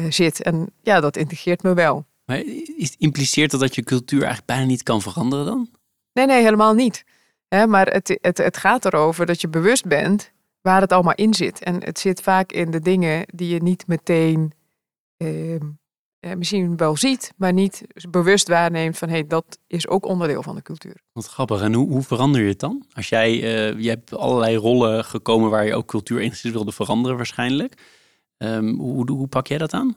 uh, 0.05 0.11
zit. 0.11 0.43
En 0.43 0.71
ja, 0.83 1.01
dat 1.01 1.17
integreert 1.17 1.63
me 1.63 1.75
wel. 1.75 2.07
Maar 2.25 2.43
impliceert 2.99 3.51
dat 3.51 3.61
dat 3.61 3.75
je 3.75 3.83
cultuur 3.83 4.23
eigenlijk 4.23 4.47
bijna 4.47 4.65
niet 4.65 4.83
kan 4.83 5.03
veranderen 5.03 5.47
dan? 5.47 5.71
Nee, 6.13 6.27
nee, 6.27 6.43
helemaal 6.43 6.75
niet. 6.75 7.05
Hè, 7.49 7.67
maar 7.67 7.87
het, 7.87 8.19
het, 8.21 8.39
het 8.39 8.57
gaat 8.57 8.85
erover 8.85 9.27
dat 9.27 9.41
je 9.41 9.49
bewust 9.49 9.87
bent 9.87 10.33
waar 10.61 10.81
het 10.81 10.93
allemaal 10.93 11.15
in 11.15 11.35
zit. 11.35 11.63
En 11.63 11.85
het 11.85 11.99
zit 11.99 12.21
vaak 12.21 12.53
in 12.53 12.71
de 12.71 12.81
dingen 12.81 13.27
die 13.27 13.49
je 13.49 13.63
niet 13.63 13.87
meteen 13.87 14.53
eh, 15.17 16.35
misschien 16.35 16.77
wel 16.77 16.97
ziet, 16.97 17.33
maar 17.37 17.53
niet 17.53 17.83
bewust 18.11 18.49
waarneemt 18.49 18.99
van 18.99 19.09
hé, 19.09 19.15
hey, 19.15 19.27
dat 19.27 19.59
is 19.67 19.89
ook 19.89 20.07
onderdeel 20.07 20.43
van 20.43 20.55
de 20.55 20.63
cultuur. 20.63 21.03
Wat 21.13 21.27
grappig. 21.27 21.63
En 21.63 21.75
hoe, 21.75 21.89
hoe 21.89 22.03
verander 22.03 22.41
je 22.41 22.49
het 22.49 22.61
dan? 22.61 22.85
Als 22.93 23.09
jij, 23.09 23.33
uh, 23.35 23.83
je 23.83 23.89
hebt 23.89 24.17
allerlei 24.17 24.57
rollen 24.57 25.05
gekomen 25.05 25.51
waar 25.51 25.67
je 25.67 25.75
ook 25.75 25.87
cultuur 25.87 26.21
enigszins 26.21 26.53
wilde 26.53 26.73
veranderen 26.73 27.17
waarschijnlijk. 27.17 27.83
Um, 28.39 28.79
hoe, 28.79 29.11
hoe 29.11 29.27
pak 29.27 29.47
jij 29.47 29.59
dat 29.59 29.73
aan? 29.73 29.97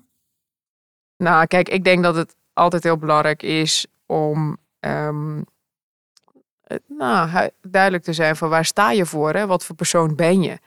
Nou, 1.17 1.45
kijk, 1.45 1.69
ik 1.69 1.83
denk 1.83 2.03
dat 2.03 2.15
het 2.15 2.35
altijd 2.53 2.83
heel 2.83 2.97
belangrijk 2.97 3.43
is 3.43 3.87
om 4.05 4.57
um, 4.79 5.45
nou, 6.87 7.49
duidelijk 7.61 8.03
te 8.03 8.13
zijn 8.13 8.35
van 8.35 8.49
waar 8.49 8.65
sta 8.65 8.91
je 8.91 9.05
voor, 9.05 9.33
hè? 9.33 9.47
wat 9.47 9.65
voor 9.65 9.75
persoon 9.75 10.15
ben 10.15 10.41
je. 10.41 10.57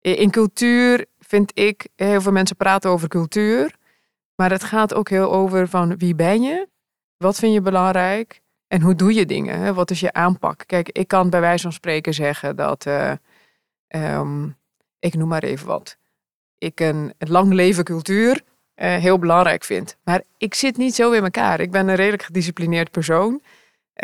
In 0.00 0.30
cultuur 0.30 1.06
vind 1.18 1.58
ik, 1.58 1.88
heel 1.96 2.20
veel 2.20 2.32
mensen 2.32 2.56
praten 2.56 2.90
over 2.90 3.08
cultuur, 3.08 3.74
maar 4.34 4.50
het 4.50 4.64
gaat 4.64 4.94
ook 4.94 5.08
heel 5.08 5.32
over 5.32 5.68
van 5.68 5.96
wie 5.96 6.14
ben 6.14 6.42
je, 6.42 6.68
wat 7.16 7.38
vind 7.38 7.52
je 7.52 7.60
belangrijk 7.60 8.40
en 8.66 8.80
hoe 8.80 8.94
doe 8.94 9.14
je 9.14 9.26
dingen, 9.26 9.58
hè? 9.58 9.74
wat 9.74 9.90
is 9.90 10.00
je 10.00 10.12
aanpak. 10.12 10.62
Kijk, 10.66 10.88
ik 10.88 11.08
kan 11.08 11.30
bij 11.30 11.40
wijze 11.40 11.62
van 11.62 11.72
spreken 11.72 12.14
zeggen 12.14 12.56
dat, 12.56 12.86
uh, 12.86 13.12
um, 13.88 14.56
ik 14.98 15.14
noem 15.14 15.28
maar 15.28 15.42
even 15.42 15.66
wat, 15.66 15.96
ik 16.58 16.80
een 16.80 17.14
lang 17.18 17.52
leven 17.52 17.84
cultuur 17.84 18.42
uh, 18.80 18.96
heel 18.96 19.18
belangrijk 19.18 19.64
vind. 19.64 19.96
Maar 20.04 20.22
ik 20.36 20.54
zit 20.54 20.76
niet 20.76 20.94
zo 20.94 21.10
in 21.10 21.24
elkaar. 21.24 21.60
Ik 21.60 21.70
ben 21.70 21.88
een 21.88 21.94
redelijk 21.94 22.22
gedisciplineerd 22.22 22.90
persoon. 22.90 23.42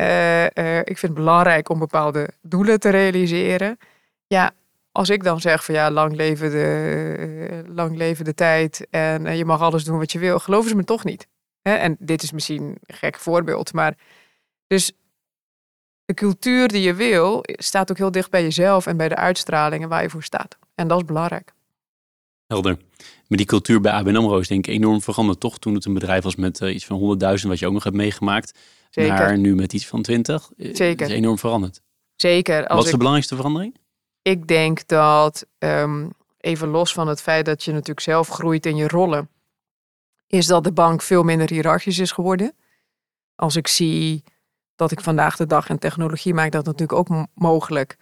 Uh, 0.01 0.43
uh, 0.43 0.79
ik 0.79 0.99
vind 0.99 1.01
het 1.01 1.15
belangrijk 1.15 1.69
om 1.69 1.79
bepaalde 1.79 2.31
doelen 2.43 2.81
te 2.81 2.91
realiseren. 2.91 3.79
Ja, 4.27 4.53
als 4.93 5.11
ik 5.11 5.25
dan 5.25 5.41
zeg 5.41 5.65
van 5.65 5.75
ja, 5.75 5.91
lang 5.91 6.15
leven 6.15 6.51
de, 6.51 7.65
lang 7.69 7.97
leven 7.97 8.25
de 8.25 8.35
tijd 8.35 8.87
en 8.91 9.37
je 9.37 9.45
mag 9.45 9.61
alles 9.61 9.85
doen 9.85 9.99
wat 9.99 10.13
je 10.13 10.19
wil, 10.19 10.39
geloven 10.39 10.69
ze 10.69 10.77
me 10.77 10.85
toch 10.85 11.05
niet. 11.05 11.27
En 11.63 11.97
dit 11.99 12.23
is 12.23 12.33
misschien 12.33 12.63
een 12.63 12.95
gek 12.95 13.19
voorbeeld, 13.19 13.73
maar 13.73 13.95
dus 14.67 14.93
de 16.05 16.15
cultuur 16.15 16.69
die 16.69 16.83
je 16.83 16.95
wil 16.95 17.41
staat 17.45 17.91
ook 17.91 17.97
heel 17.97 18.11
dicht 18.11 18.31
bij 18.31 18.43
jezelf 18.43 18.87
en 18.87 18.97
bij 18.97 19.09
de 19.09 19.17
uitstralingen 19.17 19.89
waar 19.89 20.03
je 20.03 20.11
voor 20.11 20.23
staat. 20.23 20.59
En 20.75 20.89
dat 20.89 21.01
is 21.01 21.07
belangrijk. 21.07 21.53
Helder. 22.47 22.77
Maar 23.29 23.39
die 23.39 23.47
cultuur 23.47 23.81
bij 23.81 23.93
ABN 23.93 24.17
AMRO 24.17 24.39
is 24.39 24.49
denk 24.49 24.67
ik 24.67 24.75
enorm 24.75 25.03
veranderd, 25.03 25.41
toch? 25.41 25.59
Toen 25.59 25.75
het 25.75 25.85
een 25.85 25.95
bedrijf 25.95 26.23
was 26.23 26.37
met 26.37 26.61
iets 26.61 26.87
van 26.87 27.19
100.000, 27.41 27.49
wat 27.49 27.59
je 27.59 27.67
ook 27.67 27.73
nog 27.73 27.85
hebt 27.85 27.97
meegemaakt. 27.97 28.59
Zeker. 29.03 29.19
Naar 29.19 29.39
nu 29.39 29.55
met 29.55 29.73
iets 29.73 29.87
van 29.87 30.03
20. 30.03 30.51
Zeker. 30.57 31.07
is 31.07 31.13
enorm 31.13 31.39
veranderd. 31.39 31.83
Zeker. 32.15 32.67
Als 32.67 32.77
wat 32.77 32.85
is 32.85 32.91
de 32.91 32.97
belangrijkste 32.97 33.37
verandering? 33.37 33.77
Ik 34.23 34.47
denk 34.47 34.87
dat, 34.87 35.47
um, 35.59 36.11
even 36.39 36.69
los 36.69 36.93
van 36.93 37.09
het 37.09 37.21
feit 37.23 37.45
dat 37.45 37.63
je 37.63 37.73
natuurlijk 37.73 38.01
zelf 38.01 38.29
groeit 38.29 38.67
in 38.67 38.77
je 38.77 38.89
rollen, 38.89 39.29
is 40.27 40.47
dat 40.47 40.65
de 40.65 40.73
bank 40.73 41.03
veel 41.03 41.23
minder 41.23 41.51
hiërarchisch 41.51 41.99
is 41.99 42.13
geworden. 42.13 42.55
Als 43.35 43.57
ik 43.57 43.67
zie 43.67 44.25
dat 44.77 44.91
ik 44.91 45.01
vandaag 45.01 45.37
de 45.37 45.47
dag 45.47 45.69
en 45.69 45.79
technologie 45.79 46.35
maakt 46.35 46.53
dat 46.53 46.65
natuurlijk 46.65 46.99
ook 46.99 47.27
mogelijk. 47.35 47.97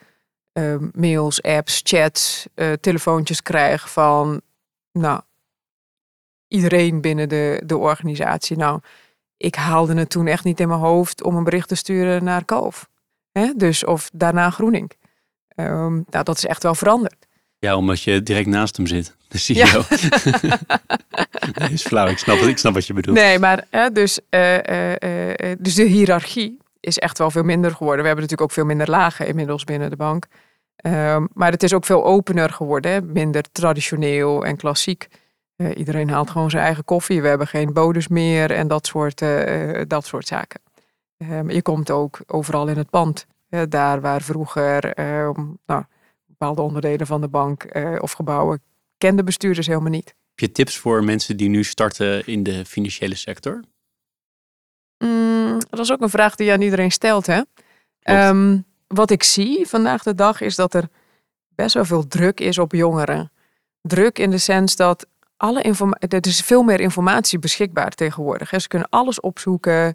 Uh, 0.53 0.77
mails, 0.93 1.43
apps, 1.43 1.81
chats, 1.85 2.47
uh, 2.55 2.73
telefoontjes 2.73 3.43
krijg 3.43 3.91
van 3.91 4.41
nou, 4.93 5.21
iedereen 6.49 7.01
binnen 7.01 7.29
de, 7.29 7.63
de 7.67 7.77
organisatie. 7.77 8.57
Nou, 8.57 8.81
ik 9.37 9.55
haalde 9.55 9.95
het 9.95 10.11
toen 10.11 10.27
echt 10.27 10.45
niet 10.45 10.61
in 10.61 10.69
mijn 10.69 10.81
hoofd 10.81 11.23
om 11.23 11.37
een 11.37 11.45
bericht 11.45 11.69
te 11.69 11.75
sturen 11.75 12.25
naar 12.25 12.45
Kalf. 12.45 12.89
Hè? 13.33 13.53
Dus, 13.57 13.85
of 13.85 14.11
daarna 14.13 14.51
Groening. 14.51 14.91
Um, 15.57 16.05
nou, 16.11 16.25
dat 16.25 16.37
is 16.37 16.47
echt 16.47 16.63
wel 16.63 16.75
veranderd. 16.75 17.27
Ja, 17.59 17.77
omdat 17.77 18.03
je 18.03 18.23
direct 18.23 18.47
naast 18.47 18.77
hem 18.77 18.87
zit, 18.87 19.17
de 19.29 19.39
CEO. 19.39 19.65
Ja. 19.65 19.83
nee, 21.59 21.71
is 21.71 21.83
flauw, 21.83 22.07
ik 22.07 22.19
snap, 22.19 22.37
ik 22.37 22.59
snap 22.59 22.75
wat 22.75 22.87
je 22.87 22.93
bedoelt. 22.93 23.17
Nee, 23.17 23.39
maar 23.39 23.67
hè, 23.71 23.93
dus, 23.93 24.21
uh, 24.31 24.59
uh, 24.59 24.91
uh, 24.91 25.57
dus 25.59 25.75
de 25.75 25.83
hiërarchie 25.83 26.59
is 26.81 26.99
echt 26.99 27.19
wel 27.19 27.31
veel 27.31 27.43
minder 27.43 27.71
geworden. 27.71 28.01
We 28.01 28.07
hebben 28.07 28.23
natuurlijk 28.25 28.51
ook 28.51 28.57
veel 28.57 28.65
minder 28.65 28.91
lagen 28.91 29.27
inmiddels 29.27 29.65
binnen 29.65 29.91
de 29.91 29.97
bank. 29.97 30.27
Um, 30.87 31.29
maar 31.33 31.51
het 31.51 31.63
is 31.63 31.73
ook 31.73 31.85
veel 31.85 32.05
opener 32.05 32.51
geworden, 32.51 32.91
hè? 32.91 33.03
minder 33.03 33.45
traditioneel 33.53 34.45
en 34.45 34.57
klassiek. 34.57 35.07
Uh, 35.57 35.77
iedereen 35.77 36.11
haalt 36.11 36.31
gewoon 36.31 36.51
zijn 36.51 36.65
eigen 36.65 36.85
koffie. 36.85 37.23
We 37.23 37.29
hebben 37.29 37.47
geen 37.47 37.73
bodes 37.73 38.09
meer 38.09 38.51
en 38.51 38.69
dat 38.69 38.87
soort, 38.87 39.21
uh, 39.21 39.83
dat 39.87 40.07
soort 40.07 40.27
zaken. 40.27 40.61
Um, 41.19 41.51
je 41.51 41.63
komt 41.63 41.91
ook 41.91 42.21
overal 42.27 42.69
in 42.69 42.77
het 42.77 42.91
pand. 42.91 43.27
Uh, 43.51 43.63
daar 43.69 44.01
waar 44.01 44.23
vroeger 44.23 44.93
nou, 45.67 45.85
bepaalde 46.27 46.63
onderdelen 46.63 47.07
van 47.07 47.21
de 47.21 47.29
bank 47.29 47.67
of 48.01 48.13
gebouwen 48.13 48.63
kenden 48.99 49.25
bestuurders 49.25 49.67
helemaal 49.67 49.91
niet. 49.91 50.07
Heb 50.07 50.39
je 50.39 50.53
tips 50.53 50.79
voor 50.79 51.05
mensen 51.05 51.37
die 51.37 51.49
nu 51.49 51.65
starten 51.65 52.27
in 52.27 52.43
de 52.43 52.65
financiële 52.65 53.15
sector? 53.15 53.63
Mm, 54.99 55.59
dat 55.71 55.81
is 55.81 55.93
ook 55.93 56.01
een 56.01 56.11
vraag 56.11 56.35
die 56.35 56.47
je 56.47 56.53
aan 56.53 56.61
iedereen 56.61 56.93
stelt. 56.93 57.27
Hè? 57.27 57.41
Um, 58.29 58.65
wat 58.87 59.11
ik 59.11 59.23
zie 59.23 59.67
vandaag 59.67 60.03
de 60.03 60.15
dag 60.15 60.41
is 60.41 60.55
dat 60.55 60.75
er 60.75 60.89
best 61.49 61.75
wel 61.75 61.85
veel 61.85 62.07
druk 62.07 62.41
is 62.41 62.59
op 62.59 62.73
jongeren. 62.73 63.33
Druk 63.81 64.19
in 64.19 64.31
de 64.31 64.39
sens 64.39 64.77
dat 64.77 65.07
alle 65.37 65.63
informatie, 65.63 66.09
er 66.09 66.27
is 66.27 66.41
veel 66.41 66.63
meer 66.63 66.81
informatie 66.81 67.39
beschikbaar 67.39 67.91
tegenwoordig. 67.91 68.51
Hè. 68.51 68.59
Ze 68.59 68.69
kunnen 68.69 68.89
alles 68.89 69.21
opzoeken. 69.21 69.95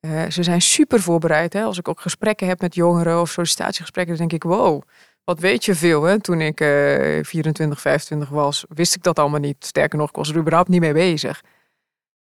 Uh, 0.00 0.22
ze 0.30 0.42
zijn 0.42 0.62
super 0.62 1.00
voorbereid. 1.00 1.52
Hè. 1.52 1.62
Als 1.62 1.78
ik 1.78 1.88
ook 1.88 2.00
gesprekken 2.00 2.46
heb 2.46 2.60
met 2.60 2.74
jongeren 2.74 3.20
of 3.20 3.30
sollicitatiegesprekken, 3.30 4.16
dan 4.16 4.28
denk 4.28 4.42
ik, 4.42 4.50
wow, 4.50 4.82
wat 5.24 5.38
weet 5.38 5.64
je 5.64 5.74
veel. 5.74 6.02
Hè. 6.02 6.20
Toen 6.20 6.40
ik 6.40 6.60
uh, 6.60 7.24
24, 7.24 7.80
25 7.80 8.28
was, 8.28 8.64
wist 8.68 8.94
ik 8.94 9.02
dat 9.02 9.18
allemaal 9.18 9.40
niet. 9.40 9.64
Sterker 9.64 9.98
nog, 9.98 10.08
ik 10.08 10.16
was 10.16 10.28
er 10.28 10.36
überhaupt 10.36 10.68
niet 10.68 10.80
mee 10.80 10.92
bezig. 10.92 11.42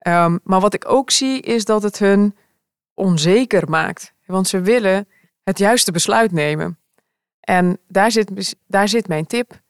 Um, 0.06 0.40
maar 0.44 0.60
wat 0.60 0.74
ik 0.74 0.88
ook 0.88 1.10
zie, 1.10 1.40
is 1.40 1.64
dat 1.64 1.82
het 1.82 1.98
hun 1.98 2.36
onzeker 2.94 3.70
maakt. 3.70 4.12
Want 4.26 4.48
ze 4.48 4.60
willen 4.60 5.08
het 5.42 5.58
juiste 5.58 5.92
besluit 5.92 6.32
nemen. 6.32 6.78
En 7.40 7.78
daar 7.88 8.10
zit, 8.10 8.56
daar 8.66 8.88
zit 8.88 9.08
mijn 9.08 9.26
tip. 9.26 9.60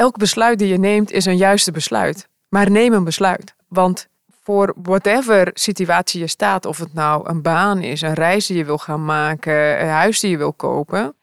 Elk 0.00 0.16
besluit 0.16 0.58
die 0.58 0.68
je 0.68 0.78
neemt 0.78 1.10
is 1.10 1.24
een 1.24 1.36
juiste 1.36 1.72
besluit. 1.72 2.28
Maar 2.48 2.70
neem 2.70 2.92
een 2.92 3.04
besluit. 3.04 3.54
Want 3.68 4.08
voor 4.42 4.74
whatever 4.82 5.50
situatie 5.54 6.20
je 6.20 6.26
staat, 6.26 6.66
of 6.66 6.78
het 6.78 6.94
nou 6.94 7.28
een 7.28 7.42
baan 7.42 7.82
is, 7.82 8.00
een 8.00 8.14
reis 8.14 8.46
die 8.46 8.56
je 8.56 8.64
wil 8.64 8.78
gaan 8.78 9.04
maken, 9.04 9.82
een 9.82 9.88
huis 9.88 10.20
die 10.20 10.30
je 10.30 10.36
wil 10.36 10.52
kopen, 10.52 11.14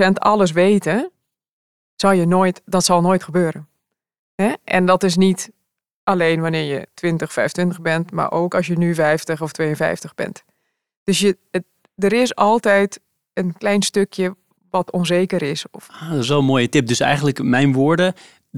100% 0.00 0.12
alles 0.12 0.52
weten, 0.52 1.10
zal 1.94 2.10
je 2.10 2.26
nooit, 2.26 2.62
dat 2.64 2.84
zal 2.84 3.00
nooit 3.00 3.22
gebeuren. 3.22 3.68
En 4.64 4.86
dat 4.86 5.02
is 5.02 5.16
niet 5.16 5.50
alleen 6.02 6.40
wanneer 6.40 6.64
je 6.64 6.88
20, 6.94 7.32
25 7.32 7.80
bent, 7.80 8.10
maar 8.10 8.32
ook 8.32 8.54
als 8.54 8.66
je 8.66 8.78
nu 8.78 8.94
50 8.94 9.42
of 9.42 9.52
52 9.52 10.14
bent. 10.14 10.44
Dus 11.04 11.18
je, 11.18 11.38
er 11.94 12.12
is 12.12 12.34
altijd 12.34 13.00
een 13.32 13.56
klein 13.56 13.82
stukje 13.82 14.36
wat 14.70 14.90
onzeker 14.92 15.42
is. 15.42 15.64
Of... 15.70 15.88
Ah, 15.90 16.10
dat 16.10 16.22
is 16.22 16.28
wel 16.28 16.38
een 16.38 16.44
mooie 16.44 16.68
tip. 16.68 16.86
Dus 16.86 17.00
eigenlijk 17.00 17.42
mijn 17.42 17.72
woorden, 17.72 18.14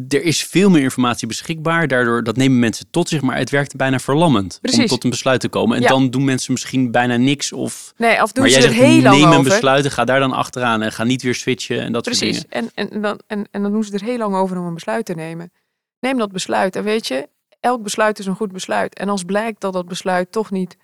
er 0.09 0.23
is 0.23 0.45
veel 0.45 0.71
meer 0.71 0.83
informatie 0.83 1.29
beschikbaar. 1.29 1.89
Daardoor 1.89 2.23
dat 2.23 2.37
nemen 2.37 2.59
mensen 2.59 2.87
tot 2.91 3.09
zich, 3.09 3.21
maar 3.23 3.37
het 3.37 3.51
werkt 3.51 3.77
bijna 3.77 3.99
verlammend 3.99 4.59
Precies. 4.61 4.81
om 4.81 4.87
tot 4.87 5.05
een 5.05 5.11
besluit 5.11 5.41
te 5.41 5.49
komen. 5.49 5.77
En 5.77 5.83
Ja. 5.83 5.89
dan 5.89 6.11
doen 6.11 6.25
mensen 6.25 6.53
misschien 6.53 6.91
bijna 6.91 7.17
niks 7.17 7.53
of. 7.53 7.93
Nee, 7.97 8.23
of 8.23 8.33
doen 8.33 8.43
maar 8.45 8.53
ze 8.53 8.61
jij 8.61 8.69
zegt 8.69 8.81
heel 8.83 9.03
lang 9.03 9.19
neem 9.19 9.31
een 9.33 9.43
besluit 9.43 9.85
en 9.85 9.91
ga 9.91 10.05
daar 10.05 10.21
dan 10.21 10.33
achteraan 10.33 10.83
en 10.83 10.93
ga 10.93 11.05
niet 11.05 11.23
weer 11.23 11.35
switchen 11.35 11.81
en 11.81 11.93
dat 11.93 12.05
soort 12.05 12.19
Precies. 12.19 12.45
dingen. 12.49 12.71
En, 12.75 12.91
en, 12.93 13.01
dan, 13.03 13.21
en, 13.27 13.49
en 13.51 13.63
dan 13.63 13.73
doen 13.73 13.85
ze 13.85 13.93
er 13.93 14.03
heel 14.03 14.19
lang 14.19 14.35
over 14.35 14.59
om 14.59 14.67
een 14.67 14.75
besluit 14.75 15.05
te 15.05 15.15
nemen. 15.15 15.53
Neem 16.01 16.19
dat 16.19 16.33
besluit. 16.33 16.77
En 16.77 16.85
weet 16.85 17.07
je, 17.07 17.29
elk 17.61 17.83
besluit 17.83 18.19
is 18.19 18.27
een 18.27 18.37
goed 18.37 18.53
besluit. 18.53 18.99
En 18.99 19.09
als 19.09 19.25
blijkt 19.25 19.61
dat 19.61 19.73
dat 19.73 19.87
besluit 19.89 20.33
toch 20.33 20.51
niet 20.51 20.77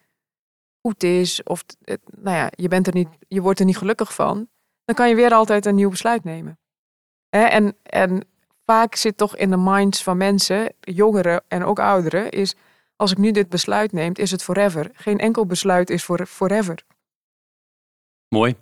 goed 0.82 1.02
is, 1.02 1.42
of 1.42 1.64
nou 2.20 2.36
ja, 2.36 2.50
je, 2.54 2.68
bent 2.68 2.86
er 2.86 2.94
niet, 2.94 3.08
je 3.28 3.40
wordt 3.40 3.58
er 3.60 3.64
niet 3.66 3.76
gelukkig 3.78 4.14
van, 4.14 4.48
dan 4.86 4.94
kan 4.94 5.08
je 5.08 5.14
weer 5.14 5.32
altijd 5.32 5.66
een 5.66 5.74
nieuw 5.74 5.90
besluit 5.90 6.24
nemen. 6.24 6.58
Hè? 7.28 7.44
En, 7.44 7.76
en 7.82 8.28
vaak 8.64 8.94
zit 8.94 9.16
toch 9.16 9.36
in 9.36 9.50
de 9.50 9.56
minds 9.56 10.02
van 10.02 10.16
mensen, 10.16 10.72
jongeren 10.80 11.44
en 11.48 11.64
ook 11.64 11.78
ouderen, 11.78 12.30
is 12.30 12.54
als 12.96 13.10
ik 13.10 13.18
nu 13.18 13.30
dit 13.30 13.48
besluit 13.48 13.92
neem, 13.92 14.12
is 14.14 14.30
het 14.30 14.42
forever. 14.42 14.90
Geen 14.92 15.18
enkel 15.18 15.46
besluit 15.46 15.90
is 15.90 16.04
voor 16.04 16.26
forever. 16.26 16.84
Mooi. 18.28 18.56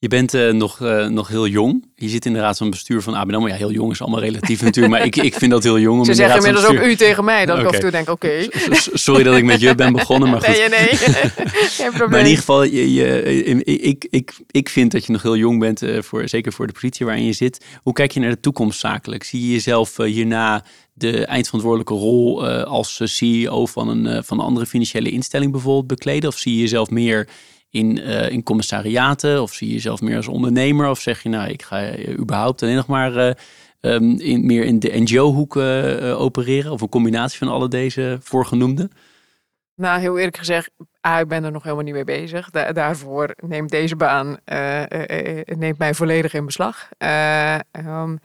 Je 0.00 0.08
bent 0.08 0.34
eh, 0.34 0.50
nog, 0.52 0.80
eh, 0.80 1.06
nog 1.06 1.28
heel 1.28 1.46
jong. 1.46 1.84
Je 1.94 2.08
zit 2.08 2.26
in 2.26 2.32
de 2.32 2.38
raad 2.38 2.56
van 2.56 2.70
bestuur 2.70 3.02
van 3.02 3.14
ABN 3.14 3.34
AMRO. 3.34 3.48
Ja, 3.48 3.54
heel 3.54 3.70
jong 3.72 3.92
is 3.92 4.00
allemaal 4.00 4.20
relatief 4.20 4.62
natuurlijk, 4.68 4.94
maar 4.94 5.04
ik, 5.04 5.16
ik 5.16 5.34
vind 5.34 5.50
dat 5.50 5.62
heel 5.62 5.78
jong. 5.78 5.98
Om 5.98 6.04
Ze 6.04 6.10
in 6.10 6.16
de 6.16 6.22
zeggen 6.22 6.36
inmiddels 6.38 6.66
ook 6.66 6.72
bestuur- 6.72 6.92
u 6.92 6.96
tegen 6.96 7.24
mij, 7.24 7.46
dat 7.46 7.58
ik 7.58 7.66
af 7.66 7.72
en 7.72 7.80
toe 7.80 7.90
denk, 7.90 8.08
oké. 8.10 8.48
Sorry 8.92 9.22
dat 9.22 9.36
ik 9.36 9.44
met 9.44 9.60
je 9.60 9.74
ben 9.74 9.92
begonnen, 9.92 10.30
maar 10.30 10.40
goed. 10.44 10.56
Nee, 10.56 10.68
nee, 10.68 10.88
geen 11.78 11.90
probleem. 11.90 12.10
Maar 12.10 12.18
in 12.18 12.24
ieder 12.24 12.38
geval, 12.38 12.62
je, 12.62 12.92
je, 12.92 13.22
ik, 13.64 14.06
ik, 14.10 14.36
ik 14.50 14.68
vind 14.68 14.92
dat 14.92 15.06
je 15.06 15.12
nog 15.12 15.22
heel 15.22 15.36
jong 15.36 15.58
bent, 15.58 15.82
eh, 15.82 16.02
voor, 16.02 16.28
zeker 16.28 16.52
voor 16.52 16.66
de 16.66 16.72
positie 16.72 17.06
waarin 17.06 17.24
je 17.24 17.32
zit. 17.32 17.64
Hoe 17.82 17.92
kijk 17.92 18.12
je 18.12 18.20
naar 18.20 18.30
de 18.30 18.40
toekomst 18.40 18.80
zakelijk? 18.80 19.24
Zie 19.24 19.46
je 19.46 19.52
jezelf 19.52 19.96
hierna 19.96 20.64
de 20.92 21.24
eindverantwoordelijke 21.26 21.94
rol 21.94 22.46
als 22.64 23.00
CEO 23.04 23.66
van 23.66 23.88
een, 23.88 24.24
van 24.24 24.38
een 24.38 24.44
andere 24.44 24.66
financiële 24.66 25.10
instelling 25.10 25.52
bijvoorbeeld 25.52 25.86
bekleden? 25.86 26.28
Of 26.28 26.36
zie 26.38 26.54
je 26.54 26.60
jezelf 26.60 26.90
meer 26.90 27.28
in, 27.70 28.00
eh, 28.00 28.30
in 28.30 28.42
commissariaten? 28.42 29.42
Of 29.42 29.52
zie 29.52 29.68
je 29.68 29.74
jezelf 29.74 30.00
meer 30.00 30.16
als 30.16 30.28
ondernemer? 30.28 30.88
Of 30.88 31.00
zeg 31.00 31.22
je, 31.22 31.28
nou, 31.28 31.48
ik 31.48 31.62
ga 31.62 31.82
eh, 31.82 32.18
überhaupt 32.18 32.62
alleen 32.62 32.76
nog 32.76 32.86
maar 32.86 33.16
eh, 33.16 33.34
ehm, 33.80 34.10
in, 34.18 34.46
meer 34.46 34.64
in 34.64 34.78
de 34.78 35.00
NGO-hoek 35.00 35.56
opereren? 36.16 36.72
Of 36.72 36.80
een 36.80 36.88
combinatie 36.88 37.38
van 37.38 37.48
alle 37.48 37.68
deze 37.68 38.18
voorgenoemde? 38.20 38.90
Nou, 39.74 40.00
heel 40.00 40.18
eerlijk 40.18 40.36
gezegd, 40.36 40.70
ik 41.20 41.28
ben 41.28 41.44
er 41.44 41.52
nog 41.52 41.62
helemaal 41.62 41.84
niet 41.84 41.94
mee 41.94 42.04
bezig. 42.04 42.50
Da- 42.50 42.72
daarvoor 42.72 43.34
neemt 43.36 43.70
deze 43.70 43.96
baan 43.96 44.38
neemt 45.44 45.78
mij 45.78 45.94
volledig 45.94 46.34
in 46.34 46.44
beslag. 46.44 46.88
Eh, 46.98 47.54
ehm, 47.54 48.16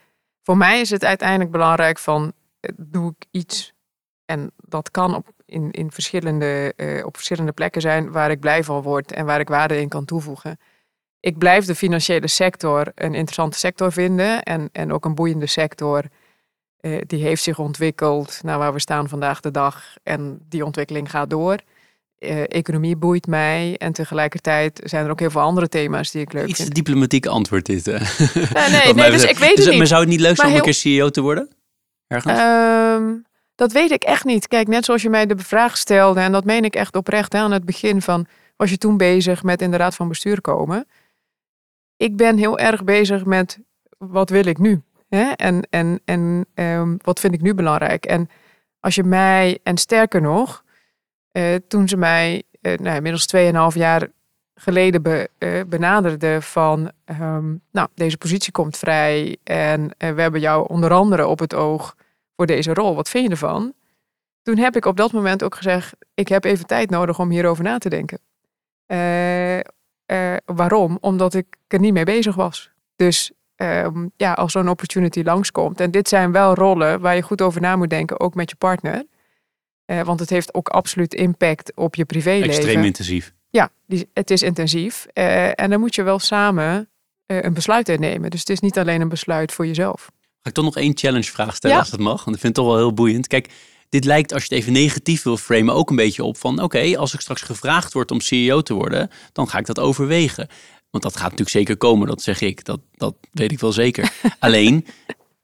voor 0.41 0.57
mij 0.57 0.79
is 0.79 0.89
het 0.89 1.05
uiteindelijk 1.05 1.51
belangrijk 1.51 1.99
van, 1.99 2.33
doe 2.75 3.13
ik 3.17 3.25
iets 3.31 3.73
en 4.25 4.51
dat 4.55 4.91
kan 4.91 5.15
op, 5.15 5.32
in, 5.53 5.71
in 5.71 5.91
verschillende, 5.91 6.73
eh, 6.75 7.05
op 7.05 7.15
verschillende 7.15 7.51
plekken 7.51 7.81
zijn 7.81 8.11
waar 8.11 8.31
ik 8.31 8.39
blij 8.39 8.63
van 8.63 8.81
word 8.81 9.11
en 9.11 9.25
waar 9.25 9.39
ik 9.39 9.47
waarde 9.47 9.81
in 9.81 9.89
kan 9.89 10.05
toevoegen. 10.05 10.57
Ik 11.19 11.37
blijf 11.37 11.65
de 11.65 11.75
financiële 11.75 12.27
sector 12.27 12.91
een 12.95 13.13
interessante 13.13 13.57
sector 13.57 13.91
vinden 13.91 14.43
en, 14.43 14.69
en 14.71 14.93
ook 14.93 15.05
een 15.05 15.15
boeiende 15.15 15.47
sector. 15.47 16.03
Eh, 16.79 17.01
die 17.07 17.23
heeft 17.23 17.43
zich 17.43 17.59
ontwikkeld 17.59 18.39
naar 18.43 18.57
waar 18.57 18.73
we 18.73 18.79
staan 18.79 19.09
vandaag 19.09 19.39
de 19.39 19.51
dag. 19.51 19.83
En 20.03 20.39
die 20.49 20.65
ontwikkeling 20.65 21.09
gaat 21.09 21.29
door. 21.29 21.57
Eh, 22.17 22.41
economie 22.47 22.95
boeit 22.95 23.27
mij. 23.27 23.75
En 23.77 23.93
tegelijkertijd 23.93 24.81
zijn 24.83 25.05
er 25.05 25.11
ook 25.11 25.19
heel 25.19 25.29
veel 25.29 25.41
andere 25.41 25.69
thema's 25.69 26.11
die 26.11 26.21
ik 26.21 26.33
leuk 26.33 26.47
Iets 26.47 26.61
vind. 26.61 26.75
diplomatiek 26.75 27.25
antwoord 27.25 27.65
dit. 27.65 27.87
eh. 27.87 27.99
Nee, 28.53 28.69
nee, 28.69 28.93
nee 29.03 29.11
dus 29.11 29.23
ik 29.23 29.37
weet 29.37 29.47
het 29.49 29.57
Dus, 29.57 29.67
niet. 29.67 29.77
Maar 29.77 29.87
zou 29.87 30.01
het 30.01 30.09
niet 30.09 30.19
leuk 30.19 30.35
zijn 30.35 30.49
om 30.49 30.55
een 30.55 30.61
keer 30.61 30.73
CEO 30.73 31.09
te 31.09 31.21
worden? 31.21 31.49
Ergens? 32.07 32.39
Ehm, 32.39 33.11
dat 33.55 33.71
weet 33.71 33.91
ik 33.91 34.03
echt 34.03 34.25
niet. 34.25 34.47
Kijk, 34.47 34.67
net 34.67 34.85
zoals 34.85 35.01
je 35.01 35.09
mij 35.09 35.25
de 35.25 35.37
vraag 35.37 35.77
stelde, 35.77 36.19
en 36.19 36.31
dat 36.31 36.45
meen 36.45 36.63
ik 36.63 36.75
echt 36.75 36.95
oprecht 36.95 37.33
hè, 37.33 37.39
aan 37.39 37.51
het 37.51 37.65
begin 37.65 38.01
van, 38.01 38.25
was 38.55 38.69
je 38.69 38.77
toen 38.77 38.97
bezig 38.97 39.43
met 39.43 39.61
in 39.61 39.71
de 39.71 39.77
raad 39.77 39.95
van 39.95 40.07
bestuur 40.07 40.41
komen? 40.41 40.87
Ik 41.97 42.15
ben 42.15 42.37
heel 42.37 42.59
erg 42.59 42.83
bezig 42.83 43.25
met, 43.25 43.59
wat 43.97 44.29
wil 44.29 44.45
ik 44.45 44.57
nu? 44.57 44.81
Hè? 45.09 45.31
En, 45.31 45.67
en, 45.69 46.01
en 46.05 46.45
ehm, 46.53 46.95
wat 46.97 47.19
vind 47.19 47.33
ik 47.33 47.41
nu 47.41 47.53
belangrijk? 47.53 48.05
En 48.05 48.29
als 48.79 48.95
je 48.95 49.03
mij, 49.03 49.59
en 49.63 49.77
sterker 49.77 50.21
nog, 50.21 50.63
eh, 51.31 51.55
toen 51.67 51.87
ze 51.87 51.97
mij 51.97 52.43
eh, 52.61 52.77
nou, 52.77 52.95
inmiddels 52.95 53.25
2,5 53.73 53.79
jaar 53.79 54.07
geleden 54.55 55.01
be, 55.01 55.29
eh, 55.37 55.61
benaderde 55.67 56.41
van, 56.41 56.91
ehm, 57.05 57.55
nou, 57.71 57.87
deze 57.95 58.17
positie 58.17 58.51
komt 58.51 58.77
vrij 58.77 59.37
en 59.43 59.95
we 59.97 60.21
hebben 60.21 60.39
jou 60.39 60.67
onder 60.69 60.91
andere 60.91 61.27
op 61.27 61.39
het 61.39 61.53
oog 61.53 61.95
voor 62.47 62.55
deze 62.55 62.73
rol. 62.73 62.95
Wat 62.95 63.09
vind 63.09 63.25
je 63.25 63.31
ervan? 63.31 63.73
Toen 64.41 64.57
heb 64.57 64.75
ik 64.75 64.85
op 64.85 64.97
dat 64.97 65.11
moment 65.11 65.43
ook 65.43 65.55
gezegd, 65.55 65.93
ik 66.13 66.27
heb 66.27 66.43
even 66.43 66.65
tijd 66.65 66.89
nodig 66.89 67.19
om 67.19 67.29
hierover 67.29 67.63
na 67.63 67.77
te 67.77 67.89
denken. 67.89 68.19
Eh, 68.85 69.59
eh, 69.59 69.63
waarom? 70.45 70.97
Omdat 71.01 71.33
ik 71.33 71.45
er 71.67 71.79
niet 71.79 71.93
mee 71.93 72.03
bezig 72.03 72.35
was. 72.35 72.71
Dus 72.95 73.31
ehm, 73.55 74.07
ja, 74.15 74.33
als 74.33 74.51
zo'n 74.51 74.69
opportunity 74.69 75.21
langskomt. 75.21 75.79
En 75.79 75.91
dit 75.91 76.07
zijn 76.07 76.31
wel 76.31 76.53
rollen 76.53 76.99
waar 76.99 77.15
je 77.15 77.21
goed 77.21 77.41
over 77.41 77.61
na 77.61 77.75
moet 77.75 77.89
denken, 77.89 78.19
ook 78.19 78.35
met 78.35 78.49
je 78.49 78.55
partner. 78.55 79.05
Eh, 79.85 80.01
want 80.01 80.19
het 80.19 80.29
heeft 80.29 80.53
ook 80.53 80.69
absoluut 80.69 81.13
impact 81.13 81.75
op 81.75 81.95
je 81.95 82.05
privéleven. 82.05 82.49
Extreem 82.49 82.83
intensief. 82.83 83.33
Ja, 83.49 83.69
die, 83.87 84.09
het 84.13 84.31
is 84.31 84.41
intensief. 84.41 85.05
En 85.05 85.69
dan 85.69 85.79
moet 85.79 85.95
je 85.95 86.03
wel 86.03 86.19
samen 86.19 86.89
een 87.25 87.53
besluit 87.53 87.89
in 87.89 87.99
nemen. 87.99 88.29
Dus 88.29 88.39
het 88.39 88.49
is 88.49 88.59
niet 88.59 88.77
alleen 88.77 89.01
een 89.01 89.09
besluit 89.09 89.51
voor 89.51 89.67
jezelf. 89.67 90.11
Ga 90.43 90.49
ik 90.49 90.55
toch 90.55 90.65
nog 90.65 90.77
één 90.77 90.97
challenge 90.97 91.31
vraag 91.31 91.55
stellen 91.55 91.75
Ja. 91.75 91.81
als 91.81 91.91
dat 91.91 91.99
mag? 91.99 92.23
Want 92.23 92.35
ik 92.35 92.41
vind 92.41 92.55
het 92.55 92.65
toch 92.65 92.73
wel 92.73 92.77
heel 92.83 92.93
boeiend. 92.93 93.27
Kijk, 93.27 93.53
dit 93.89 94.05
lijkt 94.05 94.33
als 94.33 94.43
je 94.43 94.53
het 94.53 94.57
even 94.63 94.73
negatief 94.73 95.23
wil 95.23 95.37
framen 95.37 95.73
ook 95.73 95.89
een 95.89 95.95
beetje 95.95 96.23
op 96.23 96.37
van... 96.37 96.61
oké, 96.61 96.97
als 96.97 97.13
ik 97.13 97.19
straks 97.19 97.41
gevraagd 97.41 97.93
word 97.93 98.11
om 98.11 98.19
CEO 98.21 98.61
te 98.61 98.73
worden, 98.73 99.09
dan 99.31 99.49
ga 99.49 99.57
ik 99.57 99.65
dat 99.65 99.79
overwegen. 99.79 100.47
Want 100.89 101.03
dat 101.03 101.13
gaat 101.13 101.23
natuurlijk 101.23 101.49
zeker 101.49 101.77
komen, 101.77 102.07
dat 102.07 102.21
zeg 102.21 102.41
ik. 102.41 102.65
Dat, 102.65 102.79
dat 102.91 103.15
weet 103.31 103.51
ik 103.51 103.59
wel 103.59 103.71
zeker. 103.71 104.11
Alleen, 104.39 104.85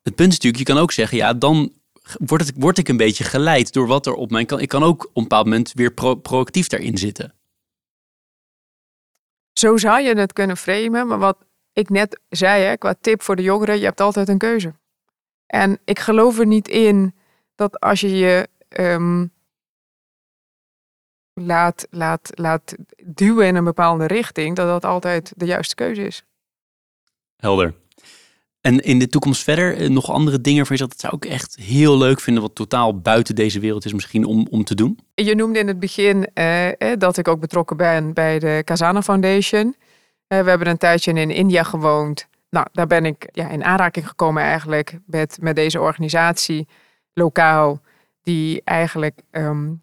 het 0.02 0.16
punt 0.16 0.32
is 0.32 0.40
natuurlijk, 0.40 0.68
je 0.68 0.74
kan 0.74 0.82
ook 0.82 0.92
zeggen... 0.92 1.18
ja, 1.18 1.34
dan 1.34 1.74
word, 2.20 2.42
het, 2.46 2.52
word 2.56 2.78
ik 2.78 2.88
een 2.88 2.98
beetje 2.98 3.24
geleid 3.24 3.74
door 3.74 3.88
wat 3.88 4.06
er 4.06 4.14
op 4.14 4.32
mijn 4.32 4.46
kan. 4.46 4.60
Ik 4.60 4.70
kan 4.70 4.84
ook 4.84 5.04
op 5.04 5.18
een 5.18 5.24
bepaald 5.24 5.46
moment 5.46 5.72
weer 5.74 5.94
pro- 5.94 6.16
proactief 6.16 6.68
daarin 6.68 6.98
zitten. 6.98 7.34
Zo 9.54 9.78
zou 9.78 10.02
je 10.02 10.16
het 10.16 10.34
kunnen 10.34 10.58
framen. 10.58 11.08
Maar 11.08 11.20
wat 11.20 11.38
ik 11.74 11.90
net 11.90 12.20
zei, 12.30 12.64
hè, 12.64 12.78
qua 12.78 12.96
tip 13.02 13.22
voor 13.22 13.36
de 13.36 13.42
jongeren, 13.42 13.78
je 13.80 13.86
hebt 13.86 14.02
altijd 14.02 14.28
een 14.30 14.38
keuze. 14.38 14.74
En 15.50 15.80
ik 15.86 16.00
geloof 16.00 16.40
er 16.40 16.46
niet 16.46 16.68
in 16.68 17.16
dat 17.56 17.80
als 17.80 18.00
je 18.00 18.10
je 18.10 18.48
ehm, 18.68 19.26
laat, 21.34 21.88
laat, 21.90 22.30
laat 22.34 22.76
duwen 23.04 23.48
in 23.48 23.56
een 23.56 23.64
bepaalde 23.64 24.06
richting, 24.06 24.56
dat 24.56 24.68
dat 24.68 24.86
altijd 24.86 25.34
de 25.36 25.46
juiste 25.46 25.76
keuze 25.76 26.06
is. 26.06 26.24
Helder. 27.36 27.74
En 28.62 28.80
in 28.80 29.00
de 29.00 29.08
toekomst 29.08 29.44
verder 29.44 29.78
eh, 29.78 29.90
nog 29.90 30.12
andere 30.12 30.42
dingen 30.42 30.58
waarvan 30.58 30.78
je 30.78 30.88
dat 30.88 31.00
zou 31.00 31.16
ik 31.16 31.26
echt 31.26 31.56
heel 31.56 31.98
leuk 31.98 32.20
vinden... 32.20 32.44
wat 32.44 32.56
totaal 32.56 33.00
buiten 33.00 33.36
deze 33.36 33.60
wereld 33.60 33.86
is 33.86 33.94
misschien 33.94 34.26
om, 34.26 34.48
om 34.50 34.64
te 34.64 34.76
doen? 34.76 35.00
Je 35.14 35.36
noemde 35.36 35.60
in 35.60 35.68
het 35.68 35.80
begin 35.80 36.28
eh, 36.34 36.68
eh, 36.68 37.00
dat 37.00 37.18
ik 37.18 37.28
ook 37.28 37.40
betrokken 37.40 37.78
ben 37.78 38.14
bij 38.14 38.40
de 38.40 38.62
Kazana 38.66 39.02
Foundation. 39.02 39.76
Eh, 40.28 40.42
we 40.42 40.50
hebben 40.50 40.68
een 40.68 40.78
tijdje 40.78 41.14
in 41.14 41.32
India 41.32 41.64
gewoond. 41.64 42.28
Nou, 42.50 42.68
daar 42.72 42.88
ben 42.88 43.06
ik 43.06 43.30
ja, 43.32 43.50
in 43.50 43.64
aanraking 43.64 44.08
gekomen 44.08 44.44
eigenlijk 44.44 44.98
met, 45.06 45.38
met 45.42 45.56
deze 45.56 45.80
organisatie 45.80 46.68
lokaal. 47.14 47.82
Die 48.22 48.62
eigenlijk 48.64 49.22
ehm, 49.32 49.74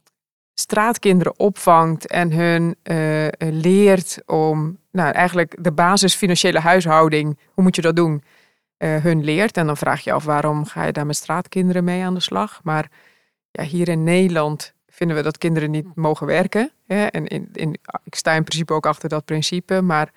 straatkinderen 0.54 1.38
opvangt 1.38 2.06
en 2.06 2.32
hun 2.32 2.76
eh, 2.82 3.26
leert 3.38 4.22
om 4.26 4.78
nou, 4.90 5.12
eigenlijk 5.12 5.56
de 5.60 5.72
basis 5.72 6.14
financiële 6.14 6.60
huishouding. 6.60 7.38
Hoe 7.52 7.64
moet 7.64 7.76
je 7.76 7.82
dat 7.82 7.96
doen? 7.96 8.22
eh, 8.76 8.96
hun 8.96 9.24
leert. 9.24 9.56
En 9.56 9.66
dan 9.66 9.76
vraag 9.76 10.00
je 10.00 10.12
af 10.12 10.24
waarom 10.24 10.64
ga 10.64 10.84
je 10.84 10.92
daar 10.92 11.06
met 11.06 11.16
straatkinderen 11.16 11.84
mee 11.84 12.04
aan 12.04 12.14
de 12.14 12.20
slag. 12.20 12.60
Maar 12.62 12.90
ja, 13.50 13.62
hier 13.62 13.88
in 13.88 14.04
Nederland 14.04 14.74
vinden 14.86 15.16
we 15.16 15.22
dat 15.22 15.38
kinderen 15.38 15.70
niet 15.70 15.94
mogen 15.94 16.26
werken. 16.26 16.70
Hè? 16.86 17.06
En 17.06 17.26
in, 17.26 17.48
in, 17.52 17.76
ik 18.04 18.14
sta 18.14 18.32
in 18.32 18.44
principe 18.44 18.72
ook 18.72 18.86
achter 18.86 19.08
dat 19.08 19.24
principe. 19.24 19.82
Maar 19.82 20.12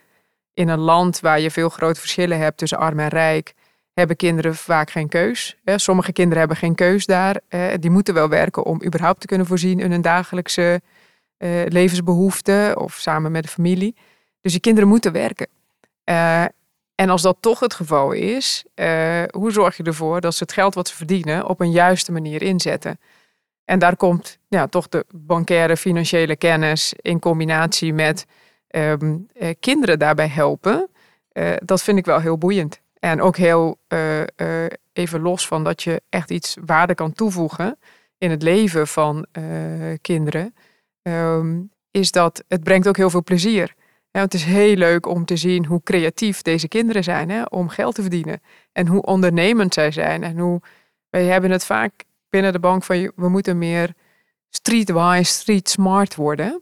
in 0.59 0.67
een 0.67 0.79
land 0.79 1.19
waar 1.19 1.39
je 1.39 1.51
veel 1.51 1.69
grote 1.69 1.99
verschillen 1.99 2.39
hebt 2.39 2.57
tussen 2.57 2.77
arm 2.77 2.99
en 2.99 3.07
rijk, 3.07 3.53
hebben 3.93 4.15
kinderen 4.15 4.55
vaak 4.55 4.91
geen 4.91 5.09
keus. 5.09 5.57
Sommige 5.65 6.11
kinderen 6.11 6.39
hebben 6.39 6.57
geen 6.57 6.75
keus 6.75 7.05
daar. 7.05 7.39
Die 7.79 7.89
moeten 7.89 8.13
wel 8.13 8.29
werken 8.29 8.65
om 8.65 8.83
überhaupt 8.85 9.19
te 9.19 9.27
kunnen 9.27 9.47
voorzien 9.47 9.79
in 9.79 9.91
hun 9.91 10.01
dagelijkse 10.01 10.81
eh, 11.37 11.49
levensbehoeften 11.65 12.79
of 12.79 12.93
samen 12.93 13.31
met 13.31 13.43
de 13.43 13.49
familie. 13.49 13.95
Dus 14.41 14.51
die 14.51 14.61
kinderen 14.61 14.89
moeten 14.89 15.11
werken. 15.11 15.47
Eh, 16.03 16.43
en 16.95 17.09
als 17.09 17.21
dat 17.21 17.37
toch 17.39 17.59
het 17.59 17.73
geval 17.73 18.11
is, 18.11 18.63
eh, 18.73 19.23
hoe 19.29 19.51
zorg 19.51 19.77
je 19.77 19.83
ervoor 19.83 20.21
dat 20.21 20.35
ze 20.35 20.43
het 20.43 20.53
geld 20.53 20.75
wat 20.75 20.87
ze 20.87 20.95
verdienen 20.95 21.47
op 21.47 21.59
een 21.59 21.71
juiste 21.71 22.11
manier 22.11 22.41
inzetten? 22.41 22.99
En 23.65 23.79
daar 23.79 23.95
komt 23.95 24.37
ja, 24.47 24.67
toch 24.67 24.87
de 24.87 25.05
bankaire 25.13 25.77
financiële 25.77 26.35
kennis 26.35 26.93
in 27.01 27.19
combinatie 27.19 27.93
met 27.93 28.25
ehm, 28.69 29.17
eh, 29.33 29.55
kinderen 29.59 29.99
daarbij 29.99 30.27
helpen. 30.27 30.89
Eh, 31.31 31.53
dat 31.63 31.83
vind 31.83 31.97
ik 31.97 32.05
wel 32.05 32.19
heel 32.19 32.37
boeiend. 32.37 32.81
En 32.99 33.21
ook 33.21 33.37
heel 33.37 33.79
eh, 33.87 34.21
even 34.93 35.21
los 35.21 35.47
van 35.47 35.63
dat 35.63 35.83
je 35.83 36.01
echt 36.09 36.31
iets 36.31 36.57
waarde 36.65 36.95
kan 36.95 37.13
toevoegen 37.13 37.77
in 38.17 38.31
het 38.31 38.41
leven 38.41 38.87
van 38.87 39.25
kinderen, 40.01 40.55
ehm, 41.01 41.61
is 41.91 42.11
dat 42.11 42.43
het 42.47 42.63
brengt 42.63 42.87
ook 42.87 42.97
heel 42.97 43.09
veel 43.09 43.23
plezier. 43.23 43.73
Ja, 44.11 44.21
het 44.21 44.33
is 44.33 44.43
heel 44.43 44.75
leuk 44.75 45.05
om 45.05 45.25
te 45.25 45.37
zien 45.37 45.65
hoe 45.65 45.83
creatief 45.83 46.41
deze 46.41 46.67
kinderen 46.67 47.03
zijn 47.03 47.29
hè, 47.29 47.43
om 47.43 47.69
geld 47.69 47.95
te 47.95 48.01
verdienen. 48.01 48.41
En 48.71 48.87
hoe 48.87 49.01
ondernemend 49.01 49.73
zij 49.73 49.91
zijn. 49.91 50.23
En 50.23 50.37
hoe 50.37 50.61
wij 51.09 51.25
hebben 51.25 51.51
het 51.51 51.65
vaak 51.65 52.03
binnen 52.29 52.53
de 52.53 52.59
bank 52.59 52.83
van 52.83 53.11
we 53.15 53.29
moeten 53.29 53.57
meer 53.57 53.93
streetwise, 54.49 55.33
street 55.33 55.69
smart 55.69 56.15
worden. 56.15 56.61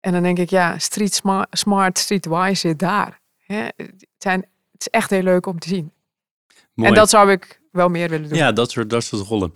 En 0.00 0.12
dan 0.12 0.22
denk 0.22 0.38
ik, 0.38 0.50
ja, 0.50 0.78
street 0.78 1.22
smart, 1.50 1.98
streetwise 1.98 2.54
zit 2.54 2.78
daar. 2.78 3.20
Hè. 3.38 3.62
Het, 3.76 4.06
zijn, 4.18 4.40
het 4.72 4.80
is 4.80 4.88
echt 4.88 5.10
heel 5.10 5.22
leuk 5.22 5.46
om 5.46 5.58
te 5.58 5.68
zien. 5.68 5.92
Mooi. 6.74 6.88
En 6.88 6.94
dat 6.94 7.10
zou 7.10 7.30
ik 7.30 7.60
wel 7.72 7.88
meer 7.88 8.08
willen 8.08 8.28
doen. 8.28 8.38
Ja, 8.38 8.52
dat 8.52 8.70
soort, 8.70 8.90
dat 8.90 9.04
soort 9.04 9.26
rollen. 9.26 9.52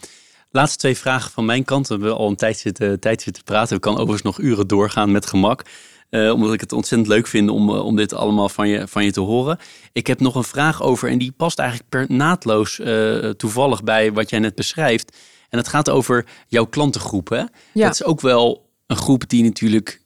Laatste 0.50 0.78
twee 0.78 0.96
vragen 0.96 1.30
van 1.30 1.44
mijn 1.44 1.64
kant. 1.64 1.88
We 1.88 1.94
hebben 1.94 2.16
al 2.16 2.28
een 2.28 2.36
tijd 2.36 2.58
zitten, 2.58 3.00
tijd 3.00 3.22
zitten 3.22 3.44
praten. 3.44 3.74
We 3.74 3.80
kan 3.80 3.92
overigens 3.92 4.22
nog 4.22 4.38
uren 4.38 4.66
doorgaan 4.66 5.12
met 5.12 5.26
gemak. 5.26 5.62
Uh, 6.10 6.32
omdat 6.32 6.52
ik 6.52 6.60
het 6.60 6.72
ontzettend 6.72 7.10
leuk 7.10 7.26
vind 7.26 7.50
om, 7.50 7.70
uh, 7.70 7.84
om 7.84 7.96
dit 7.96 8.12
allemaal 8.12 8.48
van 8.48 8.68
je, 8.68 8.88
van 8.88 9.04
je 9.04 9.12
te 9.12 9.20
horen. 9.20 9.58
Ik 9.92 10.06
heb 10.06 10.20
nog 10.20 10.34
een 10.34 10.44
vraag 10.44 10.82
over, 10.82 11.08
en 11.08 11.18
die 11.18 11.32
past 11.32 11.58
eigenlijk 11.58 11.88
per 11.88 12.06
naadloos 12.08 12.78
uh, 12.78 13.30
toevallig 13.30 13.82
bij 13.82 14.12
wat 14.12 14.30
jij 14.30 14.38
net 14.38 14.54
beschrijft. 14.54 15.16
En 15.48 15.58
het 15.58 15.68
gaat 15.68 15.90
over 15.90 16.26
jouw 16.48 16.64
klantengroep. 16.64 17.28
Hè? 17.28 17.38
Ja. 17.38 17.48
Dat 17.72 17.92
is 17.92 18.04
ook 18.04 18.20
wel 18.20 18.70
een 18.86 18.96
groep 18.96 19.28
die 19.28 19.42
natuurlijk, 19.42 20.00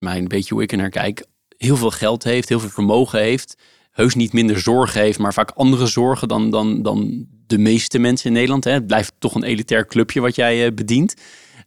mij 0.00 0.18
een 0.18 0.28
beetje 0.28 0.54
hoe 0.54 0.62
ik 0.62 0.72
er 0.72 0.78
naar 0.78 0.90
kijk, 0.90 1.26
heel 1.56 1.76
veel 1.76 1.90
geld 1.90 2.24
heeft, 2.24 2.48
heel 2.48 2.60
veel 2.60 2.68
vermogen 2.68 3.20
heeft. 3.20 3.56
Heus 3.90 4.14
niet 4.14 4.32
minder 4.32 4.60
zorgen 4.60 5.00
heeft, 5.00 5.18
maar 5.18 5.34
vaak 5.34 5.50
andere 5.50 5.86
zorgen 5.86 6.28
dan, 6.28 6.50
dan, 6.50 6.82
dan 6.82 7.26
de 7.46 7.58
meeste 7.58 7.98
mensen 7.98 8.26
in 8.26 8.32
Nederland. 8.32 8.64
Hè? 8.64 8.70
Het 8.70 8.86
blijft 8.86 9.12
toch 9.18 9.34
een 9.34 9.42
elitair 9.42 9.86
clubje 9.86 10.20
wat 10.20 10.34
jij 10.34 10.74
bedient. 10.74 11.14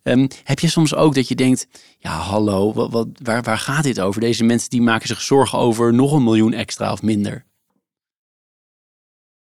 Um, 0.04 0.28
heb 0.44 0.60
je 0.60 0.70
soms 0.70 0.96
ook 0.96 1.16
dat 1.16 1.28
je 1.28 1.36
denkt, 1.36 1.68
ja 2.00 2.18
hallo, 2.18 2.74
wat, 2.74 2.92
wat, 2.92 3.08
waar, 3.24 3.44
waar 3.44 3.58
gaat 3.58 3.84
dit 3.84 4.00
over? 4.00 4.22
Deze 4.22 4.44
mensen 4.44 4.70
die 4.70 4.82
maken 4.82 5.08
zich 5.08 5.22
zorgen 5.22 5.58
over 5.60 5.94
nog 5.94 6.12
een 6.12 6.24
miljoen 6.24 6.54
extra 6.54 6.92
of 6.92 7.02
minder. 7.02 7.46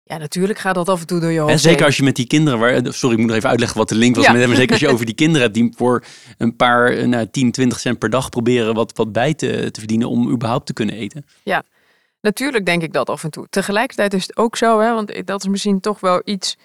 Ja, 0.09 0.17
natuurlijk 0.17 0.59
gaat 0.59 0.75
dat 0.75 0.89
af 0.89 0.99
en 0.99 1.07
toe 1.07 1.19
door 1.19 1.31
je 1.31 1.39
hoofd. 1.39 1.51
En 1.51 1.59
zeker 1.59 1.85
als 1.85 1.97
je 1.97 2.03
met 2.03 2.15
die 2.15 2.27
kinderen, 2.27 2.59
waar, 2.59 2.81
sorry, 2.83 3.13
ik 3.13 3.19
moet 3.19 3.27
nog 3.27 3.37
even 3.37 3.49
uitleggen 3.49 3.77
wat 3.77 3.89
de 3.89 3.95
link 3.95 4.15
was. 4.15 4.25
Ja. 4.25 4.31
Met, 4.31 4.47
maar 4.47 4.55
zeker 4.55 4.71
als 4.71 4.79
je 4.79 4.87
over 4.93 5.05
die 5.05 5.15
kinderen 5.15 5.41
hebt 5.41 5.53
die 5.53 5.73
voor 5.75 6.03
een 6.37 6.55
paar, 6.55 7.07
nou, 7.07 7.27
10, 7.31 7.51
20 7.51 7.79
cent 7.79 7.99
per 7.99 8.09
dag 8.09 8.29
proberen 8.29 8.73
wat, 8.73 8.91
wat 8.95 9.11
bij 9.11 9.33
te, 9.33 9.71
te 9.71 9.79
verdienen 9.79 10.09
om 10.09 10.29
überhaupt 10.29 10.65
te 10.65 10.73
kunnen 10.73 10.95
eten. 10.95 11.25
Ja, 11.43 11.63
natuurlijk 12.21 12.65
denk 12.65 12.83
ik 12.83 12.93
dat 12.93 13.09
af 13.09 13.23
en 13.23 13.29
toe. 13.29 13.47
Tegelijkertijd 13.49 14.13
is 14.13 14.21
het 14.21 14.37
ook 14.37 14.55
zo, 14.55 14.79
hè, 14.79 14.93
want 14.93 15.27
dat 15.27 15.41
is 15.41 15.47
misschien 15.47 15.79
toch 15.79 15.99
wel 15.99 16.21
iets 16.25 16.57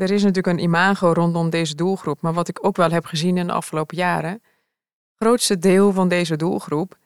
er 0.00 0.10
is 0.10 0.22
natuurlijk 0.22 0.56
een 0.56 0.62
imago 0.62 1.12
rondom 1.12 1.50
deze 1.50 1.74
doelgroep. 1.74 2.20
Maar 2.20 2.32
wat 2.32 2.48
ik 2.48 2.66
ook 2.66 2.76
wel 2.76 2.90
heb 2.90 3.04
gezien 3.04 3.36
in 3.36 3.46
de 3.46 3.52
afgelopen 3.52 3.96
jaren. 3.96 4.30
Het 4.30 5.28
grootste 5.28 5.58
deel 5.58 5.92
van 5.92 6.08
deze 6.08 6.36
doelgroep 6.36 6.98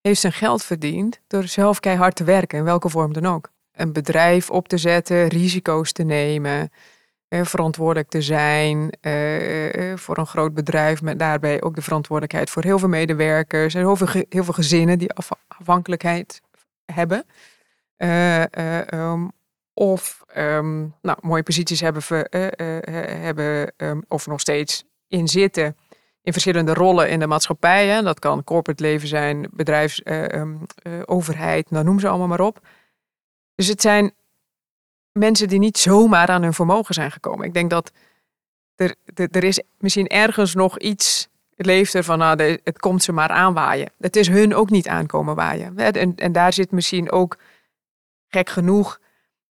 heeft 0.00 0.20
zijn 0.20 0.32
geld 0.32 0.64
verdiend 0.64 1.20
door 1.26 1.44
zelf 1.44 1.80
keihard 1.80 2.16
te 2.16 2.24
werken, 2.24 2.58
in 2.58 2.64
welke 2.64 2.88
vorm 2.88 3.12
dan 3.12 3.26
ook. 3.26 3.52
Een 3.74 3.92
bedrijf 3.92 4.50
op 4.50 4.68
te 4.68 4.78
zetten, 4.78 5.28
risico's 5.28 5.92
te 5.92 6.02
nemen, 6.02 6.70
eh, 7.34 7.44
verantwoordelijk 7.44 8.08
te 8.08 8.22
zijn 8.22 8.90
eh, 9.00 9.90
eh, 9.92 9.98
voor 9.98 10.18
een 10.18 10.26
groot 10.26 10.54
bedrijf, 10.54 11.02
met 11.02 11.18
daarbij 11.18 11.62
ook 11.62 11.74
de 11.74 11.82
verantwoordelijkheid 11.82 12.50
voor 12.50 12.62
heel 12.62 12.78
veel 12.78 12.88
medewerkers 12.88 13.74
en 13.74 13.80
heel 13.80 13.96
veel, 13.96 14.52
gezinnen 14.52 14.98
die 14.98 15.10
afhankelijkheid 15.58 16.40
hebben. 16.84 17.24
Um, 18.90 19.32
of 19.72 20.24
um, 20.36 20.94
nou, 21.02 21.18
mooie 21.20 21.42
posities 21.42 21.80
hebben, 21.80 22.02
uh, 22.10 22.46
hebben 23.22 23.72
um, 23.76 24.04
of 24.08 24.26
nog 24.26 24.40
steeds 24.40 24.84
in 25.08 25.28
zitten 25.28 25.76
in 26.22 26.32
verschillende 26.32 26.74
rollen 26.74 27.08
in 27.08 27.18
de 27.18 27.26
maatschappij. 27.26 27.86
Hè. 27.86 28.02
Dat 28.02 28.18
kan 28.18 28.44
corporate 28.44 28.82
leven 28.82 29.08
zijn, 29.08 29.48
bedrijfs, 29.50 30.02
overheid, 31.04 31.70
nou, 31.70 31.84
noem 31.84 32.00
ze 32.00 32.08
allemaal 32.08 32.28
maar 32.28 32.40
op. 32.40 32.60
Dus 33.54 33.66
het 33.66 33.80
zijn 33.80 34.14
mensen 35.12 35.48
die 35.48 35.58
niet 35.58 35.78
zomaar 35.78 36.28
aan 36.28 36.42
hun 36.42 36.54
vermogen 36.54 36.94
zijn 36.94 37.10
gekomen. 37.10 37.46
Ik 37.46 37.54
denk 37.54 37.70
dat 37.70 37.92
er, 38.74 38.94
er, 39.14 39.44
is 39.44 39.62
misschien 39.78 40.06
ergens 40.06 40.54
nog 40.54 40.78
iets 40.78 41.28
leeft 41.56 41.94
er 41.94 42.04
van, 42.04 42.18
nou, 42.18 42.58
het 42.64 42.78
komt 42.78 43.02
ze 43.02 43.12
maar 43.12 43.28
aanwaaien. 43.28 43.92
Het 43.98 44.16
is 44.16 44.28
hun 44.28 44.54
ook 44.54 44.70
niet 44.70 44.88
aankomen 44.88 45.34
waaien. 45.34 45.76
En, 45.76 46.14
en 46.16 46.32
daar 46.32 46.52
zit 46.52 46.70
misschien 46.70 47.10
ook, 47.10 47.36
gek 48.28 48.48
genoeg, 48.48 49.00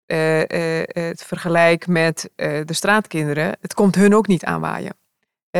uh, 0.07 0.39
uh, 0.39 0.45
het 0.85 1.23
vergelijk 1.23 1.87
met 1.87 2.29
uh, 2.35 2.61
de 2.65 2.73
straatkinderen, 2.73 3.57
het 3.61 3.73
komt 3.73 3.95
hun 3.95 4.15
ook 4.15 4.27
niet 4.27 4.45
aanwaaien. 4.45 4.95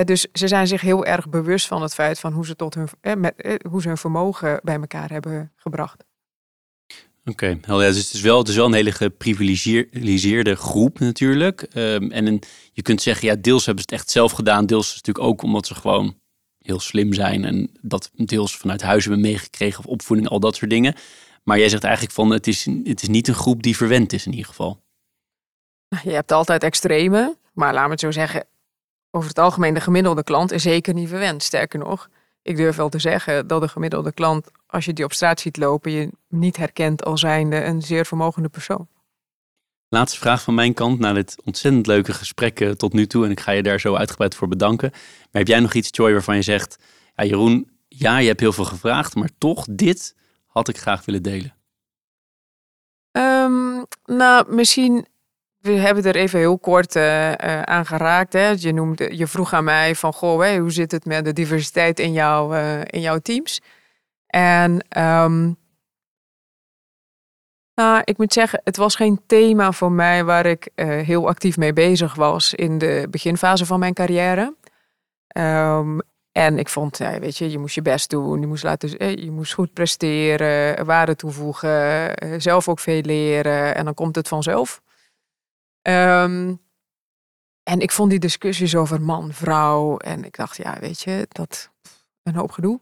dus 0.06 0.28
ze 0.34 0.48
zijn 0.48 0.68
zich 0.68 0.82
heel 0.82 1.06
erg 1.06 1.30
bewust 1.30 1.68
van 1.68 1.82
het 1.82 1.94
feit 1.94 2.20
van 2.20 2.34
hoe 2.34 2.46
ze, 2.46 2.56
tot 2.56 2.74
hun, 2.74 2.90
met, 3.20 3.60
hoe 3.70 3.82
ze 3.82 3.88
hun 3.88 3.98
vermogen 3.98 4.60
bij 4.64 4.76
elkaar 4.76 5.10
hebben 5.10 5.52
gebracht. 5.56 6.04
Oké, 7.26 7.58
okay. 7.68 7.88
dus 7.88 7.98
het 7.98 8.14
is, 8.14 8.22
wel, 8.22 8.38
het 8.38 8.48
is 8.48 8.56
wel 8.56 8.66
een 8.66 8.74
hele 8.74 8.92
geprivilegeerde 8.92 10.56
groep 10.56 11.00
natuurlijk. 11.00 11.68
Um, 11.74 12.12
en 12.12 12.40
je 12.74 12.82
kunt 12.82 13.02
zeggen, 13.02 13.28
ja, 13.28 13.36
deels 13.36 13.66
hebben 13.66 13.84
ze 13.84 13.90
het 13.92 14.00
echt 14.00 14.12
zelf 14.12 14.32
gedaan. 14.32 14.66
Deels 14.66 14.88
is 14.88 14.96
het 14.96 15.06
natuurlijk 15.06 15.34
ook 15.34 15.42
omdat 15.42 15.68
ze 15.68 15.76
gewoon 15.76 16.20
heel 16.58 16.80
slim 16.80 17.14
zijn. 17.14 17.46
En 17.46 17.72
dat 17.82 18.12
deels 18.16 18.58
vanuit 18.58 18.82
huis 18.82 19.04
hebben 19.04 19.22
meegekregen 19.22 19.80
of 19.80 19.86
opvoeding, 19.86 20.30
al 20.30 20.40
dat 20.40 20.56
soort 20.56 20.72
dingen. 20.72 20.96
Maar 21.44 21.60
jij 21.60 21.70
zegt 21.70 21.84
eigenlijk 21.84 22.14
van 22.14 22.30
het 22.30 22.48
is, 22.48 22.66
het 22.84 23.02
is 23.02 23.08
niet 23.08 23.28
een 23.28 23.36
groep 23.36 23.64
die 23.64 23.78
verwend 23.78 24.14
is 24.14 24.26
in 24.26 24.32
ieder 24.32 24.48
geval. 24.48 24.84
Je 26.04 26.12
hebt 26.12 26.32
altijd 26.32 26.64
extreme, 26.64 27.38
maar 27.54 27.74
laat 27.74 27.86
me 27.86 27.92
het 27.92 28.00
zo 28.00 28.12
zeggen, 28.12 28.46
over 29.12 29.30
het 29.30 29.40
algemeen 29.40 29.74
de 29.74 29.82
gemiddelde 29.82 30.24
klant 30.24 30.52
is 30.52 30.64
zeker 30.64 30.94
niet 30.94 31.10
verwend. 31.10 31.44
Sterker 31.44 31.80
nog, 31.80 32.10
ik 32.42 32.56
durf 32.56 32.76
wel 32.76 32.90
te 32.90 33.00
zeggen 33.00 33.48
dat 33.48 33.62
de 33.62 33.68
gemiddelde 33.68 34.12
klant, 34.12 34.52
als 34.72 34.86
je 34.86 34.94
die 34.94 35.06
op 35.06 35.14
straat 35.14 35.40
ziet 35.40 35.58
lopen, 35.58 35.92
je 35.92 36.10
niet 36.28 36.58
herkent 36.58 37.04
als 37.04 37.20
zijnde 37.20 37.64
een 37.64 37.82
zeer 37.82 38.06
vermogende 38.06 38.50
persoon. 38.50 38.88
Laatste 39.90 40.20
vraag 40.20 40.42
van 40.42 40.54
mijn 40.54 40.74
kant 40.74 41.00
na 41.00 41.14
dit 41.14 41.38
ontzettend 41.44 41.88
leuke 41.88 42.14
gesprek 42.14 42.74
tot 42.78 42.94
nu 42.94 43.08
toe. 43.08 43.26
En 43.26 43.32
ik 43.32 43.40
ga 43.40 43.52
je 43.52 43.64
daar 43.64 43.80
zo 43.80 43.96
uitgebreid 43.96 44.36
voor 44.36 44.48
bedanken. 44.48 44.90
Maar 44.92 45.42
heb 45.42 45.48
jij 45.48 45.60
nog 45.60 45.74
iets, 45.74 45.90
Joy, 45.92 46.12
waarvan 46.12 46.36
je 46.36 46.42
zegt, 46.42 46.78
ja 47.16 47.24
Jeroen, 47.24 47.70
ja, 47.88 48.18
je 48.18 48.28
hebt 48.28 48.40
heel 48.40 48.54
veel 48.54 48.66
gevraagd, 48.66 49.16
maar 49.16 49.30
toch 49.38 49.66
dit 49.70 50.16
had 50.46 50.68
ik 50.68 50.78
graag 50.78 51.06
willen 51.06 51.24
delen? 51.24 51.56
Um, 53.12 53.86
nou, 54.06 54.56
misschien. 54.56 55.06
We 55.60 55.72
hebben 55.72 56.04
er 56.04 56.16
even 56.16 56.40
heel 56.40 56.60
kort 56.60 56.96
uh, 56.96 57.30
uh, 57.30 57.62
aan 57.62 57.86
geraakt. 57.86 58.34
Hè. 58.34 58.50
Je, 58.50 58.74
noemde, 58.74 59.18
je 59.18 59.28
vroeg 59.28 59.54
aan 59.54 59.64
mij 59.64 59.96
van, 59.96 60.14
goh, 60.14 60.40
hey, 60.40 60.58
hoe 60.58 60.72
zit 60.72 60.92
het 60.92 61.06
met 61.06 61.26
de 61.26 61.34
diversiteit 61.34 62.00
in, 62.00 62.12
jou, 62.12 62.56
uh, 62.56 62.80
in 62.86 63.02
jouw 63.02 63.20
teams? 63.20 63.62
En 64.32 64.72
um, 64.98 65.58
nou, 67.74 68.02
ik 68.04 68.18
moet 68.18 68.34
zeggen, 68.34 68.62
het 68.64 68.78
was 68.78 68.96
geen 68.96 69.22
thema 69.26 69.72
voor 69.72 69.92
mij 69.92 70.24
waar 70.24 70.46
ik 70.46 70.70
heel 70.76 71.28
actief 71.28 71.58
mee 71.58 71.74
bezig 71.74 72.16
was 72.16 72.54
in 72.54 72.78
de 72.78 73.08
beginfase 73.10 73.66
van 73.66 73.80
mijn 73.80 73.94
carrière. 73.94 74.56
Um, 75.38 76.02
en 76.32 76.58
ik 76.58 76.70
vond, 76.70 76.98
weet 76.98 77.38
je, 77.38 77.52
je 77.52 77.60
moest 77.60 77.76
je 77.76 77.82
best 77.82 78.10
doen. 78.10 78.42
Je 78.42 78.48
moest, 78.48 78.64
laten, 78.64 79.22
je 79.24 79.32
moest 79.32 79.54
goed 79.54 79.74
presteren, 79.74 80.86
waarde 80.86 81.16
toevoegen, 81.16 82.42
zelf 82.42 82.68
ook 82.68 82.80
veel 82.80 83.02
leren. 83.02 83.76
En 83.76 83.86
dan 83.86 83.94
komt 83.94 84.16
het 84.16 84.28
vanzelf. 84.28 84.82
Um, 85.82 86.62
en 87.64 87.80
ik 87.80 87.92
vond 87.92 88.10
die 88.10 88.20
discussies 88.20 88.76
over 88.76 89.02
man, 89.02 89.34
vrouw. 89.34 89.98
En 89.98 90.24
ik 90.24 90.38
dacht, 90.38 90.58
ja, 90.58 90.80
weet 90.80 91.02
je, 91.02 91.26
dat 91.30 91.72
een 92.24 92.36
hoop 92.36 92.52
gedoe. 92.52 92.80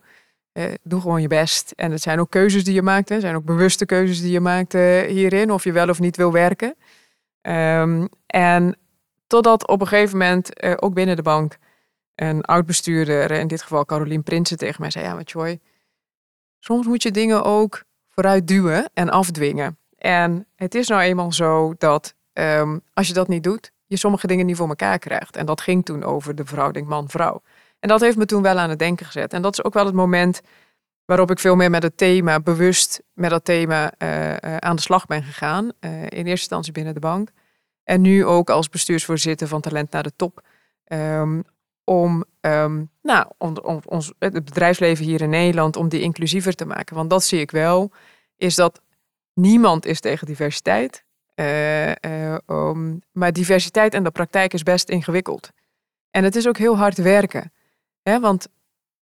Uh, 0.54 0.74
doe 0.84 1.02
gewoon 1.02 1.22
je 1.22 1.28
best. 1.28 1.72
En 1.72 1.92
het 1.92 2.02
zijn 2.02 2.20
ook 2.20 2.30
keuzes 2.30 2.64
die 2.64 2.74
je 2.74 2.82
maakt. 2.82 3.10
Het 3.10 3.22
zijn 3.22 3.36
ook 3.36 3.46
bewuste 3.46 3.86
keuzes 3.86 4.22
die 4.22 4.32
je 4.32 4.40
maakt 4.40 4.74
uh, 4.74 5.02
hierin. 5.02 5.52
Of 5.52 5.64
je 5.64 5.72
wel 5.72 5.90
of 5.90 6.00
niet 6.00 6.18
wil 6.18 6.32
werken. 6.32 6.76
Um, 7.42 8.10
en 8.26 8.78
totdat 9.28 9.68
op 9.68 9.82
een 9.82 9.88
gegeven 9.88 10.18
moment, 10.18 10.64
uh, 10.64 10.74
ook 10.76 10.94
binnen 10.94 11.16
de 11.16 11.22
bank 11.22 11.58
een 12.16 12.44
oud-bestuurder, 12.44 13.32
in 13.32 13.48
dit 13.48 13.62
geval 13.62 13.86
Carolien 13.86 14.24
Prinsen, 14.24 14.58
tegen 14.58 14.82
mij 14.82 14.92
zei: 14.92 15.06
Ja, 15.06 15.14
maar 15.14 15.24
Joy, 15.24 15.60
soms 16.60 16.88
moet 16.88 17.04
je 17.04 17.12
dingen 17.12 17.44
ook 17.44 17.84
vooruit 18.10 18.48
duwen 18.48 18.90
en 18.94 19.10
afdwingen. 19.10 19.78
En 19.98 20.48
het 20.56 20.76
is 20.76 20.88
nou 20.88 21.02
eenmaal 21.02 21.32
zo 21.32 21.74
dat 21.78 22.16
um, 22.34 22.82
als 22.94 23.08
je 23.08 23.14
dat 23.14 23.28
niet 23.28 23.44
doet, 23.44 23.72
je 23.86 23.98
sommige 23.98 24.28
dingen 24.28 24.46
niet 24.46 24.56
voor 24.56 24.68
elkaar 24.68 25.00
krijgt. 25.00 25.36
En 25.36 25.46
dat 25.46 25.62
ging 25.62 25.86
toen 25.86 26.04
over 26.04 26.36
de 26.36 26.46
verhouding 26.46 26.88
man-vrouw. 26.88 27.42
En 27.80 27.90
dat 27.90 28.02
heeft 28.02 28.18
me 28.18 28.26
toen 28.26 28.42
wel 28.42 28.58
aan 28.58 28.70
het 28.70 28.80
denken 28.80 29.06
gezet. 29.06 29.34
En 29.34 29.42
dat 29.42 29.54
is 29.54 29.64
ook 29.64 29.74
wel 29.74 29.86
het 29.86 29.96
moment 29.96 30.42
waarop 31.06 31.32
ik 31.32 31.40
veel 31.40 31.56
meer 31.56 31.70
met 31.70 31.84
het 31.84 31.98
thema, 31.98 32.40
bewust 32.40 33.02
met 33.14 33.30
dat 33.30 33.46
thema 33.46 33.94
uh, 33.98 34.30
uh, 34.30 34.58
aan 34.58 34.76
de 34.76 34.82
slag 34.82 35.06
ben 35.06 35.24
gegaan. 35.24 35.64
Uh, 35.66 36.02
in 36.02 36.10
eerste 36.10 36.30
instantie 36.30 36.72
binnen 36.72 36.94
de 36.94 37.00
bank. 37.00 37.30
En 37.84 38.02
nu 38.02 38.26
ook 38.26 38.50
als 38.50 38.70
bestuursvoorzitter 38.70 39.48
van 39.48 39.62
Talent 39.62 39.92
naar 39.92 40.04
de 40.04 40.12
Top. 40.16 40.42
Um, 40.86 41.44
om, 41.84 42.24
ehm, 42.42 42.84
nou, 43.02 43.28
om, 43.38 43.82
ons, 43.86 44.14
het 44.20 44.46
bedrijfsleven 44.46 45.06
hier 45.06 45.22
in 45.22 45.30
Nederland, 45.30 45.76
om 45.76 45.90
die 45.90 46.02
inclusiever 46.02 46.56
te 46.56 46.66
maken. 46.66 46.96
Want 46.96 47.10
dat 47.10 47.24
zie 47.24 47.40
ik 47.40 47.52
wel, 47.52 47.92
is 48.38 48.56
dat 48.56 48.82
niemand 49.34 49.86
is 49.86 50.00
tegen 50.00 50.28
diversiteit. 50.28 51.04
Maar 53.12 53.32
diversiteit 53.32 53.94
in 53.94 54.04
de 54.04 54.12
praktijk 54.12 54.54
is 54.54 54.64
best 54.64 54.90
ingewikkeld. 54.90 55.50
En 56.12 56.24
het 56.24 56.36
is 56.36 56.48
ook 56.48 56.58
heel 56.58 56.78
hard 56.78 56.98
werken. 56.98 57.52
Want 58.18 58.48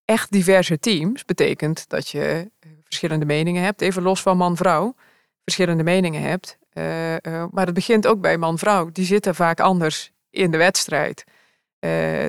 echt 0.06 0.32
diverse 0.32 0.80
teams 0.80 1.26
betekent 1.26 1.90
dat 1.90 2.10
je 2.10 2.52
eh, 2.60 2.70
verschillende 2.84 3.26
meningen 3.26 3.64
hebt, 3.64 3.82
even 3.82 4.02
los 4.02 4.22
van 4.22 4.38
man-vrouw, 4.38 4.96
verschillende 5.44 5.84
meningen 5.84 6.22
hebt. 6.22 6.58
Uh, 6.74 7.12
uh, 7.14 7.46
maar 7.52 7.66
het 7.66 7.74
begint 7.74 8.08
ook 8.08 8.22
bij 8.22 8.38
man-vrouw. 8.38 8.90
Die 8.92 9.06
zitten 9.06 9.36
vaak 9.36 9.60
anders 9.60 10.12
in 10.30 10.52
de 10.52 10.58
wedstrijd. 10.58 11.24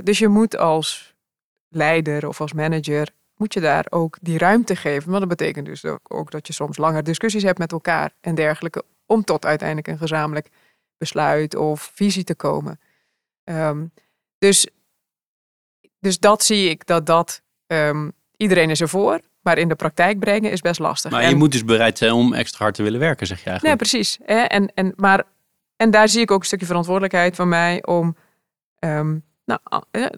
Dus 0.03 0.19
je 0.19 0.29
moet 0.29 0.57
als 0.57 1.15
leider 1.69 2.29
of 2.29 2.41
als 2.41 2.53
manager, 2.53 3.09
moet 3.37 3.53
je 3.53 3.61
daar 3.61 3.87
ook 3.89 4.19
die 4.21 4.39
ruimte 4.39 4.77
geven. 4.77 5.11
Maar 5.11 5.21
dat 5.21 5.29
betekent 5.29 5.67
dus 5.67 5.85
ook, 6.09 6.31
dat 6.31 6.47
je 6.47 6.53
soms 6.53 6.77
langer 6.77 7.05
discussies 7.05 7.43
hebt 7.43 7.59
met 7.59 7.73
elkaar 7.73 8.13
en 8.21 8.35
dergelijke, 8.35 8.85
om 9.07 9.25
tot 9.25 9.45
uiteindelijk 9.45 9.89
een 9.89 9.99
gezamenlijk 9.99 10.49
besluit 10.99 11.55
of 11.55 11.91
visie 11.95 12.25
te 12.25 12.35
komen. 12.35 12.81
Um, 13.45 13.93
dus, 14.39 14.69
dus 16.01 16.19
dat 16.19 16.45
zie 16.45 16.71
ik, 16.71 16.87
dat 16.87 17.07
dat 17.07 17.43
um, 17.67 18.13
iedereen 18.37 18.71
is 18.71 18.81
ervoor. 18.81 19.21
Maar 19.43 19.59
in 19.59 19.69
de 19.69 19.75
praktijk 19.75 20.19
brengen 20.19 20.51
is 20.51 20.61
best 20.61 20.81
lastig. 20.81 21.11
Maar 21.11 21.29
je 21.29 21.35
moet 21.35 21.53
dus 21.53 21.65
bereid 21.65 21.99
zijn 21.99 22.13
om 22.13 22.35
extra 22.35 22.65
hard 22.65 22.75
te 22.75 22.83
willen 22.83 23.01
werken, 23.01 23.27
zeg 23.27 23.45
je 23.45 23.51
eigenlijk. 23.51 23.81
Nee, 23.81 23.91
precies. 23.91 24.19
En, 24.27 24.73
en, 24.75 24.93
maar, 24.97 25.25
en 25.77 25.91
daar 25.91 26.09
zie 26.09 26.21
ik 26.21 26.31
ook 26.31 26.41
een 26.41 26.47
stukje 26.47 26.67
verantwoordelijkheid 26.67 27.37
van 27.37 27.49
mij 27.49 27.85
om 27.85 28.17
um, 28.81 29.25
nou, 29.45 29.61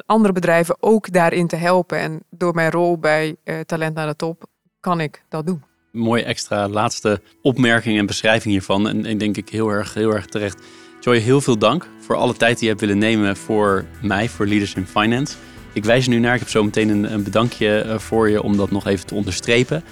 andere 0.07 0.33
bedrijven 0.33 0.77
ook 0.81 1.13
daarin 1.13 1.47
te 1.47 1.57
helpen. 1.57 1.99
En 1.99 2.23
door 2.31 2.55
mijn 2.55 2.71
rol 2.71 2.99
bij 2.99 3.37
uh, 3.45 3.61
Talent 3.61 3.95
naar 3.95 4.07
de 4.07 4.17
Top 4.17 4.45
kan 4.81 5.01
ik 5.01 5.25
dat 5.29 5.47
doen. 5.47 5.63
Mooi 5.93 6.23
extra 6.23 6.69
laatste 6.69 7.23
opmerking 7.43 7.99
en 7.99 8.07
beschrijving 8.07 8.53
hiervan. 8.53 8.89
En, 8.89 9.07
en 9.07 9.19
denk 9.19 9.37
ik 9.37 9.49
heel 9.49 9.69
erg, 9.69 9.95
heel 9.95 10.15
erg 10.15 10.27
terecht. 10.27 10.63
Joy, 11.01 11.19
heel 11.19 11.41
veel 11.41 11.59
dank 11.59 11.89
voor 11.99 12.17
alle 12.17 12.35
tijd 12.35 12.55
die 12.55 12.63
je 12.63 12.69
hebt 12.69 12.81
willen 12.81 12.99
nemen 12.99 13.37
voor 13.37 13.85
mij, 14.03 14.29
voor 14.29 14.47
Leaders 14.47 14.75
in 14.75 14.87
Finance. 14.87 15.37
Ik 15.73 15.85
wijs 15.85 16.05
er 16.05 16.11
nu 16.11 16.19
naar. 16.19 16.35
Ik 16.35 16.41
heb 16.41 16.49
zo 16.49 16.65
meteen 16.65 16.89
een, 16.89 17.13
een 17.13 17.23
bedankje 17.23 17.81
eh, 17.81 17.99
voor 17.99 18.31
je 18.31 18.43
om 18.43 18.57
dat 18.57 18.71
nog 18.71 18.87
even 18.87 19.07
te 19.07 19.15
onderstrepen. 19.15 19.85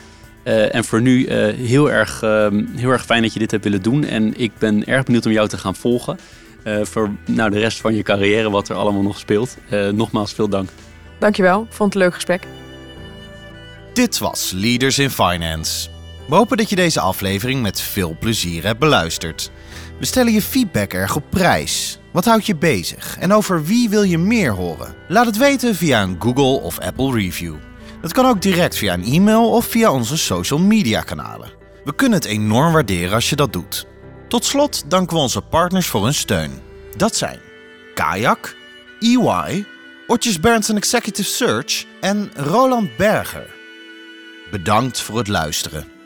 Uh, 0.45 0.75
en 0.75 0.85
voor 0.85 1.03
nu 1.03 1.27
uh, 1.27 1.55
heel, 1.55 1.91
erg, 1.91 2.23
uh, 2.23 2.47
heel 2.77 2.91
erg 2.91 3.05
fijn 3.05 3.23
dat 3.23 3.33
je 3.33 3.39
dit 3.39 3.51
hebt 3.51 3.65
willen 3.65 3.83
doen. 3.83 4.05
En 4.05 4.41
ik 4.41 4.53
ben 4.59 4.87
erg 4.87 5.05
benieuwd 5.05 5.27
om 5.27 5.33
jou 5.33 5.49
te 5.49 5.59
gaan 5.59 5.75
volgen. 5.75 6.19
voor 6.83 7.11
nou, 7.27 7.51
de 7.51 7.59
rest 7.59 7.81
van 7.81 7.95
je 7.95 8.03
carrière, 8.03 8.51
wat 8.51 8.69
er 8.69 8.77
allemaal 8.77 9.03
nog 9.03 9.19
speelt. 9.19 9.57
nogmaals, 9.93 10.33
veel 10.33 10.49
dank. 10.49 10.69
Dankjewel. 11.19 11.67
Vond 11.71 11.93
het 11.93 11.95
een 11.95 12.09
leuk 12.09 12.15
gesprek. 12.15 12.43
Dit 13.93 14.19
was 14.19 14.53
Leaders 14.55 14.99
in 14.99 15.11
Finance. 15.11 15.89
We 16.29 16.35
hopen 16.35 16.57
dat 16.57 16.69
je 16.71 16.77
deze 16.77 17.01
aflevering 17.01 17.63
met 17.63 17.81
veel 17.81 18.17
plezier 18.21 18.65
hebt 18.65 18.79
beluisterd. 18.79 19.51
We 19.99 20.07
stellen 20.07 20.33
je 20.33 20.43
feedback 20.43 20.93
erg 20.93 21.17
op 21.17 21.25
prijs. 21.31 21.99
Wat 22.19 22.27
houdt 22.27 22.47
je 22.47 22.57
bezig 22.57 23.17
en 23.19 23.33
over 23.33 23.65
wie 23.65 23.89
wil 23.89 24.03
je 24.03 24.19
meer 24.19 24.53
horen? 24.53 24.95
Laat 25.09 25.27
het 25.27 25.37
weten 25.37 25.75
via 25.75 26.03
een 26.03 26.17
Google 26.19 26.61
of 26.61 26.79
Apple 26.79 27.13
review. 27.13 27.55
Dat 28.01 28.13
kan 28.13 28.27
ook 28.27 28.43
direct 28.43 28.77
via 28.77 28.93
een 28.93 29.05
e-mail 29.05 29.51
of 29.51 29.67
via 29.67 29.93
onze 29.93 30.17
social 30.17 30.59
media 30.59 31.01
kanalen. 31.01 31.51
We 31.85 31.95
kunnen 31.95 32.19
het 32.19 32.29
enorm 32.29 32.73
waarderen 32.73 33.15
als 33.15 33.31
je 33.31 33.37
dat 33.37 33.53
doet. 33.53 33.87
Tot 34.29 34.45
slot 34.45 34.91
danken 34.91 35.17
we 35.17 35.23
onze 35.23 35.41
partners 35.41 35.87
voor 35.87 36.05
hun 36.05 36.15
steun. 36.15 36.51
Dat 36.97 37.17
zijn 37.17 37.39
Kayak, 37.95 38.57
EY, 39.01 39.67
Otjes 40.07 40.41
Berndsen 40.41 40.77
Executive 40.77 41.29
Search 41.29 41.85
en 42.01 42.31
Roland 42.35 42.97
Berger. 42.97 43.55
Bedankt 44.51 45.01
voor 45.01 45.19
het 45.19 45.29
luisteren. 45.29 45.98